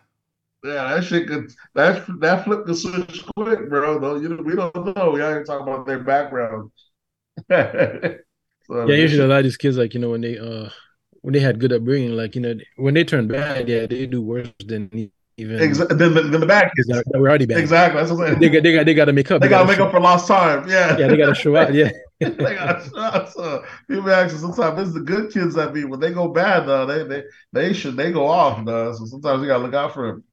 [0.65, 3.99] Yeah, that shit could that that flip the switch quick, bro.
[3.99, 5.11] Though you know, we don't know.
[5.11, 6.71] We ain't talking about their background.
[8.67, 10.69] So, Yeah, usually a lot of these kids, like you know, when they uh
[11.21, 14.23] when they had good upbringing, like you know, when they turn bad, yeah, they do
[14.23, 14.89] worse than
[15.37, 15.97] even Exactly.
[15.97, 17.59] Then, then the back kids that, were already bad.
[17.59, 17.99] Exactly.
[17.99, 18.39] That's what I'm saying.
[18.39, 19.41] They got they got they got to make up.
[19.41, 20.67] They gotta make show- up for lost time.
[20.67, 20.97] Yeah.
[20.97, 21.73] Yeah, they got to show out.
[21.73, 23.31] Yeah, they gotta show out.
[23.31, 26.85] So people actually sometimes it's the good kids that be when they go bad though,
[26.85, 28.93] they they they should they go off, though.
[28.93, 30.23] So sometimes you gotta look out for them.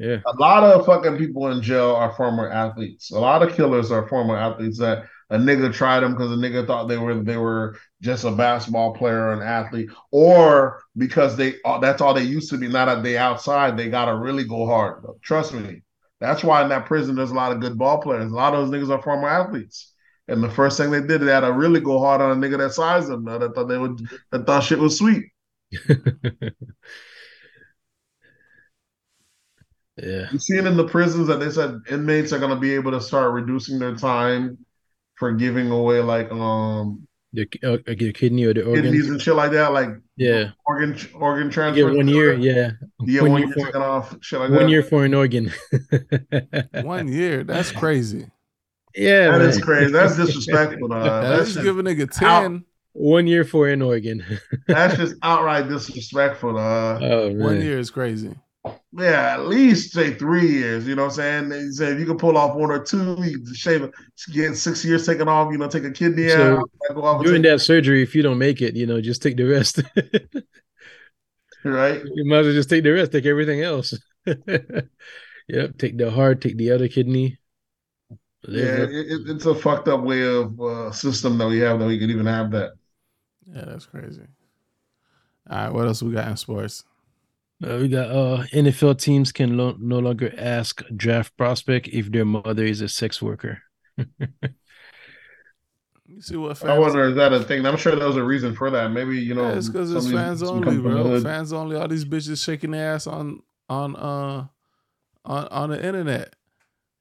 [0.00, 0.16] Yeah.
[0.24, 3.10] A lot of fucking people in jail are former athletes.
[3.10, 6.66] A lot of killers are former athletes that a nigga tried them because a nigga
[6.66, 11.56] thought they were they were just a basketball player or an athlete, or because they
[11.66, 12.66] uh, that's all they used to be.
[12.66, 15.04] Now that they outside, they gotta really go hard.
[15.20, 15.82] Trust me.
[16.18, 18.32] That's why in that prison there's a lot of good ball players.
[18.32, 19.92] A lot of those niggas are former athletes.
[20.28, 22.56] And the first thing they did, they had to really go hard on a nigga
[22.56, 23.26] that sized them.
[23.26, 24.00] That thought they would
[24.32, 25.24] that thought shit was sweet.
[30.02, 30.28] Yeah.
[30.32, 32.92] You see it in the prisons that they said inmates are going to be able
[32.92, 34.58] to start reducing their time
[35.16, 38.84] for giving away like um Your, uh, your kidney or the organ.
[38.84, 40.50] kidneys and shit like that, like Yeah.
[40.66, 41.88] organ organ You transfer.
[41.90, 42.32] get one year.
[42.34, 42.70] Yeah.
[43.04, 44.70] Yeah, one one year year for- taken off, shit like One that.
[44.70, 45.52] year for an organ.
[46.82, 47.44] One year.
[47.44, 48.26] That's crazy.
[48.96, 49.48] Yeah, That man.
[49.48, 49.92] is crazy.
[49.92, 50.92] That's disrespectful.
[50.92, 52.42] Uh, that's just, give a nigga out.
[52.42, 52.64] ten.
[52.92, 54.24] One year for an organ.
[54.66, 56.58] that's just outright disrespectful.
[56.58, 57.38] Uh, oh man.
[57.38, 58.34] One year is crazy.
[58.92, 60.86] Yeah, at least say three years.
[60.86, 61.48] You know what I'm saying?
[61.48, 63.92] They say if you can pull off one or two, you can shave it,
[64.32, 65.50] get six years taken off.
[65.52, 66.70] You know, take a kidney So, out.
[66.94, 69.22] Go off and During take- that surgery, if you don't make it, you know, just
[69.22, 69.80] take the rest.
[71.64, 72.02] right?
[72.14, 73.94] you might as well just take the rest, take everything else.
[74.26, 77.38] yep, take the heart, take the other kidney.
[78.48, 81.86] Yeah, it, it- it's a fucked up way of uh, system that we have that
[81.86, 82.72] we can even have that.
[83.52, 84.22] Yeah, that's crazy.
[85.48, 86.84] All right, what else we got in sports?
[87.62, 92.24] Uh, we got uh NFL teams can lo- no longer ask draft prospect if their
[92.24, 93.62] mother is a sex worker.
[96.06, 96.80] You see what I fans?
[96.80, 97.64] wonder is that a thing?
[97.64, 98.90] I'm sure there's a reason for that.
[98.90, 101.02] Maybe you know, yeah, it's because it's some of these- fans only, come from the
[101.02, 101.20] bro.
[101.20, 101.76] Fans only.
[101.76, 104.46] All these bitches shaking their ass on on uh
[105.24, 106.34] on on the internet.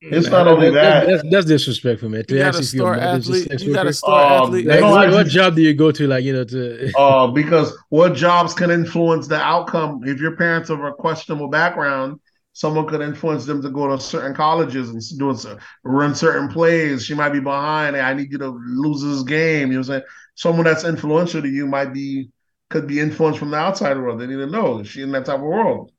[0.01, 1.07] It's not only that.
[1.07, 2.23] That's, that's disrespectful, man.
[2.25, 3.49] To You got ask a if your star mother's a athlete.
[3.49, 4.65] sex You got a star Oh, athlete.
[4.65, 6.07] Like, don't what, actually- what job do you go to?
[6.07, 10.01] Like, you know, to Uh, because what jobs can influence the outcome?
[10.05, 12.19] If your parents are of a questionable background,
[12.53, 17.03] someone could influence them to go to certain colleges and doing cer- run certain plays.
[17.05, 17.95] She might be behind.
[17.97, 19.67] Hey, I need you to lose this game.
[19.71, 20.03] You know what I'm saying?
[20.35, 22.29] Someone that's influential to you might be
[22.69, 24.21] could be influenced from the outside world.
[24.21, 25.91] They need to know is she in that type of world.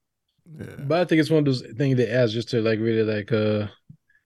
[0.59, 0.67] Yeah.
[0.79, 3.31] But I think it's one of those things they ask just to like really like
[3.33, 3.67] uh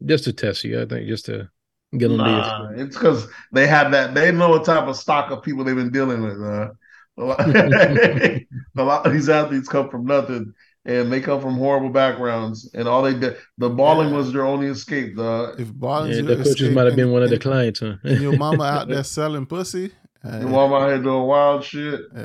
[0.04, 0.80] just to test you.
[0.80, 1.48] I think just to
[1.96, 4.14] get on Nah, it's because they have that.
[4.14, 6.40] They know what type of stock of people they've been dealing with.
[6.42, 6.70] Uh,
[7.18, 7.40] a, lot,
[8.76, 10.52] a lot of these athletes come from nothing,
[10.84, 12.70] and they come from horrible backgrounds.
[12.74, 14.16] And all they did, the balling Yeah.
[14.16, 15.16] was their only escape.
[15.16, 17.94] The If balling, Yeah, the coaches might have been one of the clients, huh?
[18.02, 19.92] And your mama out there selling pussy.
[20.24, 22.00] Your mom out here doing wild shit.
[22.16, 22.18] uh,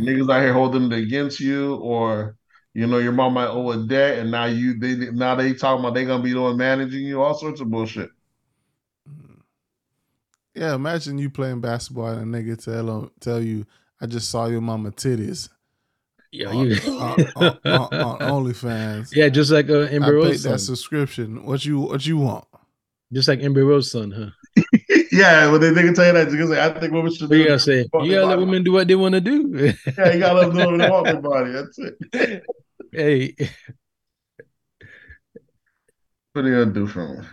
[0.00, 2.36] Niggas out here holding it against you, or
[2.74, 5.80] you know your mom might owe a debt, and now you they now they talking
[5.84, 7.20] about they gonna be doing managing you.
[7.22, 8.10] All sorts of bullshit.
[10.54, 13.66] yeah, imagine you playing basketball and a nigga tell tell you,
[14.00, 15.48] "I just saw your mama titties
[16.32, 16.76] Yeah, on, you.
[16.92, 21.44] on, on, on, on OnlyFans." yeah, just like uh, I Amber paid Rose that subscription.
[21.44, 22.44] What you what you want?
[23.12, 24.30] Just like Amber Rose son, huh?
[25.12, 27.44] yeah, when they, they can tell you that, because I think women should What you
[27.44, 27.78] do gotta is say?
[27.78, 28.44] You gotta let body.
[28.44, 29.72] women do what they want to do.
[29.98, 31.52] Yeah, you gotta let them do what they want with their body.
[31.52, 31.78] That's
[32.14, 32.44] it.
[32.92, 33.34] Hey,
[36.32, 37.26] What are you gonna do from them?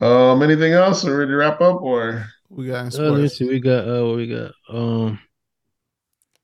[0.00, 1.04] Um, anything else?
[1.04, 3.28] Are we ready to wrap up or We got uh, let me sports.
[3.28, 3.48] see.
[3.48, 5.18] We got uh, what we got um,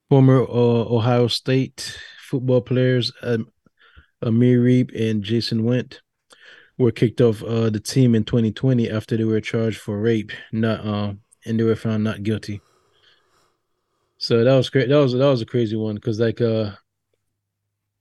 [0.09, 0.45] former uh,
[0.95, 3.49] Ohio State football players um,
[4.23, 6.03] Amir Riep and Jahsen Wint
[6.79, 10.87] were kicked off uh, the team in 2020 after they were charged for rape, not
[10.87, 12.61] um, and they were found not guilty.
[14.19, 14.89] So that was great.
[14.89, 16.73] That was that was a crazy one because like uh,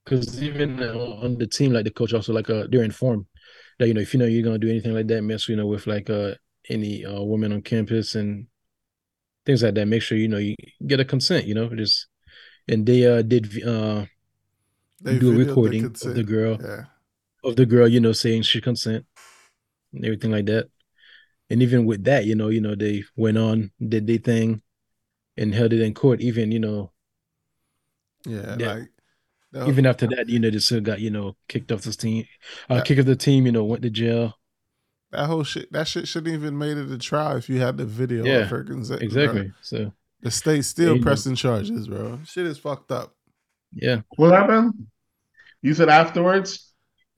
[0.08, 3.26] because even uh, on the team, like the coach also like uh, they're informed
[3.78, 5.66] that you know if you know you're gonna do anything like that, mess you know
[5.66, 6.34] with like uh
[6.68, 8.46] any uh woman on campus and
[9.46, 9.86] things like that.
[9.86, 10.54] Make sure you know you
[10.86, 11.46] get a consent.
[11.46, 12.06] You know, just
[12.68, 14.06] and they uh did uh
[15.02, 16.84] They do a videoed the recording of the girl Yeah.
[17.44, 19.06] of the girl, you know, saying she consent
[19.92, 20.68] and everything like that.
[21.50, 24.62] And even with that, you know, you know, they went on, did their thing,
[25.36, 26.20] and held it in court.
[26.20, 26.92] Even you know,
[28.26, 28.74] Yeah, Yeah.
[28.74, 28.88] like
[29.52, 32.24] that- even after that, you know, they still got you know kicked off the team,
[32.70, 32.80] uh, Yeah.
[32.82, 33.46] kicked off the team.
[33.46, 34.34] You know, went to jail.
[35.10, 35.72] that whole shit.
[35.72, 38.48] That shit shouldn't even made it to trial if you had the video Yeah, of
[38.48, 39.00] her consent.
[39.00, 39.06] bro.
[39.06, 39.52] Exactly.
[39.62, 41.04] So The state still Yeah, you know.
[41.04, 42.18] pressing charges, bro.
[42.26, 43.14] Shit is fucked up.
[43.72, 44.86] yeah, what happened?
[45.62, 46.72] You said afterwards?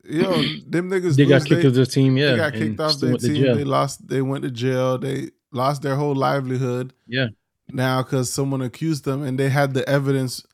[0.05, 0.31] Yo,
[0.69, 2.17] them niggas they got kicked they, off the team.
[2.17, 3.43] Yeah, they got kicked off still their team.
[3.43, 3.55] jail.
[3.57, 4.07] They lost.
[4.07, 4.97] They went to jail.
[4.99, 6.93] They lost their whole livelihood.
[7.09, 7.29] Yeah.
[7.73, 10.45] Now, because someone accused them, and they had the evidence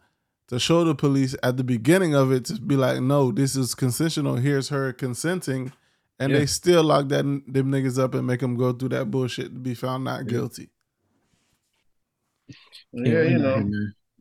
[0.48, 3.74] to show the police at the beginning of it to be like, "No, this is
[3.74, 4.36] consensual.
[4.36, 5.72] Here's her consenting,"
[6.18, 6.38] and Yeah.
[6.40, 7.42] they still lock that them
[7.72, 10.30] niggas up and make them go through that bullshit to be found not Yeah.
[10.30, 10.70] guilty.
[12.92, 13.68] Yeah, you know.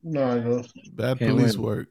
[0.03, 0.63] No,
[0.93, 1.65] Bad Can't police win.
[1.65, 1.87] work.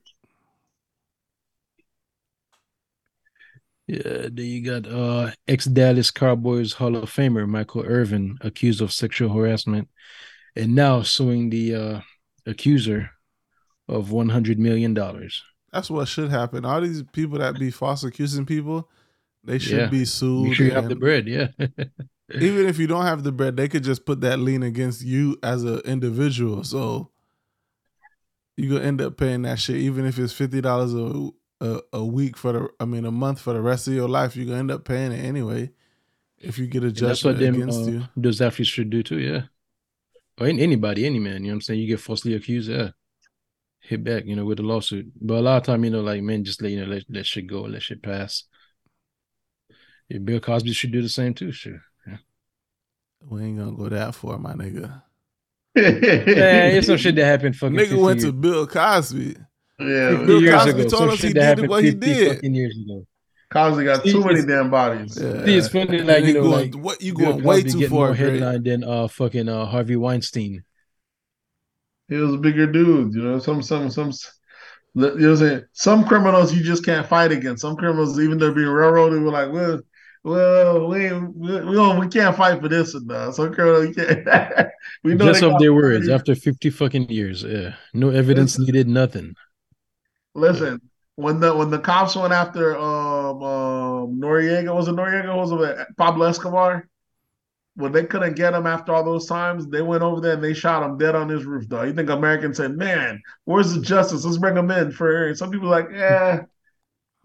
[3.86, 8.92] Yeah, then you got uh ex Dallas Cowboys Hall of Famer Michael Irvin accused of
[8.92, 9.88] sexual harassment
[10.56, 12.00] and now suing the uh
[12.46, 13.10] accuser
[13.88, 15.42] of one hundred million dollars.
[15.72, 16.64] That's what should happen.
[16.64, 18.88] All these people that be false accusing people,
[19.42, 19.86] they should Yeah.
[19.88, 20.58] be sued.
[20.58, 21.48] You have the bread, yeah.
[22.40, 25.36] even if you don't have the bread, they could just put that lien against you
[25.42, 26.62] as an individual.
[26.64, 27.10] So
[28.56, 31.30] you gonna end up paying that shit, even if it's fifty dollars a
[31.60, 34.36] a, a week for the I mean a month for the rest of your life.
[34.36, 35.70] You're gonna end up paying it anyway
[36.38, 38.02] if you get a And that's what judgment them against uh, you.
[38.16, 39.18] those athletes should do too.
[39.18, 39.42] Yeah,
[40.38, 41.42] or anybody, any man.
[41.42, 41.80] You know what I'm saying?
[41.80, 42.90] You get falsely accused, yeah,
[43.84, 44.24] hit back.
[44.26, 45.06] You know, with a lawsuit.
[45.20, 47.26] But a lot of time, you know, like men just let you know let let
[47.26, 48.44] shit go, let shit pass.
[50.08, 51.52] Yeah, Bill Cosby should do the same too.
[51.52, 51.80] Sure.
[53.26, 55.02] We ain't gonna go that far, my nigga.
[55.76, 57.74] Man, it's some shit that happened fucking.
[57.76, 59.36] Nigga 50 went to Bill Cosby.
[59.80, 60.80] yeah, Bill years Cosby ago.
[60.82, 62.34] told Some us he shit did that happened what he did.
[62.34, 63.06] fucking years ago.
[63.50, 65.18] Cosby got See, too many it's- damn bodies.
[65.20, 65.44] Yeah.
[65.46, 67.70] See, it's funny, like you you know, going, like what you Bill going way Cosby
[67.70, 70.64] too getting far, more headline than uh fucking uh Harvey Weinstein.
[72.08, 73.39] He was a bigger dude, you know.
[73.39, 74.12] Some, some, some.
[74.94, 75.65] You know what I'm saying?
[75.73, 77.62] Some criminals you just can't fight against.
[77.62, 79.81] Some criminals, even though being railroaded, were like, well,
[80.23, 83.34] well, we we we, don't, we can't fight for this and that.
[83.34, 84.68] Some criminals, can't.
[85.05, 87.42] we know Just of their words after 50 fucking years.
[87.42, 87.74] Yeah.
[87.92, 89.34] No evidence needed, nothing.
[90.34, 90.81] Listen,
[91.16, 95.36] when the when the cops went after um, um Noriega, was it Noriega?
[95.36, 96.89] Was it Pablo Escobar?
[97.76, 100.54] When they couldn't get him after all those times, they went over there and they
[100.54, 101.68] shot him dead on his roof.
[101.68, 104.24] Though you think Americans said, "Man, where's the justice?
[104.24, 106.42] Let's bring him in for hearing." Some people like, "Yeah."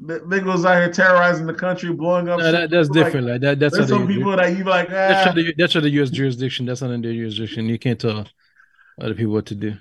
[0.01, 2.39] Niggas out here terrorizing the country, blowing up.
[2.39, 3.27] No, that, that's Like, different.
[3.27, 5.29] Like that, that's There's some people that you like, that's ah.
[5.29, 6.09] how the that's how the U.S.
[6.09, 6.65] jurisdiction.
[6.65, 7.65] That's not in their jurisdiction.
[7.67, 8.25] You can't tell
[8.99, 9.75] other people what to do.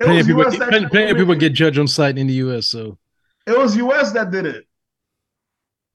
[0.00, 2.68] Plenty of people, plenty, plenty of people get judged on site in the U.S.
[2.68, 2.98] So
[3.46, 4.64] It was US that did it.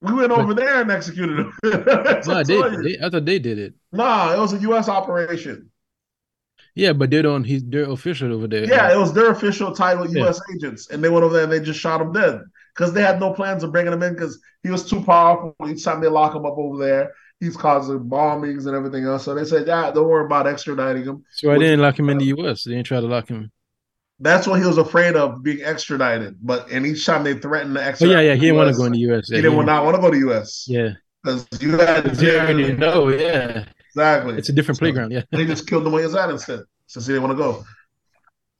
[0.01, 1.53] We went over there and executed him.
[1.63, 2.97] That's no, they, I'm telling you.
[2.97, 3.73] they, I thought they did it.
[3.91, 5.71] Nah, it was a US operation.
[6.75, 7.43] Yeah, but they don't.
[7.43, 8.65] He's they're official over there.
[8.65, 10.25] Yeah, it was their official title, Yeah.
[10.25, 10.39] U.S.
[10.53, 12.41] agents, and they went over there and they just shot him dead
[12.75, 15.55] because they had no plans of bringing him in because he was too powerful.
[15.67, 19.25] Each time they lock him up over there, he's causing bombings and everything else.
[19.25, 22.17] So they said, "Yeah, don't worry about extraditing him." So I didn't lock him in
[22.17, 22.63] uh, the U.S.
[22.63, 23.51] They didn't try to lock him.
[24.19, 26.37] That's what he was afraid of being extradited.
[26.41, 28.33] But and each time they threatened to Oh extradite, yeah, yeah.
[28.35, 29.29] He didn't want to go in the U.S.
[29.29, 30.65] Yeah, He didn't not want to go to the U.S.
[30.67, 30.89] Yeah,
[31.23, 33.09] because you had Because you already know.
[33.09, 34.35] Yeah, exactly.
[34.37, 35.11] it's a different So- playground.
[35.11, 35.21] Yeah.
[35.31, 37.63] They just killed him where he's at instead, since he didn't want to go.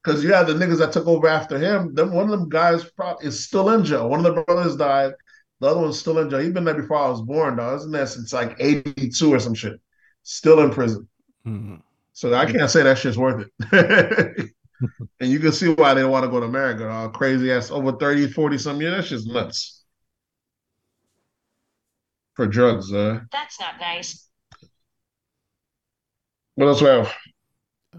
[0.03, 1.94] Because you had the niggas that took over after him.
[1.95, 4.08] Then one of them guys pro- is still in jail.
[4.10, 5.11] One of the brothers died.
[5.60, 6.40] The other one's still in jail.
[6.40, 7.76] He's been there before I was born, though.
[7.76, 9.82] Isn't there since like '82 or some shit?
[10.24, 11.08] Still in prison.
[11.45, 11.82] Mhm.
[12.14, 14.50] So I can't say that shit's worth it.
[15.20, 16.88] and you can see why they want to go to America.
[16.90, 18.96] Uh, crazy ass over 30, 40 some years.
[18.96, 19.84] That's just nuts.
[22.36, 23.22] For drugs, uh.
[23.32, 24.30] That's not nice.
[26.56, 27.14] What else we have?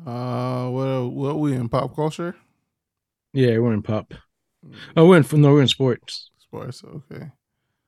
[0.07, 2.37] Uh, what what we in pop culture?
[3.33, 4.15] Yeah, we're in pop.
[4.97, 6.31] Oh, we're in no, we're in sports.
[6.39, 6.83] Sports.
[6.85, 7.31] Okay.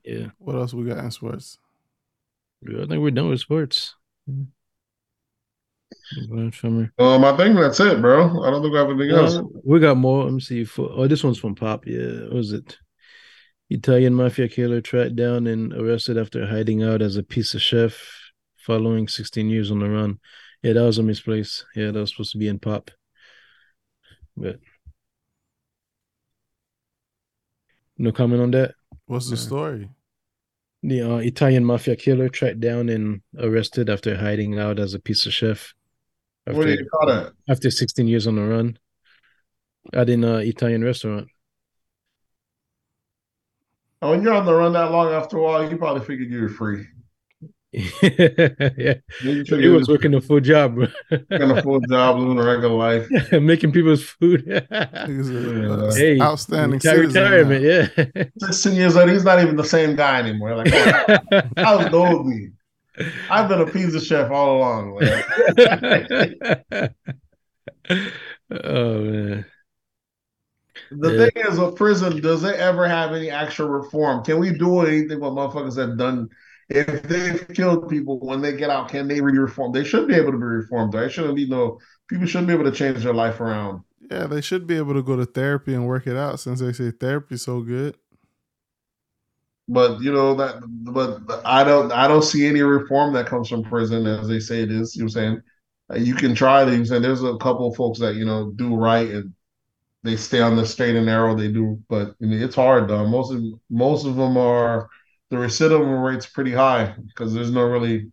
[0.04, 1.58] Yeah, What else we got in sports?
[2.66, 3.94] I think we're done with sports.
[4.26, 4.59] Well, summer.
[6.98, 8.42] Um, I think that's it, bro.
[8.42, 9.36] I don't think we have anything else.
[9.36, 10.24] Uh, we got more.
[10.24, 10.64] Let me see.
[10.64, 11.86] For, oh, this one's from Pop.
[11.86, 12.78] Yeah, what was it?
[13.68, 17.96] Italian mafia killer tracked down and arrested after hiding out as a pizza chef
[18.56, 20.18] following 16 years on the run.
[20.62, 21.64] Yeah, that was a misplace.
[21.76, 22.90] Yeah, that was supposed to be in Pop.
[24.36, 24.58] But
[27.98, 28.74] no comment on that.
[29.06, 29.42] What's the Yeah.
[29.42, 29.88] story?
[30.82, 35.30] The uh, Italian mafia killer tracked down and arrested after hiding out as a pizza
[35.30, 35.74] chef.
[36.44, 37.32] What After, do you call that?
[37.48, 38.78] after 16 years on the run
[39.92, 41.28] at an uh, Italian restaurant.
[44.02, 46.40] Oh, when you're on the run that long, after a while, you probably figured you
[46.42, 46.86] were free.
[47.72, 50.86] yeah, he figured was working a full job, bro.
[51.10, 53.08] working a full job, living a regular life.
[53.32, 54.44] making people's food.
[54.46, 58.12] Niggas a- a Hey, outstanding retire- citizen retirement, now.
[58.16, 58.24] yeah.
[58.38, 60.56] 16 years later, he's not even the same guy anymore.
[60.56, 62.48] Like, oh, I old me.
[63.28, 64.92] I've been a pizza chef all along.
[64.94, 65.26] Like,
[68.50, 69.46] oh man,
[70.90, 71.16] the Yeah.
[71.16, 74.24] thing is, with prison, does it ever have any actual reform?
[74.24, 76.28] Can we do anything what motherfuckers have done?
[76.68, 79.74] If they've killed people when they get out, can they be reformed?
[79.74, 80.92] They should be able to be reformed.
[80.92, 83.82] There shouldn't be no people shouldn't be able to change their life around.
[84.10, 86.72] Yeah, they should be able to go to therapy and work it out since they
[86.72, 87.96] say therapy's so good.
[89.72, 93.62] But you know that, but I don't, I don't see any reform that comes from
[93.62, 94.96] prison as they say it is.
[94.96, 95.42] You know what I'm
[95.94, 96.06] saying?
[96.06, 99.08] You can try these, and there's a couple of folks that you know do right
[99.10, 99.32] and
[100.04, 101.36] they stay on the straight and narrow.
[101.36, 103.06] They do, but I mean, it's hard though.
[103.06, 104.88] Most of most of them are
[105.30, 108.10] the recidivism rate's pretty high because there's no really,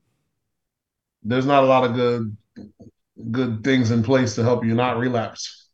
[1.24, 2.38] there's not a lot of good
[3.32, 5.70] good things in place to help you not relapse.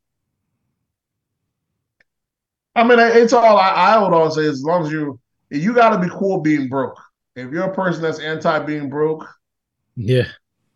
[2.76, 4.46] I mean, it's all I, I would always say.
[4.46, 7.00] As long as you you got to be cool being broke.
[7.36, 9.28] If you're a person that's anti being broke,
[9.96, 10.28] yeah,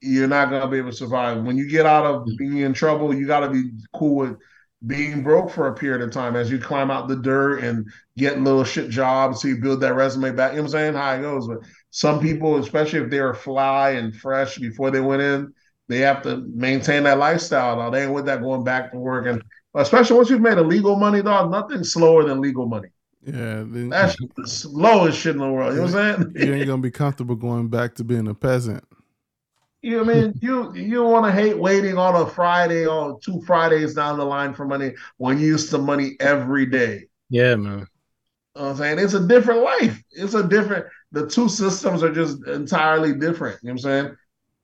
[0.02, 1.44] you're not gonna be able to survive.
[1.44, 2.36] When you get out of mm-hmm.
[2.38, 4.38] being in trouble, you got to be cool with
[4.86, 8.40] being broke for a period of time as you climb out the dirt and get
[8.40, 10.52] little shit jobs so you build that resume back.
[10.52, 10.94] You know what I'm saying?
[10.94, 11.48] How it goes.
[11.48, 15.54] But some people, especially if they were fly and fresh before they went in,
[15.88, 17.78] they have to maintain that lifestyle.
[17.78, 19.26] Now they ain't with that going back to work.
[19.26, 19.42] And
[19.74, 22.90] especially once you've made a legal money, dog, nothing slower than legal money.
[23.28, 25.74] Yeah, then, That's the slowest shit in the world.
[25.74, 26.48] You know what I'm saying?
[26.48, 28.84] you ain't gonna be comfortable going back to being a peasant.
[29.82, 30.34] You know what I mean?
[30.42, 34.54] You you want to hate waiting on a Friday or two Fridays down the line
[34.54, 37.08] for money when you used to money every day.
[37.30, 37.88] Yeah, man.
[38.56, 39.00] You know I'm saying?
[39.00, 40.02] It's a different life.
[40.12, 43.60] It's a different the two systems are just entirely different.
[43.62, 44.16] You know what I'm saying?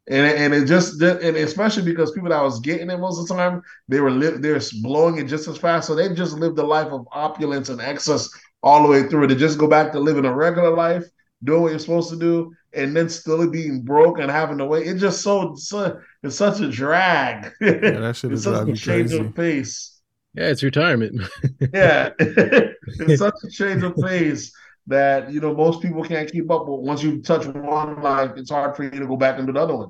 [0.08, 3.28] And it, and it just and especially because people that was getting it most of
[3.28, 5.88] the time, they were li- they're blowing it just as fast.
[5.88, 8.30] So they just lived a life of opulence and excess
[8.64, 9.28] all the way through.
[9.28, 11.06] To just go back to living a regular life,
[11.44, 14.88] doing what you're supposed to do, and then still being broke and having to wait.
[14.88, 17.52] It's just so, so it's such a drag.
[17.62, 19.18] Yeah, that shit it's is such a change crazy.
[19.18, 20.02] of pace.
[20.34, 21.22] Yeah, it's retirement.
[21.74, 24.52] Yeah, it's such a change of pace
[24.88, 26.82] that you know most people can't keep up with.
[26.82, 29.76] Once you touch one, like it's hard for you to go back into the other
[29.76, 29.90] one.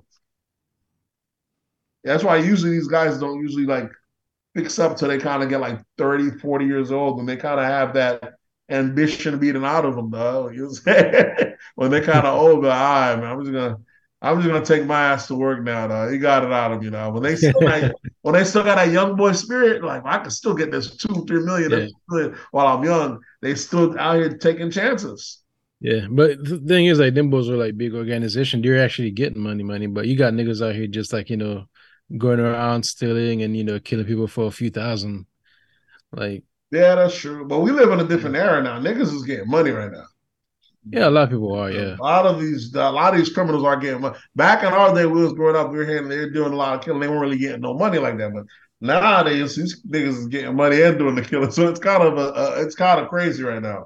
[2.04, 3.90] That's why usually these guys don't usually like
[4.56, 7.60] fix up till they kind of get like 30, 40 years old, and they kind
[7.60, 8.34] of have that
[8.74, 10.50] ambition beaten out of them, though.
[10.50, 11.54] You know what I'm saying?
[11.76, 13.78] when they're kind of older, all right, man, I'm just gonna
[14.22, 16.10] I'm just gonna take my ass to work now, though.
[16.12, 17.12] He got it out of me now.
[17.12, 20.32] When they still got, when they still got that young boy spirit, like I can
[20.32, 21.88] still get this two, three million Yeah.
[22.10, 23.20] million while I'm young.
[23.42, 25.40] They still out here taking chances.
[25.80, 28.62] Yeah, but the thing is, like, them boys are like big organization.
[28.62, 29.88] They're actually getting money, money.
[29.88, 31.66] But you got niggas out here just like you know,
[32.18, 35.26] going around stealing and you know, killing people for a few thousand.
[36.12, 36.44] Like,
[36.74, 37.46] Yeah, that's true.
[37.46, 38.80] But we live in a different era now.
[38.80, 40.06] Niggas is getting money right now.
[40.90, 41.70] yeah, a lot of people are.
[41.70, 44.18] Yeah, A lot of these, a lot of these criminals are getting money.
[44.36, 46.74] Back in our day, we was growing up, we were hearing they're doing a lot
[46.74, 47.00] of killing.
[47.00, 48.34] They weren't really getting no money like that.
[48.34, 48.46] But
[48.82, 51.52] nowadays, these niggas is getting money and doing the killing.
[51.52, 53.86] So it's kind of a, a it's kind of crazy right now.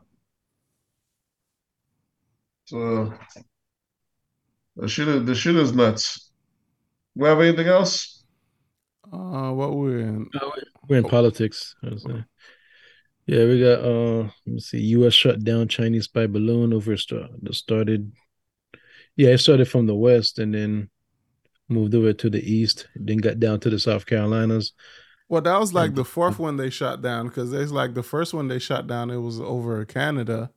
[2.68, 3.14] So
[4.78, 6.32] the shit is the shit is nuts.
[7.16, 8.24] We have anything else?
[9.12, 10.30] Uh, what we're in?
[10.88, 11.76] we're in politics.
[13.28, 13.40] I was saying.
[13.40, 13.86] Yeah, we got.
[13.86, 14.80] Uh, let me see.
[14.80, 15.14] U.S.
[15.14, 18.12] shut down Chinese spy balloon over start started.
[19.16, 20.90] Yeah, it started from the west and then
[21.70, 22.88] moved over to the east.
[22.96, 24.74] Then got down to the South Carolinas.
[25.30, 28.34] Well, that was like the fourth one they shot down because it's like the first
[28.34, 29.10] one they shot down.
[29.10, 30.52] It was over Canada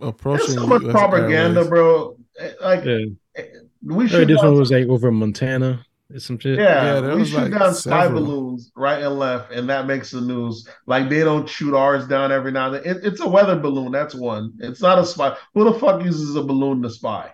[0.00, 0.46] approaching.
[0.46, 1.68] There's so much US propaganda, airways.
[1.68, 2.18] bro.
[2.62, 3.44] Like Yeah,
[3.82, 5.84] we should this one was like over Montana.
[6.10, 6.58] It's some shit.
[6.58, 8.22] Yeah, Yeah, we was, shoot like, down spy several.
[8.24, 10.66] balloons right and left, and that makes the news.
[10.86, 12.96] Like they don't shoot ours down every now and then.
[12.96, 13.92] It, it's a weather balloon.
[13.92, 14.54] That's one.
[14.60, 15.36] It's not a spy.
[15.54, 17.32] Who the fuck uses a balloon to spy?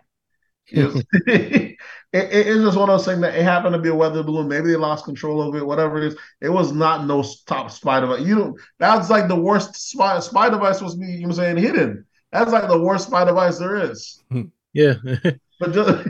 [0.67, 0.97] It's,
[1.27, 1.77] it,
[2.13, 4.49] it- it's just one of those things that it happened to be a weather balloon.
[4.49, 5.67] Maybe they lost control of it.
[5.67, 8.23] Whatever it is, it was not no top spy device.
[8.23, 8.61] You don't.
[8.79, 10.19] That's like the worst spy.
[10.21, 11.13] Spy device was me.
[11.13, 12.07] You know what I'm saying hidden.
[12.33, 14.23] That's like the worst spy device there is.
[14.77, 14.95] Yeah,
[15.61, 16.09] But just,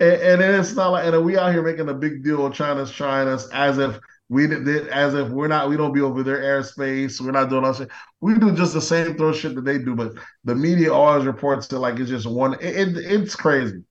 [0.00, 2.54] and, and then it's not like, and we out here making a big deal of
[2.54, 3.98] China's trying us as if
[4.28, 7.20] we did, did- as if we're not, we don't be over their airspace.
[7.20, 7.90] We're not doing all shit.
[8.20, 10.12] We do just the same throw shit that they do, but
[10.44, 12.54] the media always reports it like it's just one.
[12.54, 13.82] It, it, it's crazy.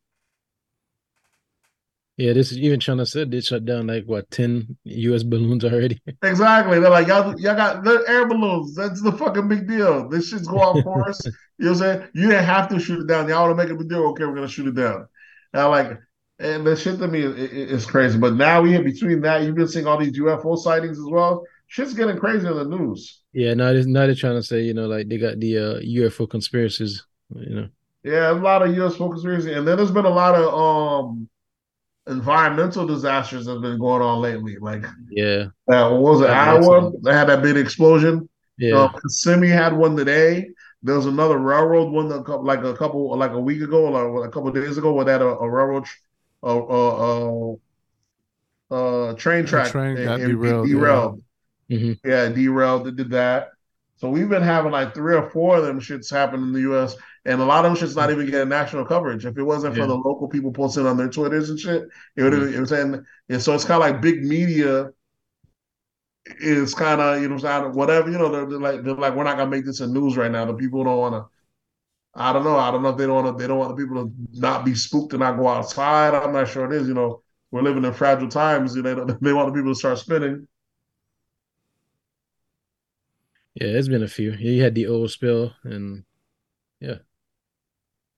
[2.17, 2.33] yeah.
[2.33, 5.23] This is even China said they shut down like what ten U.S.
[5.23, 6.01] balloons already.
[6.23, 6.79] Exactly.
[6.79, 8.75] They're like, y'all, y'all got the air balloons.
[8.75, 10.07] That's the fucking big deal.
[10.07, 11.19] This shit's going off for us.
[11.57, 12.09] You know what I'm saying?
[12.15, 13.29] You didn't have to shoot it down.
[13.29, 13.99] Y'all want to make a big deal.
[14.07, 15.07] Okay, we're gonna shoot it down.
[15.53, 15.99] And I like,
[16.39, 18.17] and the shit to me is, crazy.
[18.17, 21.43] But now we in between that, you've been seeing all these UFO sightings as well.
[21.67, 23.21] Shit's getting crazy in the news.
[23.33, 25.79] Yeah, now they're, now they're trying to say you know like they got the uh,
[25.79, 27.05] UFO conspiracies.
[27.35, 27.69] You know.
[28.03, 31.29] Yeah, a lot of UFO conspiracy, and then there's been a lot of um
[32.07, 34.57] environmental disasters that have been going on lately.
[34.57, 36.91] Like, Yeah, uh, what was it Iowa?
[37.03, 38.27] They had that big explosion.
[38.57, 38.77] yeah.
[38.77, 40.49] Uh, Kissimmee had one today.
[40.83, 44.25] There was another railroad one that, cou- like a couple, like a week ago, or
[44.25, 45.97] a couple of days ago, where that a, a railroad, tr-
[46.43, 47.55] a, a,
[48.71, 50.73] a, a train A track train and- got and derailed, yeah.
[50.75, 51.23] derailed.
[51.69, 51.99] Mhm.
[52.03, 52.85] Yeah, derailed.
[52.85, 53.49] They did that.
[53.97, 56.95] So we've been having like three or four of them shits happen in the U.S.
[57.25, 59.25] And a lot of them shits not even getting national coverage.
[59.27, 59.85] If it wasn't for Yeah.
[59.87, 61.83] the local people posting on their Twitters and shit,
[62.15, 62.41] it would have.
[62.41, 62.55] Mm-hmm.
[62.55, 64.89] It was saying, and so it's kind of like big media
[66.25, 69.23] is kind of you know I'm whatever you know they're, they're like they're like we're
[69.23, 70.45] not gonna make this a news right now.
[70.45, 71.25] The people don't want to.
[72.15, 72.57] I don't know.
[72.57, 73.41] I don't know if they don't want to.
[73.41, 76.13] They don't want the people to not be spooked and not go outside.
[76.13, 76.87] I'm not sure it is.
[76.87, 78.75] You know, we're living in fragile times.
[78.75, 80.47] You know, they, they want the people to start spinning.
[83.55, 84.31] Yeah, it's been a few.
[84.31, 86.03] Yeah, you had the oil spill, and
[86.79, 86.99] yeah.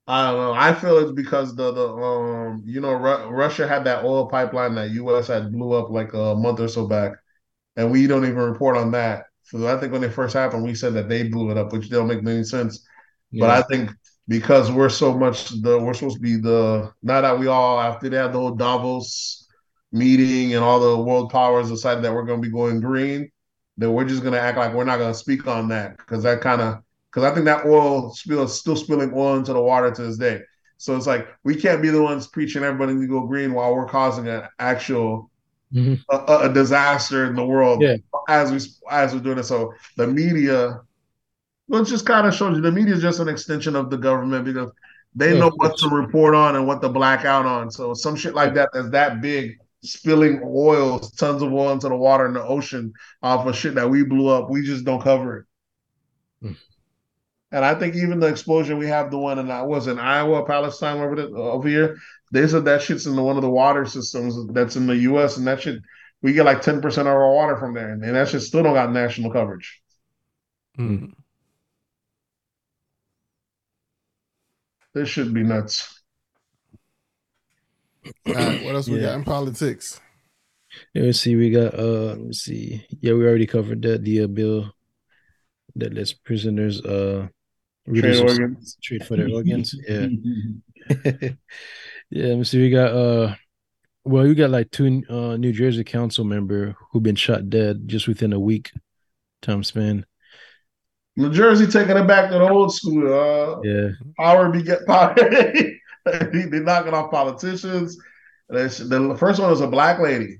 [0.06, 0.52] I don't know.
[0.52, 4.74] I feel it's because the the um you know Ru- Russia had that oil pipeline
[4.74, 5.28] that U.S.
[5.28, 7.12] had blew up like a month or so back,
[7.76, 9.26] and we don't even report on that.
[9.42, 11.90] So I think when it first happened, we said that they blew it up, which
[11.90, 12.86] don't make any sense.
[13.32, 13.90] But I think
[14.28, 18.08] because we're so much the we're supposed to be the now that we all after
[18.08, 19.46] they had the whole Davos
[19.92, 23.30] meeting and all the world powers decided that we're going to be going green,
[23.78, 26.22] that we're just going to act like we're not going to speak on that because
[26.22, 26.78] that kind of
[27.10, 30.16] because I think that oil spill is still spilling oil into the water to this
[30.16, 30.40] day.
[30.78, 33.86] So it's like we can't be the ones preaching everybody to go green while we're
[33.86, 35.30] causing an actual
[35.74, 36.00] Mhm.
[36.10, 37.96] a, a disaster in the world Yeah.
[38.28, 38.58] as we
[38.90, 39.44] as we're doing it.
[39.44, 40.80] So the media,
[41.68, 43.98] well, it just kind of shows you the media is just an extension of the
[43.98, 44.70] government because
[45.14, 47.70] they Yeah, know what to report on and what to black out on.
[47.70, 51.96] So some shit like that that's that big, spilling oil, tons of oil into the
[51.96, 55.38] water in the ocean off of shit that we blew up, we just don't cover
[56.42, 56.46] it.
[56.48, 56.56] Mm.
[57.52, 60.44] And I think even the explosion we have the one in I was in Iowa,
[60.44, 61.96] Palestine, over the, over here.
[62.34, 65.36] They said that shit's in the, one of the water systems that's in the U.S.
[65.36, 65.80] and that shit
[66.20, 68.74] we get like ten percent of our water from there, and that shit still don't
[68.74, 69.80] got national coverage.
[70.76, 71.12] Mm.
[74.94, 76.02] This should be nuts.
[78.26, 79.06] All right, what else we Yeah.
[79.06, 80.00] got in politics?
[80.92, 81.36] Let me see.
[81.36, 82.84] We got uh let's see.
[83.00, 84.74] Yeah, we already covered that the uh, bill
[85.76, 87.28] that lets prisoners uh
[87.94, 88.76] Trade organs.
[88.82, 89.72] trade for their organs.
[89.86, 90.08] Yeah.
[92.14, 92.60] yeah, let me see.
[92.60, 93.34] We got uh
[94.04, 98.06] well, we got like two uh New Jersey council member who've been shot dead just
[98.06, 98.70] within a week
[99.42, 100.06] time span.
[101.16, 103.12] New Jersey taking it back to the old school.
[103.12, 103.90] Uh, Yeah.
[104.18, 105.14] power beget power.
[105.16, 107.98] they, they knocking off politicians.
[108.48, 110.38] The first one was a black lady,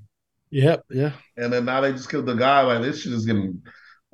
[0.50, 0.84] Yep.
[0.90, 1.12] Yeah.
[1.36, 2.60] and then now they just killed the guy.
[2.62, 3.62] Like this shit is getting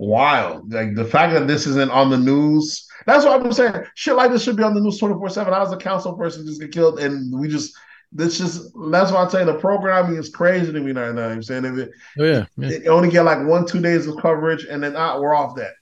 [0.01, 0.73] wild.
[0.73, 2.89] Like the fact that this isn't on the news.
[3.07, 3.85] That's what I'm saying.
[3.95, 5.55] Shit like this should be on the news 24 seven.
[5.55, 7.77] I was a council person just get killed, and we just.
[8.13, 11.05] This just that's why I say the programming is crazy to me right now.
[11.05, 12.45] You know what I'm saying if it, Oh yeah.
[12.57, 12.69] yeah.
[12.81, 15.75] They only get like one, two days of coverage, and then ah, we're off that.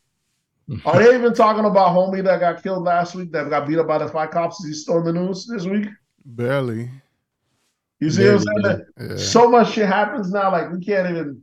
[0.85, 3.87] Are they even talking about homie that got killed last week that got beat up
[3.87, 4.61] by the five cops?
[4.61, 5.87] Is he still in the news this week?
[6.27, 6.91] Barely.
[7.99, 8.85] You see what I'm saying?
[9.01, 9.17] Yeah.
[9.17, 11.43] So much shit happens now, like we can't even.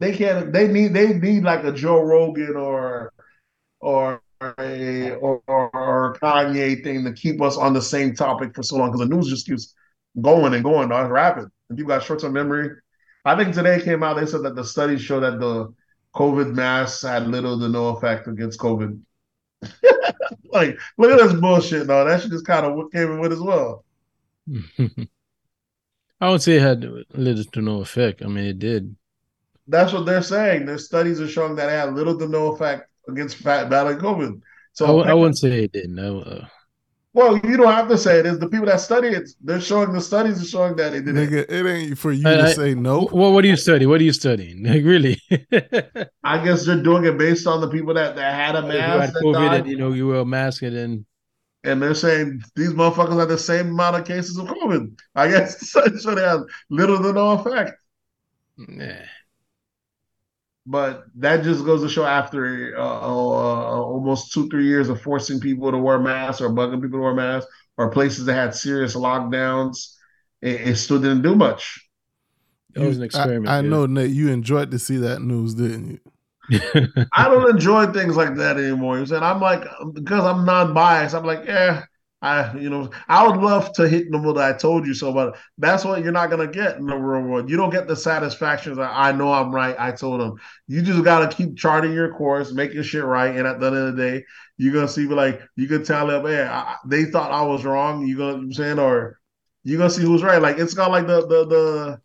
[0.00, 0.52] They can't.
[0.52, 0.94] They need.
[0.94, 3.12] They need like a Joe Rogan or,
[3.80, 8.76] or a or, or, Kanye thing to keep us on the same topic for so
[8.76, 9.74] long because the news just keeps
[10.20, 10.88] going and going.
[10.88, 12.70] Dog, it's rapid, and people got short term memory.
[13.26, 14.16] I think today came out.
[14.16, 15.72] They said that the studies show that the
[16.14, 18.98] COVID masks had little to no effect against COVID.
[20.44, 22.06] like, look at this bullshit, though.
[22.06, 23.84] That shit just kind of came in with as well.
[26.22, 28.22] I would say it had little to no effect.
[28.22, 28.96] I mean, it did.
[29.70, 30.66] That's what they're saying.
[30.66, 34.36] Their studies are showing that it had little to no effect against fat battling COVID.
[34.36, 34.40] I,
[34.72, 35.98] So, w- I wouldn't say it didn't.
[35.98, 36.46] I, uh,
[37.12, 38.26] well, you don't have to say it.
[38.26, 39.28] It's the people that study it.
[39.42, 41.28] They're showing the studies are showing that it didn't.
[41.28, 43.00] Nigga, it ain't for you I- to I- say no.
[43.02, 43.84] what what do you study?
[43.86, 44.62] What are you studying?
[44.72, 45.20] Like really?
[46.24, 48.78] I guess they're doing it based on the people that, that had a If you
[48.78, 51.06] mask had that COVID died, and you know you wear a mask and then
[51.64, 54.98] and they're saying these motherfuckers have the same amount of cases of COVID.
[55.14, 57.72] I guess so, so they have little to no effect.
[58.56, 58.94] nah.
[60.70, 65.40] But that just goes to show after uh, uh, almost two, three years of forcing
[65.40, 68.94] people to wear masks or bugging people to wear masks or places that had serious
[68.94, 69.96] lockdowns,
[70.40, 71.80] it, it still didn't do much.
[72.74, 73.48] That was an You- I- experiment.
[73.48, 76.00] I, know, Nate, you enjoyed to see that news, didn't you?
[77.12, 78.98] I don't enjoy things like that anymore.
[78.98, 81.14] You said I'm like because I'm non-biased.
[81.14, 81.84] I'm like, yeah,
[82.22, 85.38] I you know I would love to hit them with I told you so, but
[85.56, 87.48] that's what you're not gonna get in the real world.
[87.48, 89.74] You don't get the satisfaction that I know I'm right.
[89.78, 90.34] I told them.
[90.68, 93.96] You just gotta keep charting your course, making shit right, and at the end of
[93.96, 94.24] the day,
[94.58, 98.06] you're gonna see like you can tell them, hey, I, they thought I was wrong.
[98.06, 99.18] You gonna you know I'm saying or
[99.64, 100.42] you're gonna see who's right.
[100.42, 102.00] Like it's not like the the the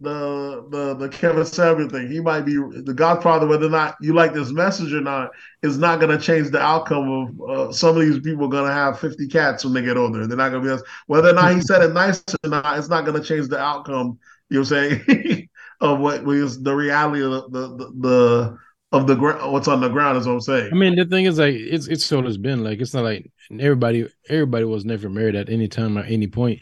[0.00, 2.10] the the the Kevin Samuel thing.
[2.10, 3.46] He might be the Godfather.
[3.46, 5.30] Whether or not you like this message or not
[5.62, 8.48] is not going to change the outcome of uh, some of these people.
[8.48, 10.26] Going to have fifty cats when they get older.
[10.26, 12.78] They're not going to be whether or not he said it nice or not.
[12.78, 14.18] It's not going to change the outcome.
[14.50, 15.48] You know what I'm saying
[15.80, 18.58] of what was the reality of the the, the,
[18.92, 19.50] of the ground.
[19.50, 20.70] What's on the ground is what I'm saying.
[20.72, 24.08] I mean, the thing is, like, it's it's always been like it's not like everybody
[24.28, 26.60] everybody was never married at any time or any point.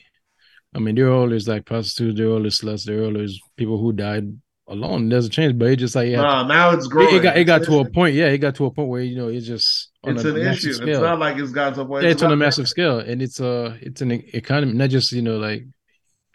[0.74, 3.78] I mean, there are always like prostitutes, there are always sluts, there are always people
[3.78, 4.36] who died
[4.66, 5.06] alone.
[5.06, 7.14] It doesn't change, but it just like yeah, Nah, now it's it, growing.
[7.14, 8.14] it got it got It's to a point.
[8.14, 10.42] Yeah, it got to a point where you know it's just on It's a an
[10.44, 10.88] massive issue.
[10.88, 12.04] It's not like it's got to a point.
[12.04, 15.12] yeah, it's on a not- massive scale, and it's uh it's an economy, not just
[15.12, 15.64] you know like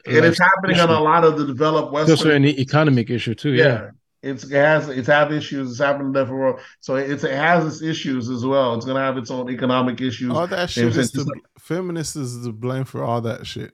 [0.05, 3.53] It is happening on a lot of the developed It's also an economic issue too.
[3.53, 3.65] Yeah.
[3.65, 3.89] yeah.
[4.21, 5.71] It's it has it's have issues.
[5.71, 6.59] It's happening in the different world.
[6.81, 8.75] So it's it has its issues as well.
[8.75, 10.31] It's gonna have its own economic issues.
[10.31, 11.25] All that You shit is the
[11.57, 13.71] feminists is to blame for all that shit.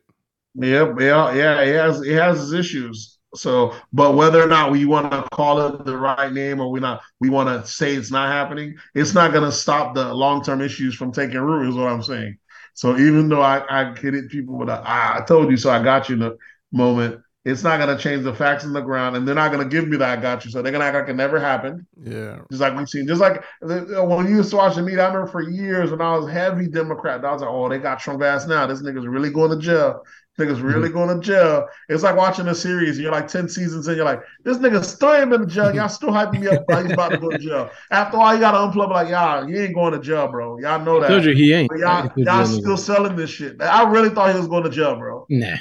[0.56, 1.62] Yep, yeah, yeah.
[1.62, 3.18] It has it has its issues.
[3.36, 6.80] So, but whether or not we want to call it the right name or we
[6.80, 8.76] not, we want to say it's not happening.
[8.94, 11.70] It's not going to stop the long term issues from taking root.
[11.70, 12.38] Is what I'm saying.
[12.74, 15.70] So even though I I get it, people with a I, I told you so,
[15.70, 16.38] I got you in the
[16.72, 17.22] moment.
[17.46, 19.70] It's not going to change the facts in the ground, and they're not going to
[19.70, 20.50] give me that I got you.
[20.50, 21.86] So they're going to act like it never happened.
[21.96, 22.40] Yeah.
[22.50, 25.28] Just like we've seen, just like when you used to watch the media, I remember
[25.28, 28.48] for years when I was heavy Democrat, I was like, oh, they got Trump ass
[28.48, 28.66] now.
[28.66, 30.02] This nigga's really going to jail.
[30.40, 30.98] Nigga's really Mm-hmm.
[30.98, 31.66] going to jail.
[31.88, 33.00] It's like watching a series.
[33.00, 35.74] You're like 10 seasons in, you're like, this nigga still ain't been to jail.
[35.74, 37.70] Y'all still hyping me up like he's about to go to jail.
[37.92, 40.58] After all, you got to unplug like, y'all, he ain't going to jail, bro.
[40.60, 41.30] Y'all know I told that.
[41.30, 41.70] you he ain't.
[41.70, 43.62] But y'all, y'all still selling this shit.
[43.62, 45.26] I really thought he was going to jail, bro.
[45.30, 45.56] Nah,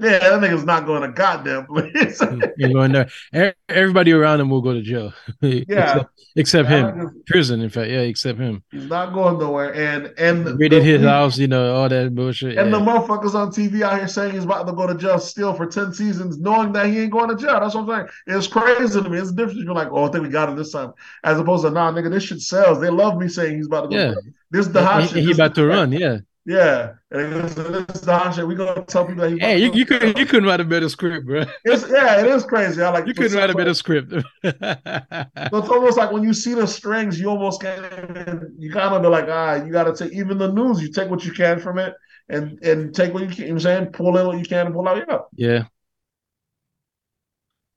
[0.00, 2.20] Yeah, that nigga's not going to goddamn place.
[2.56, 3.54] he ain't going there.
[3.68, 5.12] Everybody around him will go to jail.
[5.42, 5.62] Yeah.
[5.66, 6.84] except, except him.
[6.86, 7.90] nigga's- Prison, in fact.
[7.90, 8.62] Yeah, except him.
[8.70, 9.74] He's not going nowhere.
[9.74, 12.58] And and Raided his house, you know, all that bullshit.
[12.58, 15.52] And the motherfuckers on TV out here saying he's about to go to jail still
[15.52, 17.58] for 10 seasons, knowing that he ain't going to jail.
[17.58, 18.38] That's what I'm saying.
[18.38, 19.18] It's crazy to me.
[19.18, 19.58] It's different.
[19.64, 20.92] You're like, oh, I think we got him this time.
[21.24, 22.80] As opposed to, nah, nigga, this shit sells.
[22.80, 24.08] They love me saying he's about to go Yeah.
[24.08, 24.22] to jail.
[24.52, 25.18] This is the hot And shit.
[25.18, 26.18] he, he about to run, yeah.
[26.48, 26.94] Yeah.
[27.10, 28.48] And this, this is shit.
[28.48, 30.14] we going to tell people that he Hey, you, you could jail.
[30.16, 31.44] you couldn't write a better script, bro.
[31.64, 32.82] It's, yeah, it is crazy.
[32.82, 34.12] I like You couldn't write a better script.
[34.42, 38.94] So it's almost like when you see the strings, you almost can't even, you kind
[38.94, 41.32] of be like, ah, you got to take even the news, you take what you
[41.32, 41.94] can from it
[42.30, 43.86] and and take what you can, you know what I'm saying?
[43.92, 45.64] Pull in what you can and pull out, yeah.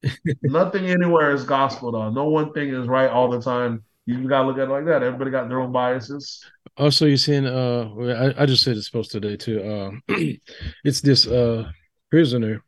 [0.03, 0.13] yeah.
[0.43, 2.09] Nothing anywhere is gospel though.
[2.09, 3.83] No one thing is right all the time.
[4.05, 5.03] You gotta look at it like that.
[5.03, 6.43] Everybody got their own biases.
[6.81, 7.89] Also, you seen uh,
[8.37, 9.57] I, I just said this post today too.
[9.71, 10.01] Um,
[10.83, 11.69] it's this uh
[12.09, 12.63] prisoner.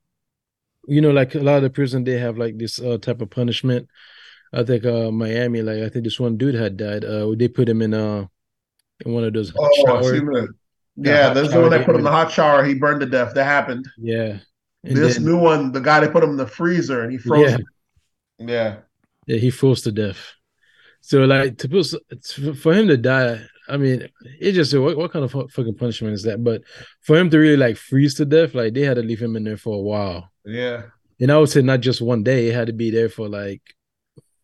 [0.87, 3.29] You know, like a lot of the prison, they have like this uh type of
[3.31, 3.87] punishment.
[4.53, 7.03] I think uh Miami, like I think this one dude had died.
[7.03, 8.27] Uh, they put him in uh
[9.03, 10.47] in one of those hot Oh, I shower- see that.
[10.97, 12.63] the Yeah, is the one they put him in the hot shower.
[12.63, 13.33] He burned to death.
[13.33, 13.87] That happened.
[13.97, 14.37] Yeah,
[14.83, 17.17] and this then, new one, the guy they put him in the freezer and he
[17.17, 17.49] froze.
[17.49, 17.65] yeah, him.
[18.47, 18.75] Yeah.
[19.25, 20.19] yeah, he froze to death.
[21.01, 24.07] So like to put for him to die, I mean,
[24.39, 26.43] it just what, what kind of fucking punishment is that?
[26.43, 26.61] But
[27.01, 29.43] for him to really like freeze to death, like they had to leave him in
[29.43, 30.29] there for a while.
[30.45, 30.83] Yeah.
[31.19, 33.61] And I would say not just one day; it had to be there for like,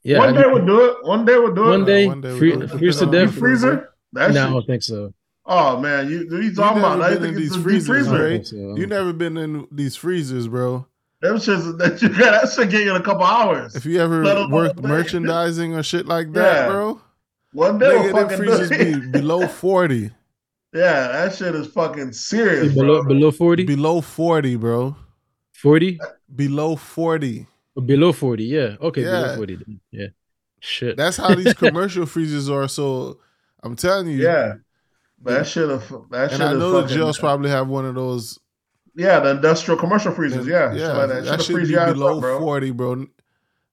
[0.03, 0.97] yeah, one I day think would do it.
[1.03, 1.69] One day would do it.
[1.69, 2.69] one day, one day we free, do it.
[2.69, 3.33] freeze to Depending on The death.
[3.33, 3.89] the freezer?
[4.13, 5.13] That No, I don't think so.
[5.45, 6.99] Oh man, you what you You talking about?
[6.99, 8.23] never I think in it's these the freezers, freezer.
[8.29, 8.45] right?
[8.47, 8.75] so.
[8.77, 10.85] You never been in these freezers, bro.
[11.21, 13.75] Them shits that you got that shit get you in a couple hours.
[13.75, 16.67] If you ever Let worked merchandising or shit like that, Yeah.
[16.69, 17.01] bro,
[17.53, 20.11] One day will nigga, them fucking freezers be below forty,
[20.73, 23.07] Yeah, that shit is fucking serious, below bro.
[23.13, 23.63] below 40?
[23.65, 24.95] below forty, bro,
[25.53, 25.99] 40?
[26.35, 27.47] below forty.
[27.85, 28.75] Below 40, yeah.
[28.81, 29.11] Okay, Yeah.
[29.21, 29.55] below 40.
[29.55, 29.79] then.
[29.91, 30.07] Yeah.
[30.59, 30.97] Shit.
[30.97, 32.67] That's how these commercial freezers are.
[32.67, 33.19] So
[33.63, 34.55] I'm telling you, Yeah,
[35.21, 36.97] but that shit is that shit And I is know the fucking.
[36.97, 38.37] jails probably have one of those.
[38.95, 40.45] yeah, the industrial commercial freezers.
[40.45, 41.23] Yeah, yeah, like that.
[41.25, 42.39] that should be below up, bro.
[42.39, 43.05] forty, bro.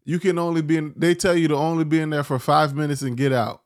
[0.05, 0.95] You can only be in.
[0.97, 3.63] They tell you to only be in there for five minutes and get out.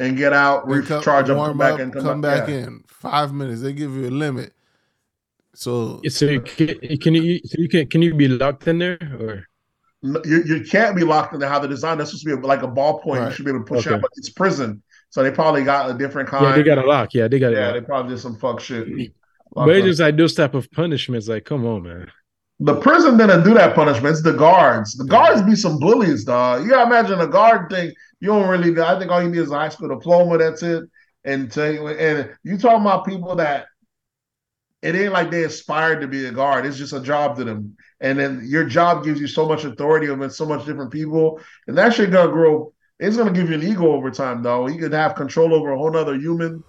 [0.00, 2.54] And get out, And come- recharge up, come back, up, and come, come, back yeah.
[2.66, 2.82] in.
[2.88, 3.60] Five minutes.
[3.62, 4.52] They give you a limit.
[5.54, 8.98] So so you can, can you so you can can you be locked in there
[9.20, 9.46] or
[10.02, 11.48] You, you can't be locked in there.
[11.48, 13.04] How they're designed, that's supposed to be like a ballpoint.
[13.16, 13.32] You Right.
[13.34, 13.96] should be able to push Okay.
[13.96, 16.44] out, but it's prison, so they probably got a different kind.
[16.46, 18.60] yeah they got a lock yeah they got Yeah, a they probably did some fuck
[18.60, 18.86] shit.
[19.52, 22.10] but it's just like those type of punishments like come on man
[22.62, 24.12] The prison didn't do that punishment.
[24.12, 24.94] It's the guards.
[24.94, 26.62] The guards be some bullies, dog.
[26.62, 27.92] You gotta imagine a guard thing.
[28.20, 28.78] You don't really.
[28.80, 30.36] I think all you need is a high school diploma.
[30.36, 30.84] That's it.
[31.24, 33.66] And you, and you talking about people that
[34.82, 36.66] it ain't like they aspired to be a guard.
[36.66, 37.76] It's just a job to them.
[38.00, 41.76] And then your job gives you so much authority over so much different people, and
[41.78, 42.74] that shit gonna grow.
[42.98, 44.68] It's gonna give you an ego over time, though.
[44.68, 46.62] You could have control over a whole nother human.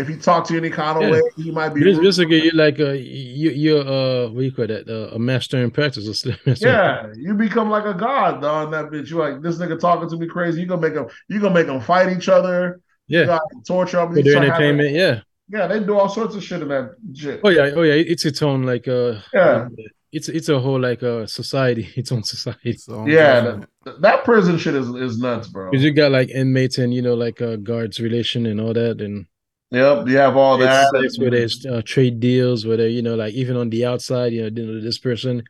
[0.00, 1.10] If he talk to you any kind of Yeah.
[1.12, 1.80] way, he might be.
[1.88, 2.04] It's rude.
[2.04, 5.70] basically you're like a you you're uh what you call that uh, a master in
[5.70, 6.56] practice or something.
[6.60, 8.66] Yeah, you become like a god, dog.
[8.66, 10.60] in That bitch, you like this nigga talking to me crazy.
[10.62, 11.06] You gonna make them.
[11.28, 12.80] You gonna make them fight each other.
[13.06, 14.14] You yeah got torture them.
[14.14, 17.40] for their entertainment yeah Yeah, they do all sorts of shit in that shit.
[17.44, 19.68] oh yeah oh yeah it's its own like uh Yeah.
[20.10, 24.56] it's it's a whole like uh society its own society so Yeah, that, that prison
[24.56, 25.70] shit is is nuts, bro.
[25.70, 29.02] because you got like inmates and you know like uh guards relation and all that
[29.02, 29.26] and
[29.74, 30.88] Yep, you have all that.
[30.94, 34.32] it's, where there's uh, trade deals where they you know like even on the outside
[34.32, 35.42] you know, you know this person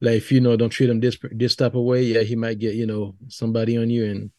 [0.00, 2.58] like if you know don't treat him this this type of way yeah he might
[2.58, 4.30] get you know somebody on you and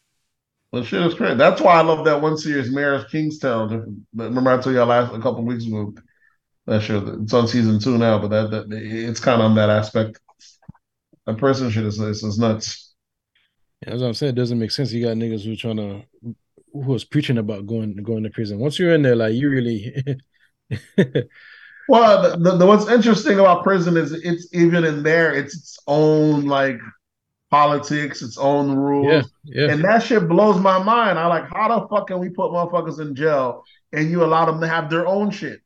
[0.72, 1.36] The shit is crazy.
[1.36, 4.04] That's why I love that one series, Mayor of Kingstown.
[4.16, 5.94] Remember I told y'all last a couple weeks ago.
[6.66, 9.70] That shit, it's on season two now, but that, that it's kind of on that
[9.70, 10.20] aspect.
[11.26, 12.94] That person shit is, is, is nuts.
[13.86, 14.92] As I'm saying, it doesn't make sense.
[14.92, 16.04] You got niggas who are trying to
[16.74, 18.60] who was preaching about going going to prison.
[18.60, 20.04] Once you're in there, like you really
[21.90, 26.46] Well, the, the, what's interesting about prison is it's even in there, it's its own
[26.46, 26.80] like
[27.50, 29.08] politics, its own rules.
[29.44, 29.74] Yeah, yeah.
[29.74, 31.18] And that shit blows my mind.
[31.18, 34.62] I like, how the fuck can we put motherfuckers in jail and you allow them
[34.62, 35.62] to have their own shit?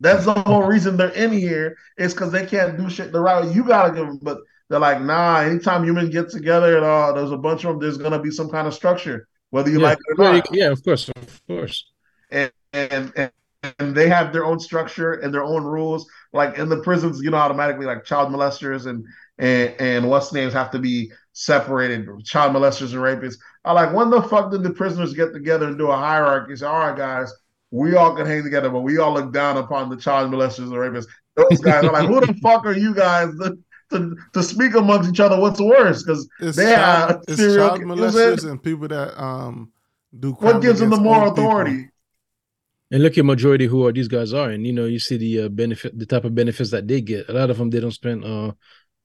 [0.00, 3.44] That's the whole reason they're in here is because they can't do shit the right
[3.44, 3.52] way.
[3.52, 4.38] You gotta give them, but
[4.68, 5.36] they're like, nah.
[5.36, 7.78] Anytime humans get together and all, there's a bunch of them.
[7.78, 9.88] There's gonna be some kind of structure, whether you yeah.
[9.90, 10.48] like it or not.
[10.52, 11.84] Yeah, of course, of course.
[12.28, 13.30] And, and and
[13.78, 16.08] and they have their own structure and their own rules.
[16.32, 19.06] Like in the prisons, you know, automatically like child molesters and
[19.38, 23.36] and and what's names have to be separated, child molesters and rapists.
[23.64, 26.56] I like when the fuck did the prisoners get together and do a hierarchy?
[26.56, 27.32] Say, all right, guys,
[27.70, 30.72] we all can hang together, but we all look down upon the child molesters and
[30.72, 31.06] rapists.
[31.36, 33.28] Those guys are like, who the fuck are you guys
[33.94, 35.40] to, to, to speak amongst each other?
[35.40, 36.02] What's worse?
[36.02, 39.72] Because they child, have it's serial child molesters and people that um
[40.18, 40.32] do.
[40.32, 41.44] What gives them the moral people.
[41.44, 41.88] authority?
[42.90, 45.44] And look at majority who are these guys are, and you know you see the
[45.44, 47.28] uh, benefit, the type of benefits that they get.
[47.28, 48.52] A lot of them they don't spend uh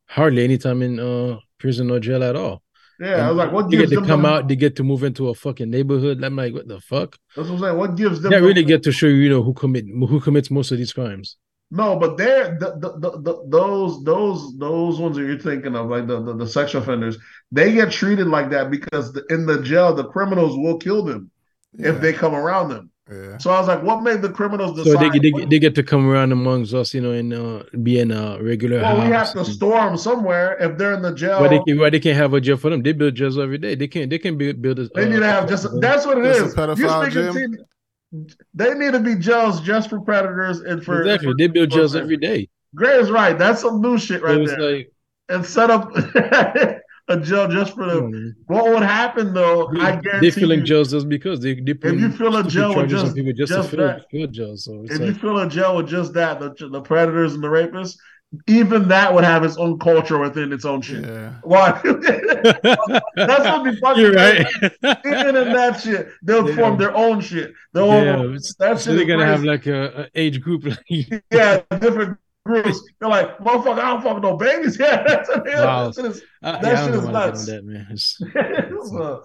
[0.06, 2.62] hardly any time in uh prison or jail at all.
[3.00, 4.48] Yeah, and I was like, what they gives get to them come the, out?
[4.48, 6.22] They get to move into a fucking neighborhood.
[6.22, 7.18] I'm like, what the fuck?
[7.36, 7.78] That's what I'm saying.
[7.78, 8.32] What gives them?
[8.32, 10.78] They the- really get to show you, you know, who commit who commits most of
[10.78, 11.38] these crimes.
[11.72, 15.88] No, but they're the, the, the, the, those those those ones that you're thinking of,
[15.88, 17.18] like the, the, the sexual offenders,
[17.52, 21.30] they get treated like that because the, in the jail the criminals will kill them
[21.78, 22.90] Yeah, if they come around them.
[23.12, 23.38] yeah.
[23.38, 25.14] So I was like, what made the criminals So decide?
[25.14, 28.10] they, they they get to come around amongst us, you know, and uh, be in
[28.12, 31.40] a regular well, we have to and- them somewhere if they're in the jail.
[31.42, 32.82] Why they can, why they can't have a jail for them?
[32.82, 33.76] They build jails every day.
[33.76, 34.10] They can't.
[34.10, 34.80] they can build build.
[34.80, 36.38] A, They need to have just that's what it is.
[36.38, 37.66] Just a pedophile You're speaking gym?
[38.12, 41.34] To- they need to be jails just for predators and for exactly.
[41.38, 42.50] They build jails every day.
[42.76, 43.38] Gray is right.
[43.38, 44.62] That's some new shit right it's there.
[44.78, 44.92] like
[45.30, 45.92] and set up
[47.08, 48.12] a jail just for them.
[48.12, 49.68] mm, What would happen though?
[49.80, 52.44] I they, guarantee they filling you, jails just because they they put you fill a
[52.48, 54.66] jail with just- people just, just to fill, that- fill jails.
[54.66, 57.44] So it's if you like fill a jail with just that, the, the predators and
[57.44, 57.98] the rapists,
[58.48, 61.04] even that would have its own culture within its own shit.
[61.04, 61.34] Yeah.
[61.44, 61.72] Why?
[61.84, 64.02] That's what be fucking.
[64.04, 64.46] you're right.
[65.06, 66.56] Even in that shit, they'll Yeah.
[66.56, 67.54] form their own shit.
[67.74, 70.64] Their yeah, own, that so shit they're gonna have like a, a age group.
[70.66, 70.80] Like,
[71.32, 72.80] yeah, different groups.
[73.00, 74.78] They're like, motherfucker, I don't fuck no babies.
[74.80, 75.90] Yeah, that's, Wow.
[75.90, 77.46] that shit is I, That yeah, I shit is know how to nuts.
[77.48, 77.88] that, man.
[77.90, 78.18] It's,
[78.90, 79.24] So,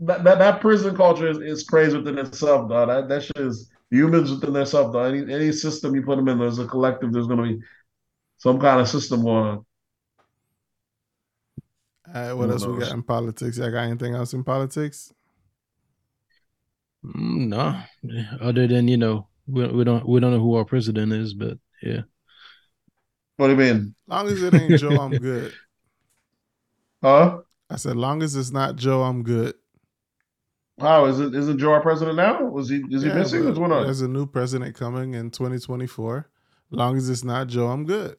[0.00, 2.88] that, that that prison culture is, is crazy within itself, dog.
[2.88, 5.14] That that shit is humans within themselves, dog.
[5.14, 7.12] Any any system you put them in, there's a collective.
[7.12, 7.58] There's gonna be
[8.38, 9.66] some kind of system going on.
[12.08, 13.58] All right, what Who else we got in politics?
[13.58, 15.12] Y'all got anything else in politics?
[17.04, 17.82] Mm, no,
[18.40, 21.58] other than you know, we, we don't we don't know who our president is, but
[21.82, 22.02] yeah,
[23.36, 23.94] What do you mean?
[24.08, 25.58] Long as it ain't Joe, I'm good.
[27.02, 27.42] Huh?
[27.70, 29.54] I said, long as it's not Joe, I'm good.
[30.78, 32.44] Wow, is it isn't Joe our president now?
[32.44, 32.76] Was he?
[32.90, 33.44] Is he Yeah, missing?
[33.44, 33.84] but What's going on?
[33.84, 36.28] There's a new president coming in 2024.
[36.70, 38.16] Long as it's not Joe, I'm good.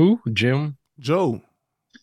[0.00, 1.40] Who Jim Joe.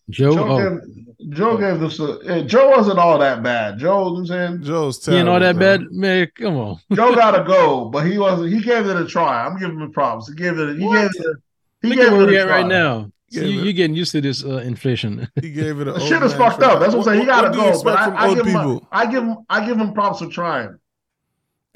[0.09, 0.35] Joe?
[0.35, 1.99] Joe, oh, gave, Joe gave this.
[1.99, 3.77] A, Joe wasn't all that bad.
[3.77, 5.19] Joe, you know what I'm saying Joe's he terrible.
[5.19, 5.77] ain't all that bro.
[5.79, 6.27] bad, man.
[6.35, 6.79] Come on.
[6.93, 8.53] Joe got to go, but he wasn't.
[8.53, 9.45] He gave it a try.
[9.45, 10.29] I'm giving him props.
[10.29, 10.77] He gave it.
[10.77, 11.11] He What?
[11.11, 11.25] gave it.
[11.25, 11.33] A,
[11.81, 12.57] he Look gave at where it we a at try.
[12.61, 13.11] right now.
[13.29, 15.27] Yeah, See, you, you're getting used to this uh, inflation.
[15.41, 16.79] He gave it a The shit is fucked up.
[16.79, 17.19] That's what I'm saying.
[17.19, 17.83] He got to what do you go.
[17.83, 18.79] But I, I old give him.
[18.91, 19.37] I give him.
[19.49, 20.79] I give him props for trying.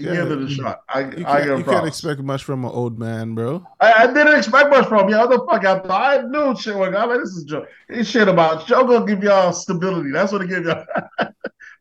[0.01, 0.81] He Yeah, gave it a shot.
[0.89, 3.65] I, You I can't, you can't expect much from an old man, bro.
[3.79, 5.09] I, I didn't expect much from him.
[5.09, 5.65] Yeah, what the fuck?
[5.65, 6.75] I thought I knew shit.
[6.75, 7.65] was- I'm like, this is Joe.
[7.89, 10.11] This shit about Joe gonna give y'all stability.
[10.11, 10.83] That's what it give y'all.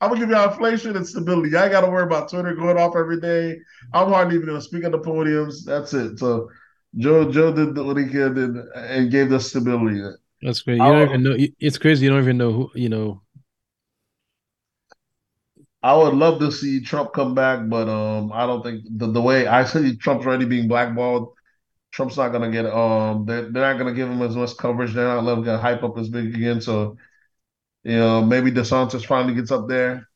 [0.03, 1.51] I'm gonna give y'all inflation and stability.
[1.51, 3.59] Y'all got to worry about Twitter going off every day.
[3.93, 5.65] I'm hardly even gonna speak at the podiums.
[5.65, 6.19] That's it.
[6.19, 6.49] So
[6.97, 10.01] Joe, Joe did what he could and, and gave us stability.
[10.43, 10.79] That's crazy.
[10.79, 11.37] You I'll- don't even know.
[11.61, 12.05] It's crazy.
[12.07, 12.71] You don't even know who.
[12.75, 13.23] You know.
[15.83, 19.23] I would love to see Trump come back, but um, I don't think the, the
[19.23, 21.33] way I see Trump's already being blackballed.
[21.91, 24.93] Trump's not gonna get um, they're, they're not gonna give him as much coverage.
[24.93, 26.61] They're not letting him get hype up as big again.
[26.61, 26.97] So,
[27.83, 30.07] you know, maybe DeSantis finally gets up there,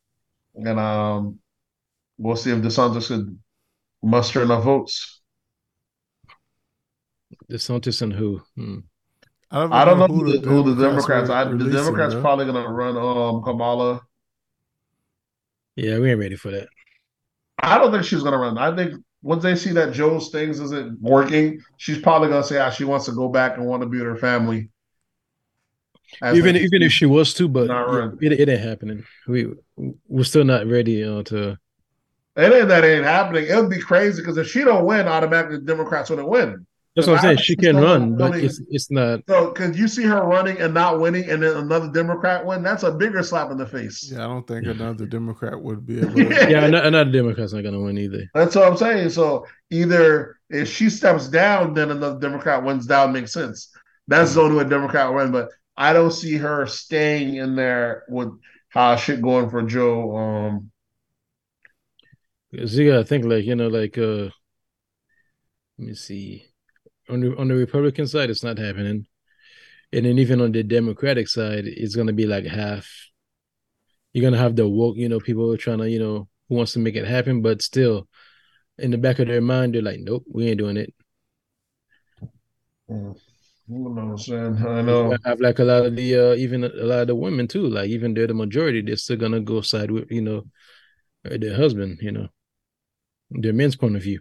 [0.55, 1.39] and um,
[2.19, 3.39] we'll see if DeSantis could
[4.03, 5.23] muster enough votes.
[7.51, 8.43] DeSantis and who?
[8.55, 8.79] Hmm.
[9.51, 11.29] I don't, I don't know even who the, who the Democrats.
[11.29, 12.23] were I, the Democrats bro.
[12.23, 14.03] probably gonna run um Kamala.
[15.77, 16.69] Yeah, we ain't ready for that.
[17.59, 18.59] I don't think she's gonna run.
[18.59, 22.71] I think once they see that Joe's things isn't working, she's probably gonna say, "Ah,
[22.71, 24.71] she wants to go back and want to be with her family."
[26.23, 27.71] As even even if she was to, but
[28.21, 29.05] it, it ain't happening.
[29.27, 31.59] We we're still not ready uh, to.
[32.37, 33.47] it ain't that ain't happening.
[33.49, 36.67] It would be crazy because if she don't win, automatically the Democrats wouldn't win.
[36.95, 37.39] That's what I'm saying.
[37.39, 39.21] She can run, but it's it's not.
[39.29, 42.85] So, because you see her running and not winning, and then another Democrat win, that's
[42.85, 44.13] a bigger slap in the face.
[44.13, 46.15] Yeah, I don't think another Democrat would be able.
[46.15, 46.51] To...
[46.51, 48.31] yeah, another Democrat's not going to win either.
[48.33, 49.11] That's what I'm saying.
[49.11, 53.13] So either if she steps down, then another Democrat wins down.
[53.13, 53.71] Makes sense.
[54.07, 54.39] That's mm-hmm.
[54.39, 55.33] the only way a Democrat win.
[55.33, 58.29] But I don't see her staying in there with
[58.69, 60.17] how shit going for Joe.
[60.17, 60.71] Um,
[62.53, 64.31] because you gotta think like you know, like uh,
[65.77, 66.54] let me see
[67.09, 69.07] on the on the Republican side, it's not happening,
[69.93, 72.89] and then even on the Democratic side, it's gonna be like half.
[74.13, 76.73] You're gonna have the woke, you know, people are trying to, you know, who wants
[76.75, 78.09] to make it happen, but still,
[78.79, 80.95] in the back of their mind, they're like, "Nope, we ain't doing it."
[82.91, 83.19] Mm.
[83.67, 84.67] You know what I'm saying?
[84.67, 85.15] I know.
[85.15, 87.67] I have like a lot of the uh, even a lot of the women too.
[87.67, 90.45] Like even they're the majority, they're still gonna go side with you know
[91.23, 91.99] their husband.
[92.03, 92.29] You know,
[93.31, 94.21] their men's point of view.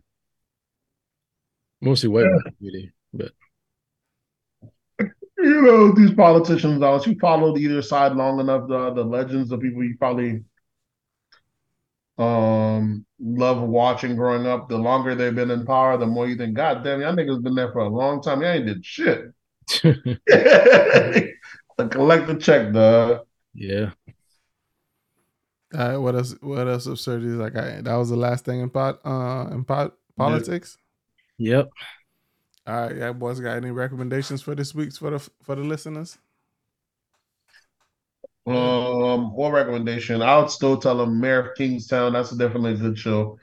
[1.83, 2.51] Mostly white, yeah.
[2.61, 3.31] really, but
[5.37, 6.75] you know these politicians.
[6.75, 10.45] Unless you followed either side long enough, the the legends, the people you probably
[12.17, 14.69] um love watching growing up.
[14.69, 17.55] The longer they've been in power, the more you think, God damn, y'all niggas been
[17.55, 18.41] there for a long time.
[18.41, 19.33] Y'all ain't did shit.
[19.67, 20.23] collect
[22.27, 23.25] the check, dog.
[23.53, 23.91] Yeah.
[25.73, 26.33] Uh, what else?
[26.39, 27.31] What else absurdity?
[27.31, 30.77] Like I, that was the last thing in pot uh in pot politics.
[31.43, 31.69] Yep.
[32.67, 33.39] All right, yeah, boys.
[33.39, 36.17] Got any recommendations for this week's for the for the listeners?
[38.45, 40.21] Um, what recommendation?
[40.21, 42.13] I would still tell them Mayor of Kingstown.
[42.13, 43.37] That's definitely a good show.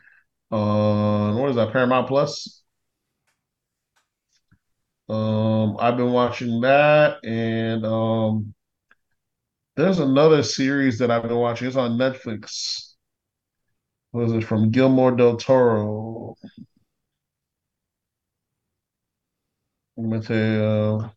[0.50, 1.72] Uh, what is that?
[1.72, 2.62] Paramount Plus.
[5.08, 8.54] Um, I've been watching that, and um,
[9.76, 11.68] there's another series that I've been watching.
[11.68, 12.94] It's on Netflix.
[14.12, 16.36] What is it from Guillermo del Toro?
[20.00, 20.62] Let me tell you.
[20.64, 21.10] Uh,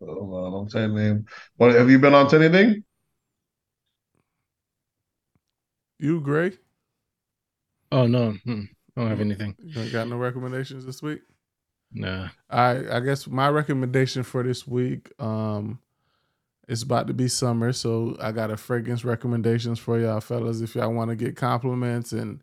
[0.00, 1.26] Hold on, don't say name.
[1.56, 2.84] What have you been on to anything?
[5.98, 6.58] You, Greg?
[7.92, 8.62] Oh no, hmm.
[8.96, 9.54] I don't have anything.
[9.58, 11.20] You got no recommendations this week?
[11.92, 12.28] Nah.
[12.50, 15.78] I I guess my recommendation for this week, um,
[16.68, 20.74] it's about to be summer, so I got a fragrance recommendations for y'all fellas if
[20.74, 22.40] y'all want to get compliments and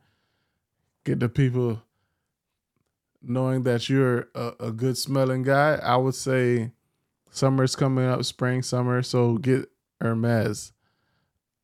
[1.04, 1.82] get the people
[3.22, 5.76] knowing that you're a, a good smelling guy.
[5.76, 6.72] I would say
[7.30, 9.02] Summer's coming up, spring, summer.
[9.02, 10.74] So get Hermes.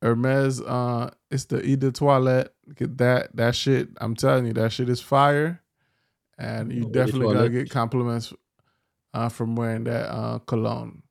[0.01, 2.53] Hermes, uh, it's the Eau de Toilette.
[2.75, 3.35] Get that.
[3.35, 3.89] That shit.
[3.99, 5.61] I'm telling you, that shit is fire,
[6.37, 8.31] and you definitely gotta get compliments
[9.13, 11.01] uh, from wearing that uh, cologne.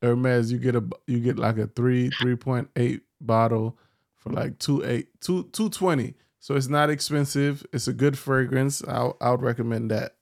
[0.00, 3.76] Hermes, you get a you get like a three three point eight bottle
[4.16, 6.14] for like two eight two two twenty.
[6.44, 7.64] So it's not expensive.
[7.72, 8.84] It's a good fragrance.
[8.84, 10.12] I I would recommend that.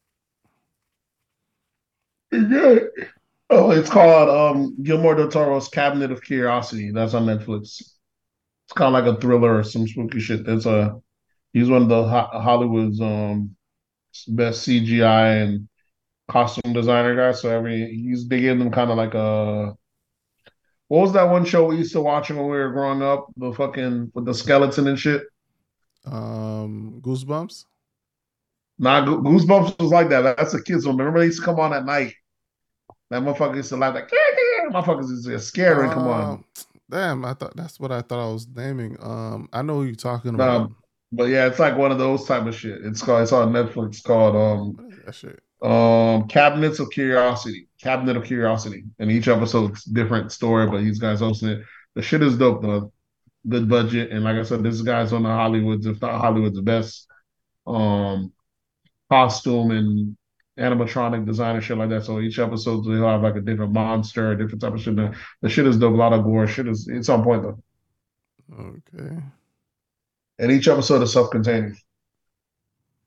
[3.51, 6.93] Oh, it's called um Guillermo del Toro's Cabinet of Curiosity.
[6.93, 7.81] That's on Netflix.
[7.81, 10.47] It's kind of like a thriller or some spooky shit.
[10.47, 11.01] That's a
[11.53, 13.57] he's one of the Hollywood's um
[14.29, 15.69] best CGI and
[16.31, 17.41] costume designer guys.
[17.43, 19.75] So every he's they gave them kind of like a
[20.87, 23.27] what was that one show we used to watch when we were growing up?
[23.37, 25.25] The fucking with the skeleton and shit.
[26.05, 27.65] Um, Goosebumps.
[28.79, 30.37] Nah, Goosebumps was like that.
[30.37, 30.97] That's a kids one.
[30.97, 32.15] Remember they used to come on at night.
[33.11, 35.91] That motherfucker used to laugh like, yeah, motherfuckers is scared.
[35.91, 36.23] Uh, come on.
[36.23, 36.45] Um,
[36.91, 38.97] damn, I thought that's what I thought I was naming.
[39.01, 40.73] Um, I know who you're talking about.
[41.13, 42.81] But yeah, it's like one of those type of shit.
[42.85, 43.23] It's called.
[43.23, 44.03] It's on Netflix.
[44.03, 45.41] Called um, that shit?
[45.63, 47.69] Um, Cabinets of Curiosity.
[47.81, 48.85] Cabinet of Curiosity.
[48.99, 51.63] And each episode's different story, but these guys hosting it.
[51.95, 52.93] The shit is dope though.
[53.49, 57.09] Good budget, and like I said, this guy's on the Hollywood's, if not Hollywood's best
[57.67, 58.33] um
[59.11, 60.17] costume and
[60.59, 62.05] animatronic design and shit like that.
[62.05, 64.97] So each episode they'll have like a different monster, a different type of shit.
[64.97, 66.47] The, the shit is dope, a lot of gore.
[66.47, 67.63] Shit is it's on point though.
[68.59, 69.17] Okay.
[70.39, 71.77] And each episode is self-contained.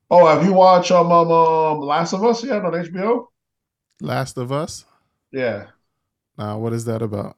[0.10, 3.28] Oh, have you watched um, um, um Last of Us yet on HBO?
[4.02, 4.86] Last of Us?
[5.32, 5.68] Yeah.
[6.38, 7.38] Now, what is that about?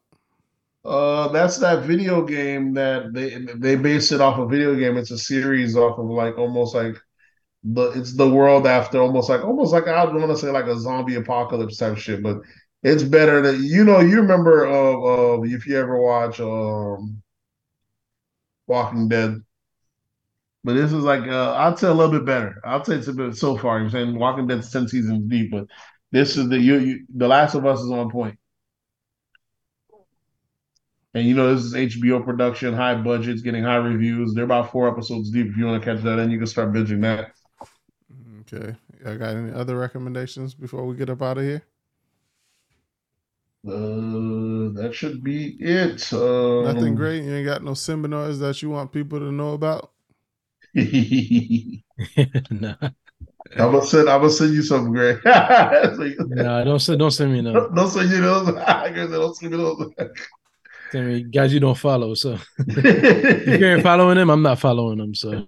[0.88, 4.96] Uh, that's that video game that they they base it off a video game.
[4.98, 6.96] It's a series off of like almost like
[7.64, 10.68] the it's the world after almost like almost like I don't want to say like
[10.68, 12.38] a zombie apocalypse type shit, but
[12.84, 17.22] it's better that you know you remember uh, uh if you ever watch um
[18.68, 19.44] Walking Dead.
[20.64, 22.62] But this is like uh, I'd say a little bit better.
[22.66, 23.80] I'd say it's a bit so far.
[23.80, 25.66] I'm saying Walking Dead's ten seasons deep, but
[26.12, 28.38] this is the you, you the Last of Us is on point.
[31.18, 34.36] And you know, this is HBO production, high budgets, getting high reviews.
[34.36, 35.48] They're about four episodes deep.
[35.48, 37.32] If you want to catch that, and you can start binging that.
[38.42, 38.76] Okay.
[39.04, 41.64] I got any other recommendations before we get up out of here?
[43.68, 46.14] Uh, that should be it.
[46.14, 47.24] Um, Nothing great.
[47.24, 49.94] You ain't got no seminars that you want people to know about.
[50.76, 50.84] no.
[53.56, 54.08] I'm gonna send.
[54.08, 55.18] I'm gonna send you something, Greg.
[55.26, 57.54] no, don't send don't send me no.
[57.54, 58.52] Don't don't send you those.
[58.52, 59.92] Greg said, don't send me those.
[60.92, 62.14] Send me guys you don't follow.
[62.14, 65.14] So if you ain't following them, I'm not following them.
[65.16, 65.46] So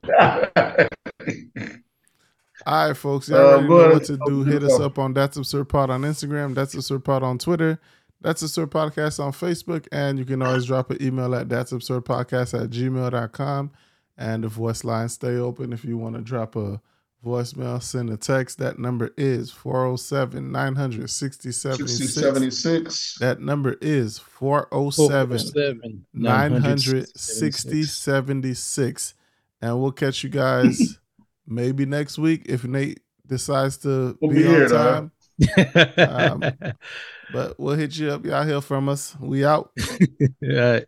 [2.66, 3.30] All right, folks.
[3.30, 3.94] Y'all Uh, already know ahead.
[3.94, 4.44] what to do.
[4.44, 6.54] Hit us up on That's Absurd Pod on Instagram.
[6.54, 7.80] That's Absurd Pod on Twitter.
[8.22, 9.88] That's Absurd Podcast on Facebook.
[9.94, 13.72] And you can always drop an email at That's Absurd Podcast at gmail.com.
[14.18, 15.72] And the voice Line stay open.
[15.72, 16.82] If you want to drop a
[17.26, 18.58] voicemail, send a text.
[18.60, 23.18] That number is 407 900 60, 6076.
[23.20, 27.06] That number is 407 7 960
[29.62, 31.00] And we'll catch you guys
[31.48, 35.12] maybe next week if Nate decides to We'll be, be on time.
[35.98, 36.44] Um,
[37.32, 38.26] But we'll hit you up.
[38.26, 39.16] Y'all hear from us.
[39.20, 39.72] We out.
[40.22, 40.86] All right.